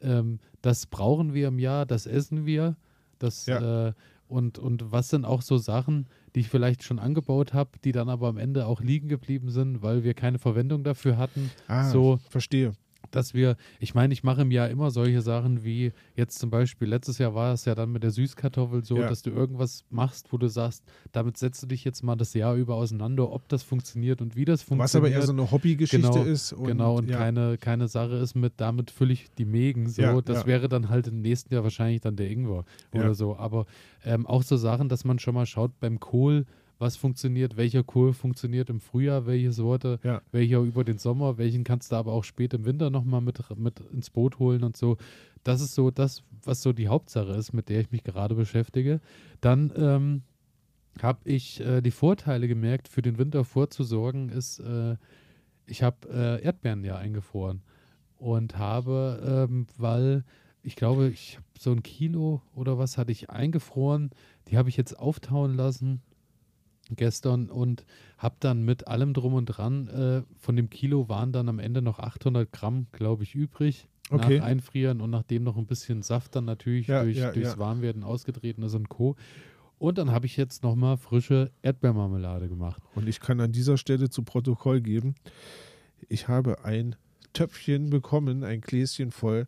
ähm, 0.00 0.38
das 0.62 0.86
brauchen 0.86 1.34
wir 1.34 1.48
im 1.48 1.58
Jahr, 1.58 1.86
das 1.86 2.06
essen 2.06 2.46
wir, 2.46 2.76
das 3.18 3.46
Ja. 3.46 3.88
äh, 3.88 3.92
und, 4.28 4.58
und 4.58 4.90
was 4.90 5.10
sind 5.10 5.26
auch 5.26 5.42
so 5.42 5.58
Sachen, 5.58 6.06
die 6.34 6.40
ich 6.40 6.48
vielleicht 6.48 6.82
schon 6.84 6.98
angebaut 6.98 7.52
habe, 7.52 7.72
die 7.84 7.92
dann 7.92 8.08
aber 8.08 8.28
am 8.28 8.38
Ende 8.38 8.66
auch 8.66 8.80
liegen 8.80 9.08
geblieben 9.08 9.50
sind, 9.50 9.82
weil 9.82 10.04
wir 10.04 10.14
keine 10.14 10.38
Verwendung 10.38 10.84
dafür 10.84 11.18
hatten 11.18 11.50
ah, 11.68 11.90
so- 11.90 12.18
verstehe. 12.30 12.72
Dass 13.10 13.34
wir, 13.34 13.56
ich 13.80 13.94
meine, 13.94 14.12
ich 14.12 14.22
mache 14.22 14.42
im 14.42 14.50
Jahr 14.50 14.68
immer 14.70 14.90
solche 14.90 15.20
Sachen 15.22 15.64
wie 15.64 15.92
jetzt 16.16 16.38
zum 16.38 16.50
Beispiel, 16.50 16.88
letztes 16.88 17.18
Jahr 17.18 17.34
war 17.34 17.52
es 17.52 17.64
ja 17.64 17.74
dann 17.74 17.92
mit 17.92 18.02
der 18.02 18.10
Süßkartoffel 18.10 18.84
so, 18.84 18.96
Ja. 18.98 19.08
dass 19.08 19.22
du 19.22 19.30
irgendwas 19.30 19.84
machst, 19.90 20.32
wo 20.32 20.38
du 20.38 20.48
sagst, 20.48 20.84
damit 21.12 21.36
setzt 21.36 21.62
du 21.62 21.66
dich 21.66 21.84
jetzt 21.84 22.02
mal 22.02 22.16
das 22.16 22.34
Jahr 22.34 22.54
über 22.56 22.74
auseinander, 22.76 23.30
ob 23.30 23.48
das 23.48 23.62
funktioniert 23.62 24.22
und 24.22 24.36
wie 24.36 24.44
das 24.44 24.62
funktioniert. 24.62 24.84
Was 24.84 24.96
aber 24.96 25.10
eher 25.10 25.22
so 25.22 25.32
eine 25.32 25.50
Hobbygeschichte 25.50 26.08
Genau, 26.10 26.22
ist. 26.24 26.52
Und, 26.52 26.66
genau, 26.66 26.96
und 26.96 27.08
ja, 27.08 27.18
keine, 27.18 27.58
keine 27.58 27.88
Sache 27.88 28.14
ist 28.16 28.34
mit, 28.34 28.54
damit 28.58 28.90
fülle 28.90 29.12
ich 29.12 29.26
die 29.36 29.44
Mägen 29.44 29.88
so. 29.88 30.02
Ja, 30.02 30.20
das 30.20 30.46
wäre 30.46 30.68
dann 30.68 30.88
halt 30.88 31.06
im 31.08 31.20
nächsten 31.20 31.52
Jahr 31.52 31.64
wahrscheinlich 31.64 32.00
dann 32.00 32.16
der 32.16 32.30
Ingwer 32.30 32.64
oder 32.92 33.14
so. 33.14 33.36
Aber 33.36 33.66
ähm, 34.04 34.26
auch 34.26 34.42
so 34.42 34.56
Sachen, 34.56 34.88
dass 34.88 35.04
man 35.04 35.18
schon 35.18 35.34
mal 35.34 35.46
schaut 35.46 35.78
beim 35.80 36.00
Kohl, 36.00 36.46
was 36.82 36.96
funktioniert, 36.96 37.56
welcher 37.56 37.82
Kohl 37.84 38.12
funktioniert 38.12 38.68
im 38.68 38.80
Frühjahr, 38.80 39.24
welche 39.24 39.52
Sorte, 39.52 40.00
Ja. 40.02 40.20
welcher 40.32 40.58
über 40.60 40.84
den 40.84 40.98
Sommer, 40.98 41.38
welchen 41.38 41.64
kannst 41.64 41.92
du 41.92 41.96
aber 41.96 42.12
auch 42.12 42.24
spät 42.24 42.52
im 42.52 42.66
Winter 42.66 42.90
nochmal 42.90 43.22
mit, 43.22 43.38
mit 43.56 43.80
ins 43.92 44.10
Boot 44.10 44.38
holen 44.38 44.64
und 44.64 44.76
so. 44.76 44.98
Das 45.44 45.60
ist 45.62 45.74
so 45.74 45.90
das, 45.90 46.22
was 46.44 46.60
so 46.60 46.72
die 46.72 46.88
Hauptsache 46.88 47.32
ist, 47.32 47.52
mit 47.52 47.68
der 47.68 47.80
ich 47.80 47.90
mich 47.92 48.02
gerade 48.04 48.34
beschäftige. 48.34 49.00
Dann 49.40 49.72
ähm, 49.76 50.22
habe 51.00 51.20
ich 51.24 51.60
äh, 51.60 51.80
die 51.80 51.90
Vorteile 51.92 52.48
gemerkt, 52.48 52.88
für 52.88 53.00
den 53.00 53.16
Winter 53.16 53.44
vorzusorgen, 53.44 54.28
ist, 54.28 54.58
äh, 54.58 54.96
ich 55.66 55.82
habe 55.82 56.08
äh, 56.10 56.42
Erdbeeren 56.44 56.84
ja 56.84 56.96
eingefroren 56.96 57.62
und 58.18 58.58
habe, 58.58 59.48
ähm, 59.48 59.66
weil 59.78 60.24
ich 60.64 60.76
glaube, 60.76 61.08
ich 61.08 61.36
habe 61.36 61.46
so 61.58 61.70
ein 61.72 61.82
Kilo 61.82 62.42
oder 62.54 62.76
was 62.76 62.98
hatte 62.98 63.12
ich 63.12 63.30
eingefroren, 63.30 64.10
die 64.48 64.58
habe 64.58 64.68
ich 64.68 64.76
jetzt 64.76 64.98
auftauen 64.98 65.54
lassen 65.54 66.02
gestern 66.90 67.48
und 67.48 67.84
habe 68.18 68.36
dann 68.40 68.64
mit 68.64 68.86
allem 68.86 69.14
drum 69.14 69.34
und 69.34 69.46
dran, 69.46 69.88
äh, 69.88 70.22
von 70.38 70.56
dem 70.56 70.70
Kilo 70.70 71.08
waren 71.08 71.32
dann 71.32 71.48
am 71.48 71.58
Ende 71.58 71.82
noch 71.82 71.98
800 71.98 72.50
Gramm, 72.52 72.86
glaube 72.92 73.22
ich, 73.22 73.34
übrig. 73.34 73.88
Okay. 74.10 74.38
Nach 74.38 74.46
Einfrieren 74.46 75.00
und 75.00 75.10
nachdem 75.10 75.42
noch 75.44 75.56
ein 75.56 75.66
bisschen 75.66 76.02
Saft 76.02 76.36
dann 76.36 76.44
natürlich 76.44 76.88
Ja, 76.88 77.02
durch, 77.02 77.16
ja, 77.16 77.32
durchs 77.32 77.52
ja. 77.52 77.58
Warmwerden 77.58 78.02
ausgetreten 78.02 78.62
ist 78.62 78.74
und 78.74 78.88
Co. 78.88 79.16
Und 79.78 79.98
dann 79.98 80.10
habe 80.10 80.26
ich 80.26 80.36
jetzt 80.36 80.62
nochmal 80.62 80.96
frische 80.96 81.50
Erdbeermarmelade 81.62 82.48
gemacht. 82.48 82.82
Und 82.94 83.08
ich 83.08 83.20
kann 83.20 83.40
an 83.40 83.52
dieser 83.52 83.78
Stelle 83.78 84.10
zu 84.10 84.22
Protokoll 84.22 84.80
geben, 84.80 85.14
ich 86.08 86.28
habe 86.28 86.64
ein 86.64 86.96
Töpfchen 87.32 87.90
bekommen, 87.90 88.44
ein 88.44 88.60
Gläschen 88.60 89.10
voll. 89.10 89.46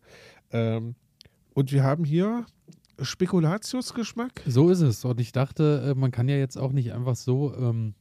Ähm, 0.51 0.95
und 1.53 1.71
wir 1.71 1.83
haben 1.83 2.03
hier 2.03 2.45
Spekulatiusgeschmack. 3.01 4.41
So 4.47 4.69
ist 4.69 4.81
es. 4.81 5.03
Und 5.05 5.19
ich 5.19 5.31
dachte, 5.31 5.91
äh, 5.91 5.99
man 5.99 6.11
kann 6.11 6.29
ja 6.29 6.35
jetzt 6.35 6.57
auch 6.57 6.71
nicht 6.71 6.93
einfach 6.93 7.15
so, 7.15 7.53
ähm, 7.55 7.93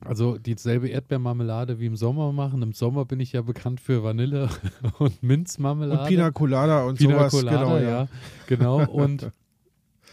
also 0.00 0.38
dieselbe 0.38 0.88
Erdbeermarmelade 0.88 1.78
wie 1.78 1.86
im 1.86 1.96
Sommer 1.96 2.32
machen. 2.32 2.62
Im 2.62 2.72
Sommer 2.72 3.04
bin 3.04 3.20
ich 3.20 3.32
ja 3.32 3.42
bekannt 3.42 3.80
für 3.80 4.02
Vanille 4.02 4.48
und 4.98 5.22
Minzmarmelade. 5.22 6.02
Und 6.02 6.08
Pina 6.08 6.30
Colada 6.30 6.84
und 6.84 6.98
Pina 6.98 7.28
sowas. 7.28 7.32
Colada, 7.32 7.64
genau, 7.64 7.78
ja. 7.78 8.08
Genau. 8.46 8.86
Und 8.86 9.30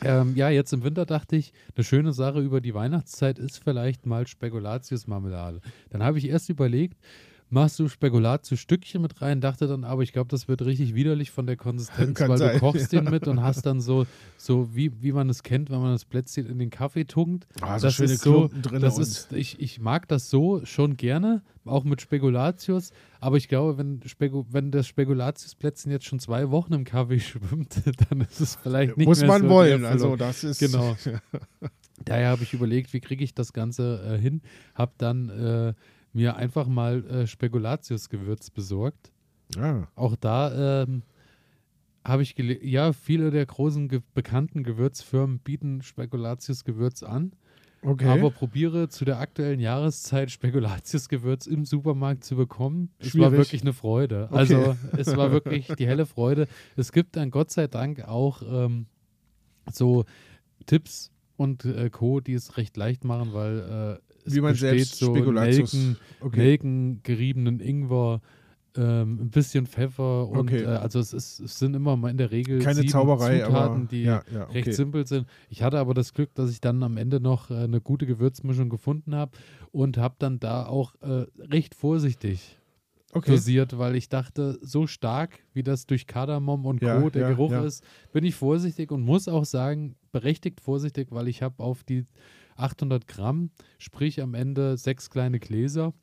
ähm, 0.04 0.36
ja, 0.36 0.50
jetzt 0.50 0.74
im 0.74 0.84
Winter 0.84 1.06
dachte 1.06 1.36
ich, 1.36 1.54
eine 1.76 1.84
schöne 1.84 2.14
Sache 2.14 2.40
über 2.40 2.62
die 2.62 2.74
Weihnachtszeit 2.74 3.40
ist 3.40 3.64
vielleicht 3.64 4.06
mal 4.06 4.28
Spekulatiusmarmelade. 4.28 5.62
Dann 5.90 6.04
habe 6.04 6.18
ich 6.18 6.28
erst 6.28 6.50
überlegt, 6.50 6.98
machst 7.50 7.80
du 7.80 7.88
Spekulatius-Stückchen 7.88 9.02
mit 9.02 9.22
rein, 9.22 9.42
dachte 9.42 9.68
dann 9.68 9.84
aber, 9.84 10.04
ich 10.04 10.12
glaube, 10.12 10.30
das 10.30 10.48
wird 10.48 10.62
richtig 10.64 10.96
widerlich 10.96 11.32
von 11.32 11.48
der 11.48 11.56
Konsistenz, 11.56 12.18
Kann 12.18 12.30
weil 12.30 12.38
sein, 12.38 12.54
du 12.54 12.60
kochst 12.60 12.92
den 12.92 13.06
mit 13.06 13.28
und 13.28 13.42
hast 13.42 13.66
dann 13.66 13.80
so, 13.80 14.06
so 14.38 14.76
wie, 14.76 15.02
wie 15.02 15.12
man 15.12 15.30
es 15.30 15.44
kennt, 15.44 15.70
wenn 15.70 15.80
man 15.80 15.92
das 15.92 16.06
Plätzchen 16.06 16.46
in 16.48 16.60
den 16.60 16.70
Kaffee 16.70 17.06
tunkt. 17.06 17.48
Ah, 17.62 17.80
so 17.80 17.88
das 17.88 17.96
schöne 17.96 18.14
ist 18.14 18.22
so, 18.22 18.34
Klumpen 18.34 18.62
drin. 18.62 18.82
das 18.82 18.98
ist, 18.98 19.32
ich, 19.32 19.60
ich 19.60 19.80
mag 19.80 20.08
das 20.08 20.30
so 20.30 20.66
schon 20.66 20.98
gerne, 20.98 21.42
auch 21.66 21.84
mit 21.84 22.02
Spekulatius, 22.02 22.92
aber 23.20 23.38
ich 23.38 23.48
glaube, 23.48 23.78
wenn, 23.78 24.02
Spegu 24.06 24.46
wenn 24.50 24.72
das 24.72 24.88
Spekulatiusplätzchen 24.88 25.92
jetzt 25.92 26.06
schon 26.06 26.20
zwei 26.20 26.50
Wochen 26.52 26.74
im 26.74 26.84
Kaffee 26.84 27.20
schwimmt, 27.22 27.82
dann 28.10 28.22
ist 28.22 28.40
es 28.42 28.56
vielleicht 28.56 28.98
nicht 28.98 29.08
muss 29.08 29.20
mehr 29.20 29.30
man 29.30 29.42
so 29.44 29.50
wollen. 29.50 29.86
Also 29.86 30.16
das 30.16 30.44
ist 30.44 30.60
Genau. 30.60 30.96
Daher 32.06 32.30
habe 32.30 32.44
ich 32.44 32.54
überlegt, 32.54 32.94
wie 32.94 33.00
kriege 33.00 33.24
ich 33.24 33.34
das 33.34 33.54
Ganze 33.54 34.16
äh, 34.16 34.22
hin. 34.22 34.42
Habe 34.76 34.94
dann 34.98 35.30
äh, 35.30 35.74
mir 36.14 36.36
einfach 36.36 36.68
mal 36.68 37.06
äh, 37.06 37.28
Spekulatius-Gewürz 37.28 38.50
besorgt. 38.50 39.12
Ah, 39.58 39.88
Auch 39.96 40.16
da 40.16 40.84
ähm, 40.84 41.04
habe 42.04 42.24
ich 42.24 42.32
gele- 42.36 42.64
ja, 42.64 42.94
viele 42.94 43.32
der 43.32 43.46
großen 43.46 43.88
ge 43.88 44.02
bekannten 44.14 44.64
Gewürzfirmen 44.64 45.40
bieten 45.40 45.82
Spekulatius-Gewürz 45.82 47.04
an. 47.04 47.32
okay. 47.82 48.08
Aber 48.08 48.32
probiere 48.32 48.90
zu 48.90 49.06
der 49.06 49.20
aktuellen 49.20 49.60
Jahreszeit 49.60 50.32
Spekulatius-Gewürz 50.32 51.48
im 51.48 51.66
Supermarkt 51.66 52.24
zu 52.24 52.36
bekommen. 52.36 52.90
Es 53.00 53.08
war 53.08 53.30
Schwierig. 53.30 53.32
wirklich 53.38 53.62
eine 53.62 53.74
Freude. 53.74 54.26
Okay. 54.32 54.38
Also 54.38 54.76
es 54.98 55.16
war 55.16 55.32
wirklich 55.32 55.68
die 55.78 55.88
helle 55.88 56.06
Freude. 56.06 56.48
Es 56.76 56.92
gibt 56.92 57.16
dann 57.16 57.30
Gott 57.32 57.52
sei 57.52 57.68
Dank 57.68 58.04
auch 58.08 58.42
ähm, 58.42 58.88
so 59.72 60.06
Tipps 60.66 61.12
und 61.38 61.66
äh, 61.66 61.90
Co., 61.90 62.20
die 62.20 62.34
es 62.34 62.58
recht 62.58 62.76
leicht 62.78 63.04
machen, 63.04 63.34
weil 63.34 64.00
äh, 64.00 64.07
Wie 64.36 64.42
man 64.42 64.56
selbst 64.56 64.98
so 64.98 65.14
Spekulatius. 65.16 65.74
Nelken, 65.74 65.98
okay. 66.22 66.40
Nelken, 66.40 67.00
geriebenen 67.04 67.60
Ingwer, 67.60 68.22
ähm, 68.78 69.20
ein 69.22 69.30
bisschen 69.30 69.66
Pfeffer 69.66 70.28
und 70.28 70.40
Okay. 70.40 70.64
äh, 70.64 70.68
also 70.68 71.00
es, 71.00 71.14
ist, 71.14 71.40
es 71.40 71.60
sind 71.60 71.76
immer 71.76 71.98
mal 71.98 72.10
in 72.10 72.18
der 72.18 72.32
Regel 72.32 72.60
Keine 72.60 72.86
Zauberei, 72.86 73.40
Zutaten, 73.40 73.56
aber 73.56 73.86
die 73.90 74.04
ja, 74.04 74.22
ja, 74.32 74.44
recht 74.46 74.68
okay. 74.68 74.72
simpel 74.76 75.08
sind. 75.08 75.28
Ich 75.50 75.64
hatte 75.64 75.80
aber 75.80 75.94
das 75.94 76.14
Glück, 76.14 76.34
dass 76.36 76.52
ich 76.52 76.62
dann 76.62 76.84
am 76.84 76.98
Ende 76.98 77.20
noch 77.20 77.50
äh, 77.50 77.56
eine 77.56 77.82
gute 77.82 78.06
Gewürzmischung 78.06 78.70
gefunden 78.70 79.16
habe 79.16 79.32
und 79.72 79.98
habe 79.98 80.16
dann 80.20 80.40
da 80.40 80.66
auch 80.68 80.94
äh, 81.02 81.26
recht 81.40 81.76
vorsichtig 81.76 82.60
okay. 83.14 83.32
dosiert, 83.32 83.78
weil 83.78 83.96
ich 83.96 84.10
dachte, 84.10 84.60
so 84.62 84.86
stark 84.88 85.40
wie 85.54 85.64
das 85.64 85.88
durch 85.88 86.06
Kardamom 86.08 86.66
und 86.66 86.82
Ja, 86.82 87.02
Co. 87.02 87.10
der 87.10 87.30
Geruch 87.30 87.54
ist, 87.54 87.84
bin 88.12 88.24
ich 88.24 88.36
vorsichtig 88.36 88.92
und 88.92 89.02
muss 89.04 89.28
auch 89.28 89.46
sagen, 89.46 89.96
berechtigt 90.12 90.62
vorsichtig, 90.62 91.08
weil 91.12 91.28
ich 91.28 91.42
habe 91.42 91.64
auf 91.64 91.84
die 91.84 92.06
800 92.58 93.08
Gramm, 93.08 93.52
sprich 93.78 94.22
am 94.22 94.34
Ende 94.34 94.78
sechs 94.78 95.10
kleine 95.10 95.40
Gläser, 95.40 95.94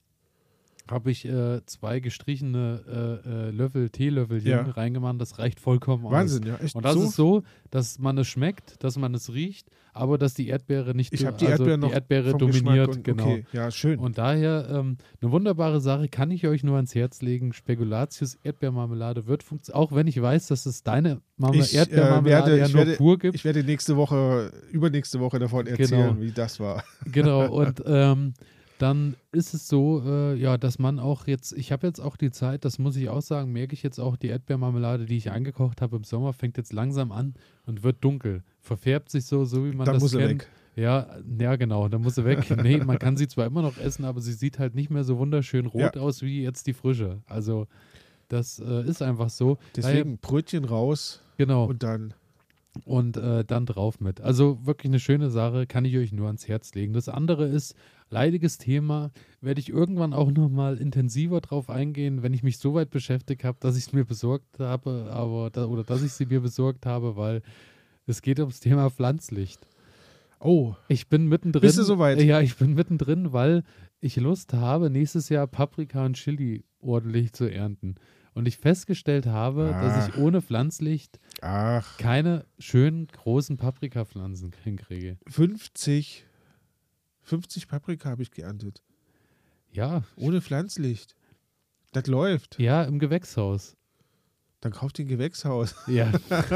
habe 0.91 1.11
ich 1.11 1.25
äh, 1.25 1.65
zwei 1.65 2.01
gestrichene 2.01 3.21
äh, 3.27 3.29
äh, 3.49 3.51
Löffel, 3.51 3.89
Teelöffelchen 3.91 4.51
Ja. 4.51 4.63
reingemacht. 4.63 5.21
Das 5.21 5.39
reicht 5.39 5.59
vollkommen 5.61 6.05
aus. 6.05 6.13
Wahnsinn, 6.13 6.43
ja. 6.47 6.57
Echt 6.57 6.75
Und 6.75 6.85
das 6.85 6.95
so? 6.95 7.03
ist 7.05 7.15
so, 7.17 7.43
dass 7.71 7.99
man 7.99 8.19
es 8.19 8.27
schmeckt, 8.27 8.83
dass 8.85 8.99
man 8.99 9.15
es 9.15 9.33
riecht, 9.33 9.69
aber 9.95 10.19
dass 10.19 10.35
die 10.35 10.49
Erdbeere 10.49 10.95
nicht 10.95 11.13
ich 11.15 11.25
habe 11.25 11.37
die 11.39 11.47
also 11.47 11.63
Erdbeere 11.65 11.79
noch 11.79 11.89
die 11.89 11.95
Erdbeere 11.95 12.37
dominiert, 12.37 12.89
und, 12.89 13.05
genau. 13.05 13.25
Okay, 13.25 13.47
ja, 13.53 13.71
schön. 13.71 13.99
Und 13.99 14.19
daher 14.19 14.69
ähm, 14.71 14.99
eine 15.23 15.31
wunderbare 15.31 15.81
Sache, 15.81 16.09
kann 16.09 16.31
ich 16.31 16.47
euch 16.47 16.63
nur 16.65 16.77
ans 16.77 16.95
Herz 16.95 17.23
legen. 17.23 17.53
Spekulatius 17.53 18.35
Erdbeermarmelade 18.43 19.27
wird 19.27 19.43
funktionieren, 19.43 19.83
auch 19.83 19.93
wenn 19.93 20.07
ich 20.07 20.21
weiß, 20.21 20.49
dass 20.49 20.67
es 20.67 20.83
deine 20.83 21.23
Marmel 21.39 21.61
Ich, 21.61 21.75
äh, 21.75 21.79
Erdbeermarmelade 21.79 22.51
werde- 22.53 22.59
ja 22.61 22.69
nur 22.69 22.77
werde- 22.87 22.97
pur 22.99 23.19
gibt. 23.19 23.35
ich 23.37 23.45
werde 23.45 23.65
nächste 23.65 23.97
Woche, 23.97 24.53
übernächste 24.71 25.19
Woche 25.21 25.39
davon 25.39 25.67
erzählen, 25.67 26.09
Genau. 26.11 26.21
wie 26.21 26.33
das 26.33 26.61
war. 26.61 26.85
Genau, 27.11 27.51
und 27.51 27.83
ähm, 27.87 28.35
dann 28.85 29.17
ist 29.33 29.55
es 29.55 29.67
so, 29.67 30.03
äh, 30.05 30.35
ja, 30.35 30.59
dass 30.59 30.79
man 30.79 30.99
auch 30.99 31.27
jetzt, 31.27 31.55
ich 31.55 31.73
habe 31.73 31.87
jetzt 31.87 32.01
auch 32.01 32.19
die 32.19 32.31
Zeit, 32.31 32.67
das 32.67 32.79
muss 32.79 32.97
ich 32.97 33.09
auch 33.09 33.23
sagen, 33.23 33.51
merke 33.51 33.73
ich 33.73 33.83
jetzt 33.83 33.99
auch, 33.99 34.15
die 34.15 34.27
Erdbeermarmelade, 34.27 35.07
die 35.07 35.17
ich 35.17 35.31
eingekocht 35.31 35.81
habe 35.81 35.97
im 35.97 36.05
Sommer, 36.05 36.35
fängt 36.35 36.59
jetzt 36.59 36.75
langsam 36.75 37.11
an 37.11 37.33
und 37.65 37.83
wird 37.83 38.05
dunkel. 38.05 38.43
Verfärbt 38.61 39.11
sich 39.11 39.25
so, 39.25 39.47
so 39.47 39.65
wie 39.65 39.73
man 39.75 39.87
Dann 39.87 39.95
das 39.95 40.03
muss 40.03 40.13
er 40.13 40.29
kennt. 40.29 40.43
weg. 40.43 40.51
Ja, 40.77 41.07
ja, 41.41 41.57
genau, 41.57 41.89
dann 41.89 42.03
muss 42.03 42.17
sie 42.17 42.27
weg. 42.27 42.45
nee, 42.63 42.77
man 42.77 42.99
kann 42.99 43.17
sie 43.17 43.27
zwar 43.27 43.47
immer 43.47 43.63
noch 43.63 43.79
essen, 43.79 44.05
aber 44.05 44.21
sie 44.21 44.35
sieht 44.35 44.59
halt 44.59 44.75
nicht 44.75 44.91
mehr 44.91 45.05
so 45.05 45.17
wunderschön 45.17 45.65
rot 45.65 45.97
Ja. 45.97 46.03
aus 46.03 46.21
wie 46.21 46.43
jetzt 46.43 46.67
die 46.67 46.75
frische. 46.75 47.23
Also, 47.27 47.67
das 48.29 48.59
äh, 48.59 48.83
ist 48.87 49.01
einfach 49.01 49.31
so. 49.31 49.57
Deswegen 49.75 50.19
Brötchen 50.19 50.67
raus 50.67 51.23
Daher, 51.23 51.47
genau. 51.47 51.65
und 51.65 51.83
dann. 51.83 52.13
und 52.85 53.17
äh, 53.17 53.47
dann 53.47 53.65
drauf 53.65 54.01
mit. 54.01 54.21
Also 54.21 54.59
wirklich 54.67 54.91
eine 54.91 55.01
schöne 55.01 55.31
Sache, 55.31 55.67
kann 55.67 55.87
ich 55.87 55.97
euch 55.97 56.13
nur 56.13 56.27
ans 56.27 56.49
Herz 56.49 56.75
legen. 56.75 56.93
Das 56.93 57.09
andere 57.09 57.47
ist, 57.47 57.75
leidiges 58.15 58.57
Thema, 58.59 59.11
werde 59.41 59.61
ich 59.61 59.69
irgendwann 59.69 60.13
auch 60.15 60.31
nochmal 60.31 60.79
intensiver 60.79 61.41
drauf 61.41 61.69
eingehen, 61.69 62.23
wenn 62.23 62.33
ich 62.33 62.43
mich 62.43 62.59
so 62.59 62.73
weit 62.75 62.91
beschäftigt 62.91 63.45
habe, 63.45 63.59
dass 63.61 63.77
ich 63.77 63.87
es 63.89 63.93
mir 63.93 64.05
besorgt 64.05 64.59
habe, 64.59 65.09
aber 65.13 65.51
da, 65.51 65.67
oder 65.67 65.85
dass 65.85 66.03
ich 66.03 66.13
sie 66.13 66.25
mir 66.27 66.41
besorgt 66.41 66.87
habe, 66.87 67.17
weil 67.17 67.43
es 68.07 68.23
geht 68.23 68.39
ums 68.41 68.61
Thema 68.61 68.89
Pflanzlicht. 68.91 69.67
Oh, 70.41 70.75
Ich 70.89 71.09
bin 71.09 71.27
mittendrin. 71.27 71.63
Bist 71.63 71.79
du 71.79 71.83
soweit? 71.85 72.21
Ja, 72.23 72.41
ich 72.41 72.57
bin 72.57 72.75
mittendrin, 72.75 73.33
weil 73.33 73.63
ich 74.01 74.17
Lust 74.17 74.53
habe, 74.53 74.91
nächstes 74.91 75.29
Jahr 75.31 75.47
Paprika 75.47 76.05
und 76.05 76.15
Chili 76.15 76.65
ordentlich 76.81 77.33
zu 77.33 77.51
ernten. 77.51 77.95
Und 78.35 78.47
ich 78.49 78.59
festgestellt 78.59 79.27
habe, 79.27 79.67
dass 79.71 80.09
ich 80.09 80.15
Ah. 80.17 80.19
ohne 80.19 80.43
Pflanzlicht 80.43 81.19
ach, 81.41 81.97
keine 81.99 82.45
schönen 82.59 83.07
großen 83.07 83.57
Paprikapflanzen 83.57 84.51
hinkriege. 84.65 85.17
50, 85.29 86.27
50 87.25 87.69
Paprika 87.69 88.11
habe 88.11 88.23
ich 88.23 88.31
geerntet. 88.31 88.83
Ja, 89.73 90.05
Ohne 90.17 90.41
Pflanzlicht. 90.41 91.17
Das 91.93 92.07
läuft. 92.07 92.59
ja, 92.59 92.83
im 92.85 92.99
Gewächshaus. 92.99 93.77
Dann 94.61 94.73
kauft 94.73 94.99
ihr 94.99 95.05
ein 95.05 95.09
Gewächshaus. 95.09 95.75
Ja, 95.87 96.11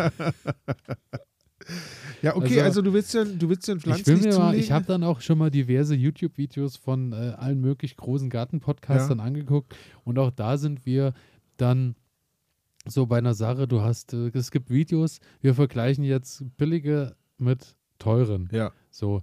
Ja, 2.23 2.35
okay, 2.35 2.61
Also, 2.61 2.81
also, 2.81 2.83
du 2.83 2.93
willst 2.95 3.15
ja, 3.15 3.25
du 3.25 3.49
willst 3.49 3.69
ja 3.69 3.75
ein 3.75 3.79
ich 3.79 3.83
Pflanzlicht 3.85 4.25
mir 4.25 4.39
mal, 4.39 4.55
ich 4.55 4.73
habe 4.73 4.87
dann 4.87 5.05
auch 5.05 5.21
schon 5.21 5.39
mal 5.39 5.51
diverse 5.51 5.95
YouTube-Videos 5.95 6.77
von 6.77 7.13
äh, 7.13 7.35
allen 7.37 7.61
möglich 7.61 7.97
großen 7.97 8.31
Gartenpodcastern 8.31 9.21
angeguckt 9.21 9.77
und 10.05 10.19
auch 10.19 10.31
da 10.31 10.57
sind 10.57 10.87
wir 10.87 11.13
dann 11.57 11.95
so 12.87 13.07
bei 13.07 13.19
einer 13.19 13.35
Sache, 13.35 13.69
du 13.69 13.83
hast, 13.83 14.15
äh, 14.15 14.31
es 14.33 14.51
gibt 14.51 14.71
Videos, 14.71 15.19
wir 15.41 15.55
vergleichen 15.55 16.05
jetzt 16.05 16.43
billige 16.57 17.15
mit 17.37 17.77
teuren. 17.99 18.49
ja, 18.51 18.73
So, 18.91 19.23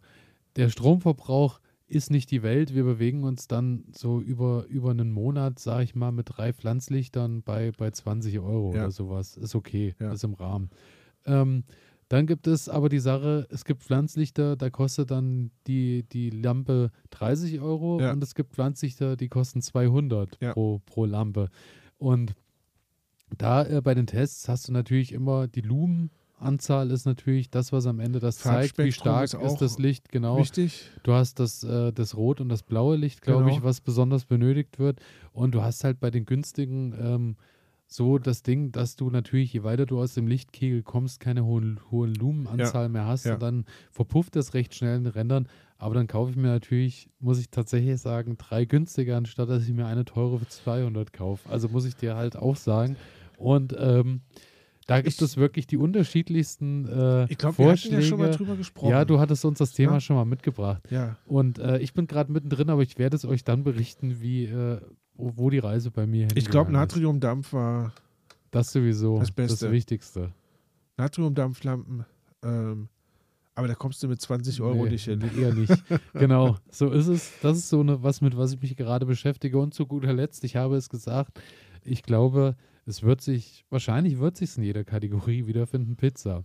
der 0.56 0.70
Stromverbrauch 0.70 1.60
ist 1.88 2.10
nicht 2.10 2.32
die 2.32 2.42
Welt. 2.42 2.74
Wir 2.74 2.84
bewegen 2.84 3.24
uns 3.24 3.48
dann 3.48 3.86
so 3.96 4.20
über, 4.20 4.66
über 4.68 4.90
einen 4.92 5.12
Monat, 5.12 5.60
sage 5.60 5.84
ich 5.84 5.96
mal, 5.96 6.12
mit 6.12 6.28
drei 6.36 6.52
Pflanzlichtern 6.52 7.44
bei, 7.44 7.72
bei 7.78 7.92
20 7.92 8.40
Euro 8.40 8.74
Ja. 8.74 8.84
oder 8.84 8.92
sowas. 8.92 9.38
Ist 9.38 9.54
okay, 9.56 9.94
Ja. 10.00 10.12
ist 10.14 10.24
im 10.24 10.34
Rahmen. 10.34 10.70
Ähm, 11.26 11.64
dann 12.10 12.28
gibt 12.28 12.48
es 12.48 12.70
aber 12.70 12.90
die 12.90 13.00
Sache, 13.00 13.48
es 13.50 13.66
gibt 13.66 13.84
Pflanzlichter, 13.84 14.56
da 14.56 14.70
kostet 14.70 15.10
dann 15.12 15.52
die, 15.68 16.04
die 16.04 16.30
Lampe 16.30 16.92
30 17.12 17.62
Euro 17.62 18.00
Ja. 18.00 18.12
und 18.14 18.22
es 18.24 18.36
gibt 18.36 18.54
Pflanzlichter, 18.54 19.16
die 19.16 19.28
kosten 19.28 19.62
200 19.62 20.38
Ja. 20.42 20.54
pro, 20.54 20.80
pro 20.86 21.06
Lampe. 21.06 21.50
Und 21.98 22.34
da 23.38 23.64
äh, 23.64 23.82
bei 23.82 23.94
den 23.96 24.08
Tests 24.08 24.48
hast 24.50 24.68
du 24.68 24.72
natürlich 24.72 25.12
immer 25.12 25.48
die 25.48 25.62
Lumenanzahl 26.40 26.92
ist 26.92 27.06
natürlich 27.06 27.50
das, 27.50 27.72
was 27.72 27.86
am 27.88 28.00
Ende 28.00 28.20
das 28.20 28.38
zeigt, 28.40 28.78
wie 28.78 28.92
stark 28.92 29.26
ist 29.26 29.34
ist, 29.34 29.58
das 29.58 29.80
Licht, 29.80 30.12
genau. 30.12 30.38
wichtig. 30.38 30.90
Du 31.04 31.14
hast 31.14 31.40
das, 31.40 31.64
äh, 31.64 31.92
das 31.94 32.16
Rot 32.16 32.42
und 32.42 32.50
das 32.50 32.64
blaue 32.64 32.98
Licht, 32.98 33.22
glaube 33.22 33.46
Genau. 33.46 33.56
ich, 33.58 33.64
was 33.64 33.82
besonders 33.82 34.26
benötigt 34.26 34.80
wird. 34.80 35.00
Und 35.32 35.56
du 35.56 35.62
hast 35.62 35.84
halt 35.84 36.00
bei 36.00 36.12
den 36.12 36.26
günstigen 36.26 36.94
ähm, 37.00 37.36
so 37.88 38.18
das 38.18 38.42
Ding, 38.42 38.72
dass 38.72 38.96
du 38.96 39.10
natürlich, 39.10 39.54
je 39.54 39.64
weiter 39.64 39.86
du 39.86 40.00
aus 40.00 40.14
dem 40.16 40.28
Lichtkegel 40.28 40.82
kommst, 40.84 41.20
keine 41.20 41.46
hohen, 41.46 41.80
hohen 41.92 42.16
Lumenanzahl 42.16 42.90
mehr 42.90 43.06
hast. 43.06 43.26
ja. 43.26 43.36
Und 43.36 43.44
dann 43.44 43.66
verpufft 43.92 44.36
das 44.36 44.54
recht 44.54 44.74
schnell 44.76 44.98
in 44.98 45.04
den 45.04 45.14
Rändern. 45.14 45.48
Aber 45.78 45.94
dann 45.94 46.08
kaufe 46.08 46.32
ich 46.32 46.36
mir 46.38 46.48
natürlich, 46.48 47.10
muss 47.20 47.38
ich 47.40 47.50
tatsächlich 47.52 48.00
sagen, 48.02 48.38
drei 48.38 48.66
günstiger, 48.66 49.18
anstatt 49.18 49.50
dass 49.50 49.64
ich 49.68 49.74
mir 49.74 49.86
eine 49.86 50.06
teure 50.06 50.40
für 50.40 50.48
200 50.48 51.14
kaufe. 51.14 51.50
Also 51.50 51.70
muss 51.70 51.86
ich 51.86 51.96
dir 51.96 52.16
halt 52.16 52.36
auch 52.36 52.56
sagen. 52.56 52.96
Und 53.38 53.76
ähm, 53.78 54.22
da 54.88 54.98
gibt 55.02 55.16
Ich- 55.16 55.22
es 55.22 55.38
wirklich 55.38 55.68
die 55.68 55.78
unterschiedlichsten 55.78 56.86
äh, 56.88 57.26
Ich 57.32 57.38
glaube, 57.38 57.58
wir 57.58 57.66
hatten 57.66 57.78
Vorschläge. 57.78 57.96
ja 57.98 58.02
schon 58.02 58.20
mal 58.20 58.32
drüber 58.32 58.56
gesprochen. 58.56 58.90
ja, 58.90 59.06
du 59.06 59.20
hattest 59.20 59.44
uns 59.46 59.58
das 59.60 59.72
Thema 59.74 59.94
Ja. 59.94 60.00
schon 60.00 60.16
mal 60.16 60.26
mitgebracht. 60.26 60.82
Ja, 60.92 61.18
Und 61.26 61.60
äh, 61.60 61.80
ich 61.80 61.94
bin 61.94 62.08
gerade 62.08 62.32
mittendrin, 62.32 62.70
aber 62.70 62.82
ich 62.84 62.98
werde 62.98 63.16
es 63.16 63.26
euch 63.26 63.44
dann 63.44 63.64
berichten, 63.64 64.22
wie, 64.22 64.46
äh, 64.46 64.80
wo, 65.16 65.50
die 65.50 65.60
Reise 65.60 65.92
bei 65.92 66.06
mir 66.06 66.28
ich 66.36 66.50
glaube. 66.50 66.72
Natriumdampf 66.72 67.54
war 67.54 67.94
Das 68.52 68.72
sowieso. 68.72 69.18
das 69.20 69.28
Das, 69.30 69.36
Beste. 69.36 69.72
Wichtigste. 69.72 70.32
Natriumdampflampen. 70.98 72.06
Ähm, 72.44 72.90
aber 73.54 73.68
da 73.68 73.76
kommst 73.76 74.04
du 74.04 74.08
mit 74.08 74.20
20 74.22 74.62
Euro 74.62 74.84
Nee, 74.86 74.92
nicht 74.92 75.06
hin. 75.06 75.24
Eher 75.38 75.54
nicht. 75.54 75.72
genau, 76.14 76.58
so 76.70 76.90
ist 76.92 77.08
es. 77.08 77.32
Das 77.42 77.58
ist 77.58 77.70
so 77.70 77.80
eine, 77.80 78.04
was, 78.04 78.22
mit 78.22 78.36
was 78.38 78.54
ich 78.54 78.62
mich 78.62 78.76
gerade 78.76 79.06
beschäftige. 79.06 79.58
Und 79.58 79.74
zu 79.74 79.86
guter 79.86 80.14
Letzt, 80.14 80.44
ich 80.44 80.56
habe 80.58 80.76
es 80.76 80.90
gesagt, 80.90 81.40
ich 81.84 82.04
glaube, 82.04 82.56
es 82.86 83.04
wird 83.04 83.22
sich, 83.22 83.66
wahrscheinlich 83.70 84.20
wird 84.20 84.38
sich 84.38 84.58
in 84.58 84.64
jeder 84.64 84.84
Kategorie 84.84 85.48
wiederfinden, 85.48 85.96
Pizza. 85.96 86.44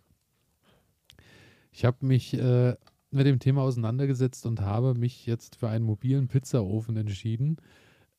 Ich 1.72 1.84
habe 1.84 2.04
mich 2.04 2.34
äh, 2.34 2.74
mit 3.10 3.26
dem 3.26 3.38
Thema 3.38 3.62
auseinandergesetzt 3.62 4.46
und 4.46 4.60
habe 4.60 4.94
mich 4.94 5.26
jetzt 5.26 5.56
für 5.56 5.68
einen 5.68 5.84
mobilen 5.84 6.28
Pizzaofen 6.28 6.96
entschieden. 6.96 7.56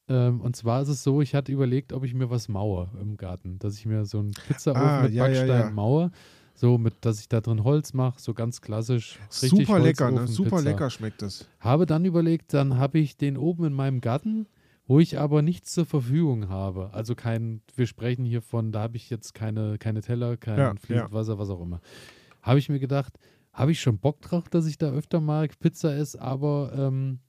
Ähm, 0.07 0.41
und 0.41 0.55
zwar 0.55 0.81
ist 0.81 0.89
es 0.89 1.03
so, 1.03 1.21
ich 1.21 1.35
hatte 1.35 1.51
überlegt, 1.51 1.93
ob 1.93 2.03
ich 2.03 2.13
mir 2.13 2.29
was 2.29 2.47
mauere 2.49 2.89
im 3.01 3.17
Garten, 3.17 3.59
dass 3.59 3.77
ich 3.77 3.85
mir 3.85 4.05
so 4.05 4.19
einen 4.19 4.31
Pizzaofen 4.31 4.81
Ah, 4.81 5.03
mit 5.03 5.13
ja, 5.13 5.27
ja, 5.27 5.33
Backstein 5.39 5.59
ja. 5.61 5.69
mauere, 5.71 6.11
so 6.53 6.77
mit, 6.77 6.93
dass 7.01 7.19
ich 7.19 7.29
da 7.29 7.41
drin 7.41 7.63
Holz 7.63 7.93
mache, 7.93 8.19
so 8.19 8.33
ganz 8.33 8.61
klassisch. 8.61 9.19
richtig 9.41 9.67
Super 9.67 9.79
lecker, 9.79 10.11
ne? 10.11 10.27
Super 10.27 10.61
lecker 10.61 10.89
schmeckt 10.89 11.21
das. 11.21 11.47
Habe 11.59 11.85
dann 11.85 12.05
überlegt, 12.05 12.53
dann 12.53 12.77
habe 12.77 12.99
ich 12.99 13.17
den 13.17 13.37
oben 13.37 13.65
in 13.65 13.73
meinem 13.73 14.01
Garten, 14.01 14.47
wo 14.91 14.99
ich 14.99 15.17
aber 15.17 15.41
nichts 15.41 15.71
zur 15.71 15.85
Verfügung 15.85 16.49
habe. 16.49 16.89
Also 16.91 17.15
kein, 17.15 17.61
wir 17.77 17.87
sprechen 17.87 18.25
hier 18.25 18.41
von, 18.41 18.73
da 18.73 18.81
habe 18.81 18.97
ich 18.97 19.09
jetzt 19.09 19.33
keine, 19.33 19.77
keine 19.77 20.01
Teller, 20.01 20.35
kein 20.35 20.57
Ja, 20.59 20.73
fließend 20.75 21.13
Wasser, 21.13 21.39
was 21.39 21.49
auch 21.49 21.61
immer. 21.61 21.79
Habe 22.41 22.59
ich 22.59 22.67
mir 22.67 22.79
gedacht, 22.79 23.13
habe 23.53 23.71
ich 23.71 23.79
schon 23.79 23.99
Bock 23.99 24.19
drauf, 24.19 24.49
dass 24.49 24.65
ich 24.67 24.77
da 24.77 24.91
öfter 24.91 25.21
mal 25.21 25.47
Pizza 25.47 25.95
esse, 25.95 26.21
aber 26.21 26.73
ähm, 26.75 27.19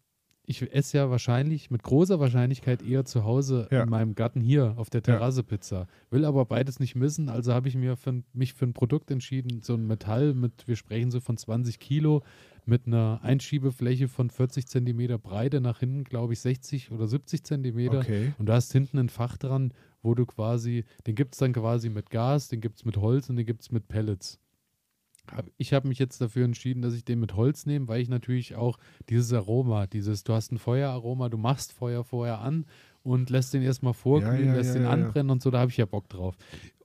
ich 0.45 0.61
esse 0.75 0.97
ja 0.97 1.09
wahrscheinlich 1.09 1.71
mit 1.71 1.85
großer 1.85 2.19
Wahrscheinlichkeit 2.19 2.83
eher 2.83 3.05
zu 3.05 3.23
Hause 3.23 3.69
Ja. 3.71 3.85
in 3.85 3.91
meinem 3.91 4.17
Garten 4.17 4.41
hier 4.41 4.75
auf 4.77 4.91
der 4.91 5.05
Terrasse 5.05 5.45
Pizza. 5.45 5.87
Will 6.11 6.25
aber 6.25 6.45
beides 6.47 6.81
nicht 6.81 6.97
missen, 6.97 7.29
also 7.29 7.55
habe 7.55 7.69
ich 7.69 7.77
mir 7.77 7.97
für, 7.97 8.25
mich 8.33 8.55
für 8.55 8.65
ein 8.67 8.73
Produkt 8.75 9.09
entschieden, 9.13 9.63
so 9.63 9.75
ein 9.75 9.87
Metall 9.87 10.35
mit, 10.35 10.67
wir 10.67 10.75
sprechen 10.75 11.13
so 11.13 11.21
von 11.21 11.37
20 11.37 11.79
Kilo, 11.79 12.25
mit 12.65 12.87
einer 12.87 13.21
Einschiebefläche 13.23 14.09
von 14.09 14.31
40 14.31 14.67
Zentimeter 14.67 15.19
Breite, 15.19 15.61
nach 15.61 15.81
hinten 15.81 16.05
glaube 16.05 16.33
ich 16.33 16.41
60 16.41 16.91
oder 16.93 17.07
70 17.07 17.45
Zentimeter. 17.45 18.01
Okay. 18.01 18.33
Und 18.39 18.49
du 18.49 18.53
hast 18.53 18.73
hinten 18.73 18.99
ein 18.99 19.09
Fach 19.09 19.37
dran, 19.37 19.73
wo 20.03 20.15
du 20.15 20.27
quasi, 20.27 20.85
den 21.07 21.15
gibt 21.15 21.35
es 21.35 21.39
dann 21.39 21.53
quasi 21.53 21.89
mit 21.89 22.11
Gas, 22.11 22.49
den 22.49 22.61
gibt 22.61 22.79
es 22.79 22.85
mit 22.85 22.97
Holz 22.97 23.29
und 23.31 23.37
den 23.37 23.47
gibt 23.47 23.63
es 23.63 23.71
mit 23.71 23.89
Pellets. 23.89 24.39
Ich 25.57 25.73
habe 25.73 25.87
mich 25.87 26.01
jetzt 26.01 26.21
dafür 26.21 26.45
entschieden, 26.45 26.83
dass 26.83 26.95
ich 26.95 27.05
den 27.05 27.21
mit 27.21 27.37
Holz 27.37 27.65
nehme, 27.65 27.87
weil 27.87 28.01
ich 28.01 28.09
natürlich 28.09 28.57
auch 28.57 28.79
dieses 29.09 29.33
Aroma, 29.33 29.87
dieses, 29.87 30.25
du 30.25 30.33
hast 30.33 30.51
ein 30.51 30.59
Feueraroma, 30.59 31.29
du 31.29 31.39
machst 31.39 31.73
Feuer 31.73 32.03
vorher 32.05 32.41
an 32.41 32.67
und 33.05 33.31
lässt 33.31 33.55
den 33.55 33.63
erstmal 33.63 33.95
vorglühen, 33.95 34.49
ja, 34.49 34.55
lässt 34.55 34.71
ja, 34.71 34.75
den 34.75 34.83
ja, 34.83 34.89
ja. 34.89 34.95
anbrennen 34.95 35.31
und 35.31 35.41
so, 35.41 35.51
da 35.51 35.61
habe 35.61 35.71
ich 35.71 35.77
ja 35.77 35.87
Bock 35.87 36.09
drauf. 36.09 36.37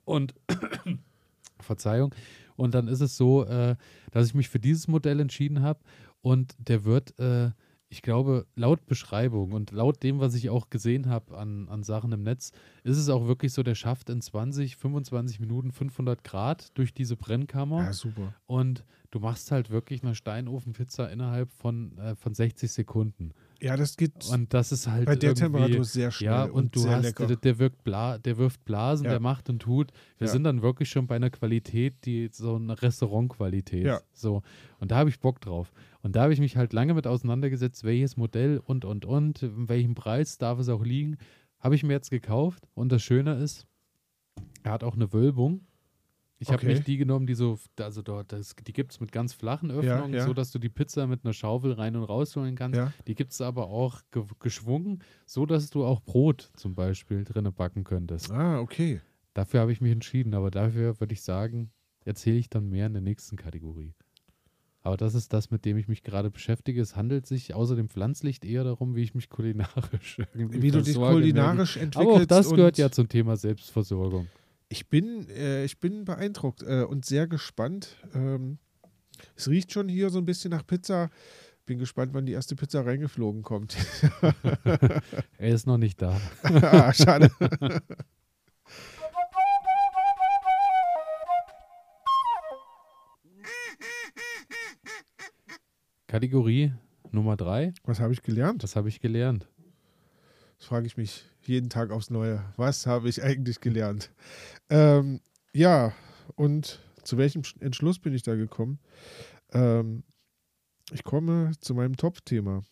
Und 0.04 0.34
Verzeihung. 1.60 2.14
Und 2.58 2.74
dann 2.74 2.88
ist 2.88 3.00
es 3.00 3.16
so, 3.16 3.44
äh, 3.44 3.76
dass 4.10 4.26
ich 4.26 4.34
mich 4.34 4.48
für 4.48 4.58
dieses 4.58 4.88
Modell 4.88 5.20
entschieden 5.20 5.62
habe 5.62 5.80
und 6.20 6.56
der 6.58 6.84
wird, 6.84 7.18
äh, 7.20 7.52
ich 7.88 8.02
glaube, 8.02 8.46
laut 8.56 8.84
Beschreibung 8.84 9.52
und 9.52 9.70
laut 9.70 10.02
dem, 10.02 10.18
was 10.18 10.34
ich 10.34 10.50
auch 10.50 10.68
gesehen 10.68 11.08
habe 11.08 11.38
an, 11.38 11.68
an 11.68 11.84
Sachen 11.84 12.12
im 12.12 12.22
Netz, 12.22 12.50
ist 12.82 12.98
es 12.98 13.08
auch 13.08 13.26
wirklich 13.26 13.52
so, 13.52 13.62
der 13.62 13.76
schafft 13.76 14.10
in 14.10 14.20
20, 14.20 14.76
25 14.76 15.40
Minuten 15.40 15.70
500 15.70 16.22
Grad 16.24 16.76
durch 16.76 16.92
diese 16.92 17.16
Brennkammer 17.16 17.84
Ja, 17.84 17.92
super. 17.92 18.34
und 18.46 18.84
du 19.10 19.20
machst 19.20 19.52
halt 19.52 19.70
wirklich 19.70 20.02
eine 20.02 20.14
Steinofenpizza 20.16 21.06
innerhalb 21.06 21.52
von, 21.52 21.96
äh, 21.96 22.16
von 22.16 22.34
60 22.34 22.70
Sekunden. 22.70 23.32
Ja, 23.60 23.76
das 23.76 23.96
geht 23.96 24.12
Und 24.30 24.54
das 24.54 24.70
ist 24.70 24.86
halt 24.86 25.06
bei 25.06 25.16
der 25.16 25.34
Temperatur 25.34 25.84
sehr 25.84 26.12
schnell 26.12 26.30
ja, 26.30 26.44
und, 26.44 26.76
du 26.76 26.80
sehr 26.80 26.92
hast, 26.96 27.02
lecker. 27.04 27.26
der, 27.26 27.36
der 27.36 27.58
wirkt 27.58 27.82
bla, 27.82 28.16
der 28.16 28.38
wirft 28.38 28.64
Blasen, 28.64 29.04
Ja. 29.06 29.10
der 29.12 29.20
macht 29.20 29.48
und 29.50 29.58
tut. 29.60 29.90
Wir 30.16 30.26
Ja. 30.28 30.32
sind 30.32 30.44
dann 30.44 30.62
wirklich 30.62 30.88
schon 30.90 31.08
bei 31.08 31.16
einer 31.16 31.30
Qualität, 31.30 31.94
die 32.04 32.28
so 32.30 32.54
eine 32.54 32.80
Restaurantqualität. 32.80 33.84
Ja. 33.84 34.00
So. 34.12 34.42
Und 34.78 34.92
da 34.92 34.96
habe 34.98 35.10
ich 35.10 35.18
Bock 35.18 35.40
drauf. 35.40 35.72
Und 36.02 36.14
da 36.14 36.22
habe 36.22 36.32
ich 36.32 36.38
mich 36.40 36.56
halt 36.56 36.72
lange 36.72 36.94
mit 36.94 37.06
auseinandergesetzt, 37.08 37.82
welches 37.82 38.16
Modell 38.16 38.60
und 38.64 38.84
und 38.84 39.04
und, 39.04 39.42
in 39.42 39.68
welchem 39.68 39.94
Preis 39.96 40.38
darf 40.38 40.60
es 40.60 40.68
auch 40.68 40.84
liegen. 40.84 41.16
Habe 41.58 41.74
ich 41.74 41.82
mir 41.82 41.94
jetzt 41.94 42.10
gekauft. 42.10 42.68
Und 42.74 42.92
das 42.92 43.02
Schöne 43.02 43.34
ist, 43.34 43.66
er 44.62 44.70
hat 44.72 44.84
auch 44.84 44.94
eine 44.94 45.12
Wölbung. 45.12 45.62
Ich 46.40 46.48
habe 46.48 46.58
Okay. 46.58 46.68
nicht 46.68 46.86
die 46.86 46.96
genommen, 46.96 47.26
die 47.26 47.34
so, 47.34 47.58
also 47.80 48.00
dort, 48.00 48.32
das, 48.32 48.54
die 48.54 48.72
gibt 48.72 48.92
es 48.92 49.00
mit 49.00 49.10
ganz 49.10 49.32
flachen 49.32 49.70
Öffnungen, 49.72 50.14
ja. 50.14 50.24
so 50.24 50.34
dass 50.34 50.52
du 50.52 50.60
die 50.60 50.68
Pizza 50.68 51.06
mit 51.08 51.24
einer 51.24 51.32
Schaufel 51.32 51.72
rein 51.72 51.96
und 51.96 52.04
rausholen 52.04 52.54
kannst. 52.54 52.78
Ja. 52.78 52.92
Die 53.08 53.16
gibt 53.16 53.32
es 53.32 53.40
aber 53.40 53.68
auch 53.68 54.02
ge 54.12 54.22
geschwungen, 54.38 55.02
so 55.26 55.46
dass 55.46 55.70
du 55.70 55.84
auch 55.84 56.00
Brot 56.00 56.50
zum 56.54 56.74
Beispiel 56.74 57.24
drinne 57.24 57.50
backen 57.50 57.82
könntest. 57.82 58.30
Ah, 58.30 58.60
okay. 58.60 59.00
Dafür 59.34 59.60
habe 59.60 59.72
ich 59.72 59.80
mich 59.80 59.92
entschieden, 59.92 60.34
aber 60.34 60.50
dafür 60.50 61.00
würde 61.00 61.12
ich 61.12 61.22
sagen, 61.22 61.70
erzähle 62.04 62.36
ich 62.38 62.48
dann 62.48 62.68
mehr 62.68 62.86
in 62.86 62.92
der 62.92 63.02
nächsten 63.02 63.36
Kategorie. 63.36 63.94
Aber 64.82 64.96
das 64.96 65.14
ist 65.14 65.32
das, 65.32 65.50
mit 65.50 65.64
dem 65.64 65.76
ich 65.76 65.88
mich 65.88 66.02
gerade 66.02 66.30
beschäftige. 66.30 66.80
Es 66.80 66.96
handelt 66.96 67.26
sich 67.26 67.52
außer 67.54 67.76
dem 67.76 67.88
Pflanzlicht 67.88 68.44
eher 68.44 68.64
darum, 68.64 68.94
wie 68.94 69.02
ich 69.02 69.14
mich 69.14 69.28
kulinarisch 69.28 70.18
irgendwie 70.34 70.62
Wie 70.62 70.70
du 70.70 70.82
dich 70.82 70.96
kulinarisch 70.96 71.76
entwickelst. 71.76 71.96
Aber 71.98 72.22
auch 72.22 72.26
das 72.26 72.50
gehört 72.50 72.78
ja 72.78 72.90
zum 72.90 73.08
Thema 73.08 73.36
Selbstversorgung. 73.36 74.28
Ich 74.70 74.88
bin, 74.88 75.28
äh, 75.30 75.64
ich 75.64 75.80
bin 75.80 76.04
beeindruckt 76.04 76.62
äh, 76.62 76.82
und 76.82 77.06
sehr 77.06 77.26
gespannt. 77.26 77.96
Ähm, 78.14 78.58
es 79.34 79.48
riecht 79.48 79.72
schon 79.72 79.88
hier 79.88 80.10
so 80.10 80.18
ein 80.18 80.26
bisschen 80.26 80.50
nach 80.50 80.66
Pizza. 80.66 81.10
Bin 81.64 81.78
gespannt, 81.78 82.12
wann 82.12 82.26
die 82.26 82.32
erste 82.32 82.54
Pizza 82.54 82.84
reingeflogen 82.84 83.42
kommt. 83.42 83.76
Er 85.38 85.54
ist 85.54 85.66
noch 85.66 85.78
nicht 85.78 86.02
da. 86.02 86.20
ah, 86.42 86.92
schade. 86.92 87.30
Kategorie 96.06 96.72
Nummer 97.10 97.36
drei. 97.36 97.72
Was 97.84 98.00
habe 98.00 98.12
ich 98.12 98.22
gelernt? 98.22 98.62
Das 98.62 98.76
habe 98.76 98.88
ich 98.88 99.00
gelernt. 99.00 99.48
Das 100.58 100.66
frage 100.66 100.86
ich 100.86 100.96
mich 100.96 101.24
jeden 101.48 101.70
Tag 101.70 101.90
aufs 101.90 102.10
Neue. 102.10 102.44
Was 102.56 102.86
habe 102.86 103.08
ich 103.08 103.22
eigentlich 103.22 103.60
gelernt? 103.60 104.10
Ähm, 104.70 105.20
ja, 105.52 105.92
und 106.36 106.80
zu 107.02 107.16
welchem 107.18 107.42
Sch- 107.42 107.60
Entschluss 107.60 107.98
bin 107.98 108.14
ich 108.14 108.22
da 108.22 108.34
gekommen? 108.36 108.78
Ähm, 109.52 110.02
ich 110.92 111.04
komme 111.04 111.52
zu 111.60 111.74
meinem 111.74 111.96
Top-Thema. 111.96 112.62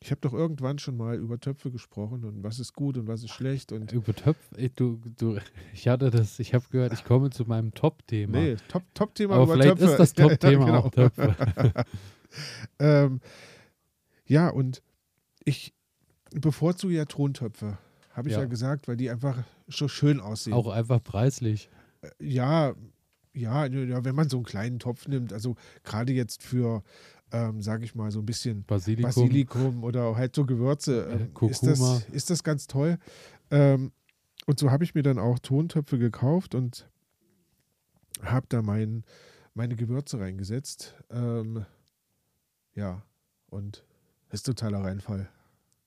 Ich 0.00 0.10
habe 0.10 0.20
doch 0.20 0.34
irgendwann 0.34 0.78
schon 0.78 0.96
mal 0.96 1.16
über 1.16 1.40
Töpfe 1.40 1.70
gesprochen 1.70 2.24
und 2.24 2.42
was 2.42 2.58
ist 2.58 2.74
gut 2.74 2.98
und 2.98 3.06
was 3.08 3.22
ist 3.22 3.30
schlecht 3.30 3.72
und 3.72 3.90
Über 3.92 4.14
Töpfe, 4.14 4.56
ey, 4.58 4.68
du, 4.70 5.00
du, 5.16 5.38
ich 5.72 5.88
hatte 5.88 6.10
das, 6.10 6.38
ich 6.38 6.52
habe 6.52 6.64
gehört, 6.70 6.92
ich 6.92 7.04
komme 7.04 7.30
zu 7.30 7.44
meinem 7.46 7.72
Top-Thema. 7.72 8.38
nee, 8.38 8.56
Top- 8.68 8.82
Top-Thema 8.94 9.34
Aber 9.36 9.44
über 9.44 9.52
vielleicht 9.54 9.78
Töpfe. 9.78 9.84
ist 9.92 9.96
das 9.98 10.14
Ja, 10.18 10.28
Top-Thema 10.28 10.66
genau. 10.66 10.78
auch 10.80 10.90
Töpfe. 10.90 11.34
ähm, 12.78 13.20
ja, 14.26 14.48
und 14.48 14.82
ich 15.44 15.72
bevorzuge 16.32 16.94
ja 16.94 17.04
Tontöpfe, 17.06 17.78
habe 18.16 18.28
ich 18.28 18.34
ja. 18.34 18.40
Ja. 18.40 18.46
gesagt, 18.46 18.88
weil 18.88 18.96
die 18.96 19.10
einfach 19.10 19.44
so 19.68 19.88
schön 19.88 20.20
aussehen. 20.20 20.54
Auch 20.54 20.68
einfach 20.68 21.02
preislich. 21.02 21.68
Ja, 22.18 22.74
ja, 23.34 23.66
ja, 23.66 24.04
wenn 24.04 24.14
man 24.14 24.30
so 24.30 24.38
einen 24.38 24.46
kleinen 24.46 24.78
Topf 24.78 25.06
nimmt, 25.06 25.34
also 25.34 25.56
gerade 25.84 26.14
jetzt 26.14 26.42
für, 26.42 26.82
ähm, 27.30 27.60
sage 27.60 27.84
ich 27.84 27.94
mal, 27.94 28.10
so 28.10 28.20
ein 28.20 28.26
bisschen 28.26 28.64
Basilikum. 28.64 29.10
Basilikum 29.10 29.84
oder 29.84 30.16
halt 30.16 30.34
so 30.34 30.46
Gewürze, 30.46 31.04
Äh, 31.06 31.14
ähm, 31.44 31.50
ist, 31.50 31.66
das, 31.66 32.04
ist 32.08 32.30
das 32.30 32.42
ganz 32.42 32.66
toll. 32.66 32.96
Ähm, 33.50 33.92
und 34.46 34.58
so 34.58 34.70
habe 34.70 34.84
ich 34.84 34.94
mir 34.94 35.02
dann 35.02 35.18
auch 35.18 35.38
Tontöpfe 35.38 35.98
gekauft 35.98 36.54
und 36.54 36.88
habe 38.22 38.46
da 38.48 38.62
mein, 38.62 39.04
meine 39.52 39.76
Gewürze 39.76 40.18
reingesetzt. 40.18 40.94
Ähm, 41.10 41.66
ja, 42.74 43.02
und 43.50 43.84
ist 44.30 44.46
totaler 44.46 44.82
Reinfall, 44.82 45.28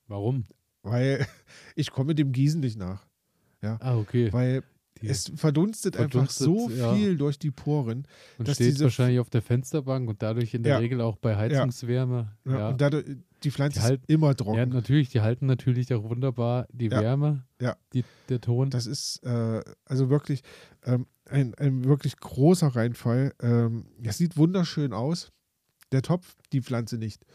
Warum? 0.08 0.46
Weil 0.84 1.26
ich 1.76 1.92
komme 1.92 2.16
dem 2.16 2.32
Gießen 2.32 2.60
nicht 2.60 2.78
nach, 2.78 3.06
Ah, 3.62 3.98
okay. 3.98 4.32
weil 4.32 4.64
Die, 5.02 5.08
es 5.08 5.32
verdunstet, 5.36 5.96
einfach 5.98 6.12
Verdunstet, 6.12 6.46
so 6.46 6.70
ja. 6.70 6.94
viel 6.94 7.18
durch 7.18 7.40
die 7.40 7.52
Poren. 7.52 8.06
und 8.38 8.48
dass 8.48 8.56
steht 8.56 8.68
diese- 8.74 8.84
wahrscheinlich 8.86 9.20
auf 9.20 9.30
der 9.30 9.42
Fensterbank 9.42 10.10
und 10.10 10.22
dadurch 10.22 10.54
in 10.54 10.64
der 10.64 10.74
Ja. 10.74 10.78
Regel 10.80 11.02
auch 11.02 11.18
bei 11.18 11.36
Heizungswärme. 11.38 12.36
Ja, 12.46 12.52
Ja, 12.60 12.70
Und 12.70 12.82
dadurch, 12.82 13.06
die 13.44 13.52
Pflanze 13.52 13.80
Die 13.80 13.84
halt- 13.86 14.02
ist 14.02 14.10
immer 14.10 14.28
ja. 14.28 14.34
trocken. 14.34 14.70
natürlich, 14.70 15.10
die 15.10 15.22
halten 15.22 15.46
natürlich 15.46 15.94
auch 15.94 16.04
wunderbar 16.04 16.68
die 16.74 16.88
Ja. 16.88 17.02
Wärme, 17.02 17.46
Ja. 17.62 17.78
die, 17.94 18.04
der 18.30 18.42
Ton. 18.42 18.70
Das 18.70 18.86
ist 18.88 19.24
äh, 19.24 19.62
also 19.86 20.10
wirklich 20.10 20.42
ähm, 20.84 21.06
ein, 21.30 21.54
ein 21.56 21.86
wirklich 21.86 22.18
großer 22.18 22.68
Reinfall. 22.68 23.34
Ähm, 23.42 23.86
es 24.04 24.18
sieht 24.18 24.36
wunderschön 24.38 24.92
aus. 24.94 25.32
Der 25.92 26.02
Topf, 26.02 26.36
die 26.52 26.62
Pflanze 26.62 26.98
nicht. 26.98 27.26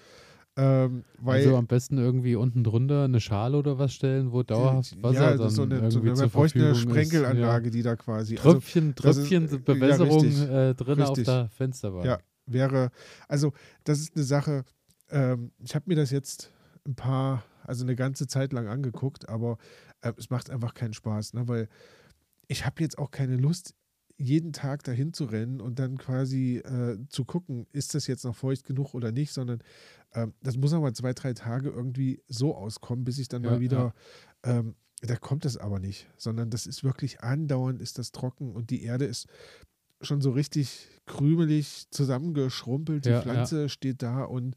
Ähm, 0.56 1.04
weil 1.18 1.42
also 1.42 1.56
am 1.56 1.66
besten 1.66 1.98
irgendwie 1.98 2.36
unten 2.36 2.62
drunter 2.62 3.04
eine 3.04 3.20
Schale 3.20 3.56
oder 3.58 3.76
was 3.78 3.92
stellen, 3.92 4.30
wo 4.30 4.44
dauerhaft 4.44 5.02
Wasser 5.02 5.14
ja, 5.22 5.28
dann 5.30 5.38
das 5.38 5.48
ist 5.48 5.56
so 5.56 5.62
eine, 5.62 5.78
so 5.90 5.98
irgendwie 5.98 6.08
eine, 6.08 6.14
zur 6.14 6.24
man 6.26 6.30
bräuchte 6.30 6.58
eine 6.60 6.68
Verfügung 6.74 6.96
ist. 6.96 7.08
Sprenkelanlage, 7.08 7.70
die 7.70 7.82
da 7.82 7.96
quasi. 7.96 8.34
Ja. 8.36 8.40
Also 8.40 8.52
Tröpfchen, 8.52 8.88
ist- 8.90 8.96
Tröpfchen, 8.98 9.48
ja, 9.48 9.56
Bewässerung 9.58 10.22
richtig. 10.22 10.48
äh, 10.48 10.74
drin 10.74 11.02
auf 11.02 11.08
Richtig. 11.10 11.24
der 11.26 11.48
Fensterbank. 11.48 12.04
Ja. 12.04 12.18
wäre, 12.46 12.90
also 13.26 13.52
das 13.82 13.98
ist 13.98 14.14
eine 14.14 14.24
Sache, 14.24 14.64
ähm, 15.10 15.50
ich 15.58 15.74
habe 15.74 15.86
mir 15.88 15.96
das 15.96 16.10
jetzt 16.12 16.52
ein 16.86 16.94
paar, 16.94 17.42
also 17.64 17.84
eine 17.84 17.96
ganze 17.96 18.26
Zeit 18.28 18.52
lang 18.52 18.68
angeguckt, 18.68 19.28
aber 19.28 19.58
äh, 20.02 20.12
es 20.18 20.30
macht 20.30 20.50
einfach 20.50 20.74
keinen 20.74 20.92
Spaß, 20.92 21.34
ne? 21.34 21.48
weil 21.48 21.68
ich 22.46 22.64
habe 22.64 22.80
jetzt 22.82 22.98
auch 22.98 23.10
keine 23.10 23.36
Lust, 23.36 23.74
jeden 24.16 24.52
Tag 24.52 24.84
dahin 24.84 25.12
zu 25.12 25.24
rennen 25.24 25.60
und 25.60 25.78
dann 25.78 25.98
quasi 25.98 26.58
äh, 26.58 26.98
zu 27.08 27.24
gucken, 27.24 27.66
ist 27.72 27.94
das 27.94 28.06
jetzt 28.06 28.24
noch 28.24 28.36
feucht 28.36 28.64
genug 28.64 28.94
oder 28.94 29.10
nicht, 29.12 29.32
sondern 29.32 29.60
ähm, 30.12 30.34
das 30.42 30.56
muss 30.56 30.72
aber 30.72 30.94
zwei, 30.94 31.12
drei 31.14 31.32
Tage 31.34 31.68
irgendwie 31.70 32.22
so 32.28 32.54
auskommen, 32.54 33.04
bis 33.04 33.18
ich 33.18 33.28
dann 33.28 33.42
Ja, 33.42 33.50
mal 33.50 33.60
wieder, 33.60 33.92
ähm, 34.44 34.76
da 35.02 35.16
kommt 35.16 35.44
es 35.44 35.56
aber 35.56 35.80
nicht, 35.80 36.08
sondern 36.16 36.50
das 36.50 36.66
ist 36.66 36.84
wirklich 36.84 37.20
andauernd, 37.22 37.80
ist 37.82 37.98
das 37.98 38.12
trocken 38.12 38.52
und 38.54 38.70
die 38.70 38.82
Erde 38.84 39.04
ist 39.04 39.26
schon 40.00 40.20
so 40.20 40.30
richtig 40.30 40.88
krümelig 41.06 41.86
zusammengeschrumpelt, 41.90 43.04
die 43.04 43.10
Ja, 43.10 43.20
Pflanze 43.22 43.68
steht 43.68 44.02
da 44.02 44.24
und 44.24 44.54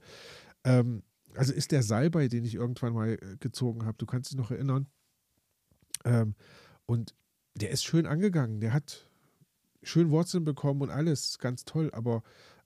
ähm, 0.66 1.04
also 1.36 1.54
ist 1.54 1.72
der 1.72 1.84
Salbei, 1.84 2.28
den 2.28 2.46
ich 2.46 2.56
irgendwann 2.56 2.94
mal 2.94 3.10
äh, 3.14 3.38
gezogen 3.40 3.86
habe, 3.86 3.98
du 3.98 4.06
kannst 4.06 4.32
dich 4.32 4.38
noch 4.38 4.52
erinnern, 4.52 4.88
ähm, 6.06 6.36
und 6.86 7.16
der 7.56 7.72
ist 7.72 7.84
schön 7.84 8.06
angegangen, 8.06 8.60
der 8.60 8.74
hat 8.74 9.07
schön 9.84 10.10
Wurzeln 10.10 10.44
bekommen 10.44 10.82
und 10.82 10.90
alles, 10.90 11.38
ganz 11.40 11.66
toll, 11.66 11.90
aber 11.94 12.24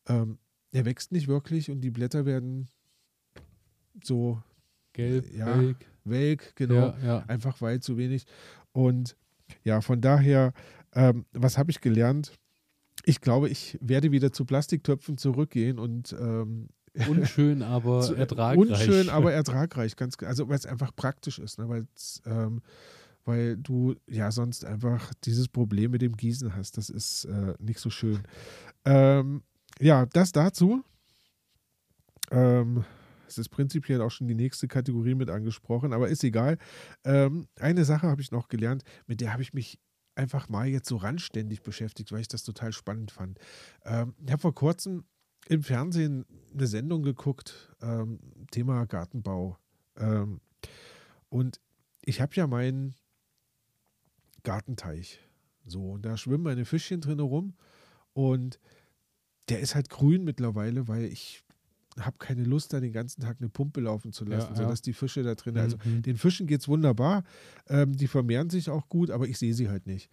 ähm, 0.07 0.37
er 0.71 0.85
wächst 0.85 1.11
nicht 1.11 1.27
wirklich 1.27 1.69
und 1.69 1.81
die 1.81 1.91
Blätter 1.91 2.25
werden 2.25 2.67
so 4.03 4.41
Gelb, 4.93 5.31
Ja, 5.33 5.57
welk. 5.57 5.77
welk, 6.03 6.55
genau, 6.55 6.75
Ja, 6.75 6.97
ja. 7.03 7.19
einfach 7.27 7.61
weil 7.61 7.79
zu 7.79 7.97
wenig. 7.97 8.25
Und 8.73 9.15
ja, 9.63 9.81
von 9.81 10.01
daher, 10.01 10.53
ähm, 10.93 11.25
was 11.33 11.57
habe 11.57 11.71
ich 11.71 11.81
gelernt? 11.81 12.33
ich 13.03 13.19
glaube, 13.19 13.49
ich 13.49 13.79
werde 13.81 14.11
wieder 14.11 14.31
zu 14.31 14.45
Plastiktöpfen 14.45 15.17
zurückgehen 15.17 15.79
und 15.79 16.13
ähm, 16.19 16.67
unschön, 17.07 17.63
aber 17.63 18.01
zu- 18.01 18.13
ertragreich. 18.13 18.57
Unschön, 18.69 19.09
aber 19.09 19.33
ertragreich, 19.33 19.95
ganz 19.95 20.15
also 20.21 20.47
weil 20.49 20.57
es 20.57 20.67
einfach 20.67 20.95
praktisch 20.95 21.39
ist, 21.39 21.57
ne? 21.57 21.67
Weil's, 21.67 22.21
ähm, 22.27 22.61
weil 23.25 23.57
du 23.57 23.95
ja 24.07 24.31
sonst 24.31 24.65
einfach 24.65 25.13
dieses 25.23 25.47
Problem 25.47 25.91
mit 25.91 26.01
dem 26.01 26.15
Gießen 26.15 26.55
hast. 26.55 26.77
Das 26.77 26.89
ist 26.89 27.25
äh, 27.25 27.53
nicht 27.59 27.79
so 27.79 27.89
schön. 27.89 28.23
Ähm, 28.85 29.43
ja, 29.79 30.05
das 30.05 30.31
dazu. 30.31 30.83
Ähm, 32.31 32.85
es 33.27 33.37
ist 33.37 33.49
prinzipiell 33.49 34.01
auch 34.01 34.11
schon 34.11 34.27
die 34.27 34.35
nächste 34.35 34.67
Kategorie 34.67 35.15
mit 35.15 35.29
angesprochen, 35.29 35.93
aber 35.93 36.09
ist 36.09 36.23
egal. 36.23 36.57
Ähm, 37.05 37.47
eine 37.59 37.85
Sache 37.85 38.07
habe 38.07 38.21
ich 38.21 38.31
noch 38.31 38.49
gelernt, 38.49 38.83
mit 39.07 39.21
der 39.21 39.31
habe 39.31 39.41
ich 39.41 39.53
mich 39.53 39.79
einfach 40.15 40.49
mal 40.49 40.67
jetzt 40.67 40.89
so 40.89 40.97
randständig 40.97 41.63
beschäftigt, 41.63 42.11
weil 42.11 42.21
ich 42.21 42.27
das 42.27 42.43
total 42.43 42.73
spannend 42.73 43.11
fand. 43.11 43.39
Ähm, 43.85 44.13
ich 44.23 44.31
habe 44.31 44.41
vor 44.41 44.55
kurzem 44.55 45.05
im 45.47 45.63
Fernsehen 45.63 46.25
eine 46.53 46.67
Sendung 46.67 47.03
geguckt, 47.03 47.73
ähm, 47.81 48.19
Thema 48.51 48.85
Gartenbau. 48.85 49.57
Ähm, 49.97 50.41
und 51.29 51.59
ich 52.03 52.21
habe 52.21 52.35
ja 52.35 52.47
meinen 52.47 52.95
Gartenteich. 54.43 55.19
So, 55.65 55.91
und 55.91 56.03
da 56.05 56.17
schwimmen 56.17 56.43
meine 56.43 56.65
Fischchen 56.65 57.01
drin 57.01 57.19
rum. 57.19 57.53
Und 58.13 58.59
der 59.49 59.59
ist 59.59 59.75
halt 59.75 59.89
grün 59.89 60.23
mittlerweile, 60.23 60.87
weil 60.87 61.05
ich 61.05 61.43
habe 61.99 62.17
keine 62.19 62.43
Lust, 62.45 62.71
da 62.73 62.79
den 62.79 62.93
ganzen 62.93 63.21
Tag 63.21 63.37
eine 63.39 63.49
Pumpe 63.49 63.81
laufen 63.81 64.13
zu 64.13 64.23
lassen, 64.23 64.53
Ja, 64.53 64.59
ja. 64.59 64.63
sodass 64.63 64.81
die 64.81 64.93
Fische 64.93 65.23
da 65.23 65.35
drin, 65.35 65.57
also 65.57 65.77
Mhm. 65.83 66.01
den 66.03 66.15
Fischen 66.17 66.47
geht 66.47 66.61
es 66.61 66.67
wunderbar. 66.69 67.23
Ähm, 67.67 67.95
die 67.95 68.07
vermehren 68.07 68.49
sich 68.49 68.69
auch 68.69 68.87
gut, 68.87 69.11
aber 69.11 69.27
ich 69.27 69.37
sehe 69.37 69.53
sie 69.53 69.67
halt 69.69 69.87
nicht. 69.87 70.09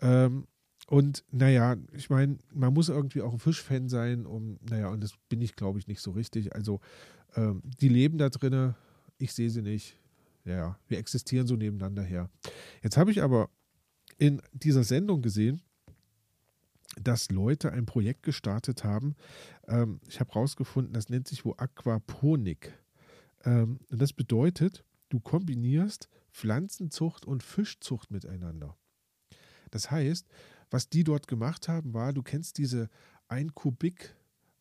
Ähm, 0.00 0.46
und 0.88 1.24
naja, 1.30 1.76
ich 1.92 2.10
meine, 2.10 2.38
man 2.52 2.74
muss 2.74 2.88
irgendwie 2.88 3.22
auch 3.22 3.32
ein 3.32 3.38
Fischfan 3.38 3.88
sein, 3.88 4.26
um, 4.26 4.58
naja, 4.68 4.88
und 4.88 5.02
das 5.04 5.12
bin 5.28 5.40
ich, 5.40 5.54
glaube 5.54 5.78
ich, 5.78 5.86
nicht 5.86 6.00
so 6.00 6.10
richtig. 6.10 6.52
Also, 6.56 6.80
ähm, 7.36 7.62
die 7.80 7.88
leben 7.88 8.18
da 8.18 8.28
drinnen, 8.28 8.74
ich 9.18 9.32
sehe 9.32 9.50
sie 9.50 9.62
nicht. 9.62 9.96
Ja, 10.44 10.78
wir 10.88 10.98
existieren 10.98 11.46
so 11.46 11.54
nebeneinander 11.54 12.02
her. 12.02 12.28
Jetzt 12.82 12.96
habe 12.96 13.12
ich 13.12 13.22
aber 13.22 13.50
in 14.20 14.42
dieser 14.52 14.84
Sendung 14.84 15.22
gesehen, 15.22 15.62
dass 17.00 17.30
Leute 17.30 17.72
ein 17.72 17.86
Projekt 17.86 18.22
gestartet 18.22 18.84
haben. 18.84 19.14
Ähm, 19.66 20.00
ich 20.08 20.20
habe 20.20 20.32
rausgefunden, 20.32 20.92
das 20.92 21.08
nennt 21.08 21.26
sich 21.26 21.44
wo 21.44 21.52
Aquaponik. 21.56 22.72
Ähm, 23.44 23.78
und 23.90 24.00
das 24.02 24.12
bedeutet, 24.12 24.84
du 25.08 25.20
kombinierst 25.20 26.08
Pflanzenzucht 26.32 27.24
und 27.24 27.42
Fischzucht 27.42 28.10
miteinander. 28.10 28.76
Das 29.70 29.90
heißt, 29.90 30.26
was 30.70 30.88
die 30.90 31.04
dort 31.04 31.26
gemacht 31.26 31.68
haben, 31.68 31.94
war, 31.94 32.12
du 32.12 32.22
kennst 32.22 32.58
diese 32.58 32.88
1 33.28 33.54
Kubik 33.54 34.14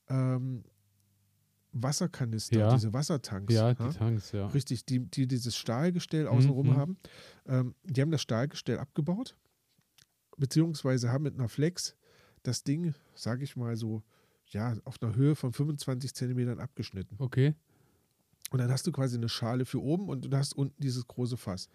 ähm, 0.07 0.64
Wasserkanister, 1.72 2.60
Ja. 2.60 2.73
diese 2.73 2.94
Wassertanks. 2.94 3.53
Ja, 3.53 3.69
ja? 3.69 3.73
die 3.73 3.98
Tanks, 3.98 4.31
ja. 4.31 4.48
Richtig, 4.48 4.86
die, 4.86 4.99
die 4.99 5.27
dieses 5.27 5.56
Stahlgestell 5.57 6.27
außenrum 6.27 6.68
Mhm. 6.68 6.76
haben. 6.77 6.98
Ähm, 7.48 7.76
die 7.84 8.02
haben 8.02 8.11
das 8.11 8.22
Stahlgestell 8.22 8.80
abgebaut, 8.80 9.36
beziehungsweise 10.40 11.11
haben 11.11 11.24
mit 11.24 11.36
einer 11.36 11.49
Flex 11.49 11.95
das 12.44 12.64
Ding, 12.64 12.94
sage 13.14 13.44
ich 13.44 13.56
mal 13.56 13.76
so, 13.76 14.02
ja, 14.48 14.76
auf 14.86 15.02
einer 15.02 15.16
Höhe 15.16 15.36
von 15.36 15.53
25 15.53 16.14
Zentimetern 16.16 16.60
abgeschnitten. 16.60 17.16
Okay. 17.20 17.53
Und 18.52 18.60
dann 18.60 18.72
hast 18.72 18.88
du 18.88 18.91
quasi 18.91 19.16
eine 19.18 19.30
Schale 19.30 19.66
für 19.66 19.82
oben 19.82 20.10
und 20.10 20.26
du 20.26 20.36
hast 20.38 20.53
unten 20.53 20.82
dieses 20.82 21.07
große 21.07 21.38
Fass. 21.38 21.70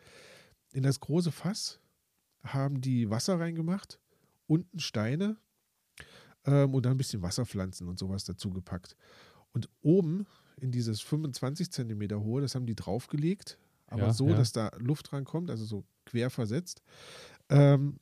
In 0.73 0.83
das 0.83 0.99
große 0.99 1.31
Fass 1.31 1.79
haben 2.43 2.81
die 2.81 3.09
Wasser 3.11 3.39
reingemacht, 3.39 4.01
unten 4.49 4.81
Steine 4.81 5.37
ähm, 6.47 6.75
und 6.75 6.85
dann 6.85 6.93
ein 6.93 6.99
bisschen 6.99 7.23
Wasserpflanzen 7.23 7.87
und 7.87 7.99
sowas 7.99 8.25
dazu 8.25 8.51
gepackt. 8.51 8.97
Und 9.53 9.69
oben 9.83 10.27
in 10.57 10.73
dieses 10.73 11.01
25 11.01 11.71
Zentimeter 11.71 12.21
hohe, 12.21 12.41
das 12.43 12.57
haben 12.57 12.67
die 12.67 12.75
draufgelegt, 12.75 13.57
aber 13.87 14.07
Ja, 14.07 14.13
so, 14.13 14.29
ja. 14.29 14.35
dass 14.35 14.51
da 14.51 14.73
Luft 14.79 15.13
rankommt, 15.13 15.51
also 15.51 15.65
so 15.65 15.85
quer 16.07 16.31
versetzt. 16.31 16.83
Ähm, 17.51 18.01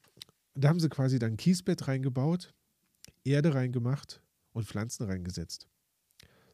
da 0.55 0.69
haben 0.69 0.81
sie 0.81 0.89
quasi 0.89 1.19
dann 1.19 1.37
Kiesbett 1.37 1.89
reingebaut, 1.89 2.55
Erde 3.25 3.55
reingemacht 3.55 4.23
und 4.53 4.67
Pflanzen 4.67 5.05
reingesetzt. 5.07 5.67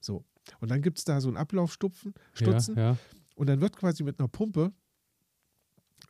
So. 0.01 0.25
Und 0.61 0.71
dann 0.71 0.83
gibt 0.83 0.99
es 0.99 1.05
da 1.05 1.21
so 1.21 1.29
einen 1.29 1.37
Ablaufstupfen, 1.37 2.15
Stutzen, 2.33 2.77
Ja, 2.77 2.93
ja. 2.93 2.99
und 3.35 3.49
dann 3.49 3.61
wird 3.61 3.77
quasi 3.77 4.03
mit 4.03 4.19
einer 4.19 4.29
Pumpe 4.29 4.73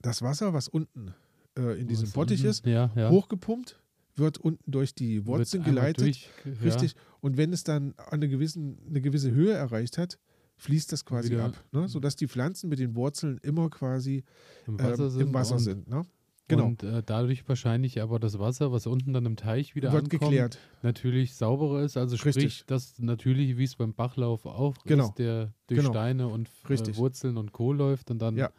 das 0.03 0.23
Wasser, 0.23 0.53
was 0.53 0.69
unten 0.69 1.15
äh, 1.57 1.81
in 1.81 1.89
diesem 1.89 2.07
Was 2.07 2.13
Bottich 2.13 2.41
unten- 2.41 2.51
ist, 2.51 2.67
ja, 2.67 2.93
hochgepumpt, 3.11 3.81
wird 4.17 4.39
unten 4.39 4.71
durch 4.71 4.95
die 4.95 5.27
Wurzeln 5.27 5.65
geleitet. 5.65 6.05
durch-. 6.05 6.29
Richtig. 6.63 6.95
Und 7.21 7.37
wenn 7.37 7.53
es 7.53 7.65
dann 7.65 7.95
eine, 8.11 8.29
gewissen, 8.29 8.79
eine 8.89 9.01
gewisse 9.01 9.31
Höhe 9.33 9.53
erreicht 9.53 9.99
hat, 9.99 10.19
fließt 10.57 10.93
das 10.93 11.05
quasi 11.05 11.31
Wieder- 11.31 11.47
ab, 11.47 11.65
ne? 11.73 11.89
sodass 11.89 12.17
die 12.17 12.27
Pflanzen 12.29 12.69
mit 12.69 12.79
den 12.81 12.95
Wurzeln 12.97 13.39
immer 13.43 13.71
quasi 13.71 14.25
Im 14.67 14.75
ähm, 14.79 14.85
Wasser 14.87 15.11
sind. 15.11 15.21
im 15.23 15.35
Wasser 15.35 15.59
sind. 15.59 15.89
Ne? 15.89 16.03
Genau. 16.49 16.67
Und 16.67 16.83
äh, 16.83 17.03
dadurch 17.05 17.47
wahrscheinlich 17.49 18.01
aber 18.01 18.19
das 18.19 18.39
Wasser, 18.39 18.73
was 18.73 18.87
unten 18.87 19.13
dann 19.13 19.27
im 19.27 19.37
Teich 19.37 19.75
wieder 19.75 19.93
wird 19.93 20.05
ankommt, 20.05 20.23
geklärt. 20.23 20.59
natürlich 20.83 21.35
sauberer 21.35 21.83
ist. 21.83 21.97
Also 21.97 22.17
sprich, 22.17 22.37
Richtig. 22.37 22.65
dass 22.67 22.99
natürlich, 22.99 23.59
wie 23.59 23.65
es 23.65 23.77
beim 23.77 23.93
Bachlauf 23.95 24.47
auch 24.47 24.75
Genau. 24.85 25.09
ist, 25.09 25.15
der 25.19 25.53
durch 25.67 25.81
Genau. 25.81 25.91
Steine 25.93 26.29
und 26.29 26.49
äh. 26.69 26.97
Wurzeln 26.97 27.37
und 27.37 27.53
Co. 27.53 27.73
läuft 27.73 28.11
und 28.11 28.21
dann 28.21 28.37
Ja. 28.37 28.51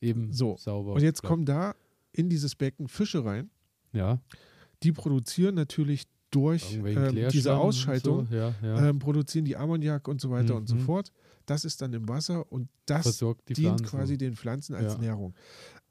eben 0.00 0.32
So. 0.32 0.56
sauber. 0.58 0.92
Und 0.92 1.02
jetzt 1.02 1.22
bleibt. 1.22 1.30
kommen 1.30 1.44
da 1.46 1.74
in 2.12 2.28
dieses 2.28 2.54
Becken 2.54 2.86
Fische 2.88 3.24
rein. 3.24 3.50
ja, 3.92 4.20
Die 4.82 4.92
produzieren 4.92 5.54
natürlich 5.54 6.04
durch 6.30 6.74
ähm, 6.76 7.28
diese 7.32 7.56
Ausschaltung, 7.56 8.26
So. 8.30 8.36
Ja, 8.36 8.54
ja. 8.62 8.88
ähm, 8.90 8.98
produzieren 8.98 9.46
die 9.46 9.56
Ammoniak 9.56 10.06
und 10.08 10.20
so 10.20 10.30
weiter 10.30 10.54
und 10.54 10.68
so 10.68 10.74
Mhm. 10.74 10.80
fort. 10.80 11.10
Das 11.46 11.64
ist 11.64 11.80
dann 11.80 11.94
im 11.94 12.06
Wasser 12.06 12.52
und 12.52 12.68
das 12.84 13.02
Versorgt 13.04 13.48
die 13.48 13.54
dient 13.54 13.78
Pflanzen. 13.80 13.86
quasi 13.86 14.18
den 14.18 14.36
Pflanzen 14.36 14.74
als 14.74 14.92
Ja. 14.94 14.98
Nährung. 14.98 15.34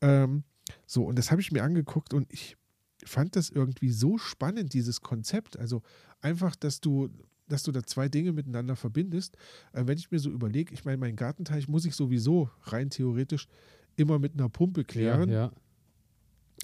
Ähm, 0.01 0.43
so, 0.85 1.03
und 1.05 1.17
das 1.17 1.31
habe 1.31 1.41
ich 1.41 1.51
mir 1.51 1.63
angeguckt 1.63 2.13
und 2.13 2.31
ich 2.31 2.57
fand 3.05 3.35
das 3.35 3.49
irgendwie 3.49 3.89
so 3.89 4.17
spannend, 4.17 4.73
dieses 4.73 5.01
Konzept. 5.01 5.57
Also 5.57 5.81
einfach, 6.21 6.55
dass 6.55 6.81
du, 6.81 7.09
dass 7.47 7.63
du 7.63 7.71
da 7.71 7.83
zwei 7.83 8.09
Dinge 8.09 8.33
miteinander 8.33 8.75
verbindest. 8.75 9.37
Äh, 9.73 9.83
wenn 9.85 9.97
ich 9.97 10.11
mir 10.11 10.19
so 10.19 10.29
überlege, 10.29 10.73
ich 10.73 10.85
meine, 10.85 10.97
meinen 10.97 11.15
Gartenteich 11.15 11.67
muss 11.67 11.85
ich 11.85 11.95
sowieso 11.95 12.49
rein 12.63 12.89
theoretisch 12.89 13.47
immer 13.95 14.19
mit 14.19 14.33
einer 14.33 14.49
Pumpe 14.49 14.83
klären. 14.83 15.29
Ja, 15.29 15.35
ja. 15.35 15.51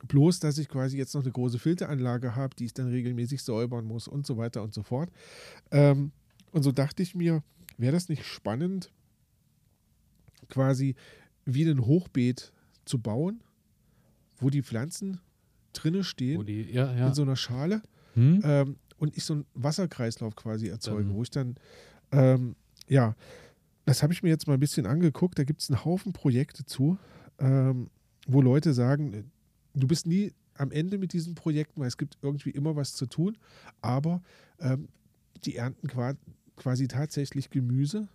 Bloß, 0.07 0.39
dass 0.39 0.57
ich 0.57 0.67
quasi 0.67 0.97
jetzt 0.97 1.13
noch 1.13 1.21
eine 1.21 1.31
große 1.31 1.59
Filteranlage 1.59 2.35
habe, 2.35 2.55
die 2.55 2.65
ich 2.65 2.73
dann 2.73 2.87
regelmäßig 2.87 3.43
säubern 3.43 3.85
muss 3.85 4.07
und 4.07 4.25
so 4.25 4.37
weiter 4.37 4.63
und 4.63 4.73
so 4.73 4.83
fort. 4.83 5.09
Ähm, 5.71 6.11
und 6.51 6.63
so 6.63 6.71
dachte 6.71 7.03
ich 7.03 7.15
mir, 7.15 7.43
wäre 7.77 7.93
das 7.93 8.09
nicht 8.09 8.25
spannend, 8.25 8.91
quasi 10.49 10.95
wie 11.45 11.69
ein 11.69 11.85
Hochbeet 11.85 12.51
zu 12.85 12.99
bauen, 12.99 13.41
wo 14.43 14.49
die 14.49 14.61
Pflanzen 14.61 15.19
drinne 15.73 16.03
stehen, 16.03 16.45
die, 16.45 16.63
ja, 16.71 16.93
ja. 16.93 17.07
in 17.07 17.13
so 17.13 17.21
einer 17.23 17.35
Schale 17.35 17.81
hm? 18.13 18.41
ähm, 18.43 18.75
und 18.97 19.17
ich 19.17 19.23
so 19.25 19.33
einen 19.33 19.45
Wasserkreislauf 19.55 20.35
quasi 20.35 20.67
erzeuge, 20.67 21.03
Dann- 21.03 21.13
wo 21.15 21.23
ich 21.23 21.31
dann, 21.31 21.55
ähm, 22.11 22.55
ja, 22.87 23.15
das 23.85 24.03
habe 24.03 24.13
ich 24.13 24.23
mir 24.23 24.29
jetzt 24.29 24.47
mal 24.47 24.53
ein 24.53 24.59
bisschen 24.59 24.85
angeguckt. 24.85 25.37
Da 25.39 25.43
gibt 25.43 25.61
es 25.61 25.69
einen 25.69 25.83
Haufen 25.83 26.13
Projekte 26.13 26.63
zu, 26.65 26.97
ähm, 27.39 27.89
wo 28.27 28.41
Leute 28.41 28.73
sagen, 28.73 29.13
äh, 29.13 29.23
du 29.73 29.87
bist 29.87 30.05
nie 30.07 30.31
am 30.55 30.71
Ende 30.71 30.97
mit 30.99 31.11
diesen 31.13 31.33
Projekten, 31.35 31.81
weil 31.81 31.87
es 31.87 31.97
gibt 31.97 32.17
irgendwie 32.21 32.51
immer 32.51 32.75
was 32.75 32.93
zu 32.93 33.07
tun, 33.07 33.37
aber 33.81 34.21
ähm, 34.59 34.87
die 35.43 35.55
ernten 35.55 35.87
qua 35.87 36.13
quasi 36.55 36.87
tatsächlich 36.87 37.49
Gemüse, 37.49 38.07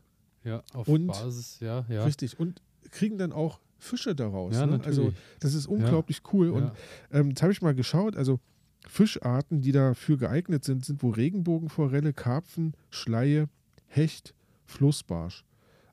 ja, 0.44 0.62
auf 0.72 0.86
und- 0.88 1.08
Basis, 1.08 1.58
ja, 1.60 1.84
ja. 1.88 2.04
richtig, 2.04 2.38
und 2.38 2.62
kriegen 2.92 3.18
dann 3.18 3.32
auch 3.32 3.60
Fische 3.78 4.14
daraus. 4.14 4.54
Ja, 4.54 4.66
ne? 4.66 4.80
Also 4.84 5.12
das 5.40 5.54
ist 5.54 5.66
unglaublich 5.66 6.22
cool. 6.32 6.50
Und 6.50 6.64
ja. 6.64 6.72
ähm, 7.12 7.30
jetzt 7.30 7.42
habe 7.42 7.52
ich 7.52 7.62
mal 7.62 7.74
geschaut, 7.74 8.16
also 8.16 8.40
Fischarten, 8.86 9.60
die 9.60 9.72
dafür 9.72 10.16
geeignet 10.16 10.64
sind, 10.64 10.84
sind 10.84 11.02
wo 11.02 11.10
Regenbogenforelle, 11.10 12.12
Karpfen, 12.12 12.74
Schleie, 12.90 13.48
Hecht, 13.86 14.34
Flussbarsch. 14.66 15.44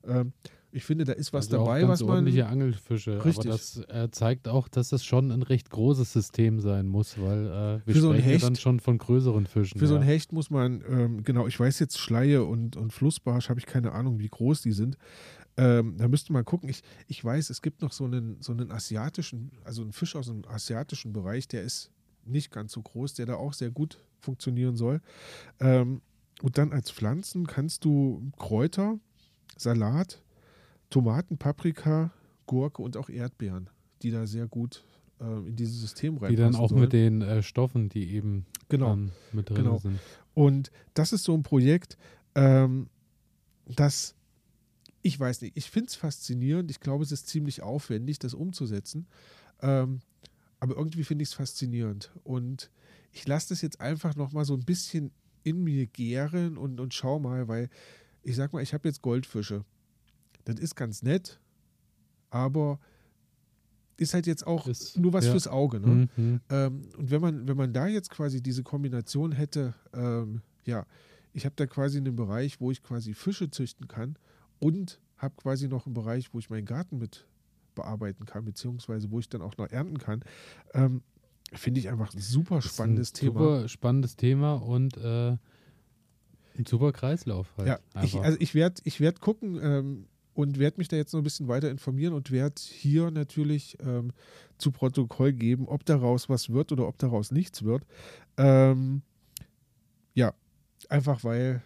Ähm, 0.04 0.32
ich 0.76 0.84
finde, 0.84 1.04
da 1.04 1.12
ist 1.12 1.32
was 1.32 1.46
also 1.46 1.64
dabei, 1.64 1.80
ganz 1.80 1.92
was 1.92 2.00
man. 2.02 2.10
ordentliche 2.10 2.46
Angelfische. 2.46 3.24
Richtig. 3.24 3.46
Aber 3.46 3.56
das 3.56 3.78
äh, 3.88 4.10
zeigt 4.10 4.46
auch, 4.46 4.68
dass 4.68 4.90
das 4.90 5.04
schon 5.04 5.30
ein 5.30 5.42
recht 5.42 5.70
großes 5.70 6.12
System 6.12 6.60
sein 6.60 6.86
muss, 6.86 7.18
weil 7.18 7.46
äh, 7.46 7.86
wir 7.86 7.94
Für 7.94 8.00
so 8.00 8.12
sprechen 8.12 8.30
ja 8.30 8.38
dann 8.38 8.56
schon 8.56 8.80
von 8.80 8.98
größeren 8.98 9.46
Fischen. 9.46 9.78
Für 9.78 9.86
so 9.86 9.94
ja. 9.94 10.00
ein 10.00 10.06
Hecht 10.06 10.32
muss 10.32 10.50
man, 10.50 10.82
ähm, 10.86 11.22
genau, 11.22 11.46
ich 11.46 11.58
weiß 11.58 11.78
jetzt 11.78 11.98
Schleie 11.98 12.44
und, 12.44 12.76
und 12.76 12.92
Flussbarsch, 12.92 13.48
habe 13.48 13.58
ich 13.58 13.64
keine 13.64 13.92
Ahnung, 13.92 14.18
wie 14.18 14.28
groß 14.28 14.60
die 14.60 14.72
sind. 14.72 14.98
Ähm, 15.56 15.96
da 15.96 16.06
müsste 16.08 16.32
man 16.32 16.44
gucken. 16.44 16.68
Ich, 16.68 16.82
ich 17.06 17.24
weiß, 17.24 17.50
es 17.50 17.62
gibt 17.62 17.80
noch 17.82 17.92
so 17.92 18.04
einen, 18.04 18.36
so 18.42 18.52
einen 18.52 18.70
asiatischen, 18.70 19.50
also 19.64 19.82
einen 19.82 19.92
Fisch 19.92 20.14
aus 20.16 20.26
dem 20.26 20.44
asiatischen 20.46 21.12
Bereich, 21.12 21.48
der 21.48 21.62
ist 21.62 21.90
nicht 22.24 22.50
ganz 22.50 22.72
so 22.72 22.82
groß, 22.82 23.14
der 23.14 23.26
da 23.26 23.34
auch 23.36 23.52
sehr 23.52 23.70
gut 23.70 23.98
funktionieren 24.20 24.76
soll. 24.76 25.00
Ähm, 25.60 26.02
und 26.42 26.58
dann 26.58 26.72
als 26.72 26.90
Pflanzen 26.90 27.46
kannst 27.46 27.84
du 27.84 28.30
Kräuter, 28.38 28.98
Salat, 29.56 30.20
Tomaten, 30.90 31.38
Paprika, 31.38 32.10
Gurke 32.46 32.82
und 32.82 32.96
auch 32.96 33.08
Erdbeeren, 33.08 33.70
die 34.02 34.10
da 34.10 34.26
sehr 34.26 34.46
gut 34.46 34.84
äh, 35.20 35.24
in 35.48 35.56
dieses 35.56 35.80
System 35.80 36.18
Die 36.18 36.24
reinpassen 36.24 36.52
dann 36.52 36.60
auch 36.60 36.68
sollen. 36.68 36.80
mit 36.82 36.92
den 36.92 37.22
äh, 37.22 37.42
Stoffen, 37.42 37.88
die 37.88 38.12
eben 38.12 38.44
Genau. 38.68 38.88
dann 38.90 39.12
mit 39.32 39.48
drin 39.48 39.56
Genau. 39.56 39.78
sind. 39.78 39.98
Und 40.34 40.70
das 40.94 41.12
ist 41.12 41.24
so 41.24 41.32
ein 41.34 41.42
Projekt, 41.42 41.96
ähm, 42.34 42.88
das, 43.74 44.14
ich 45.06 45.20
weiß 45.20 45.42
nicht, 45.42 45.56
ich 45.56 45.70
finde 45.70 45.88
es 45.88 45.94
faszinierend. 45.94 46.68
Ich 46.68 46.80
glaube, 46.80 47.04
es 47.04 47.12
ist 47.12 47.28
ziemlich 47.28 47.62
aufwendig, 47.62 48.18
das 48.18 48.34
umzusetzen. 48.34 49.06
Ähm, 49.60 50.00
aber 50.58 50.76
irgendwie 50.76 51.04
finde 51.04 51.22
ich 51.22 51.28
es 51.28 51.34
faszinierend. 51.34 52.10
Und 52.24 52.70
ich 53.12 53.26
lasse 53.28 53.50
das 53.50 53.62
jetzt 53.62 53.80
einfach 53.80 54.16
nochmal 54.16 54.44
so 54.44 54.54
ein 54.54 54.64
bisschen 54.64 55.12
in 55.44 55.62
mir 55.62 55.86
gären 55.86 56.58
und, 56.58 56.80
und 56.80 56.92
schau 56.92 57.20
mal, 57.20 57.46
weil 57.46 57.68
ich 58.24 58.34
sag 58.34 58.52
mal, 58.52 58.62
ich 58.64 58.74
habe 58.74 58.88
jetzt 58.88 59.00
Goldfische. 59.00 59.64
Das 60.44 60.58
ist 60.58 60.74
ganz 60.74 61.04
nett, 61.04 61.38
aber 62.30 62.80
ist 63.98 64.12
halt 64.12 64.26
jetzt 64.26 64.44
auch 64.44 64.66
Ist- 64.66 64.98
nur 64.98 65.12
was 65.12 65.26
ja. 65.26 65.30
fürs 65.30 65.46
Auge. 65.46 65.78
Ne? 65.78 66.08
Mhm. 66.16 66.40
Ähm, 66.50 66.82
und 66.96 67.10
wenn 67.12 67.20
man, 67.20 67.46
wenn 67.46 67.56
man 67.56 67.72
da 67.72 67.86
jetzt 67.86 68.10
quasi 68.10 68.42
diese 68.42 68.64
Kombination 68.64 69.30
hätte, 69.30 69.74
ähm, 69.94 70.42
ja, 70.64 70.84
ich 71.32 71.44
habe 71.44 71.54
da 71.54 71.66
quasi 71.66 71.98
einen 71.98 72.16
Bereich, 72.16 72.60
wo 72.60 72.72
ich 72.72 72.82
quasi 72.82 73.14
Fische 73.14 73.50
züchten 73.50 73.86
kann 73.86 74.16
und 74.58 75.00
habe 75.16 75.34
quasi 75.36 75.68
noch 75.68 75.86
einen 75.86 75.94
Bereich, 75.94 76.32
wo 76.32 76.38
ich 76.38 76.50
meinen 76.50 76.66
Garten 76.66 76.98
mit 76.98 77.26
bearbeiten 77.74 78.24
kann, 78.24 78.44
beziehungsweise 78.44 79.10
wo 79.10 79.20
ich 79.20 79.28
dann 79.28 79.42
auch 79.42 79.56
noch 79.56 79.70
ernten 79.70 79.98
kann, 79.98 80.22
ähm, 80.74 81.02
finde 81.52 81.80
ich 81.80 81.88
einfach 81.88 82.12
ein 82.12 82.20
super 82.20 82.58
Ist 82.58 82.66
ein 82.66 82.70
spannendes 82.70 83.12
Thema. 83.12 83.38
Super 83.38 83.68
spannendes 83.68 84.16
Thema 84.16 84.54
und 84.54 84.96
äh, 84.96 85.36
ein 86.58 86.66
super 86.66 86.92
Kreislauf 86.92 87.54
halt. 87.56 87.68
Ja, 87.68 88.02
ich, 88.02 88.16
also 88.16 88.36
ich 88.40 88.54
werde 88.54 88.80
ich 88.84 89.00
werd 89.00 89.20
gucken 89.20 89.58
ähm, 89.62 90.06
und 90.34 90.58
werde 90.58 90.78
mich 90.78 90.88
da 90.88 90.96
jetzt 90.96 91.12
noch 91.12 91.20
ein 91.20 91.24
bisschen 91.24 91.48
weiter 91.48 91.70
informieren 91.70 92.14
und 92.14 92.30
werde 92.30 92.60
hier 92.60 93.10
natürlich 93.10 93.76
ähm, 93.80 94.12
zu 94.58 94.72
Protokoll 94.72 95.32
geben, 95.32 95.68
ob 95.68 95.84
daraus 95.84 96.28
was 96.28 96.50
wird 96.50 96.72
oder 96.72 96.88
ob 96.88 96.98
daraus 96.98 97.30
nichts 97.30 97.62
wird. 97.62 97.86
Ähm, 98.36 99.02
ja, 100.14 100.34
einfach 100.88 101.24
weil 101.24 101.62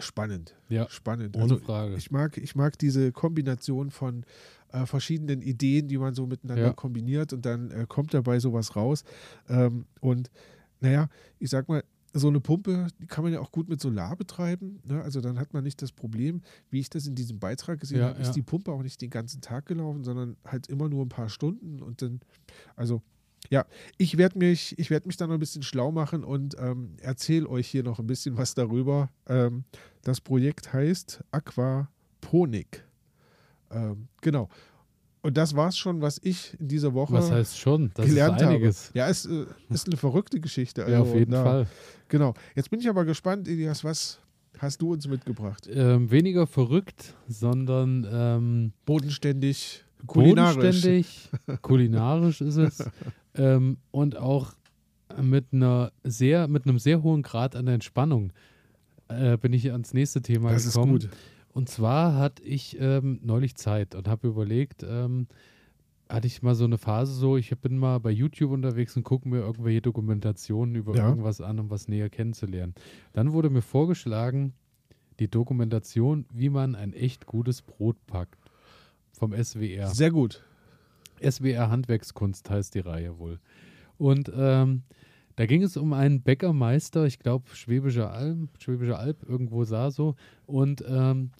spannend. 0.00 0.56
Ja, 0.68 0.88
spannend. 0.90 1.36
ohne 1.36 1.44
Also 1.44 1.58
Frage. 1.58 1.94
ich 1.96 2.10
mag, 2.10 2.36
ich 2.38 2.54
mag 2.54 2.78
diese 2.78 3.12
Kombination 3.12 3.90
von 3.90 4.24
äh, 4.72 4.86
verschiedenen 4.86 5.42
Ideen, 5.42 5.88
die 5.88 5.98
man 5.98 6.14
so 6.14 6.26
miteinander 6.26 6.66
Ja. 6.68 6.72
kombiniert 6.72 7.32
und 7.32 7.44
dann 7.46 7.70
äh, 7.70 7.86
kommt 7.88 8.14
dabei 8.14 8.38
sowas 8.40 8.76
raus. 8.76 9.04
Ähm, 9.48 9.86
und 10.00 10.30
naja, 10.80 11.08
ich 11.38 11.50
sag 11.50 11.68
mal, 11.68 11.82
so 12.12 12.26
eine 12.26 12.40
Pumpe, 12.40 12.88
die 13.00 13.06
kann 13.06 13.22
man 13.22 13.32
ja 13.32 13.38
auch 13.38 13.52
gut 13.52 13.68
mit 13.68 13.80
Solar 13.80 14.16
betreiben. 14.16 14.80
Ne? 14.84 15.00
Also 15.00 15.20
dann 15.20 15.38
hat 15.38 15.52
man 15.54 15.62
nicht 15.62 15.80
das 15.80 15.92
Problem, 15.92 16.42
wie 16.68 16.80
ich 16.80 16.90
das 16.90 17.06
in 17.06 17.14
diesem 17.14 17.38
Beitrag 17.38 17.78
gesehen 17.78 18.00
Ja, 18.00 18.08
habe, 18.08 18.20
ist 18.20 18.28
ja. 18.28 18.32
die 18.32 18.42
Pumpe 18.42 18.72
auch 18.72 18.82
nicht 18.82 19.00
den 19.00 19.10
ganzen 19.10 19.40
Tag 19.40 19.66
gelaufen, 19.66 20.02
sondern 20.02 20.36
halt 20.44 20.66
immer 20.68 20.88
nur 20.88 21.04
ein 21.04 21.08
paar 21.08 21.28
Stunden 21.28 21.80
und 21.80 22.02
dann, 22.02 22.20
also 22.74 23.00
ja, 23.48 23.64
ich 23.96 24.18
werde 24.18 24.38
mich, 24.38 24.78
ich 24.78 24.90
werde 24.90 25.06
mich 25.08 25.16
da 25.16 25.26
noch 25.26 25.34
ein 25.34 25.40
bisschen 25.40 25.62
schlau 25.62 25.90
machen 25.90 26.24
und 26.24 26.56
ähm, 26.58 26.96
erzähle 27.00 27.48
euch 27.48 27.66
hier 27.68 27.82
noch 27.82 27.98
ein 27.98 28.06
bisschen 28.06 28.36
was 28.36 28.54
darüber. 28.54 29.08
Ähm, 29.26 29.64
das 30.02 30.20
Projekt 30.20 30.72
heißt 30.72 31.22
Aquaponik. 31.30 32.84
Ähm, 33.70 34.08
genau. 34.20 34.48
Und 35.22 35.36
das 35.36 35.54
war's 35.54 35.76
schon, 35.76 36.00
was 36.00 36.18
ich 36.22 36.56
in 36.58 36.68
dieser 36.68 36.94
Woche 36.94 37.12
Was 37.12 37.30
heißt 37.30 37.58
schon? 37.58 37.90
Das 37.94 38.06
gelernt 38.06 38.40
ist 38.40 38.46
einiges. 38.46 38.86
habe. 38.88 38.98
Ja, 38.98 39.08
es 39.08 39.26
äh, 39.26 39.44
ist 39.68 39.86
eine 39.86 39.96
verrückte 39.98 40.40
Geschichte. 40.40 40.82
Ja, 40.82 41.00
auf 41.00 41.08
Also, 41.08 41.18
jeden 41.18 41.32
na, 41.32 41.42
Fall. 41.42 41.66
Genau. 42.08 42.34
Jetzt 42.54 42.70
bin 42.70 42.80
ich 42.80 42.88
aber 42.88 43.04
gespannt, 43.04 43.46
Elias, 43.46 43.84
was 43.84 44.18
hast 44.58 44.80
du 44.80 44.92
uns 44.92 45.06
mitgebracht? 45.06 45.68
Ähm, 45.70 46.10
weniger 46.10 46.46
verrückt, 46.46 47.14
sondern 47.28 48.06
ähm, 48.10 48.72
Bodenständig, 48.86 49.84
kulinarisch. 50.06 50.56
bodenständig, 50.56 51.28
kulinarisch 51.60 52.40
ist 52.40 52.56
es 52.56 52.78
ähm, 53.40 53.78
und 53.90 54.16
auch 54.16 54.54
mit 55.20 55.46
einer 55.52 55.90
sehr, 56.04 56.46
mit 56.48 56.66
einem 56.66 56.78
sehr 56.78 57.02
hohen 57.02 57.22
Grad 57.22 57.56
an 57.56 57.66
Entspannung 57.66 58.32
äh, 59.08 59.36
bin 59.38 59.52
ich 59.52 59.72
ans 59.72 59.92
nächste 59.92 60.22
Thema 60.22 60.52
Das 60.52 60.66
ist 60.66 60.74
gekommen. 60.74 60.92
gut. 60.92 61.08
Und 61.52 61.68
zwar 61.68 62.14
hatte 62.16 62.42
ich 62.44 62.76
ähm, 62.80 63.18
neulich 63.22 63.56
Zeit 63.56 63.94
und 63.96 64.06
habe 64.06 64.28
überlegt, 64.28 64.84
ähm, 64.88 65.26
hatte 66.08 66.26
ich 66.28 66.42
mal 66.42 66.54
so 66.54 66.64
eine 66.64 66.78
Phase 66.78 67.12
so, 67.12 67.36
ich 67.36 67.50
bin 67.58 67.76
mal 67.78 67.98
bei 67.98 68.10
YouTube 68.10 68.52
unterwegs 68.52 68.96
und 68.96 69.02
gucke 69.02 69.28
mir 69.28 69.38
irgendwelche 69.40 69.80
Dokumentationen 69.82 70.76
über 70.76 70.94
Ja. 70.96 71.08
irgendwas 71.08 71.40
an, 71.40 71.58
um 71.58 71.70
was 71.70 71.88
näher 71.88 72.08
kennenzulernen. 72.08 72.74
Dann 73.12 73.32
wurde 73.32 73.50
mir 73.50 73.62
vorgeschlagen, 73.62 74.52
die 75.18 75.28
Dokumentation, 75.28 76.24
wie 76.32 76.48
man 76.50 76.74
ein 76.76 76.92
echt 76.92 77.26
gutes 77.26 77.62
Brot 77.62 77.96
packt. 78.06 78.38
Vom 79.12 79.32
SWR. 79.34 79.88
Sehr 79.88 80.10
gut. 80.12 80.42
SWR 81.22 81.70
Handwerkskunst 81.70 82.48
heißt 82.50 82.74
die 82.74 82.80
Reihe 82.80 83.18
wohl. 83.18 83.38
Und 83.98 84.32
ähm, 84.34 84.82
da 85.36 85.46
ging 85.46 85.62
es 85.62 85.76
um 85.76 85.92
einen 85.92 86.22
Bäckermeister, 86.22 87.06
ich 87.06 87.18
glaube 87.18 87.48
Schwäbischer 87.54 88.12
Alb, 88.12 88.48
Schwäbischer 88.58 88.98
Alb, 88.98 89.22
irgendwo 89.28 89.64
sah 89.64 89.90
so. 89.90 90.14
Und 90.46 90.84
ähm, 90.86 91.30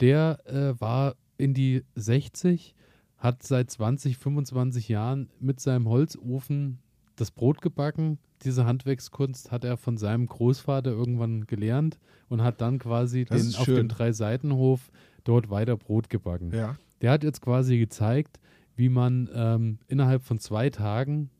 der 0.00 0.38
äh, 0.46 0.80
war 0.80 1.16
in 1.38 1.54
die 1.54 1.84
60, 1.94 2.74
hat 3.16 3.42
seit 3.42 3.70
20, 3.70 4.16
25 4.16 4.88
Jahren 4.88 5.28
mit 5.40 5.60
seinem 5.60 5.88
Holzofen 5.88 6.78
das 7.16 7.30
Brot 7.30 7.60
gebacken. 7.62 8.18
Diese 8.44 8.64
Handwerkskunst 8.64 9.50
hat 9.50 9.64
er 9.64 9.76
von 9.76 9.96
seinem 9.96 10.26
Großvater 10.26 10.90
irgendwann 10.90 11.46
gelernt 11.46 11.98
und 12.28 12.42
hat 12.42 12.60
dann 12.60 12.78
quasi 12.78 13.24
den, 13.24 13.54
auf 13.56 13.64
dem 13.64 13.88
Dreiseitenhof 13.88 14.90
dort 15.24 15.50
weiter 15.50 15.76
Brot 15.76 16.08
gebacken. 16.10 16.52
Ja. 16.54 16.76
Der 17.00 17.10
hat 17.10 17.24
jetzt 17.24 17.40
quasi 17.40 17.78
gezeigt, 17.78 18.38
wie 18.78 18.88
man 18.88 19.28
ähm, 19.34 19.78
innerhalb 19.88 20.22
von 20.22 20.38
zwei 20.38 20.70
Tagen, 20.70 21.30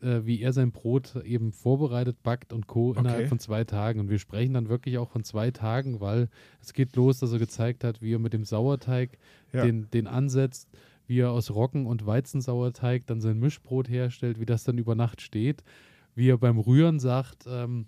äh, 0.00 0.20
wie 0.24 0.40
er 0.40 0.54
sein 0.54 0.72
Brot 0.72 1.14
eben 1.24 1.52
vorbereitet, 1.52 2.22
backt 2.22 2.54
und 2.54 2.66
Co. 2.66 2.94
innerhalb 2.94 3.20
Okay. 3.20 3.28
von 3.28 3.38
zwei 3.38 3.64
Tagen. 3.64 4.00
Und 4.00 4.08
wir 4.08 4.18
sprechen 4.18 4.54
dann 4.54 4.70
wirklich 4.70 4.96
auch 4.96 5.10
von 5.10 5.22
zwei 5.22 5.50
Tagen, 5.50 6.00
weil 6.00 6.30
es 6.62 6.72
geht 6.72 6.96
los, 6.96 7.18
dass 7.18 7.32
er 7.32 7.38
gezeigt 7.38 7.84
hat, 7.84 8.00
wie 8.00 8.14
er 8.14 8.18
mit 8.18 8.32
dem 8.32 8.44
Sauerteig 8.44 9.18
Ja. 9.52 9.64
den, 9.66 9.90
den 9.90 10.06
ansetzt, 10.06 10.70
wie 11.06 11.18
er 11.20 11.32
aus 11.32 11.50
Roggen- 11.50 11.84
und 11.86 12.06
Weizensauerteig 12.06 13.06
dann 13.06 13.20
sein 13.20 13.38
Mischbrot 13.38 13.90
herstellt, 13.90 14.40
wie 14.40 14.46
das 14.46 14.64
dann 14.64 14.78
über 14.78 14.94
Nacht 14.94 15.20
steht, 15.20 15.62
wie 16.14 16.30
er 16.30 16.38
beim 16.38 16.58
Rühren 16.58 16.98
sagt, 16.98 17.44
ähm, 17.46 17.86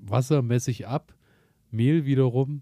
Wasser 0.00 0.42
messe 0.42 0.70
ich 0.70 0.86
ab, 0.86 1.14
Mehl 1.70 2.04
wiederum 2.04 2.60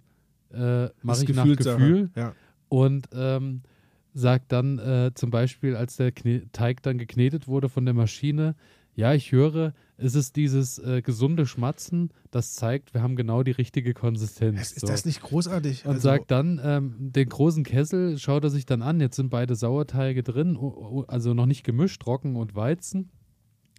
äh, 0.52 0.88
mache 1.02 1.24
ich 1.24 1.34
nach. 1.34 1.44
Gefühl 1.44 2.10
Ja. 2.14 2.34
und 2.68 3.08
ähm, 3.12 3.62
sagt 4.12 4.52
dann 4.52 4.78
äh, 4.78 5.12
zum 5.14 5.30
Beispiel, 5.30 5.76
als 5.76 5.96
der 5.96 6.12
Kne 6.12 6.50
Teig 6.52 6.82
dann 6.82 6.98
geknetet 6.98 7.48
wurde 7.48 7.68
von 7.68 7.84
der 7.84 7.94
Maschine, 7.94 8.54
ja, 8.94 9.14
ich 9.14 9.32
höre, 9.32 9.72
es 9.96 10.14
ist 10.14 10.36
dieses 10.36 10.78
äh, 10.78 11.00
gesunde 11.00 11.46
Schmatzen, 11.46 12.10
das 12.30 12.54
zeigt, 12.54 12.92
wir 12.92 13.02
haben 13.02 13.16
genau 13.16 13.42
die 13.42 13.52
richtige 13.52 13.94
Konsistenz. 13.94 14.72
Ist, 14.72 14.80
So. 14.80 14.86
das 14.86 15.04
nicht 15.04 15.22
großartig? 15.22 15.84
Und 15.84 15.92
Also, 15.92 16.02
sagt 16.02 16.30
dann, 16.30 16.60
ähm, 16.62 16.94
den 16.98 17.28
großen 17.28 17.64
Kessel 17.64 18.18
schaut 18.18 18.44
er 18.44 18.50
sich 18.50 18.66
dann 18.66 18.82
an, 18.82 19.00
jetzt 19.00 19.16
sind 19.16 19.30
beide 19.30 19.54
Sauerteige 19.54 20.22
drin, 20.22 20.58
also 21.06 21.34
noch 21.34 21.46
nicht 21.46 21.64
gemischt, 21.64 22.04
Roggen 22.06 22.36
und 22.36 22.54
Weizen. 22.54 23.10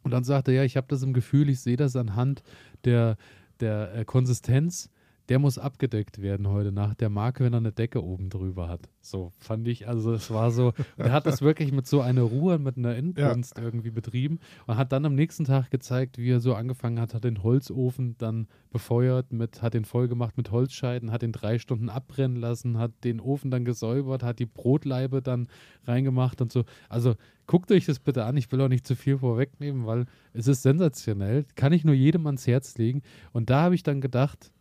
Und 0.04 0.12
dann 0.12 0.24
sagt 0.24 0.48
er, 0.48 0.54
ja, 0.56 0.64
ich 0.64 0.78
habe 0.78 0.88
das 0.90 1.04
im 1.04 1.14
Gefühl, 1.14 1.50
ich 1.50 1.60
sehe 1.60 1.78
das 1.78 1.96
anhand 1.96 2.42
der, 2.86 3.18
der 3.60 3.94
äh, 3.94 4.06
Konsistenz, 4.06 4.90
der 5.32 5.40
muss 5.40 5.58
abgedeckt 5.58 6.22
werden 6.22 6.50
heute 6.50 6.74
Nacht. 6.74 7.00
Der 7.00 7.10
mag, 7.10 7.40
wenn 7.40 7.54
er 7.54 7.60
eine 7.60 7.72
Decke 7.72 8.04
oben 8.04 8.30
drüber 8.30 8.68
hat. 8.68 8.90
So 9.00 9.32
fand 9.40 9.66
ich, 9.66 9.88
also 9.88 10.12
es 10.12 10.30
war 10.30 10.52
so, 10.52 10.74
und 10.98 11.06
er 11.06 11.14
hat 11.14 11.26
das 11.26 11.42
wirklich 11.42 11.72
mit 11.72 11.88
so 11.88 12.02
einer 12.02 12.24
Ruhe, 12.24 12.60
mit 12.60 12.76
einer 12.76 12.98
Inbrunst 12.98 13.58
irgendwie 13.58 13.92
betrieben 13.92 14.40
und 14.68 14.76
hat 14.76 14.92
dann 14.92 15.06
am 15.06 15.16
nächsten 15.16 15.46
Tag 15.46 15.72
gezeigt, 15.72 16.18
wie 16.18 16.32
er 16.32 16.42
so 16.42 16.54
angefangen 16.54 17.00
hat, 17.00 17.14
hat 17.14 17.24
den 17.24 17.44
Holzofen 17.44 18.18
dann 18.18 18.48
befeuert, 18.72 19.32
mit, 19.32 19.62
hat 19.62 19.74
den 19.74 19.86
voll 19.86 20.10
gemacht 20.10 20.36
mit 20.36 20.52
Holzscheiden, 20.52 21.14
hat 21.14 21.22
den 21.22 21.32
drei 21.32 21.60
Stunden 21.60 21.88
abbrennen 21.88 22.36
lassen, 22.36 22.78
hat 22.78 22.92
den 23.06 23.22
Ofen 23.22 23.52
dann 23.52 23.64
gesäubert, 23.64 24.24
hat 24.24 24.40
die 24.40 24.46
Brotleibe 24.46 25.22
dann 25.22 25.48
reingemacht 25.86 26.42
und 26.42 26.52
so. 26.52 26.66
Also 26.90 27.16
guckt 27.48 27.72
euch 27.72 27.86
das 27.86 28.00
bitte 28.00 28.26
an. 28.26 28.36
Ich 28.36 28.52
will 28.52 28.60
auch 28.60 28.68
nicht 28.68 28.86
zu 28.86 28.98
viel 28.98 29.20
vorwegnehmen, 29.20 29.86
weil 29.86 30.08
es 30.34 30.50
ist 30.50 30.62
sensationell. 30.62 31.46
Kann 31.56 31.72
ich 31.72 31.86
nur 31.86 31.96
jedem 31.96 32.26
ans 32.26 32.48
Herz 32.48 32.78
legen. 32.78 33.02
Und 33.32 33.50
da 33.50 33.62
habe 33.62 33.76
ich 33.76 33.84
dann 33.84 34.02
gedacht, 34.02 34.52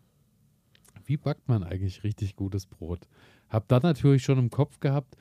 wie 1.11 1.17
backt 1.17 1.49
man 1.49 1.65
eigentlich 1.65 2.05
richtig 2.05 2.37
gutes 2.37 2.67
Brot? 2.67 3.01
Hab 3.49 3.67
dann 3.67 3.83
natürlich 3.83 4.23
schon 4.23 4.39
im 4.39 4.49
Kopf 4.49 4.79
gehabt, 4.79 5.17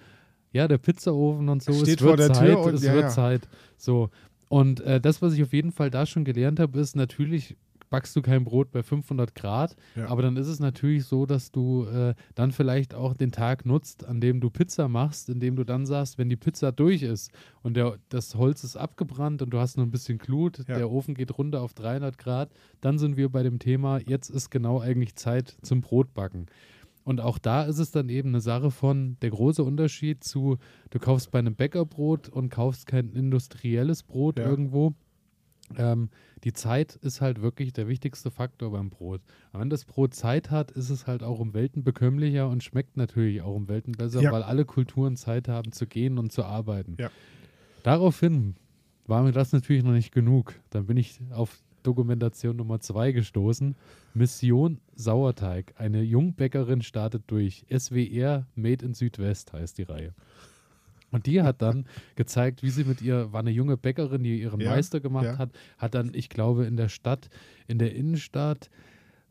ja, 0.52 0.68
der 0.68 0.78
Pizzaofen 0.78 1.50
und 1.50 1.64
so, 1.64 1.74
Steht 1.74 1.82
es 1.82 1.88
wird 1.88 2.00
vor 2.02 2.16
der 2.16 2.32
Zeit, 2.32 2.46
Tür 2.48 2.60
und- 2.62 2.74
es 2.76 2.84
ja, 2.84 2.94
wird 2.94 3.06
ja. 3.06 3.10
Zeit. 3.10 3.50
So. 3.76 4.12
Und 4.50 4.82
äh, 4.82 5.02
das, 5.02 5.24
was 5.24 5.34
ich 5.34 5.42
auf 5.42 5.52
jeden 5.52 5.72
Fall 5.72 5.90
da 5.90 6.06
schon 6.06 6.26
gelernt 6.26 6.60
habe, 6.60 6.80
ist 6.80 6.96
natürlich 6.96 7.58
backst 7.90 8.16
du 8.16 8.22
kein 8.22 8.44
Brot 8.44 8.72
bei 8.72 8.84
500 8.84 9.34
Grad, 9.36 9.76
Ja. 9.96 10.08
aber 10.08 10.22
dann 10.22 10.38
ist 10.38 10.48
es 10.48 10.60
natürlich 10.60 11.06
so, 11.06 11.26
dass 11.26 11.52
du 11.52 11.86
äh, 11.86 12.14
dann 12.36 12.52
vielleicht 12.52 12.94
auch 12.94 13.14
den 13.14 13.32
Tag 13.32 13.66
nutzt, 13.66 14.06
an 14.06 14.22
dem 14.22 14.40
du 14.42 14.50
Pizza 14.50 14.88
machst, 14.88 15.30
indem 15.30 15.56
du 15.56 15.64
dann 15.64 15.86
sagst, 15.86 16.18
wenn 16.18 16.30
die 16.30 16.36
Pizza 16.36 16.72
durch 16.72 17.02
ist 17.04 17.32
und 17.64 17.76
der, 17.76 17.98
das 18.10 18.36
Holz 18.36 18.64
ist 18.64 18.76
abgebrannt 18.78 19.42
und 19.42 19.50
du 19.52 19.60
hast 19.60 19.78
nur 19.78 19.86
ein 19.86 19.92
bisschen 19.92 20.18
Glut, 20.18 20.60
Ja. 20.68 20.78
der 20.78 20.92
Ofen 20.92 21.16
geht 21.16 21.38
runter 21.38 21.62
auf 21.62 21.74
300 21.74 22.18
Grad, 22.18 22.52
dann 22.82 23.00
sind 23.00 23.18
wir 23.18 23.30
bei 23.30 23.44
dem 23.44 23.60
Thema, 23.60 24.00
jetzt 24.06 24.30
ist 24.30 24.50
genau 24.52 24.80
eigentlich 24.80 25.16
Zeit 25.16 25.58
zum 25.62 25.82
Brotbacken. 25.82 26.46
Und 27.06 27.22
auch 27.22 27.40
da 27.40 27.64
ist 27.64 27.80
es 27.80 27.90
dann 27.90 28.08
eben 28.10 28.30
eine 28.30 28.42
Sache 28.42 28.70
von 28.70 29.18
der 29.24 29.32
große 29.32 29.64
Unterschied 29.64 30.24
zu, 30.24 30.58
du 30.92 31.00
kaufst 31.00 31.32
bei 31.32 31.40
einem 31.40 31.56
Bäckerbrot 31.56 32.30
und 32.30 32.50
kaufst 32.50 32.86
kein 32.86 33.10
industrielles 33.14 34.04
Brot 34.04 34.38
Ja. 34.38 34.46
irgendwo, 34.48 34.94
ähm, 35.78 36.10
die 36.44 36.54
Zeit 36.54 36.96
ist 36.96 37.22
halt 37.22 37.42
wirklich 37.42 37.74
der 37.74 37.88
wichtigste 37.88 38.32
Faktor 38.32 38.72
beim 38.72 38.90
Brot. 38.90 39.22
Aber 39.52 39.62
wenn 39.62 39.70
das 39.70 39.86
Brot 39.86 40.14
Zeit 40.14 40.52
hat, 40.52 40.72
ist 40.72 40.90
es 40.90 41.08
halt 41.08 41.24
auch 41.24 41.40
um 41.40 41.54
Welten 41.54 41.84
bekömmlicher 41.84 42.48
und 42.50 42.64
schmeckt 42.64 42.98
natürlich 42.98 43.42
auch 43.42 43.56
um 43.56 43.68
Welten 43.68 43.94
besser, 43.94 44.22
Ja. 44.22 44.32
weil 44.32 44.44
alle 44.44 44.66
Kulturen 44.66 45.16
Zeit 45.16 45.48
haben 45.48 45.72
zu 45.72 45.86
gehen 45.88 46.18
und 46.18 46.32
zu 46.32 46.44
arbeiten. 46.44 46.98
Ja. 47.00 47.10
Daraufhin 47.84 48.56
war 49.06 49.24
mir 49.24 49.32
das 49.32 49.52
natürlich 49.52 49.84
noch 49.84 49.92
nicht 49.94 50.12
genug. 50.12 50.56
Dann 50.70 50.86
bin 50.86 50.98
ich 50.98 51.20
auf 51.32 51.62
Dokumentation 51.84 52.58
Nummer 52.58 52.80
zwei 52.82 53.12
gestoßen. 53.12 53.76
Mission 54.14 54.80
Sauerteig. 54.96 55.74
Eine 55.78 56.02
Jungbäckerin 56.02 56.82
startet 56.82 57.24
durch. 57.28 57.66
SWR 57.70 58.46
Made 58.56 58.86
in 58.86 58.94
Südwest 58.94 59.54
heißt 59.54 59.78
die 59.78 59.84
Reihe. 59.84 60.14
Und 61.12 61.26
die 61.26 61.42
hat 61.42 61.62
dann 61.62 61.86
gezeigt, 62.16 62.64
wie 62.64 62.70
sie 62.70 62.84
mit 62.84 63.02
ihr, 63.02 63.32
war 63.34 63.40
eine 63.40 63.52
junge 63.52 63.78
Bäckerin, 63.78 64.24
die 64.24 64.42
ihren 64.42 64.60
Ja, 64.60 64.72
Meister 64.72 65.00
gemacht 65.00 65.26
ja. 65.26 65.38
hat, 65.38 65.52
hat 65.78 65.96
dann, 65.96 66.12
ich 66.14 66.30
glaube, 66.30 66.66
in 66.66 66.78
der 66.78 66.90
Stadt, 66.90 67.30
in 67.68 67.80
der 67.80 67.96
Innenstadt, 67.96 68.70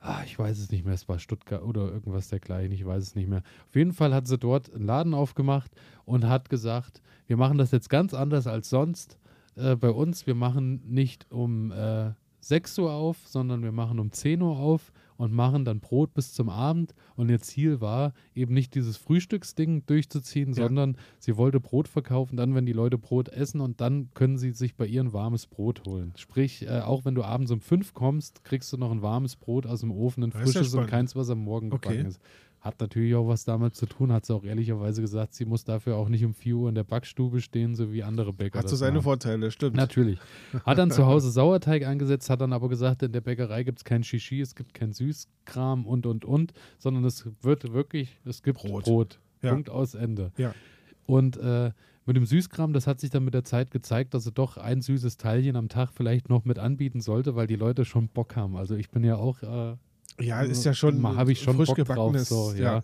ah, 0.00 0.22
ich 0.24 0.38
weiß 0.38 0.58
es 0.58 0.70
nicht 0.70 0.84
mehr, 0.84 0.94
es 0.94 1.08
war 1.08 1.18
Stuttgart 1.18 1.62
oder 1.62 1.90
irgendwas 1.90 2.28
dergleichen, 2.28 2.72
ich 2.72 2.84
weiß 2.84 3.02
es 3.02 3.14
nicht 3.14 3.28
mehr. 3.28 3.42
Auf 3.68 3.76
jeden 3.76 3.92
Fall 3.92 4.14
hat 4.14 4.26
sie 4.26 4.38
dort 4.38 4.72
einen 4.72 4.84
Laden 4.84 5.14
aufgemacht 5.14 5.70
und 6.04 6.26
hat 6.26 6.48
gesagt, 6.48 7.02
wir 7.26 7.36
machen 7.36 7.58
das 7.58 7.70
jetzt 7.70 7.90
ganz 7.90 8.14
anders 8.14 8.46
als 8.46 8.70
sonst 8.70 9.18
äh, 9.56 9.76
bei 9.76 9.90
uns. 9.90 10.26
Wir 10.26 10.34
machen 10.34 10.82
nicht 10.86 11.30
um 11.30 11.72
äh, 11.72 12.12
6 12.40 12.78
Uhr 12.78 12.92
auf, 12.92 13.18
sondern 13.26 13.62
wir 13.62 13.72
machen 13.72 13.98
um 13.98 14.12
10 14.12 14.40
Uhr 14.42 14.56
auf 14.58 14.92
und 15.18 15.32
machen 15.34 15.66
dann 15.66 15.80
Brot 15.80 16.14
bis 16.14 16.32
zum 16.32 16.48
Abend. 16.48 16.94
Und 17.16 17.28
ihr 17.28 17.40
Ziel 17.40 17.82
war 17.82 18.14
eben 18.34 18.54
nicht 18.54 18.74
dieses 18.74 18.96
Frühstücksding 18.96 19.84
durchzuziehen, 19.84 20.54
Ja. 20.54 20.62
sondern 20.64 20.96
sie 21.18 21.36
wollte 21.36 21.60
Brot 21.60 21.88
verkaufen, 21.88 22.36
dann, 22.36 22.54
wenn 22.54 22.64
die 22.64 22.72
Leute 22.72 22.96
Brot 22.96 23.28
essen 23.28 23.60
und 23.60 23.80
dann 23.82 24.08
können 24.14 24.38
sie 24.38 24.52
sich 24.52 24.76
bei 24.76 24.86
ihr 24.86 25.02
ein 25.02 25.12
warmes 25.12 25.46
Brot 25.46 25.84
holen. 25.86 26.12
Sprich, 26.16 26.62
äh, 26.66 26.80
auch 26.80 27.04
wenn 27.04 27.14
du 27.14 27.22
abends 27.24 27.50
um 27.50 27.60
5 27.60 27.92
kommst, 27.92 28.42
kriegst 28.44 28.72
du 28.72 28.78
noch 28.78 28.90
ein 28.92 29.02
warmes 29.02 29.36
Brot 29.36 29.66
aus 29.66 29.80
dem 29.80 29.90
Ofen, 29.90 30.22
ein 30.24 30.30
Das 30.30 30.40
ist 30.42 30.54
ja 30.54 30.60
frisches 30.60 30.74
und 30.74 30.86
keins, 30.86 31.14
was 31.16 31.28
am 31.28 31.40
Morgen 31.40 31.72
Okay. 31.72 31.88
gebacken 31.88 32.06
ist. 32.08 32.20
Hat 32.60 32.80
natürlich 32.80 33.14
auch 33.14 33.28
was 33.28 33.44
damit 33.44 33.76
zu 33.76 33.86
tun, 33.86 34.12
hat 34.12 34.26
sie 34.26 34.34
auch 34.34 34.42
ehrlicherweise 34.42 35.00
gesagt, 35.00 35.34
sie 35.34 35.44
muss 35.44 35.64
dafür 35.64 35.96
auch 35.96 36.08
nicht 36.08 36.24
um 36.24 36.34
4 36.34 36.56
Uhr 36.56 36.68
in 36.68 36.74
der 36.74 36.84
Backstube 36.84 37.40
stehen, 37.40 37.76
so 37.76 37.92
wie 37.92 38.02
andere 38.02 38.32
Bäcker. 38.32 38.58
Hat 38.58 38.68
so 38.68 38.74
seine 38.74 38.94
machen. 38.94 39.04
Vorteile, 39.04 39.50
stimmt. 39.50 39.76
Natürlich. 39.76 40.18
Hat 40.64 40.76
dann 40.76 40.90
zu 40.90 41.06
Hause 41.06 41.30
Sauerteig 41.30 41.86
angesetzt, 41.86 42.28
hat 42.30 42.40
dann 42.40 42.52
aber 42.52 42.68
gesagt, 42.68 43.02
in 43.02 43.12
der 43.12 43.20
Bäckerei 43.20 43.62
gibt 43.62 43.78
es 43.78 43.84
kein 43.84 44.02
Shishi, 44.02 44.40
es 44.40 44.56
gibt 44.56 44.74
kein 44.74 44.92
Süßkram 44.92 45.86
und, 45.86 46.04
und, 46.04 46.24
und, 46.24 46.52
sondern 46.78 47.04
es 47.04 47.28
wird 47.42 47.72
wirklich, 47.72 48.18
es 48.24 48.42
gibt 48.42 48.58
Brot. 48.58 48.84
Brot. 48.84 49.20
Ja. 49.42 49.52
Punkt 49.52 49.70
aus 49.70 49.94
Ende. 49.94 50.32
Ja. 50.36 50.52
Und 51.06 51.36
äh, 51.36 51.70
mit 52.06 52.16
dem 52.16 52.26
Süßkram, 52.26 52.72
das 52.72 52.86
hat 52.86 53.00
sich 53.00 53.10
dann 53.10 53.24
mit 53.24 53.34
der 53.34 53.44
Zeit 53.44 53.70
gezeigt, 53.70 54.14
dass 54.14 54.24
sie 54.24 54.32
doch 54.32 54.56
ein 54.56 54.80
süßes 54.80 55.16
Teilchen 55.16 55.56
am 55.56 55.68
Tag 55.68 55.90
vielleicht 55.92 56.28
noch 56.28 56.44
mit 56.44 56.58
anbieten 56.58 57.00
sollte, 57.00 57.36
weil 57.36 57.46
die 57.46 57.56
Leute 57.56 57.84
schon 57.84 58.08
Bock 58.08 58.34
haben. 58.34 58.56
Also 58.56 58.76
ich 58.76 58.90
bin 58.90 59.04
ja 59.04 59.16
auch 59.16 59.42
äh, 59.42 59.76
Ja, 60.20 60.42
ist 60.42 60.64
ja 60.64 60.74
schon 60.74 61.02
habe 61.16 61.32
ich 61.32 61.40
schon 61.40 61.56
frisch 61.56 61.68
Bock 61.68 61.76
drauf. 61.76 61.88
gebackenes, 61.88 62.28
So, 62.28 62.52
ja. 62.52 62.76
ja. 62.76 62.82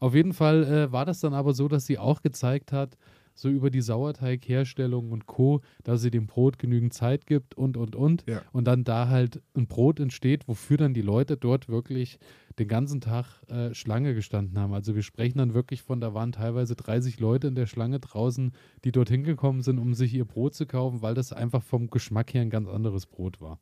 Auf 0.00 0.14
jeden 0.14 0.32
Fall 0.32 0.64
äh, 0.64 0.92
war 0.92 1.06
das 1.06 1.20
dann 1.20 1.34
aber 1.34 1.54
so, 1.54 1.68
dass 1.68 1.86
sie 1.86 1.98
auch 1.98 2.20
gezeigt 2.22 2.72
hat, 2.72 2.96
so 3.34 3.48
über 3.48 3.70
die 3.70 3.80
Sauerteigherstellung 3.80 5.10
und 5.10 5.26
Co., 5.26 5.60
dass 5.82 6.02
sie 6.02 6.10
dem 6.10 6.26
Brot 6.26 6.58
genügend 6.58 6.94
Zeit 6.94 7.26
gibt 7.26 7.54
und, 7.54 7.76
und, 7.76 7.96
und. 7.96 8.24
Ja. 8.28 8.42
Und 8.52 8.64
dann 8.66 8.84
da 8.84 9.08
halt 9.08 9.42
ein 9.54 9.66
Brot 9.66 9.98
entsteht, 10.00 10.46
wofür 10.46 10.76
dann 10.76 10.94
die 10.94 11.02
Leute 11.02 11.36
dort 11.36 11.68
wirklich 11.68 12.18
den 12.58 12.68
ganzen 12.68 13.00
Tag 13.00 13.42
äh, 13.48 13.74
Schlange 13.74 14.14
gestanden 14.14 14.58
haben. 14.58 14.72
Also 14.72 14.94
wir 14.94 15.02
sprechen 15.02 15.38
dann 15.38 15.54
wirklich 15.54 15.82
von, 15.82 16.00
da 16.00 16.14
waren 16.14 16.30
teilweise 16.30 16.76
30 16.76 17.18
Leute 17.18 17.48
in 17.48 17.56
der 17.56 17.66
Schlange 17.66 17.98
draußen, 17.98 18.52
die 18.84 18.92
dorthin 18.92 19.24
gekommen 19.24 19.62
sind, 19.62 19.78
um 19.78 19.94
sich 19.94 20.14
ihr 20.14 20.24
Brot 20.24 20.54
zu 20.54 20.66
kaufen, 20.66 21.02
weil 21.02 21.14
das 21.14 21.32
einfach 21.32 21.62
vom 21.62 21.88
Geschmack 21.88 22.32
her 22.34 22.42
ein 22.42 22.50
ganz 22.50 22.68
anderes 22.68 23.06
Brot 23.06 23.40
war. 23.40 23.58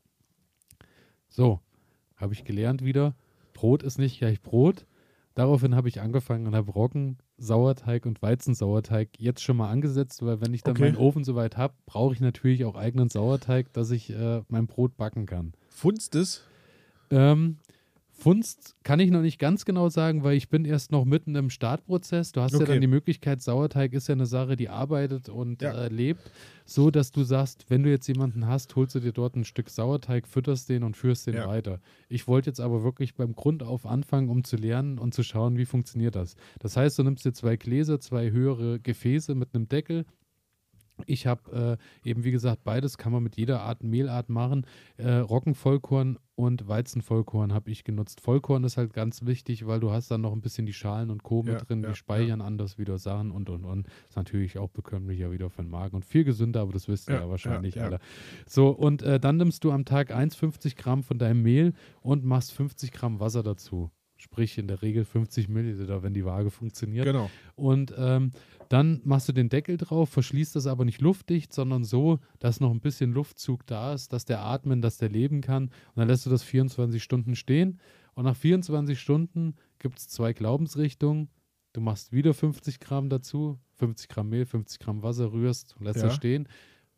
So, 1.30 1.60
habe 2.22 2.32
ich 2.32 2.44
gelernt 2.44 2.82
wieder, 2.84 3.14
Brot 3.52 3.82
ist 3.82 3.98
nicht 3.98 4.18
gleich 4.18 4.40
Brot. 4.40 4.86
Daraufhin 5.34 5.74
habe 5.74 5.88
ich 5.88 6.00
angefangen 6.00 6.46
und 6.46 6.54
habe 6.54 6.70
Roggen, 6.72 7.16
Sauerteig 7.38 8.04
und 8.06 8.20
Weizensauerteig 8.22 9.08
jetzt 9.18 9.42
schon 9.42 9.56
mal 9.56 9.70
angesetzt, 9.70 10.24
weil 10.24 10.40
wenn 10.40 10.52
ich 10.54 10.62
dann 10.62 10.72
Okay. 10.72 10.82
meinen 10.84 10.96
Ofen 10.96 11.24
soweit 11.24 11.56
habe, 11.56 11.74
brauche 11.86 12.14
ich 12.14 12.20
natürlich 12.20 12.64
auch 12.64 12.76
eigenen 12.76 13.08
Sauerteig, 13.08 13.72
dass 13.72 13.90
ich 13.90 14.10
äh, 14.10 14.42
mein 14.48 14.66
Brot 14.66 14.96
backen 14.96 15.26
kann. 15.26 15.52
Funst 15.70 16.14
es? 16.14 16.42
Ähm, 17.10 17.56
Funst 18.22 18.76
kann 18.84 19.00
ich 19.00 19.10
noch 19.10 19.20
nicht 19.20 19.40
ganz 19.40 19.64
genau 19.64 19.88
sagen, 19.88 20.22
weil 20.22 20.36
ich 20.36 20.48
bin 20.48 20.64
erst 20.64 20.92
noch 20.92 21.04
mitten 21.04 21.34
im 21.34 21.50
Startprozess. 21.50 22.30
Du 22.30 22.40
hast 22.40 22.52
ja 22.52 22.58
Okay. 22.58 22.66
dann 22.66 22.80
die 22.80 22.86
Möglichkeit, 22.86 23.42
Sauerteig 23.42 23.92
ist 23.94 24.06
ja 24.06 24.12
eine 24.12 24.26
Sache, 24.26 24.54
die 24.54 24.68
arbeitet 24.68 25.28
und 25.28 25.60
Ja. 25.60 25.72
äh, 25.72 25.88
lebt, 25.88 26.30
so 26.64 26.92
dass 26.92 27.10
du 27.10 27.24
sagst, 27.24 27.64
wenn 27.68 27.82
du 27.82 27.90
jetzt 27.90 28.06
jemanden 28.06 28.46
hast, 28.46 28.76
holst 28.76 28.94
du 28.94 29.00
dir 29.00 29.10
dort 29.10 29.34
ein 29.34 29.44
Stück 29.44 29.68
Sauerteig, 29.70 30.28
fütterst 30.28 30.68
den 30.68 30.84
und 30.84 30.96
führst 30.96 31.26
den 31.26 31.34
Ja. 31.34 31.48
weiter. 31.48 31.80
Ich 32.08 32.28
wollte 32.28 32.48
jetzt 32.50 32.60
aber 32.60 32.84
wirklich 32.84 33.16
beim 33.16 33.34
Grund 33.34 33.64
auf 33.64 33.86
anfangen, 33.86 34.28
um 34.28 34.44
zu 34.44 34.54
lernen 34.54 35.00
und 35.00 35.12
zu 35.14 35.24
schauen, 35.24 35.58
wie 35.58 35.64
funktioniert 35.64 36.14
das. 36.14 36.36
Das 36.60 36.76
heißt, 36.76 36.96
du 37.00 37.02
nimmst 37.02 37.24
dir 37.24 37.32
zwei 37.32 37.56
Gläser, 37.56 37.98
zwei 37.98 38.30
höhere 38.30 38.78
Gefäße 38.78 39.34
mit 39.34 39.52
einem 39.52 39.68
Deckel, 39.68 40.04
ich 41.06 41.26
habe 41.26 41.78
äh, 42.04 42.08
eben, 42.08 42.22
wie 42.22 42.30
gesagt, 42.30 42.62
beides 42.64 42.98
kann 42.98 43.12
man 43.12 43.22
mit 43.22 43.36
jeder 43.36 43.62
Art 43.62 43.82
Mehlart 43.82 44.28
machen. 44.28 44.66
Äh, 44.98 45.10
Roggenvollkorn 45.16 46.18
und 46.43 46.69
Weizenvollkorn 46.69 47.52
habe 47.52 47.70
ich 47.70 47.85
genutzt. 47.85 48.20
Vollkorn 48.20 48.64
ist 48.64 48.77
halt 48.77 48.93
ganz 48.93 49.24
wichtig, 49.24 49.66
weil 49.66 49.81
du 49.81 49.90
hast 49.90 50.10
dann 50.10 50.20
noch 50.20 50.32
ein 50.32 50.40
bisschen 50.40 50.66
die 50.66 50.73
Schalen 50.73 51.10
und 51.10 51.23
Co. 51.23 51.43
mit 51.43 51.55
Ja, 51.55 51.59
drin, 51.60 51.82
ja, 51.82 51.90
die 51.90 51.97
speichern 51.97 52.40
anders 52.40 52.78
wieder 52.78 52.98
Sachen 52.98 53.31
und 53.31 53.48
und 53.48 53.64
und. 53.64 53.86
Ist 54.09 54.16
natürlich 54.16 54.59
auch 54.59 54.70
bekömmlicher 54.70 55.32
wieder 55.32 55.51
für 55.51 55.62
den 55.62 55.70
Magen 55.70 55.97
und 55.97 56.05
viel 56.05 56.24
gesünder, 56.24 56.60
aber 56.60 56.73
das 56.73 56.89
wisst 56.89 57.09
ihr 57.09 57.14
Ja, 57.14 57.20
ja, 57.23 57.31
wahrscheinlich 57.31 57.74
ja, 57.77 57.82
ja. 57.82 57.89
alle. 57.89 57.98
So, 58.47 58.69
und 58.69 59.02
äh, 59.02 59.19
dann 59.19 59.36
nimmst 59.36 59.64
du 59.64 59.73
am 59.73 59.85
Tag 59.85 60.14
1,50 60.14 60.77
Gramm 60.77 61.02
von 61.02 61.19
deinem 61.19 61.43
Mehl 61.43 61.73
und 62.01 62.24
machst 62.24 62.52
50 62.52 62.93
Gramm 62.93 63.20
Wasser 63.20 63.43
dazu. 63.43 63.90
Sprich 64.22 64.56
in 64.56 64.68
der 64.68 64.82
Regel 64.82 65.04
50 65.04 65.48
Milliliter, 65.48 66.04
wenn 66.04 66.14
die 66.14 66.24
Waage 66.24 66.50
funktioniert. 66.50 67.04
Genau. 67.04 67.28
Und 67.56 67.92
ähm, 67.98 68.30
dann 68.68 69.00
machst 69.04 69.28
du 69.28 69.32
den 69.32 69.48
Deckel 69.48 69.76
drauf, 69.76 70.10
verschließt 70.10 70.54
das 70.54 70.68
aber 70.68 70.84
nicht 70.84 71.00
luftdicht, 71.00 71.52
sondern 71.52 71.82
so, 71.82 72.20
dass 72.38 72.60
noch 72.60 72.70
ein 72.70 72.78
bisschen 72.80 73.12
Luftzug 73.12 73.66
da 73.66 73.92
ist, 73.92 74.12
dass 74.12 74.24
der 74.24 74.40
atmen, 74.44 74.80
dass 74.80 74.96
der 74.96 75.08
leben 75.08 75.40
kann. 75.40 75.64
Und 75.64 75.72
dann 75.96 76.06
lässt 76.06 76.24
du 76.24 76.30
das 76.30 76.44
24 76.44 77.02
Stunden 77.02 77.34
stehen. 77.34 77.80
Und 78.14 78.22
nach 78.24 78.36
24 78.36 78.98
Stunden 79.00 79.56
gibt 79.80 79.98
es 79.98 80.06
zwei 80.06 80.32
Glaubensrichtungen. 80.32 81.28
Du 81.72 81.80
machst 81.80 82.12
wieder 82.12 82.32
50 82.32 82.78
Gramm 82.78 83.08
dazu, 83.08 83.58
50 83.74 84.08
Gramm 84.08 84.28
Mehl, 84.28 84.46
50 84.46 84.78
Gramm 84.78 85.02
Wasser, 85.02 85.32
rührst 85.32 85.74
und 85.80 85.84
lässt 85.86 86.00
Ja. 86.00 86.06
es 86.06 86.14
stehen. 86.14 86.46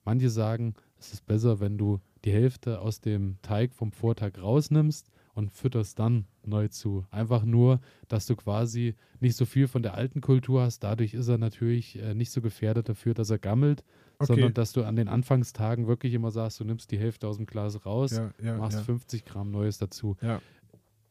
Manche 0.05 0.29
sagen, 0.29 0.75
es 0.99 1.15
ist 1.15 1.25
besser, 1.25 1.59
wenn 1.59 1.79
du 1.79 2.01
die 2.27 2.33
Hälfte 2.33 2.81
aus 2.81 3.01
dem 3.01 3.39
Teig 3.41 3.73
vom 3.73 3.93
Vortag 3.93 4.33
rausnimmst 4.43 5.11
und 5.35 5.51
fütterst 5.53 5.99
dann 5.99 6.27
neu 6.45 6.69
zu. 6.69 7.05
Einfach 7.11 7.45
nur, 7.45 7.81
dass 8.09 8.27
du 8.27 8.37
quasi 8.37 8.95
nicht 9.21 9.37
so 9.37 9.45
viel 9.45 9.67
von 9.69 9.83
der 9.83 9.95
alten 9.95 10.21
Kultur 10.21 10.63
hast. 10.63 10.81
Dadurch 10.85 11.13
ist 11.15 11.29
er 11.29 11.39
natürlich 11.39 11.99
äh, 12.01 12.15
nicht 12.15 12.31
so 12.31 12.41
gefährdet 12.41 12.89
dafür, 12.89 13.15
dass 13.15 13.31
er 13.31 13.39
gammelt, 13.39 13.85
Okay. 14.21 14.27
sondern 14.27 14.55
dass 14.55 14.71
du 14.73 14.85
an 14.85 14.95
den 14.95 15.09
Anfangstagen 15.09 15.89
wirklich 15.89 16.15
immer 16.15 16.31
sagst, 16.31 16.61
du 16.61 16.65
nimmst 16.65 16.93
die 16.93 16.99
Hälfte 16.99 17.27
aus 17.27 17.37
dem 17.37 17.47
Glas 17.47 17.85
raus, 17.85 18.13
Ja, 18.13 18.31
ja, 18.41 18.57
machst 18.57 18.79
ja. 18.79 18.85
50 18.85 19.25
Gramm 19.25 19.51
Neues 19.51 19.79
dazu. 19.79 20.17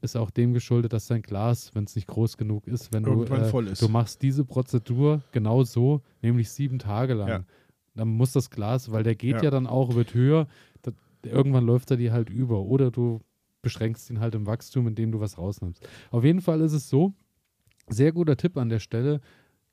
Ist 0.01 0.15
auch 0.15 0.31
dem 0.31 0.53
geschuldet, 0.53 0.93
dass 0.93 1.07
dein 1.07 1.21
Glas, 1.21 1.75
wenn 1.75 1.83
es 1.83 1.95
nicht 1.97 2.07
groß 2.07 2.37
genug 2.37 2.65
ist, 2.65 2.93
wenn 2.93 3.03
du, 3.03 3.11
Irgendwann 3.11 3.41
äh, 3.43 3.49
voll 3.49 3.67
ist. 3.67 3.81
du 3.81 3.89
machst 3.89 4.21
diese 4.21 4.45
Prozedur 4.45 5.21
genau 5.33 5.63
so, 5.63 6.01
nämlich 6.21 6.49
sieben 6.49 6.79
Tage 6.79 7.13
lang. 7.13 7.45
Dann 7.95 8.07
muss 8.07 8.31
das 8.31 8.49
Glas, 8.49 8.91
weil 8.91 9.03
der 9.03 9.15
geht 9.15 9.35
Ja. 9.37 9.43
ja, 9.43 9.51
dann 9.51 9.67
auch, 9.67 9.95
wird 9.95 10.13
höher, 10.13 10.47
da, 10.81 10.91
irgendwann 11.23 11.65
läuft 11.65 11.91
er 11.91 11.97
dir 11.97 12.11
halt 12.13 12.29
über. 12.29 12.61
Oder 12.61 12.89
du 12.89 13.19
beschränkst 13.63 14.11
ihn 14.11 14.19
halt 14.19 14.35
im 14.35 14.45
Wachstum, 14.45 14.87
indem 14.87 15.11
du 15.11 15.19
was 15.19 15.39
rausnimmst. 15.39 15.87
Auf 16.11 16.23
jeden 16.23 16.41
Fall 16.41 16.61
ist 16.61 16.73
es 16.73 16.87
so, 16.87 17.13
sehr 17.89 18.11
guter 18.11 18.37
Tipp 18.37 18.55
an 18.57 18.69
der 18.69 18.79
Stelle, 18.79 19.19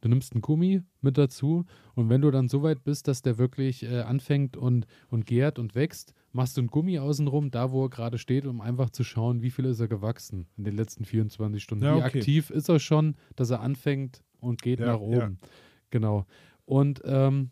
du 0.00 0.08
nimmst 0.08 0.32
einen 0.32 0.40
Gummi 0.40 0.82
mit 1.02 1.18
dazu 1.18 1.66
und 1.94 2.08
wenn 2.08 2.22
du 2.22 2.30
dann 2.30 2.48
so 2.48 2.62
weit 2.62 2.82
bist, 2.84 3.06
dass 3.06 3.20
der 3.20 3.36
wirklich 3.36 3.82
äh, 3.82 4.00
anfängt 4.00 4.56
und, 4.56 4.86
und 5.10 5.26
gärt 5.26 5.58
und 5.58 5.74
wächst, 5.74 6.14
machst 6.32 6.56
du 6.56 6.62
einen 6.62 6.68
Gummi 6.68 6.98
außenrum, 6.98 7.50
da 7.50 7.70
wo 7.70 7.84
er 7.84 7.90
gerade 7.90 8.16
steht, 8.16 8.46
um 8.46 8.60
einfach 8.62 8.88
zu 8.90 9.04
schauen, 9.04 9.42
wie 9.42 9.50
viel 9.50 9.66
ist 9.66 9.80
er 9.80 9.88
gewachsen 9.88 10.46
in 10.56 10.64
den 10.64 10.74
letzten 10.76 11.04
24 11.04 11.62
Stunden. 11.62 11.84
Ja, 11.84 11.96
Wie 11.96 12.02
okay. 12.02 12.18
aktiv 12.20 12.48
ist 12.50 12.68
er 12.70 12.78
schon, 12.78 13.14
dass 13.36 13.50
er 13.50 13.60
anfängt 13.60 14.22
und 14.40 14.62
geht 14.62 14.80
Ja, 14.80 14.86
nach 14.86 15.00
oben. 15.00 15.38
ja. 15.42 15.48
Genau. 15.90 16.24
Und 16.64 17.02
ähm, 17.04 17.50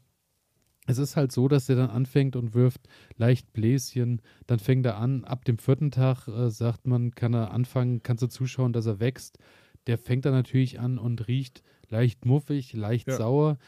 es 0.89 0.99
ist 0.99 1.17
halt 1.17 1.33
so, 1.33 1.49
dass 1.49 1.69
er 1.69 1.77
dann 1.77 1.91
anfängt 1.91 2.35
und 2.35 2.55
wirft 2.55 2.89
leicht 3.17 3.53
Bläschen. 3.53 4.23
Dann 4.47 4.59
fängt 4.59 4.87
er 4.87 4.97
an, 4.97 5.25
ab 5.25 5.45
dem 5.45 5.59
vierten 5.59 5.91
Tag, 5.91 6.27
äh, 6.29 6.51
sagt 6.51 6.87
man, 6.87 7.11
kann 7.13 7.35
er 7.35 7.51
anfangen, 7.53 8.03
kannst 8.03 8.23
du 8.23 8.27
zuschauen, 8.27 8.73
dass 8.73 8.87
er 8.87 8.99
wächst. 8.99 9.39
Der 9.87 9.99
fängt 9.99 10.25
dann 10.25 10.33
natürlich 10.33 10.81
an 10.81 10.99
und 10.99 11.29
riecht 11.29 11.63
leicht 11.89 12.25
muffig, 12.25 12.73
leicht 12.73 13.09
Ja. 13.09 13.17
sauer. 13.17 13.59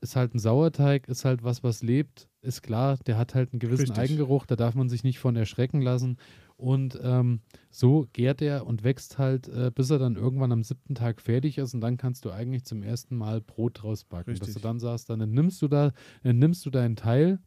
Ist 0.00 0.16
halt 0.16 0.34
ein 0.34 0.38
Sauerteig, 0.38 1.08
ist 1.08 1.24
halt 1.24 1.42
was, 1.42 1.62
was 1.62 1.82
lebt. 1.82 2.28
Ist 2.42 2.62
klar, 2.62 2.96
der 3.06 3.18
hat 3.18 3.34
halt 3.34 3.52
einen 3.52 3.60
gewissen 3.60 3.82
Richtig. 3.90 3.98
Eigengeruch, 3.98 4.46
da 4.46 4.56
darf 4.56 4.74
man 4.74 4.88
sich 4.88 5.04
nicht 5.04 5.18
von 5.18 5.36
erschrecken 5.36 5.82
lassen. 5.82 6.16
Und 6.60 6.98
ähm, 7.02 7.40
so 7.70 8.06
gärt 8.12 8.42
er 8.42 8.66
und 8.66 8.84
wächst 8.84 9.18
halt, 9.18 9.48
äh, 9.48 9.70
bis 9.74 9.90
er 9.90 9.98
dann 9.98 10.16
irgendwann 10.16 10.52
am 10.52 10.62
siebten 10.62 10.94
Tag 10.94 11.20
fertig 11.22 11.56
ist 11.58 11.72
und 11.74 11.80
dann 11.80 11.96
kannst 11.96 12.24
du 12.24 12.30
eigentlich 12.30 12.64
zum 12.64 12.82
ersten 12.82 13.16
Mal 13.16 13.40
Brot 13.40 13.82
draus 13.82 14.04
backen. 14.04 14.30
Dass 14.32 14.40
Richtig. 14.40 14.54
du 14.56 14.60
dann 14.60 14.78
sagst, 14.78 15.08
dann 15.08 15.18
nimmst 15.30 15.62
du 15.62 15.68
da, 15.68 15.92
dann 16.22 16.38
nimmst 16.38 16.64
du 16.66 16.70
deinen 16.70 16.96
Teil, 16.96 17.38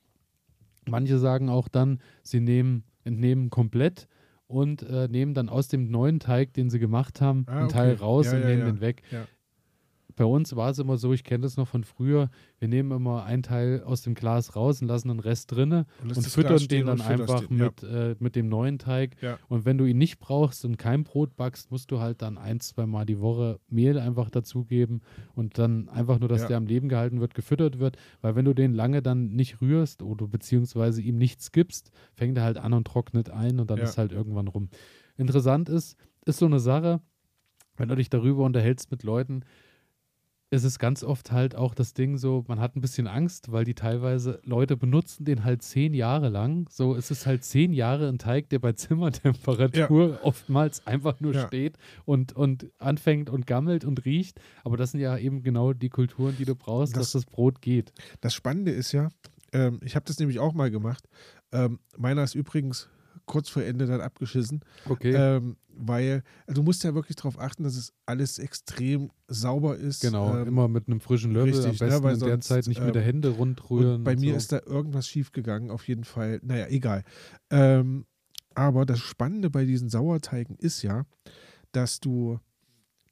Manche 0.85 1.18
sagen 1.18 1.49
auch 1.49 1.68
dann, 1.69 1.99
sie 2.23 2.40
nehmen, 2.41 2.84
entnehmen 3.03 3.49
komplett 3.49 4.07
und 4.48 4.84
äh, 4.84 5.07
nehmen 5.07 5.34
dann 5.34 5.48
aus 5.49 5.68
dem 5.69 5.90
neuen 5.90 6.19
Teig, 6.19 6.53
den 6.53 6.69
sie 6.69 6.80
gemacht 6.80 7.22
haben, 7.22 7.45
Ah, 7.48 7.60
einen 7.61 7.69
Teil 7.69 7.94
okay. 7.94 8.02
raus 8.03 8.26
Ja, 8.26 8.34
und 8.34 8.41
ja, 8.41 8.48
nehmen 8.48 8.60
ja. 8.61 8.65
den 8.65 8.81
weg. 8.81 9.02
Bei 10.15 10.26
uns 10.26 10.56
war 10.56 10.69
es 10.69 10.80
immer 10.80 10.98
so, 10.98 11.14
ich 11.14 11.23
kenne 11.23 11.41
das 11.44 11.57
noch 11.57 11.68
von 11.68 11.84
früher, 11.84 12.30
wir 12.60 12.68
nehmen 12.68 12.91
immer 12.91 13.26
einen 13.26 13.44
Teil 13.44 13.84
aus 13.84 14.02
dem 14.02 14.14
Glas 14.14 14.56
raus 14.56 14.81
und 14.81 14.88
lassen 14.88 15.10
den 15.10 15.19
Rest 15.19 15.52
drinne 15.52 15.85
und 16.02 16.15
das 16.15 16.34
füttern 16.34 16.57
den 16.57 16.60
stehen 16.60 16.85
dann 16.85 16.99
und 16.99 17.07
einfach 17.07 17.45
den, 17.45 17.57
ja. 17.57 17.65
mit, 17.65 17.84
äh, 17.84 18.15
mit 18.19 18.35
dem 18.35 18.49
neuen 18.49 18.80
Teig. 18.80 19.22
Ja. 19.22 19.40
Und 19.49 19.65
wenn 19.65 19.77
du 19.77 19.85
ihn 19.85 19.98
nicht 19.98 20.19
brauchst 20.19 20.65
und 20.65 20.77
kein 20.77 21.03
Brot 21.03 21.35
backst, 21.35 21.72
musst 21.72 21.91
du 21.91 21.99
halt 21.99 22.22
dann 22.22 22.38
ein, 22.38 22.60
zwei 22.60 22.85
Mal 22.85 23.06
die 23.06 23.19
Woche 23.19 23.60
Mehl 23.68 23.98
einfach 23.98 24.30
dazugeben 24.30 25.02
und 25.34 25.57
dann 25.57 25.90
einfach 25.90 26.19
nur, 26.19 26.30
dass 26.30 26.41
Ja. 26.44 26.48
der 26.49 26.57
am 26.57 26.65
Leben 26.65 26.90
gehalten 26.90 27.19
wird, 27.19 27.34
gefüttert 27.34 27.80
wird. 27.80 27.98
Weil 28.22 28.35
wenn 28.35 28.45
du 28.45 28.53
den 28.53 28.73
lange 28.73 29.02
dann 29.02 29.34
nicht 29.34 29.61
rührst 29.61 30.03
oder 30.03 30.27
beziehungsweise 30.27 31.02
ihm 31.02 31.18
nichts 31.18 31.52
gibst, 31.52 31.91
fängt 32.14 32.38
er 32.38 32.44
halt 32.44 32.57
an 32.57 32.73
und 32.73 32.85
trocknet 32.88 33.30
ein 33.30 33.60
und 33.60 33.69
dann 33.72 33.80
ist 33.80 33.98
halt 33.98 34.11
irgendwann 34.11 34.48
rum. 34.48 34.69
Interessant 35.18 35.69
ist, 35.69 35.98
ist 36.26 36.40
so 36.40 36.45
eine 36.45 36.60
Sache, 36.60 37.02
wenn 37.77 37.90
du 37.90 37.95
dich 37.95 38.10
darüber 38.10 38.45
unterhältst 38.45 38.91
mit 38.91 39.03
Leuten, 39.03 39.44
ist 40.54 40.64
es 40.66 40.78
ganz 40.78 41.04
oft 41.04 41.32
halt 41.32 41.56
auch 41.56 41.74
das 41.74 41.94
Ding 41.96 42.18
so, 42.18 42.46
man 42.48 42.60
hat 42.60 42.76
ein 42.76 42.82
bisschen 42.82 43.08
Angst, 43.08 43.52
weil 43.52 43.64
die 43.66 43.74
teilweise 43.74 44.40
Leute 44.44 44.78
benutzen 44.78 45.26
den 45.26 45.44
halt 45.44 45.64
zehn 45.64 45.94
Jahre 45.96 46.30
lang. 46.30 46.68
So 46.70 46.94
ist 46.94 47.10
es 47.10 47.26
halt 47.26 47.44
zehn 47.44 47.74
Jahre 47.74 48.08
ein 48.08 48.20
Teig, 48.20 48.50
der 48.50 48.60
bei 48.60 48.74
Zimmertemperatur 48.74 50.20
oftmals 50.24 50.86
einfach 50.86 51.20
nur 51.20 51.34
Ja. 51.34 51.48
steht 51.48 51.78
und, 52.06 52.34
und 52.34 52.68
anfängt 52.80 53.30
und 53.30 53.48
gammelt 53.48 53.84
und 53.86 54.06
riecht. 54.06 54.40
Aber 54.64 54.78
das 54.78 54.92
sind 54.92 55.00
ja 55.02 55.18
eben 55.18 55.42
genau 55.44 55.74
die 55.74 55.90
Kulturen, 55.90 56.36
die 56.38 56.46
du 56.46 56.56
brauchst, 56.56 56.96
Das- 56.96 57.12
dass 57.12 57.24
das 57.24 57.26
Brot 57.26 57.62
geht. 57.62 57.92
Das 58.22 58.34
Spannende 58.34 58.72
ist 58.72 58.92
ja, 58.92 59.10
ähm, 59.54 59.80
ich 59.84 59.96
habe 59.96 60.06
das 60.06 60.20
nämlich 60.20 60.40
auch 60.40 60.54
mal 60.54 60.70
gemacht. 60.72 61.08
Ähm, 61.52 61.80
meiner 61.98 62.24
ist 62.24 62.36
übrigens 62.36 62.90
kurz 63.26 63.50
vor 63.50 63.64
Ende 63.64 63.86
dann 63.86 64.02
abgeschissen, 64.02 64.62
Okay. 64.88 65.14
ähm, 65.14 65.58
weil 65.76 66.24
also 66.45 66.62
du 66.62 66.66
musst 66.66 66.84
ja 66.84 66.94
wirklich 66.94 67.16
darauf 67.16 67.40
achten, 67.40 67.64
dass 67.64 67.76
es 67.76 67.94
alles 68.06 68.38
extrem 68.38 69.12
sauber 69.28 69.78
ist. 69.78 70.02
genau, 70.02 70.38
ähm, 70.38 70.48
immer 70.48 70.68
mit 70.68 70.88
einem 70.88 71.00
frischen 71.00 71.32
Löffel, 71.32 71.54
richtig, 71.54 71.66
am 71.82 71.88
ne, 71.88 71.91
besten 71.91 72.04
weil 72.04 72.14
in 72.14 72.20
der 72.20 72.30
sonst, 72.30 72.48
Zeit 72.48 72.68
nicht 72.68 72.80
mit 72.80 72.88
ähm, 72.90 72.94
der 72.94 73.02
Hände 73.02 73.30
rundrühren. 73.30 73.95
Und 73.95 74.04
bei 74.04 74.16
mir 74.16 74.32
so. 74.32 74.38
ist 74.38 74.52
da 74.52 74.62
irgendwas 74.66 75.08
schiefgegangen, 75.08 75.72
auf 75.72 75.88
jeden 75.88 76.04
Fall. 76.04 76.40
Naja, 76.44 76.68
egal. 76.68 77.04
Ähm, 77.50 78.06
aber 78.56 78.86
das 78.86 79.00
Spannende 79.00 79.50
bei 79.50 79.66
diesen 79.66 79.90
Sauerteigen 79.90 80.56
ist 80.58 80.84
ja, 80.84 81.06
dass 81.72 82.00
du 82.00 82.40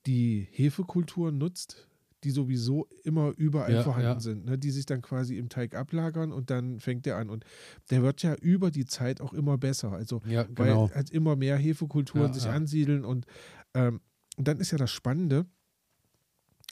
die 0.05 0.47
Hefekulturen 0.51 1.37
nutzt, 1.37 1.87
die 2.23 2.31
sowieso 2.31 2.87
immer 3.03 3.33
überall 3.37 3.73
Ja, 3.73 3.83
vorhanden 3.83 4.07
ja. 4.07 4.19
sind, 4.19 4.45
ne? 4.45 4.57
die 4.57 4.71
sich 4.71 4.85
dann 4.85 5.01
quasi 5.01 5.37
im 5.37 5.49
Teig 5.49 5.75
ablagern 5.75 6.31
und 6.31 6.49
dann 6.49 6.79
fängt 6.79 7.05
der 7.05 7.17
an. 7.17 7.29
Und 7.29 7.45
der 7.89 8.03
wird 8.03 8.21
ja 8.23 8.35
über 8.35 8.71
die 8.71 8.85
Zeit 8.85 9.21
auch 9.21 9.33
immer 9.33 9.57
besser. 9.57 9.91
Also 9.91 10.21
ja, 10.25 10.45
weil 10.55 10.67
genau. 10.67 10.91
halt 10.93 11.09
immer 11.09 11.35
mehr 11.35 11.57
Hefekulturen 11.57 12.33
sich 12.33 12.47
ansiedeln 12.47 13.05
und, 13.05 13.25
ähm, 13.73 14.01
dann 14.37 14.59
ist 14.59 14.71
ja 14.71 14.77
das 14.77 14.91
Spannende, 14.91 15.45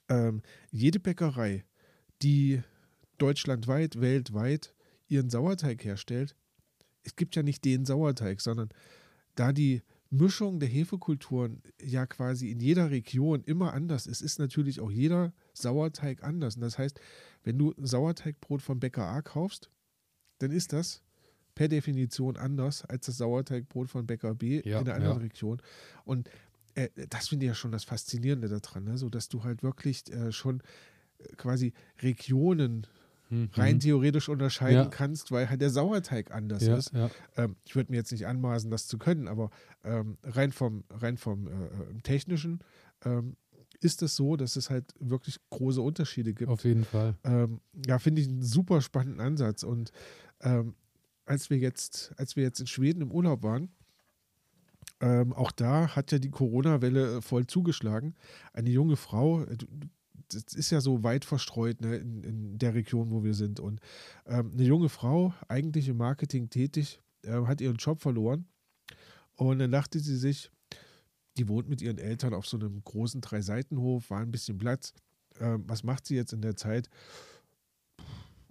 ähm, 0.07 0.41
jede 0.71 0.99
Bäckerei, 0.99 1.65
die 2.21 2.61
deutschlandweit, 3.17 3.99
weltweit 3.99 4.73
ihren 5.07 5.29
Sauerteig 5.29 5.83
herstellt, 5.83 6.35
es 7.03 7.15
gibt 7.15 7.35
ja 7.35 7.43
nicht 7.43 7.65
den 7.65 7.85
Sauerteig, 7.85 8.41
sondern 8.41 8.69
da 9.35 9.51
die 9.51 9.81
Mischung 10.09 10.59
der 10.59 10.69
Hefekulturen 10.69 11.61
ja 11.81 12.05
quasi 12.05 12.49
in 12.51 12.59
jeder 12.59 12.89
Region 12.89 13.43
immer 13.43 13.73
anders 13.73 14.07
ist, 14.07 14.21
ist 14.21 14.39
natürlich 14.39 14.79
auch 14.79 14.89
jeder 14.89 15.33
Sauerteig 15.53 16.23
anders. 16.23 16.55
Und 16.55 16.61
das 16.61 16.77
heißt, 16.77 16.99
wenn 17.43 17.57
du 17.57 17.73
Sauerteigbrot 17.77 18.61
vom 18.61 18.79
Bäcker 18.79 19.05
A 19.07 19.21
kaufst, 19.21 19.69
dann 20.39 20.51
ist 20.51 20.73
das 20.73 21.03
per 21.53 21.67
Definition 21.67 22.37
anders 22.37 22.85
als 22.85 23.05
das 23.05 23.17
Sauerteigbrot 23.17 23.89
von 23.89 24.07
Bäcker 24.07 24.33
B 24.33 24.61
Ja, 24.65 24.79
in 24.79 24.87
einer 24.87 24.95
anderen 24.95 25.17
ja. 25.17 25.23
Region. 25.23 25.61
Und 26.05 26.29
äh, 26.75 26.89
das 27.09 27.27
finde 27.27 27.45
ich 27.45 27.49
ja 27.49 27.55
schon 27.55 27.71
das 27.71 27.83
Faszinierende 27.83 28.47
daran, 28.47 28.85
ne? 28.85 28.97
so 28.97 29.09
dass 29.09 29.29
du 29.29 29.43
halt 29.43 29.61
wirklich 29.61 30.11
äh, 30.11 30.31
schon 30.31 30.63
quasi 31.37 31.73
Regionen 32.01 32.87
Mhm. 33.29 33.49
rein 33.53 33.79
theoretisch 33.79 34.27
unterscheiden 34.29 34.83
Ja. 34.83 34.89
kannst, 34.89 35.31
weil 35.31 35.49
halt 35.49 35.61
der 35.61 35.69
Sauerteig 35.69 36.31
anders 36.31 36.63
ja, 36.65 36.75
ist. 36.77 36.91
ja. 36.93 37.09
Ähm, 37.37 37.55
ich 37.65 37.75
würde 37.75 37.91
mir 37.91 37.97
jetzt 37.97 38.11
nicht 38.11 38.25
anmaßen, 38.27 38.71
das 38.71 38.87
zu 38.87 38.97
können, 38.97 39.27
aber 39.27 39.49
ähm, 39.83 40.17
rein 40.23 40.51
vom, 40.51 40.83
rein 40.89 41.17
vom 41.17 41.47
äh, 41.47 41.51
äh, 41.51 42.01
technischen 42.03 42.59
ähm, 43.05 43.35
ist 43.81 44.01
es 44.01 44.15
so, 44.15 44.35
dass 44.35 44.55
es 44.55 44.69
halt 44.69 44.93
wirklich 44.99 45.37
große 45.51 45.81
Unterschiede 45.81 46.33
gibt. 46.33 46.49
Auf 46.49 46.63
jeden 46.65 46.83
Fall. 46.83 47.15
Ähm, 47.23 47.61
ja, 47.87 47.99
finde 47.99 48.21
ich 48.21 48.27
einen 48.27 48.41
super 48.43 48.81
spannenden 48.81 49.21
Ansatz. 49.21 49.63
Und 49.63 49.91
ähm, 50.41 50.73
als 51.25 51.49
wir 51.49 51.57
jetzt, 51.59 52.11
als 52.17 52.35
wir 52.35 52.43
jetzt 52.43 52.59
in 52.59 52.67
Schweden 52.67 53.01
im 53.01 53.11
Urlaub 53.11 53.43
waren, 53.43 53.69
ähm, 55.01 55.31
auch 55.33 55.51
da 55.51 55.95
hat 55.95 56.11
ja 56.11 56.19
die 56.19 56.29
Corona-Welle 56.31 57.17
äh, 57.17 57.21
voll 57.21 57.47
zugeschlagen. 57.47 58.15
Eine 58.53 58.69
junge 58.69 58.97
Frau, 58.97 59.43
äh, 59.43 59.55
du- 59.55 59.67
du- 59.67 59.87
das 60.29 60.53
ist 60.53 60.69
ja 60.69 60.81
so 60.81 61.03
weit 61.03 61.25
verstreut 61.25 61.81
ne, 61.81 61.97
in, 61.97 62.23
in 62.23 62.57
der 62.57 62.73
Region, 62.73 63.11
wo 63.11 63.23
wir 63.23 63.33
sind. 63.33 63.59
Und 63.59 63.79
ähm, 64.25 64.51
eine 64.53 64.63
junge 64.63 64.89
Frau, 64.89 65.33
eigentlich 65.47 65.87
im 65.87 65.97
Marketing 65.97 66.49
tätig, 66.49 66.99
äh, 67.23 67.31
hat 67.45 67.61
ihren 67.61 67.77
Job 67.77 68.01
verloren. 68.01 68.45
Und 69.35 69.59
dann 69.59 69.71
dachte 69.71 69.99
sie 69.99 70.17
sich, 70.17 70.51
die 71.37 71.47
wohnt 71.47 71.69
mit 71.69 71.81
ihren 71.81 71.97
Eltern 71.97 72.33
auf 72.33 72.45
so 72.45 72.57
einem 72.57 72.83
großen 72.83 73.21
Drei-Seitenhof, 73.21 74.09
war 74.09 74.19
ein 74.19 74.31
bisschen 74.31 74.57
Platz. 74.57 74.93
Ähm, 75.39 75.63
was 75.67 75.83
macht 75.83 76.05
sie 76.05 76.15
jetzt 76.15 76.33
in 76.33 76.41
der 76.41 76.55
Zeit? 76.55 76.89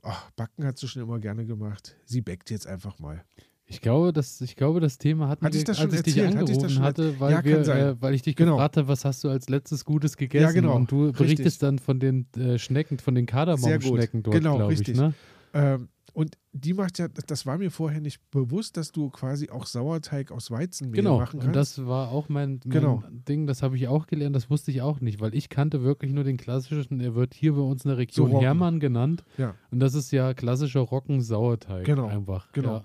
Ach, 0.02 0.30
Backen 0.32 0.64
hat 0.64 0.78
sie 0.78 0.88
schon 0.88 1.02
immer 1.02 1.18
gerne 1.18 1.44
gemacht. 1.44 1.96
Sie 2.06 2.20
bäckt 2.20 2.50
jetzt 2.50 2.66
einfach 2.66 2.98
mal. 2.98 3.24
Ich 3.70 3.80
glaube, 3.82 4.12
das, 4.14 4.40
ich 4.40 4.56
glaube, 4.56 4.80
das 4.80 4.96
Thema 4.96 5.28
hatten 5.28 5.44
Hatte 5.44 5.58
ich 5.58 5.66
wir, 5.66 5.78
als 5.78 5.92
ich 5.92 6.02
dich 6.02 6.16
erzählt? 6.16 6.30
Ich 6.30 6.34
das 6.34 6.40
angerufen 6.40 6.70
schon 6.70 6.82
hatte, 6.82 7.20
weil, 7.20 7.32
Ja, 7.32 7.44
wir, 7.44 7.58
äh, 7.68 8.00
weil 8.00 8.14
ich 8.14 8.22
dich 8.22 8.34
Genau. 8.34 8.52
gefragt 8.56 8.78
habe, 8.78 8.88
was 8.88 9.04
hast 9.04 9.22
du 9.24 9.28
als 9.28 9.48
letztes 9.50 9.84
Gutes 9.84 10.16
gegessen? 10.16 10.54
genau. 10.54 10.74
Und 10.74 10.90
du 10.90 11.04
Richtig. 11.04 11.18
berichtest 11.18 11.62
dann 11.62 11.78
von 11.78 12.00
den 12.00 12.26
äh, 12.36 12.58
Schnecken, 12.58 12.98
von 12.98 13.14
den 13.14 13.26
Kardamomschnecken 13.26 14.22
dort, 14.22 14.34
Genau, 14.36 14.56
glaube 14.56 14.72
ich. 14.72 14.78
richtig. 14.80 14.96
Ne? 14.96 15.12
Ähm, 15.52 15.88
und 16.14 16.36
die 16.52 16.72
macht 16.72 16.98
ja, 16.98 17.06
das 17.08 17.44
war 17.46 17.58
mir 17.58 17.70
vorher 17.70 18.00
nicht 18.00 18.20
bewusst, 18.30 18.76
dass 18.78 18.90
du 18.90 19.10
quasi 19.10 19.50
auch 19.50 19.66
Sauerteig 19.66 20.32
aus 20.32 20.50
Weizenmehl 20.50 20.96
Genau, 21.02 21.18
machen 21.18 21.38
und 21.38 21.52
kannst. 21.52 21.78
das 21.78 21.86
war 21.86 22.08
auch 22.10 22.28
mein, 22.30 22.60
mein 22.64 22.70
Genau. 22.72 23.02
Ding, 23.10 23.46
das 23.46 23.62
habe 23.62 23.76
ich 23.76 23.86
auch 23.86 24.06
gelernt, 24.06 24.34
das 24.34 24.48
wusste 24.50 24.70
ich 24.70 24.80
auch 24.82 25.00
nicht, 25.00 25.20
weil 25.20 25.34
ich 25.34 25.48
kannte 25.50 25.82
wirklich 25.82 26.12
nur 26.12 26.24
den 26.24 26.38
klassischen, 26.38 27.00
er 27.00 27.14
wird 27.14 27.34
hier 27.34 27.52
bei 27.52 27.60
uns 27.60 27.84
in 27.84 27.90
der 27.90 27.98
Region 27.98 28.30
Roggen. 28.30 28.40
Hermann 28.42 28.80
genannt 28.80 29.24
Ja. 29.36 29.54
und 29.70 29.78
das 29.80 29.94
ist 29.94 30.10
ja 30.10 30.32
klassischer 30.34 30.80
Roggensauerteig 30.80 31.84
Genau, 31.84 32.06
einfach. 32.06 32.50
genau. 32.52 32.76
Ja. 32.78 32.84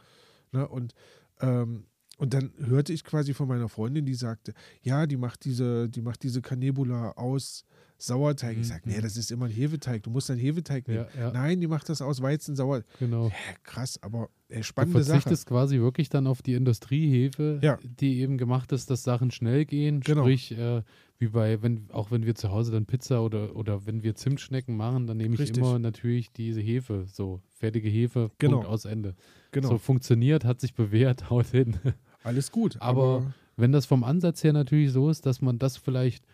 Ne? 0.54 0.68
Und, 0.68 0.94
ähm, 1.42 1.86
und 2.20 2.34
dann 2.34 2.52
hörte 2.60 2.94
ich 2.94 3.04
quasi 3.04 3.34
von 3.34 3.48
meiner 3.48 3.68
Freundin, 3.70 4.06
die 4.06 4.14
sagte, 4.14 4.54
ja, 4.82 5.08
die 5.08 5.18
macht 5.18 5.46
diese, 5.46 5.90
die 5.90 6.02
macht 6.02 6.24
diese 6.24 6.42
Canebula 6.42 7.12
aus 7.12 7.66
Sauerteig. 7.98 8.58
Ich 8.60 8.68
sage, 8.68 8.82
Mhm. 8.86 8.96
nee, 8.96 9.02
das 9.02 9.16
ist 9.18 9.32
immer 9.32 9.46
ein 9.46 9.52
Hefeteig. 9.52 10.04
Du 10.04 10.10
musst 10.10 10.30
einen 10.30 10.40
Hefeteig 10.40 10.88
nehmen. 10.88 11.06
Ja, 11.16 11.22
ja, 11.28 11.32
Nein, 11.32 11.62
die 11.62 11.68
macht 11.68 11.88
das 11.90 12.02
aus 12.02 12.22
Weizensauer. 12.22 12.84
genau. 13.00 13.30
Hä, 13.30 13.56
krass, 13.64 13.98
aber 14.04 14.30
äh, 14.50 14.58
Du 14.58 14.64
spannende 14.64 15.04
Sache. 15.04 15.22
verzichtest 15.22 15.48
quasi 15.48 15.80
wirklich 15.80 16.10
dann 16.10 16.28
auf 16.28 16.42
die 16.42 16.54
Industriehefe, 16.54 17.60
Ja. 17.64 17.80
die 17.84 18.20
eben 18.20 18.38
gemacht 18.38 18.72
ist, 18.74 18.90
dass 18.90 19.04
Sachen 19.04 19.32
schnell 19.32 19.66
gehen. 19.66 20.02
Genau. 20.02 20.22
Sprich, 20.24 20.52
äh, 20.58 20.84
wie 21.18 21.28
bei, 21.30 21.62
wenn, 21.62 21.90
auch 21.92 22.12
wenn 22.12 22.26
wir 22.26 22.36
zu 22.36 22.52
Hause 22.52 22.72
dann 22.74 22.86
Pizza 22.86 23.24
oder, 23.24 23.56
oder 23.56 23.86
wenn 23.86 24.04
wir 24.04 24.16
Zimtschnecken 24.16 24.76
machen, 24.76 25.08
dann 25.08 25.18
nehme 25.18 25.36
ich 25.36 25.40
Richtig. 25.42 25.58
immer 25.64 25.80
natürlich 25.80 26.32
diese 26.34 26.60
Hefe, 26.62 27.06
so 27.08 27.42
fertige 27.54 27.88
Hefe, 27.90 28.32
Genau. 28.38 28.58
Punkt 28.58 28.68
aus 28.70 28.86
Ende. 28.86 29.16
Genau, 29.54 29.70
So 29.70 29.78
funktioniert, 29.78 30.44
hat 30.46 30.60
sich 30.60 30.74
bewährt, 30.74 31.30
haut 31.30 31.48
hin. 31.48 31.78
alles 32.24 32.52
gut. 32.52 32.78
Aber- 32.82 33.34
Wenn 33.56 33.72
das 33.72 33.86
vom 33.86 34.04
Ansatz 34.04 34.44
her 34.44 34.52
natürlich 34.52 34.92
so 34.92 35.10
ist, 35.10 35.26
dass 35.28 35.42
man 35.42 35.60
das 35.60 35.78
vielleicht 35.78 36.26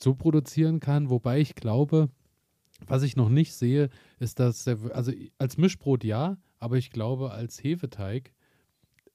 so 0.00 0.14
produzieren 0.14 0.80
kann, 0.80 1.10
wobei 1.10 1.38
ich 1.38 1.54
glaube, 1.54 2.08
was 2.86 3.02
ich 3.02 3.14
noch 3.14 3.28
nicht 3.28 3.52
sehe, 3.54 3.90
ist, 4.18 4.40
dass, 4.40 4.64
der, 4.64 4.78
also 4.94 5.12
als 5.38 5.58
Mischbrot 5.58 6.02
ja, 6.02 6.38
aber 6.58 6.78
ich 6.78 6.90
glaube 6.90 7.30
als 7.30 7.62
Hefeteig, 7.62 8.32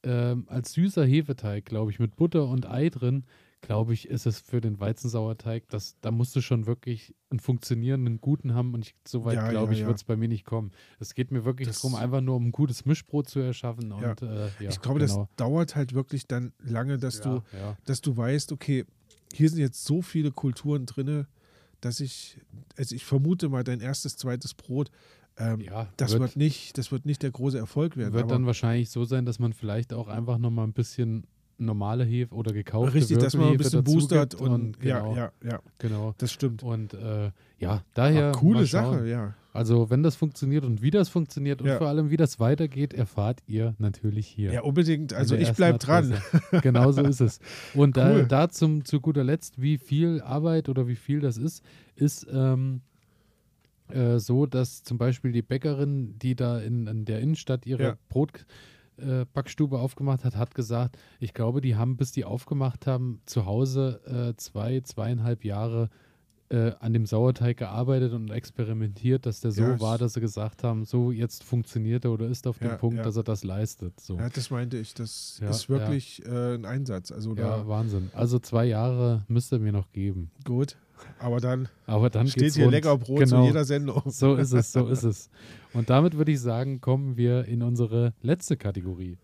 ähm, 0.04 0.46
als 0.48 0.74
süßer 0.74 1.04
Hefeteig, 1.06 1.66
glaube 1.66 1.90
ich, 1.92 2.00
mit 2.00 2.16
Butter 2.16 2.48
und 2.48 2.70
Ei 2.70 2.90
drin, 2.90 3.26
glaube 3.62 3.94
ich, 3.94 4.08
ist 4.08 4.26
es 4.26 4.40
für 4.40 4.62
den 4.62 4.80
Weizensauerteig, 4.80 5.68
das, 5.70 5.98
da 6.02 6.12
musst 6.12 6.36
du 6.36 6.42
schon 6.42 6.68
wirklich 6.68 7.16
einen 7.30 7.40
funktionierenden 7.40 8.22
guten 8.22 8.54
haben 8.54 8.74
und 8.74 8.86
ich, 8.86 8.96
so 9.08 9.26
weit, 9.26 9.36
Ja, 9.36 9.50
glaube 9.50 9.68
ja, 9.68 9.74
ich, 9.74 9.80
ja. 9.82 9.88
wird 9.88 9.98
es 9.98 10.04
bei 10.04 10.16
mir 10.16 10.28
nicht 10.28 10.46
kommen. 10.46 10.72
Es 11.00 11.14
geht 11.16 11.32
mir 11.32 11.44
wirklich 11.44 11.68
Das- 11.68 11.82
darum, 11.82 11.96
einfach 11.96 12.22
nur 12.22 12.36
um 12.36 12.48
ein 12.48 12.52
gutes 12.52 12.86
Mischbrot 12.86 13.28
zu 13.30 13.40
erschaffen 13.40 13.92
und 13.92 14.22
äh, 14.22 14.46
ja, 14.60 14.70
ich 14.70 14.80
glaube, 14.80 15.00
genau. 15.00 15.22
das 15.26 15.36
dauert 15.38 15.76
halt 15.76 15.94
wirklich 15.94 16.28
dann 16.28 16.54
lange, 16.60 16.98
dass 16.98 17.20
du 17.22 17.42
dass 17.86 18.02
du 18.02 18.16
weißt, 18.16 18.52
okay, 18.52 18.86
hier 19.34 19.50
sind 19.50 19.60
jetzt 19.60 19.84
so 19.84 20.02
viele 20.02 20.32
Kulturen 20.32 20.86
drin, 20.86 21.26
dass 21.82 22.00
ich, 22.00 22.40
also 22.78 22.96
ich 22.96 23.06
vermute 23.06 23.50
mal, 23.50 23.64
dein 23.64 23.82
erstes, 23.82 24.18
zweites 24.18 24.54
Brot, 24.54 24.90
ähm, 25.38 25.60
Ja, 25.60 25.92
das 25.98 26.12
wird, 26.12 26.22
wird, 26.22 26.36
nicht, 26.38 26.78
das 26.78 26.92
wird 26.92 27.06
nicht 27.06 27.22
der 27.24 27.32
große 27.32 27.58
Erfolg 27.58 27.98
werden. 27.98 28.14
wird 28.14 28.32
dann 28.32 28.46
wahrscheinlich 28.46 28.90
so 28.90 29.04
sein, 29.06 29.26
dass 29.26 29.38
man 29.40 29.54
vielleicht 29.54 29.94
auch 29.94 30.08
einfach 30.08 30.38
nochmal 30.40 30.66
ein 30.66 30.74
bisschen 30.74 31.28
normale 31.58 32.04
Hefe 32.04 32.34
oder 32.36 32.54
gekaufte 32.54 32.94
Richtig, 32.94 33.18
dass 33.18 33.36
man 33.36 33.50
ein 33.50 33.58
bisschen 33.58 33.84
boostert 33.84 34.32
gibt 34.38 34.42
und, 34.42 34.80
genau, 34.80 35.16
ja, 35.16 35.32
ja, 35.44 35.52
ja, 35.52 35.60
genau. 35.80 36.14
das 36.18 36.32
stimmt. 36.32 36.64
Und 36.64 36.94
äh, 36.94 37.32
ja, 37.60 37.84
daher. 37.94 38.30
Ah, 38.30 38.32
coole. 38.32 38.66
Sache, 38.66 39.08
ja. 39.08 39.34
Also, 39.54 39.90
wenn 39.90 40.04
das 40.04 40.16
funktioniert 40.16 40.64
und 40.66 40.84
wie 40.84 40.92
das 40.92 41.10
funktioniert 41.10 41.62
und 41.64 41.68
Ja. 41.68 41.78
vor 41.80 41.88
allem, 41.88 42.12
wie 42.12 42.18
das 42.18 42.40
weitergeht, 42.40 42.94
erfahrt 42.94 43.42
ihr 43.48 43.74
natürlich 43.80 44.28
hier. 44.28 44.54
Ja, 44.54 44.62
unbedingt. 44.62 45.14
in 45.14 45.18
Also 45.18 45.36
ich 45.36 45.52
bleib 45.54 45.80
dran. 45.80 46.14
Genau 46.62 46.92
so 46.92 47.02
ist 47.02 47.22
es. 47.22 47.40
Und 47.74 47.98
da, 47.98 48.12
Cool. 48.12 48.26
da 48.28 48.50
zum, 48.50 48.86
zu 48.86 49.02
guter 49.02 49.24
Letzt, 49.24 49.60
wie 49.60 49.80
viel 49.80 50.22
Arbeit 50.22 50.70
oder 50.70 50.88
wie 50.88 50.96
viel 50.96 51.22
das 51.22 51.38
ist, 51.38 51.64
ist 51.96 52.28
ähm, 52.32 52.82
äh, 53.90 54.20
so, 54.20 54.46
dass 54.46 54.84
zum 54.84 55.00
Beispiel 55.00 55.32
die 55.32 55.42
Bäckerin, 55.42 56.20
die 56.20 56.36
da 56.36 56.60
in, 56.60 56.86
in 56.86 57.06
der 57.06 57.22
Innenstadt 57.22 57.66
ihre 57.66 57.82
Ja. 57.84 57.98
Brotbackstube 58.10 58.46
äh, 59.00 59.26
Backstube 59.34 59.80
aufgemacht 59.80 60.24
hat, 60.24 60.36
hat 60.36 60.56
gesagt, 60.56 60.98
ich 61.20 61.34
glaube, 61.34 61.62
die 61.62 61.76
haben, 61.76 61.98
bis 61.98 62.12
die 62.12 62.26
aufgemacht 62.26 62.88
haben, 62.88 63.22
zu 63.26 63.46
Hause 63.46 64.02
äh, 64.06 64.36
zwei, 64.38 64.82
zweieinhalb 64.82 65.44
Jahre 65.46 65.90
äh, 66.50 66.72
an 66.80 66.94
dem 66.94 67.06
Sauerteig 67.06 67.58
gearbeitet 67.58 68.14
und 68.14 68.30
experimentiert, 68.32 69.26
dass 69.26 69.42
der 69.42 69.52
so 69.52 69.64
Ja, 69.64 69.80
war, 69.82 69.98
dass 69.98 70.14
sie 70.14 70.22
gesagt 70.22 70.64
haben, 70.64 70.86
so 70.86 71.12
jetzt 71.12 71.44
funktioniert 71.44 72.06
er 72.06 72.12
oder 72.12 72.28
ist 72.28 72.48
auf 72.48 72.60
dem 72.60 72.70
Ja, 72.70 72.78
Punkt, 72.78 72.98
ja. 72.98 73.04
dass 73.04 73.18
er 73.18 73.24
das 73.24 73.44
leistet. 73.44 74.00
So. 74.00 74.16
Ja, 74.18 74.30
das 74.30 74.50
meinte 74.50 74.78
ich. 74.78 74.94
Das 74.94 75.40
Ja, 75.42 75.50
ist 75.50 75.68
wirklich 75.68 76.26
äh, 76.26 76.54
ein 76.56 76.64
Einsatz. 76.66 77.12
Also 77.12 77.36
Ja, 77.36 77.68
Wahnsinn. 77.68 78.12
Also 78.14 78.40
zwei 78.40 78.64
Jahre 78.66 79.26
müsste 79.28 79.60
mir 79.60 79.74
noch 79.74 79.92
geben. 79.92 80.32
gut. 80.46 80.78
Aber 81.20 81.40
dann 81.40 81.70
Aber 81.86 82.10
dann 82.10 82.28
steht 82.28 82.54
hier 82.54 82.66
rund. 82.66 82.74
lecker 82.74 82.98
Brot 82.98 83.20
genau. 83.20 83.42
zu 83.42 83.48
jeder 83.48 83.66
Sendung. 83.66 84.02
So 84.08 84.36
ist 84.36 84.54
es, 84.54 84.72
so 84.72 84.88
ist 84.88 85.04
es. 85.04 85.30
Und 85.74 85.90
damit 85.90 86.18
würde 86.18 86.32
ich 86.32 86.40
sagen, 86.40 86.82
kommen 86.82 87.18
wir 87.18 87.46
in 87.46 87.62
unsere 87.64 88.14
letzte 88.22 88.58
Kategorie. 88.58 89.18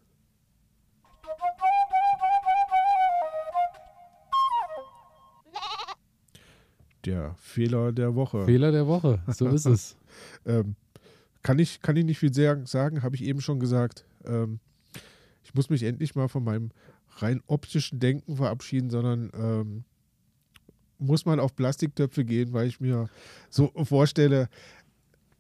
Der 7.05 7.35
Fehler 7.35 7.91
der 7.91 8.15
Woche. 8.15 8.45
Fehler 8.45 8.71
der 8.71 8.87
Woche. 8.87 9.21
So 9.27 9.47
ist 9.47 9.65
es. 9.65 9.97
Ähm, 10.45 10.75
kann, 11.41 11.57
ich, 11.57 11.81
kann 11.81 11.95
ich 11.95 12.05
nicht 12.05 12.19
viel 12.19 12.31
sagen, 12.33 13.01
habe 13.01 13.15
ich 13.15 13.23
eben 13.23 13.41
schon 13.41 13.59
gesagt. 13.59 14.05
Ähm, 14.25 14.59
ich 15.43 15.55
muss 15.55 15.71
mich 15.71 15.81
endlich 15.81 16.13
mal 16.13 16.27
von 16.27 16.43
meinem 16.43 16.69
rein 17.17 17.41
optischen 17.47 17.99
Denken 17.99 18.35
verabschieden, 18.35 18.89
sondern 18.89 19.31
ähm, 19.33 19.83
muss 20.99 21.25
mal 21.25 21.39
auf 21.39 21.55
Plastiktöpfe 21.55 22.23
gehen, 22.25 22.53
weil 22.53 22.67
ich 22.67 22.79
mir 22.79 23.09
so 23.49 23.71
vorstelle, 23.83 24.47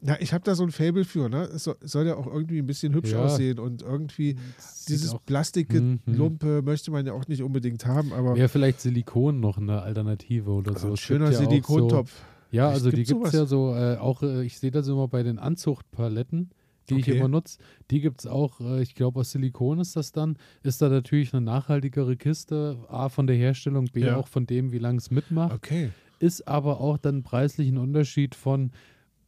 na, 0.05 0.19
ich 0.19 0.33
habe 0.33 0.43
da 0.43 0.53
so 0.53 0.63
ein 0.63 0.71
Fable 0.71 1.05
für, 1.05 1.29
ne? 1.29 1.43
Es 1.43 1.63
soll, 1.63 2.05
ja 2.07 2.15
auch 2.15 2.27
irgendwie 2.27 2.59
ein 2.59 2.65
bisschen 2.65 2.93
hübsch 2.93 3.11
Ja. 3.13 3.23
aussehen 3.23 3.57
und 3.57 3.81
irgendwie 3.81 4.35
Sieht 4.57 4.89
dieses 4.89 5.15
Plastikgelumpe 5.25 6.61
möchte 6.61 6.91
man 6.91 7.05
ja 7.05 7.13
auch 7.13 7.27
nicht 7.27 7.41
unbedingt 7.41 7.85
haben, 7.85 8.11
aber 8.11 8.35
Wäre 8.35 8.49
vielleicht 8.49 8.81
Silikon 8.81 9.39
noch 9.39 9.57
eine 9.57 9.81
Alternative 9.81 10.51
oder 10.51 10.77
so. 10.77 10.89
ein 10.89 10.97
schöner 10.97 11.31
ja 11.31 11.37
Silikontopf. 11.37 12.11
So, 12.11 12.55
ja, 12.57 12.67
Echt, 12.67 12.73
also 12.75 12.91
die 12.91 13.03
gibt 13.03 13.25
es 13.25 13.31
ja 13.33 13.45
so, 13.45 13.73
äh, 13.75 13.97
auch, 13.97 14.21
äh, 14.23 14.43
ich 14.43 14.59
sehe 14.59 14.71
das 14.71 14.87
immer 14.87 15.07
bei 15.07 15.23
den 15.23 15.39
Anzuchtpaletten, 15.39 16.51
die 16.89 16.95
ich 16.99 17.07
Okay. 17.07 17.17
immer 17.17 17.27
nutze. 17.27 17.57
Die 17.91 18.01
gibt 18.01 18.19
es 18.21 18.27
auch, 18.27 18.59
äh, 18.61 18.81
ich 18.81 18.95
glaube 18.95 19.19
aus 19.21 19.31
Silikon 19.31 19.79
ist 19.79 19.95
das 19.95 20.11
dann. 20.11 20.37
Ist 20.63 20.81
da 20.81 20.89
natürlich 20.89 21.33
eine 21.33 21.41
nachhaltigere 21.45 22.15
Kiste, 22.17 22.77
A 22.89 23.09
von 23.09 23.27
der 23.27 23.35
Herstellung, 23.35 23.85
B 23.85 24.01
Ja. 24.01 24.17
auch 24.17 24.27
von 24.27 24.45
dem, 24.45 24.71
wie 24.71 24.79
lange 24.79 24.97
es 24.97 25.11
mitmacht. 25.11 25.53
Okay. 25.53 25.91
ist 26.19 26.47
aber 26.47 26.79
auch 26.79 26.97
dann 26.97 27.23
preislich 27.23 27.67
ein 27.69 27.77
Unterschied 27.77 28.33
von 28.35 28.71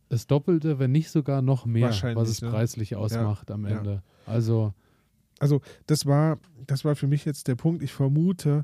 das 0.07 0.27
Doppelte, 0.27 0.79
wenn 0.79 0.91
nicht 0.91 1.09
sogar 1.09 1.41
noch 1.41 1.65
mehr, 1.65 1.89
was 2.13 2.29
es 2.29 2.41
ne? 2.41 2.49
preislich 2.49 2.95
ausmacht 2.95 3.51
am 3.51 3.65
ja. 3.65 3.77
Ende. 3.77 4.03
Also, 4.25 4.73
Also 5.39 5.59
das 5.87 6.05
war, 6.05 6.39
das 6.67 6.85
war 6.85 6.95
für 6.95 7.07
mich 7.07 7.25
jetzt 7.25 7.47
der 7.49 7.55
Punkt. 7.55 7.83
Ich 7.83 7.91
vermute, 7.91 8.63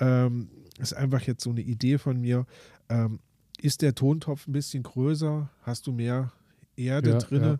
ähm, 0.00 0.48
ist 0.80 0.92
einfach 0.94 1.22
jetzt 1.22 1.44
so 1.44 1.50
eine 1.50 1.60
Idee 1.60 1.98
von 1.98 2.20
mir. 2.20 2.46
Ähm, 2.88 3.20
ist 3.60 3.82
der 3.82 3.94
Tontopf 3.94 4.46
ein 4.48 4.52
bisschen 4.52 4.82
größer? 4.82 5.48
Hast 5.62 5.86
du 5.86 5.92
mehr 5.92 6.32
Erde 6.76 7.10
Ja, 7.10 7.18
drinne? 7.18 7.46
ja. 7.46 7.58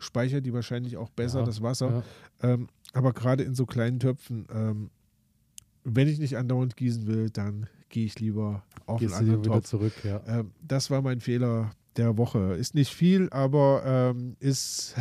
Speichert 0.00 0.44
die 0.44 0.52
wahrscheinlich 0.52 0.96
auch 0.96 1.10
besser 1.10 1.40
ja, 1.40 1.44
das 1.44 1.62
Wasser. 1.62 2.02
Ja, 2.42 2.50
Ähm, 2.50 2.68
aber 2.92 3.12
gerade 3.12 3.44
in 3.44 3.54
so 3.54 3.66
kleinen 3.66 4.00
Töpfen, 4.00 4.46
ähm, 4.52 4.90
wenn 5.84 6.08
ich 6.08 6.18
nicht 6.18 6.36
andauernd 6.36 6.76
gießen 6.76 7.06
will, 7.06 7.30
dann 7.30 7.68
gehe 7.88 8.06
ich 8.06 8.18
lieber 8.18 8.64
auf 8.86 9.00
gehst 9.00 9.14
einen 9.14 9.28
anderen 9.28 9.44
wieder 9.44 9.54
Topf. 9.56 9.66
zurück, 9.66 9.92
ja. 10.04 10.22
Ähm, 10.26 10.52
das 10.66 10.90
war 10.90 11.02
mein 11.02 11.20
Fehler 11.20 11.70
der 11.96 12.16
Woche. 12.16 12.54
Ist 12.54 12.74
nicht 12.74 12.92
viel, 12.94 13.28
aber 13.30 13.82
ähm, 13.84 14.36
ist, 14.40 14.94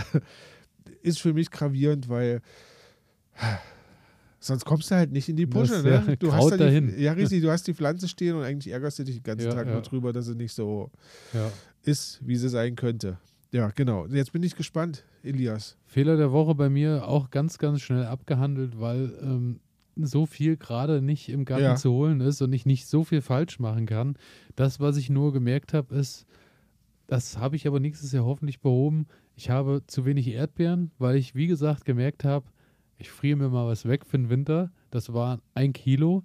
ist 1.02 1.20
für 1.20 1.34
mich 1.34 1.50
gravierend, 1.50 2.10
weil 2.10 2.42
sonst 4.40 4.66
kommst 4.66 4.92
du 4.92 4.96
halt 4.96 5.12
nicht 5.12 5.30
in 5.30 5.36
die 5.36 5.48
Pusche. 5.48 5.82
Ne? 5.82 6.18
Du 6.18 6.34
hast 6.34 6.50
da 6.52 6.58
die, 6.58 6.64
dahin. 6.64 7.00
ja, 7.00 7.14
richtig, 7.14 7.42
du 7.44 7.50
hast 7.50 7.68
die 7.68 7.74
Pflanze 7.74 8.08
stehen 8.08 8.36
und 8.36 8.44
eigentlich 8.44 8.74
ärgerst 8.74 9.00
du 9.00 9.04
dich 9.04 9.16
den 9.16 9.24
ganzen 9.24 9.50
Tag 9.52 9.68
nur 9.68 9.82
drüber, 9.82 10.12
dass 10.12 10.26
sie 10.26 10.36
nicht 10.36 10.54
so 10.54 10.92
ist, 11.84 12.20
wie 12.26 12.36
sie 12.36 12.50
sein 12.50 12.76
könnte. 12.76 13.18
Ja, 13.52 13.70
genau. 13.70 14.06
Jetzt 14.08 14.32
bin 14.32 14.44
ich 14.44 14.56
gespannt, 14.56 15.04
Elias. 15.24 15.78
Fehler 15.86 16.18
der 16.18 16.32
Woche 16.32 16.54
bei 16.56 16.70
mir 16.70 17.08
auch 17.08 17.32
ganz, 17.32 17.58
ganz 17.58 17.82
schnell 17.82 18.06
abgehandelt, 18.06 18.80
weil 18.80 19.12
ähm, 19.22 19.60
so 19.96 20.26
viel 20.28 20.56
gerade 20.56 21.02
nicht 21.02 21.30
im 21.30 21.46
Garten 21.46 21.64
Ja. 21.64 21.76
zu 21.76 21.92
holen 21.92 22.22
ist 22.22 22.42
und 22.42 22.54
ich 22.54 22.66
nicht 22.66 22.88
so 22.88 23.04
viel 23.04 23.22
falsch 23.22 23.60
machen 23.60 23.86
kann. 23.88 24.16
Das, 24.56 24.80
was 24.80 24.98
ich 24.98 25.10
nur 25.10 25.34
gemerkt 25.34 25.74
habe, 25.74 25.96
ist, 25.96 26.26
das 27.08 27.40
habe 27.40 27.56
ich 27.56 27.68
aber 27.68 27.80
nächstes 27.80 28.12
Jahr 28.12 28.24
hoffentlich 28.26 28.62
behoben. 28.62 29.08
Ich 29.36 29.50
habe 29.50 29.82
zu 29.88 30.06
wenig 30.06 30.28
Erdbeeren, 30.28 30.92
weil 31.00 31.16
ich, 31.16 31.34
wie 31.34 31.48
gesagt, 31.48 31.86
gemerkt 31.86 32.24
habe, 32.24 32.46
ich 32.98 33.10
friere 33.10 33.38
mir 33.38 33.50
mal 33.50 33.66
was 33.66 33.86
weg 33.88 34.06
für 34.06 34.18
den 34.18 34.30
Winter. 34.30 34.72
Das 34.92 35.12
war 35.14 35.40
ein 35.56 35.74
Kilo. 35.74 36.24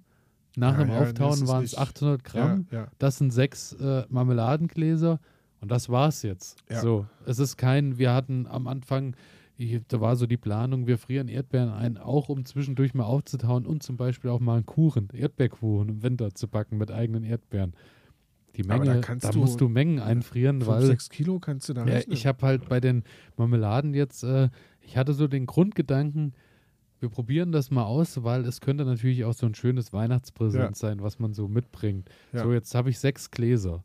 Nach 0.57 0.77
Ja, 0.77 0.83
dem 0.83 0.91
ja, 0.91 0.99
Auftauen 1.01 1.47
waren 1.47 1.63
es 1.63 1.71
nicht- 1.71 1.79
800 1.81 2.23
Gramm. 2.23 2.67
Das 2.99 3.17
sind 3.17 3.31
sechs 3.31 3.73
äh, 3.73 4.03
Marmeladengläser 4.09 5.19
und 5.61 5.71
das 5.71 5.89
war's 5.89 6.21
jetzt. 6.23 6.57
Ja. 6.69 6.81
So, 6.81 7.05
es 7.25 7.39
ist 7.39 7.57
kein, 7.57 7.97
wir 7.97 8.13
hatten 8.13 8.45
am 8.47 8.67
Anfang, 8.67 9.15
ich, 9.57 9.79
da 9.87 10.01
war 10.01 10.15
so 10.15 10.25
die 10.27 10.37
Planung, 10.37 10.85
wir 10.87 10.97
frieren 10.97 11.27
Erdbeeren 11.27 11.69
ein, 11.69 11.97
auch 11.97 12.29
um 12.29 12.45
zwischendurch 12.45 12.93
mal 12.93 13.05
aufzutauen 13.05 13.65
und 13.65 13.83
zum 13.83 13.95
Beispiel 13.97 14.29
auch 14.29 14.39
mal 14.41 14.55
einen 14.55 14.65
Kuchen, 14.65 15.07
Erdbeerkuchen 15.13 15.89
im 15.89 16.03
Winter 16.03 16.33
zu 16.35 16.47
backen 16.47 16.77
mit 16.77 16.91
eigenen 16.91 17.23
Erdbeeren. 17.23 17.73
Die 18.57 18.63
Menge, 18.63 18.85
da 18.85 18.93
da, 18.95 18.99
kannst 19.01 19.33
du- 19.33 19.39
musst 19.39 19.59
du 19.59 19.67
Mengen 19.67 19.99
einfrieren, 19.99 20.61
Fünf, 20.61 20.67
weil 20.71 20.81
sechs 20.85 21.09
Kilo 21.09 21.39
kannst 21.39 21.67
du 21.69 21.73
da 21.73 21.85
ja, 21.85 22.01
ich 22.07 22.25
habe 22.25 22.45
halt 22.45 22.69
bei 22.69 22.79
den 22.79 23.03
Marmeladen 23.37 23.93
jetzt, 23.93 24.23
äh, 24.23 24.49
ich 24.81 24.97
hatte 24.97 25.13
so 25.13 25.27
den 25.27 25.45
Grundgedanken, 25.45 26.33
wir 27.01 27.09
probieren 27.09 27.51
das 27.51 27.69
mal 27.71 27.83
aus, 27.83 28.23
weil 28.23 28.45
es 28.45 28.61
könnte 28.61 28.85
natürlich 28.85 29.25
auch 29.25 29.33
so 29.33 29.45
ein 29.45 29.55
schönes 29.55 29.91
Weihnachtspräsent 29.91 30.63
Ja. 30.63 30.73
sein, 30.75 31.01
was 31.01 31.19
man 31.19 31.33
so 31.33 31.47
mitbringt. 31.49 32.09
Ja. 32.31 32.43
So, 32.43 32.53
jetzt 32.53 32.73
habe 32.75 32.89
ich 32.89 32.97
sechs 32.99 33.29
Gläser. 33.31 33.83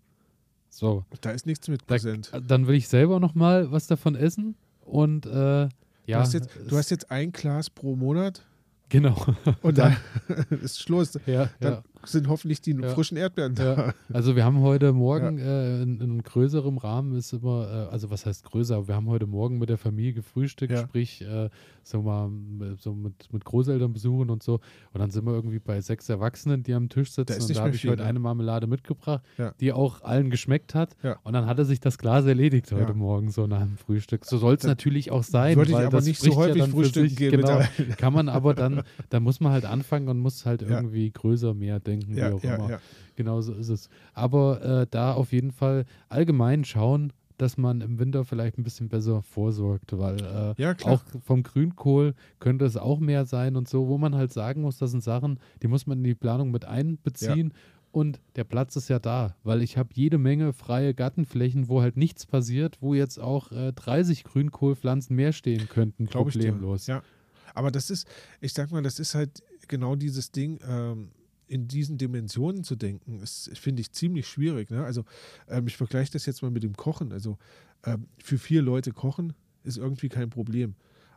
So, 0.71 1.05
da 1.21 1.31
ist 1.31 1.47
nichts 1.47 1.69
mit 1.69 1.83
da, 1.83 1.87
präsent. 1.87 2.31
dann 2.47 2.67
will 2.67 2.77
ich 2.77 2.89
selber 2.89 3.21
noch 3.21 3.35
mal 3.35 3.71
was 3.73 3.87
davon 3.87 4.15
essen 4.15 4.55
und 4.81 5.27
äh, 5.27 5.63
ja, 5.63 5.69
du, 6.07 6.15
hast 6.17 6.33
jetzt, 6.33 6.49
du 6.69 6.77
hast 6.77 6.91
jetzt 6.91 7.11
ein 7.11 7.33
Glas 7.33 7.69
pro 7.71 7.97
Monat? 7.97 8.43
Genau, 8.89 9.17
und 9.63 9.79
dann 9.79 9.97
ist 10.63 10.81
Schluss. 10.81 11.19
ja, 11.27 11.51
Dann 11.61 11.73
ja, 11.75 11.83
sind 12.05 12.29
hoffentlich 12.29 12.61
die 12.61 12.73
Ja. 12.73 12.89
frischen 12.91 13.17
Erdbeeren 13.17 13.55
da. 13.55 13.77
ja. 13.77 13.95
Also 14.13 14.37
wir 14.37 14.45
haben 14.45 14.61
heute 14.61 14.93
Morgen 14.93 15.39
äh, 15.39 15.83
in, 15.83 16.01
in 16.01 16.23
größerem 16.23 16.79
Rahmen 16.79 17.17
ist 17.17 17.33
immer, 17.33 17.89
äh, 17.89 17.93
also 17.93 18.11
was 18.11 18.27
heißt 18.27 18.45
größer, 18.45 18.89
wir 18.89 18.95
haben 18.95 19.09
heute 19.09 19.27
Morgen 19.27 19.59
mit 19.59 19.69
der 19.69 19.79
Familie 19.79 20.13
gefrühstückt, 20.15 20.73
Ja. 20.73 20.79
sprich 20.79 21.23
äh, 21.23 21.49
so 21.83 22.03
mal 22.03 22.31
so 22.79 22.95
mit, 22.95 23.33
mit 23.33 23.45
Großeltern 23.45 23.93
besuchen 23.93 24.31
und 24.31 24.43
so. 24.43 24.55
Und 24.93 25.01
dann 25.01 25.11
sind 25.11 25.25
wir 25.25 25.33
irgendwie 25.33 25.59
bei 25.59 25.81
sechs 25.81 26.09
Erwachsenen, 26.09 26.63
die 26.63 26.75
am 26.75 26.89
Tisch 26.89 27.13
sitzen 27.13 27.33
ist 27.39 27.49
und 27.49 27.57
da 27.57 27.63
habe 27.65 27.75
ich 27.75 27.87
heute 27.87 28.03
ne? 28.03 28.09
eine 28.09 28.19
Marmelade 28.19 28.67
mitgebracht, 28.67 29.23
Ja. 29.39 29.53
die 29.61 29.73
auch 29.73 30.03
allen 30.03 30.31
geschmeckt 30.31 30.75
hat. 30.75 30.97
Ja. 31.03 31.17
Und 31.25 31.33
dann 31.33 31.47
hatte 31.47 31.65
sich 31.65 31.81
das 31.81 31.99
Glas 31.99 32.25
erledigt 32.27 32.71
heute 32.73 32.83
Ja. 32.93 32.95
Morgen 32.95 33.31
so 33.31 33.47
nach 33.47 33.61
dem 33.63 33.77
Frühstück. 33.77 34.25
So 34.25 34.39
soll 34.39 34.55
es 34.55 34.65
natürlich 34.65 35.11
auch 35.11 35.23
sein. 35.23 35.57
Würde 35.57 35.71
ich 35.73 35.77
aber 35.77 35.89
das 35.89 36.07
nicht 36.07 36.21
so 36.21 36.31
ja 36.31 36.37
häufig 36.37 36.63
für 36.65 36.69
frühstücken 36.71 37.09
sich. 37.09 37.19
gehen 37.19 37.31
Genau. 37.33 37.61
Kann 37.97 38.13
man 38.13 38.29
aber 38.29 38.55
dann, 38.55 38.83
da 39.09 39.21
muss 39.21 39.41
man 39.41 39.53
halt 39.53 39.65
anfangen 39.65 40.09
und 40.09 40.19
muss 40.19 40.47
halt 40.47 40.63
Ja. 40.63 40.69
irgendwie 40.77 41.11
größer 41.11 41.55
mehr 41.55 41.81
denken, 41.91 42.15
wie 42.17 42.21
Ja, 42.21 42.33
auch 42.33 42.43
ja, 42.43 42.55
immer. 42.57 42.71
ja. 42.71 42.81
Genau 43.17 43.41
so 43.41 43.53
ist 43.53 43.69
es. 43.69 43.89
Aber 44.15 44.63
äh, 44.63 44.87
da 44.91 45.13
auf 45.15 45.33
jeden 45.33 45.53
Fall 45.53 45.85
allgemein 46.09 46.65
schauen, 46.65 47.13
dass 47.37 47.57
man 47.57 47.81
im 47.81 47.99
Winter 47.99 48.25
vielleicht 48.25 48.59
ein 48.59 48.65
bisschen 48.65 48.89
besser 48.89 49.23
vorsorgt, 49.23 49.97
weil 49.99 50.21
äh, 50.59 50.63
Ja, 50.63 50.75
auch 50.85 51.01
vom 51.25 51.43
Grünkohl 51.43 52.15
könnte 52.39 52.67
es 52.67 52.77
auch 52.77 52.99
mehr 53.01 53.25
sein 53.25 53.57
und 53.57 53.67
so, 53.69 53.89
wo 53.89 53.97
man 53.99 54.15
halt 54.15 54.33
sagen 54.33 54.61
muss, 54.63 54.77
das 54.79 54.91
sind 54.91 55.03
Sachen, 55.03 55.39
die 55.63 55.69
muss 55.69 55.87
man 55.87 55.99
in 55.99 56.05
die 56.05 56.15
Planung 56.15 56.51
mit 56.51 56.65
einbeziehen. 56.67 57.55
Und 57.93 58.21
der 58.37 58.45
Platz 58.45 58.77
ist 58.77 58.89
ja 58.89 58.99
da, 59.01 59.35
weil 59.43 59.63
ich 59.63 59.77
habe 59.77 59.89
jede 59.95 60.17
Menge 60.19 60.53
freie 60.53 60.95
Gartenflächen, 60.95 61.69
wo 61.69 61.81
halt 61.81 61.97
nichts 61.97 62.25
passiert, 62.27 62.77
wo 62.81 62.95
jetzt 62.95 63.19
auch 63.19 63.51
äh, 63.53 63.73
30 63.73 64.23
Grünkohlpflanzen 64.23 65.17
mehr 65.17 65.33
stehen 65.33 65.67
könnten, 65.69 66.07
Glaube 66.07 66.29
ich 66.31 66.37
dir. 66.39 66.53
problemlos. 66.53 66.87
Ja. 66.87 67.03
Aber 67.55 67.71
das 67.73 67.91
ist, 67.91 68.07
ich 68.41 68.53
sag 68.53 68.71
mal, 68.71 68.83
das 68.83 69.01
ist 69.01 69.15
halt 69.17 69.43
genau 69.67 69.97
dieses 69.97 70.31
Ding, 70.31 70.61
ähm, 70.69 71.09
in 71.51 71.67
diesen 71.69 71.99
Dimensionen 71.99 72.63
zu 72.65 72.77
denken, 72.77 73.21
ist, 73.21 73.51
finde 73.59 73.81
ich, 73.83 73.91
ziemlich 73.93 74.27
schwierig. 74.29 74.71
Ne? 74.71 74.85
Also 74.85 75.05
ähm, 75.49 75.67
ich 75.67 75.77
vergleiche 75.77 76.13
das 76.13 76.25
jetzt 76.27 76.43
mal 76.43 76.51
mit 76.51 76.63
dem 76.63 76.77
Kochen. 76.77 77.13
Also 77.13 77.39
ähm, 77.85 78.07
für 78.23 78.39
vier 78.39 78.63
Leute 78.63 78.93
kochen 78.93 79.33
ist 79.65 79.77
irgendwie 79.77 80.09
kein 80.09 80.31
Problem. 80.31 80.75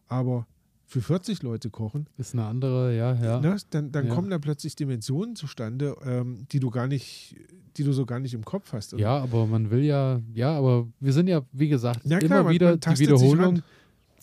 Aber 0.07 0.47
für 0.85 1.01
40 1.01 1.43
Leute 1.43 1.69
kochen, 1.69 2.07
Ist 2.18 2.34
eine 2.34 2.45
andere, 2.45 2.95
ja, 2.95 3.14
ja. 3.15 3.39
ne, 3.39 3.55
dann, 3.69 3.91
dann 3.91 4.07
Ja. 4.07 4.14
kommen 4.14 4.30
da 4.30 4.38
plötzlich 4.38 4.76
Dimensionen 4.76 5.35
zustande, 5.35 5.95
ähm, 6.03 6.45
die 6.51 6.60
du 6.60 6.69
gar 6.69 6.88
nicht, 6.88 7.35
die 7.77 7.84
du 7.84 7.93
so 7.93 8.05
gar 8.05 8.19
nicht 8.19 8.34
im 8.34 8.43
Kopf 8.43 8.73
hast. 8.73 8.93
Und 8.93 8.99
Ja, 8.99 9.18
aber 9.18 9.47
man 9.47 9.72
will 9.72 9.84
ja, 9.84 10.19
ja, 10.34 10.51
aber 10.57 10.88
wir 10.99 11.14
sind 11.14 11.27
ja, 11.27 11.41
wie 11.51 11.69
gesagt, 11.69 12.05
immer 12.05 12.19
klar, 12.19 12.43
man- 12.43 12.53
wieder 12.53 12.77
die 12.77 12.99
Wiederholung. 12.99 13.61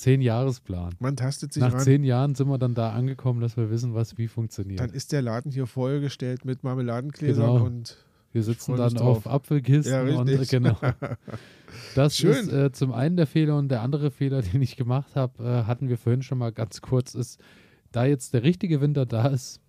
Zehn 0.01 0.23
Jahresplan. 0.23 0.95
Man 0.99 1.15
tastet 1.15 1.53
sich 1.53 1.61
Nach 1.61 1.75
ran. 1.75 1.81
zehn 1.81 2.05
Jahren 2.05 2.35
sind 2.35 2.49
wir 2.49 2.57
dann 2.57 2.73
da 2.75 2.93
angekommen, 2.93 3.43
dass 3.43 3.59
wir 3.59 3.69
wissen, 3.71 3.93
was 3.95 4.17
wie 4.17 4.29
funktioniert. 4.29 4.81
Dann 4.81 4.91
ist 4.91 5.13
der 5.13 5.21
Laden 5.21 5.53
hier 5.53 5.67
vollgestellt 5.67 6.47
mit 6.47 6.65
Marmeladengläsern 6.65 7.47
Genau. 7.55 7.65
und 7.67 7.99
wir 8.33 8.43
sitzen 8.43 8.77
dann 8.77 8.97
auf. 8.97 9.27
Apfelkisten 9.27 9.93
Ja, 9.93 10.19
und 10.19 10.27
richtig. 10.29 10.49
genau. 10.49 10.77
Das 11.95 12.17
Schön. 12.17 12.31
ist 12.33 12.51
äh, 12.53 12.73
zum 12.73 12.93
einen 12.93 13.17
der 13.17 13.27
Fehler 13.27 13.57
und 13.59 13.69
der 13.69 13.83
andere 13.83 14.11
Fehler, 14.11 14.41
den 14.53 14.63
ich 14.63 14.77
gemacht 14.77 15.15
habe, 15.17 15.43
äh, 15.45 15.67
hatten 15.67 15.89
wir 15.91 15.99
vorhin 15.99 16.23
schon 16.23 16.39
mal 16.39 16.51
ganz 16.53 16.81
kurz, 16.81 17.15
ist, 17.15 17.39
da 17.93 18.05
jetzt 18.07 18.33
der 18.35 18.43
richtige 18.43 18.81
Winter 18.81 19.05
da 19.07 19.27
ist, 19.29 19.61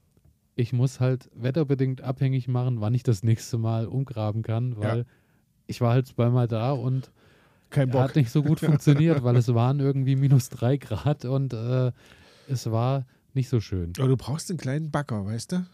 ich 0.56 0.72
muss 0.74 1.00
halt 1.02 1.30
wetterbedingt 1.36 2.02
abhängig 2.02 2.48
machen, 2.48 2.80
wann 2.82 2.94
ich 2.94 3.04
das 3.04 3.24
nächste 3.24 3.58
Mal 3.58 3.86
umgraben 3.86 4.44
kann, 4.44 4.78
weil 4.78 5.00
Ja. 5.00 5.06
ich 5.68 5.82
war 5.82 5.92
halt 5.94 6.08
zweimal 6.08 6.48
da 6.48 6.72
und 6.72 7.12
kein 7.72 7.90
Bock. 7.90 8.02
hat 8.02 8.16
nicht 8.16 8.30
so 8.32 8.44
gut 8.44 8.60
funktioniert, 8.60 9.24
weil 9.24 9.36
es 9.36 9.54
waren 9.54 9.80
irgendwie 9.80 10.16
minus 10.16 10.50
drei 10.50 10.78
Grad 10.78 11.26
und 11.26 11.54
äh, 11.54 11.92
es 12.48 12.70
war 12.72 13.06
nicht 13.34 13.50
so 13.50 13.60
schön. 13.60 13.94
Aber 13.98 14.08
du 14.10 14.18
brauchst 14.18 14.50
einen 14.50 14.60
kleinen 14.60 14.92
Bagger, 14.92 15.26
weißt 15.26 15.54
du? 15.54 15.66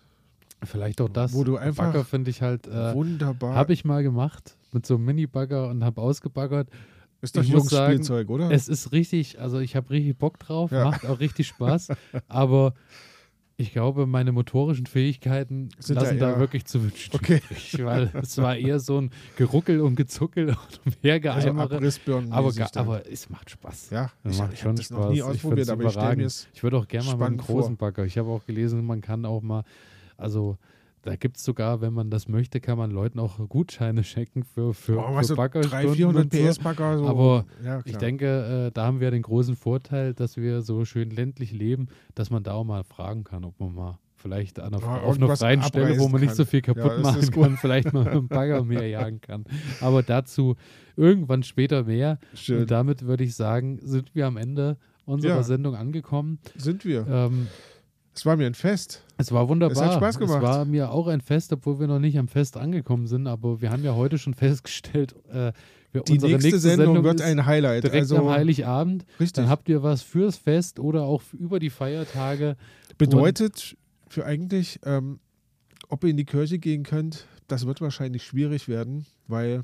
Vielleicht 0.63 1.01
auch 1.01 1.09
das. 1.09 1.33
Wo 1.33 1.43
du 1.43 1.57
einfach- 1.57 1.85
Bagger 1.87 2.05
finde 2.05 2.29
ich 2.31 2.41
halt, 2.41 2.67
äh, 2.67 2.93
Wunderbar. 2.93 3.53
habe 3.55 3.73
ich 3.73 3.83
mal 3.85 4.01
gemacht 4.03 4.55
mit 4.71 4.85
so 4.85 4.95
einem 4.95 5.05
Mini-Bagger 5.05 5.67
und 5.69 5.83
habe 5.83 6.01
ausgebaggert. 6.01 6.69
ist 7.21 7.35
doch 7.37 7.43
Jungs-Spielzeug, 7.43 8.29
oder? 8.29 8.51
Es 8.51 8.67
ist 8.67 8.91
richtig, 8.91 9.39
also 9.39 9.59
ich 9.59 9.75
habe 9.75 9.89
richtig 9.91 10.17
Bock 10.17 10.39
drauf, 10.39 10.71
Ja. 10.71 10.85
macht 10.85 11.05
auch 11.05 11.19
richtig 11.19 11.47
Spaß, 11.47 11.89
aber 12.27 12.73
ich 13.59 13.71
glaube, 13.73 14.05
meine 14.05 14.31
motorischen 14.31 14.85
Fähigkeiten 14.85 15.69
Sind 15.79 15.95
lassen 15.95 16.19
da 16.19 16.33
da, 16.33 16.39
wirklich 16.39 16.65
zu 16.65 16.83
wünschen 16.83 17.15
Okay. 17.15 17.41
übrig, 17.49 17.83
weil 17.83 18.11
es 18.21 18.37
war 18.37 18.55
eher 18.55 18.79
so 18.79 19.01
ein 19.01 19.11
Geruckel 19.35 19.81
und 19.81 19.95
Gezuckel 19.95 20.49
und 20.49 20.57
also 20.57 20.79
umhergeeimere. 20.85 21.75
Abrissbirnen. 21.77 22.31
aber, 22.31 22.53
aber 22.75 23.11
es 23.11 23.29
macht 23.31 23.49
Spaß. 23.49 23.89
ja, 23.89 24.11
ich, 24.23 24.37
macht 24.37 24.53
ich 24.53 24.59
schon 24.59 24.77
Spaß. 24.77 24.91
noch 24.91 25.09
nie 25.09 25.15
Ich 25.17 25.23
ausprobiert, 25.23 25.67
find's 25.67 25.69
aber 25.95 26.17
ich 26.19 26.25
es 26.25 26.47
Ich 26.53 26.61
würde 26.61 26.77
auch 26.77 26.87
gerne 26.87 27.07
mal 27.07 27.13
mit 27.13 27.21
einem 27.25 27.39
spannend 27.39 27.47
großen 27.47 27.77
vor. 27.77 27.87
Bagger. 27.87 28.05
Ich 28.05 28.17
habe 28.19 28.29
auch 28.29 28.45
gelesen, 28.45 28.85
man 28.85 29.01
kann 29.01 29.25
auch 29.25 29.41
mal, 29.41 29.63
also 30.17 30.59
da 31.07 31.15
gibt 31.15 31.37
es 31.37 31.43
sogar, 31.43 31.81
wenn 31.81 31.93
man 31.93 32.09
das 32.09 32.27
möchte, 32.27 32.59
kann 32.59 32.77
man 32.77 32.91
Leuten 32.91 33.19
auch 33.19 33.39
Gutscheine 33.49 34.03
schenken 34.03 34.43
für, 34.43 34.73
für, 34.73 34.95
Boah, 34.95 35.23
für 35.23 35.35
Baggerstunden 35.35 35.79
300, 35.95 35.95
400 35.97 36.23
und 36.25 36.33
so. 36.33 36.47
PS 36.47 36.59
Bagger. 36.59 36.97
So. 36.97 37.07
Aber 37.07 37.45
ja, 37.63 37.81
Ich 37.85 37.97
denke, 37.97 38.67
äh, 38.67 38.71
da 38.73 38.85
haben 38.85 38.99
wir 38.99 39.09
den 39.11 39.21
großen 39.21 39.55
Vorteil, 39.55 40.13
dass 40.13 40.37
wir 40.37 40.61
so 40.61 40.85
schön 40.85 41.09
ländlich 41.09 41.51
leben, 41.51 41.87
dass 42.15 42.29
man 42.29 42.43
da 42.43 42.53
auch 42.53 42.63
mal 42.65 42.83
fragen 42.83 43.23
kann, 43.23 43.43
ob 43.45 43.59
man 43.59 43.73
mal 43.73 43.99
vielleicht 44.15 44.59
an 44.59 44.73
einer, 44.73 44.81
Ja, 44.81 45.01
auf 45.01 45.17
einer 45.17 45.35
freien 45.37 45.61
Stelle, 45.61 45.97
wo 45.99 46.07
man 46.09 46.19
nicht 46.21 46.29
kann. 46.29 46.35
so 46.37 46.45
viel 46.45 46.61
kaputt 46.61 46.91
Ja, 46.91 46.99
machen 46.99 47.29
kann, 47.31 47.57
vielleicht 47.57 47.93
mal 47.93 48.03
mit 48.03 48.13
dem 48.13 48.27
Bagger 48.27 48.63
mehr 48.63 48.87
jagen 48.87 49.21
kann. 49.21 49.45
Aber 49.79 50.03
dazu 50.03 50.55
irgendwann 50.95 51.43
später 51.43 51.83
mehr. 51.83 52.19
Schön. 52.33 52.61
Und 52.61 52.71
damit 52.71 53.03
würde 53.05 53.23
ich 53.23 53.35
sagen, 53.35 53.79
sind 53.83 54.13
wir 54.15 54.25
am 54.27 54.37
Ende 54.37 54.77
unserer 55.05 55.35
Ja. 55.37 55.43
Sendung 55.43 55.75
angekommen. 55.75 56.39
Sind 56.57 56.83
wir. 56.83 57.05
Ähm, 57.07 57.47
Es 58.17 58.25
war 58.25 58.35
mir 58.35 58.47
ein 58.47 58.55
Fest. 58.55 59.03
es 59.17 59.31
war 59.31 59.47
wunderbar. 59.47 59.77
Es 59.77 59.79
hat 59.79 59.93
Spaß 59.93 60.17
gemacht. 60.17 60.37
Es 60.37 60.43
war 60.43 60.65
mir 60.65 60.89
auch 60.89 61.05
ein 61.05 61.21
Fest, 61.21 61.53
obwohl 61.53 61.79
wir 61.79 61.85
noch 61.85 61.99
nicht 61.99 62.17
am 62.17 62.27
Fest 62.27 62.57
angekommen 62.57 63.05
sind. 63.05 63.27
Aber 63.27 63.61
wir 63.61 63.69
haben 63.69 63.83
ja 63.83 63.93
heute 63.93 64.17
schon 64.17 64.33
festgestellt, 64.33 65.13
äh, 65.31 65.51
Die 65.93 66.13
nächste, 66.13 66.27
nächste 66.27 66.57
Sendung, 66.57 67.03
wird 67.03 67.19
ist 67.19 67.25
ein 67.27 67.45
Highlight. 67.45 67.83
direkt 67.83 68.01
also 68.01 68.17
am 68.17 68.29
Heiligabend. 68.29 69.05
richtig. 69.19 69.33
Dann 69.33 69.49
habt 69.49 69.69
ihr 69.69 69.83
was 69.83 70.01
fürs 70.01 70.35
Fest 70.35 70.79
oder 70.79 71.03
auch 71.03 71.21
über 71.31 71.59
die 71.59 71.69
Feiertage. 71.69 72.57
Bedeutet 72.97 73.77
für 74.07 74.25
eigentlich, 74.25 74.79
ähm, 74.83 75.19
ob 75.87 76.03
ihr 76.03 76.09
in 76.09 76.17
die 76.17 76.25
Kirche 76.25 76.57
gehen 76.57 76.81
könnt, 76.81 77.27
das 77.47 77.67
wird 77.67 77.81
wahrscheinlich 77.81 78.23
schwierig 78.23 78.67
werden, 78.67 79.05
weil 79.27 79.61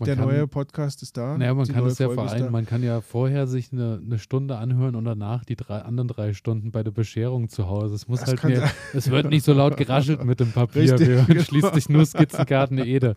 Man 0.00 0.06
der 0.06 0.16
kann, 0.16 0.24
neue 0.28 0.48
Podcast 0.48 1.02
ist 1.02 1.16
da. 1.16 1.36
Naja, 1.38 1.54
man 1.54 1.68
kann 1.68 1.86
es 1.86 1.98
ja 1.98 2.08
vereinen. 2.08 2.44
da. 2.46 2.50
Man 2.50 2.66
kann 2.66 2.82
ja 2.82 3.00
vorher 3.00 3.46
sich 3.46 3.72
eine, 3.72 4.00
eine 4.04 4.18
Stunde 4.18 4.56
anhören 4.56 4.96
und 4.96 5.04
danach 5.04 5.44
die 5.44 5.56
drei, 5.56 5.78
anderen 5.82 6.08
drei 6.08 6.32
Stunden 6.32 6.72
bei 6.72 6.82
der 6.82 6.90
Bescherung 6.90 7.48
zu 7.48 7.68
Hause. 7.68 7.94
Es 7.94 8.08
muss 8.08 8.20
Das 8.20 8.30
halt 8.30 8.44
mehr, 8.44 8.70
es 8.94 9.10
wird 9.10 9.28
nicht 9.30 9.44
so 9.44 9.52
laut 9.52 9.76
geraschelt 9.76 10.24
mit 10.24 10.40
dem 10.40 10.52
Papier. 10.52 10.82
Richtig, 10.94 11.08
wir 11.08 11.24
genau. 11.24 11.42
schließlich 11.42 11.88
nur 11.88 12.04
Skizzenkarten 12.06 12.78
Ede. 12.78 13.14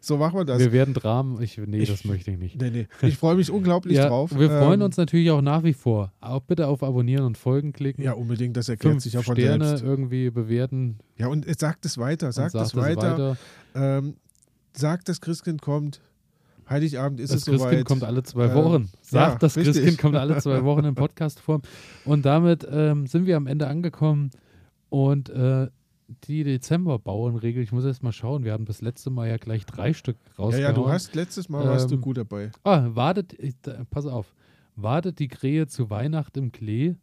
So 0.00 0.16
machen 0.16 0.38
wir 0.38 0.44
das. 0.44 0.58
Wir 0.58 0.72
werden 0.72 0.94
Dramen. 0.94 1.40
Ich, 1.42 1.58
nee, 1.58 1.78
Ich- 1.80 1.90
das 1.90 2.04
möchte 2.04 2.30
ich 2.30 2.38
nicht. 2.38 2.60
nee, 2.60 2.70
nee. 2.70 2.86
Ich 3.02 3.16
freue 3.18 3.36
mich 3.36 3.50
unglaublich 3.50 3.96
Ja, 3.98 4.08
drauf. 4.08 4.30
wir 4.36 4.48
freuen 4.48 4.80
Ähm, 4.80 4.86
uns 4.86 4.96
natürlich 4.96 5.30
auch 5.30 5.42
nach 5.42 5.62
wie 5.64 5.74
vor. 5.74 6.12
Auch 6.20 6.40
bitte 6.40 6.66
auf 6.68 6.82
Abonnieren 6.82 7.24
und 7.26 7.36
Folgen 7.38 7.72
klicken. 7.72 8.02
Ja, 8.02 8.12
unbedingt, 8.14 8.56
das 8.56 8.68
erklärt 8.68 8.92
Fünf 8.94 9.02
sich 9.04 9.12
ja 9.12 9.22
von 9.22 9.36
Sterne 9.36 9.66
selbst. 9.68 9.84
irgendwie 9.84 10.30
bewerten. 10.30 10.98
Ja, 11.18 11.28
und 11.28 11.46
sagt 11.58 11.84
es 11.84 11.98
weiter, 11.98 12.32
sagt, 12.32 12.52
sagt 12.52 12.66
es 12.68 12.76
weiter. 12.76 13.12
weiter. 13.12 13.36
Ähm, 13.74 14.14
sagt, 14.78 15.08
das 15.08 15.20
Christkind 15.20 15.62
kommt. 15.62 16.00
Heiligabend 16.68 17.20
ist 17.20 17.30
Das 17.32 17.40
es 17.42 17.44
Christkind 17.46 17.70
soweit. 17.72 17.84
kommt 17.86 18.02
alle 18.04 18.22
zwei 18.24 18.46
Ähm, 18.46 18.54
Wochen. 18.54 18.88
Sagt, 19.02 19.32
ja, 19.34 19.38
das 19.38 19.56
richtig. 19.56 19.74
Christkind 19.74 19.98
kommt 19.98 20.16
alle 20.16 20.38
zwei 20.38 20.64
Wochen 20.64 20.84
in 20.84 20.94
Podcastform. 20.94 21.62
Und 22.04 22.26
damit 22.26 22.66
ähm, 22.70 23.06
sind 23.06 23.26
wir 23.26 23.36
am 23.36 23.46
Ende 23.46 23.68
angekommen. 23.68 24.30
Und 24.88 25.28
äh, 25.30 25.68
die 26.24 26.42
Dezember-Bauernregel, 26.44 27.62
ich 27.62 27.72
muss 27.72 27.84
erst 27.84 28.02
mal 28.02 28.12
schauen, 28.12 28.44
wir 28.44 28.52
haben 28.52 28.64
das 28.64 28.80
letzte 28.80 29.10
Mal 29.10 29.28
ja 29.28 29.36
gleich 29.36 29.64
drei 29.66 29.92
Stück 29.92 30.16
ja, 30.26 30.32
rausgehauen. 30.44 30.62
ja, 30.68 30.72
du 30.72 30.88
hast 30.88 31.14
letztes 31.14 31.48
Mal 31.48 31.64
warst 31.66 31.90
du 31.90 31.96
Ähm, 31.96 32.00
gut 32.00 32.16
dabei. 32.16 32.50
Ah, 32.64 32.86
wartet, 32.90 33.32
ich, 33.38 33.54
da, 33.62 33.84
pass 33.90 34.06
auf. 34.06 34.34
Wartet 34.76 35.18
die 35.20 35.28
Krähe 35.28 35.66
zu 35.68 35.88
Weihnacht 35.90 36.36
im 36.36 36.52
Klee, 36.52 36.96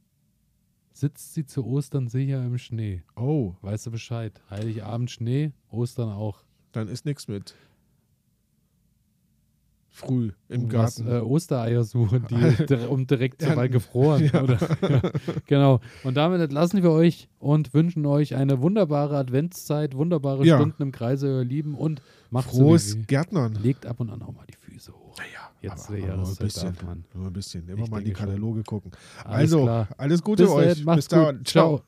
sitzt 0.91 1.33
sie 1.33 1.45
zu 1.45 1.65
Ostern 1.65 2.07
sicher 2.07 2.43
im 2.45 2.57
Schnee. 2.57 3.01
Oh, 3.15 3.55
Weißt 3.61 3.85
du 3.87 3.91
Bescheid? 3.91 4.39
Heiligabend 4.49 5.09
Schnee, 5.09 5.51
Ostern 5.71 6.09
auch. 6.09 6.42
Dann 6.73 6.87
ist 6.89 7.05
nichts 7.05 7.27
mit. 7.27 7.55
Früh 9.95 10.31
im 10.49 10.73
Was, 10.73 10.95
Garten. 10.95 11.07
äh, 11.07 11.19
Ostereier 11.19 11.83
suchen, 11.83 12.25
die, 12.27 12.73
um 12.89 13.05
direkt 13.05 13.43
Ja, 13.43 13.55
weil 13.55 13.69
gefroren. 13.69 14.27
ja. 14.33 14.41
Oder? 14.41 14.57
genau. 15.45 15.81
Und 16.03 16.17
damit 16.17 16.41
entlassen 16.41 16.81
wir 16.81 16.89
euch 16.89 17.29
und 17.37 17.75
wünschen 17.75 18.03
euch 18.07 18.33
eine 18.35 18.59
wunderbare 18.59 19.15
Adventszeit, 19.17 19.95
wunderbare 19.95 20.43
Ja. 20.47 20.57
Stunden 20.57 20.81
im 20.81 20.91
Kreise 20.91 21.27
euer 21.27 21.43
Lieben 21.43 21.75
und 21.75 22.01
macht 22.31 22.49
Frohes 22.49 22.93
so. 22.93 22.97
Gärtnern. 23.05 23.53
Legt 23.61 23.85
ab 23.85 23.99
und 23.99 24.09
an 24.09 24.23
auch 24.23 24.33
mal 24.33 24.47
die 24.49 24.55
Füße 24.71 24.91
hoch. 24.91 25.15
Naja, 25.19 25.51
Jetzt 25.61 25.89
aber, 25.89 25.97
aber 25.99 26.15
nur 26.17 26.27
ein 26.27 26.35
bisschen. 26.37 26.63
darf 26.73 26.83
man. 26.83 27.05
Nur 27.13 27.27
ein 27.27 27.33
bisschen. 27.33 27.69
Immer 27.69 27.83
Ich 27.83 27.91
mal 27.91 27.97
in 27.99 28.05
die 28.05 28.09
denke 28.13 28.19
schon. 28.21 28.29
Kataloge 28.29 28.63
gucken. 28.63 28.91
Alles 29.23 29.35
also, 29.37 29.61
klar. 29.63 29.87
alles 29.97 30.23
Gute 30.23 30.43
Bis 30.45 30.51
euch. 30.53 30.85
Bis 30.87 31.07
dann. 31.07 31.37
gut. 31.37 31.47
Ciao. 31.47 31.77
Ciao. 31.77 31.83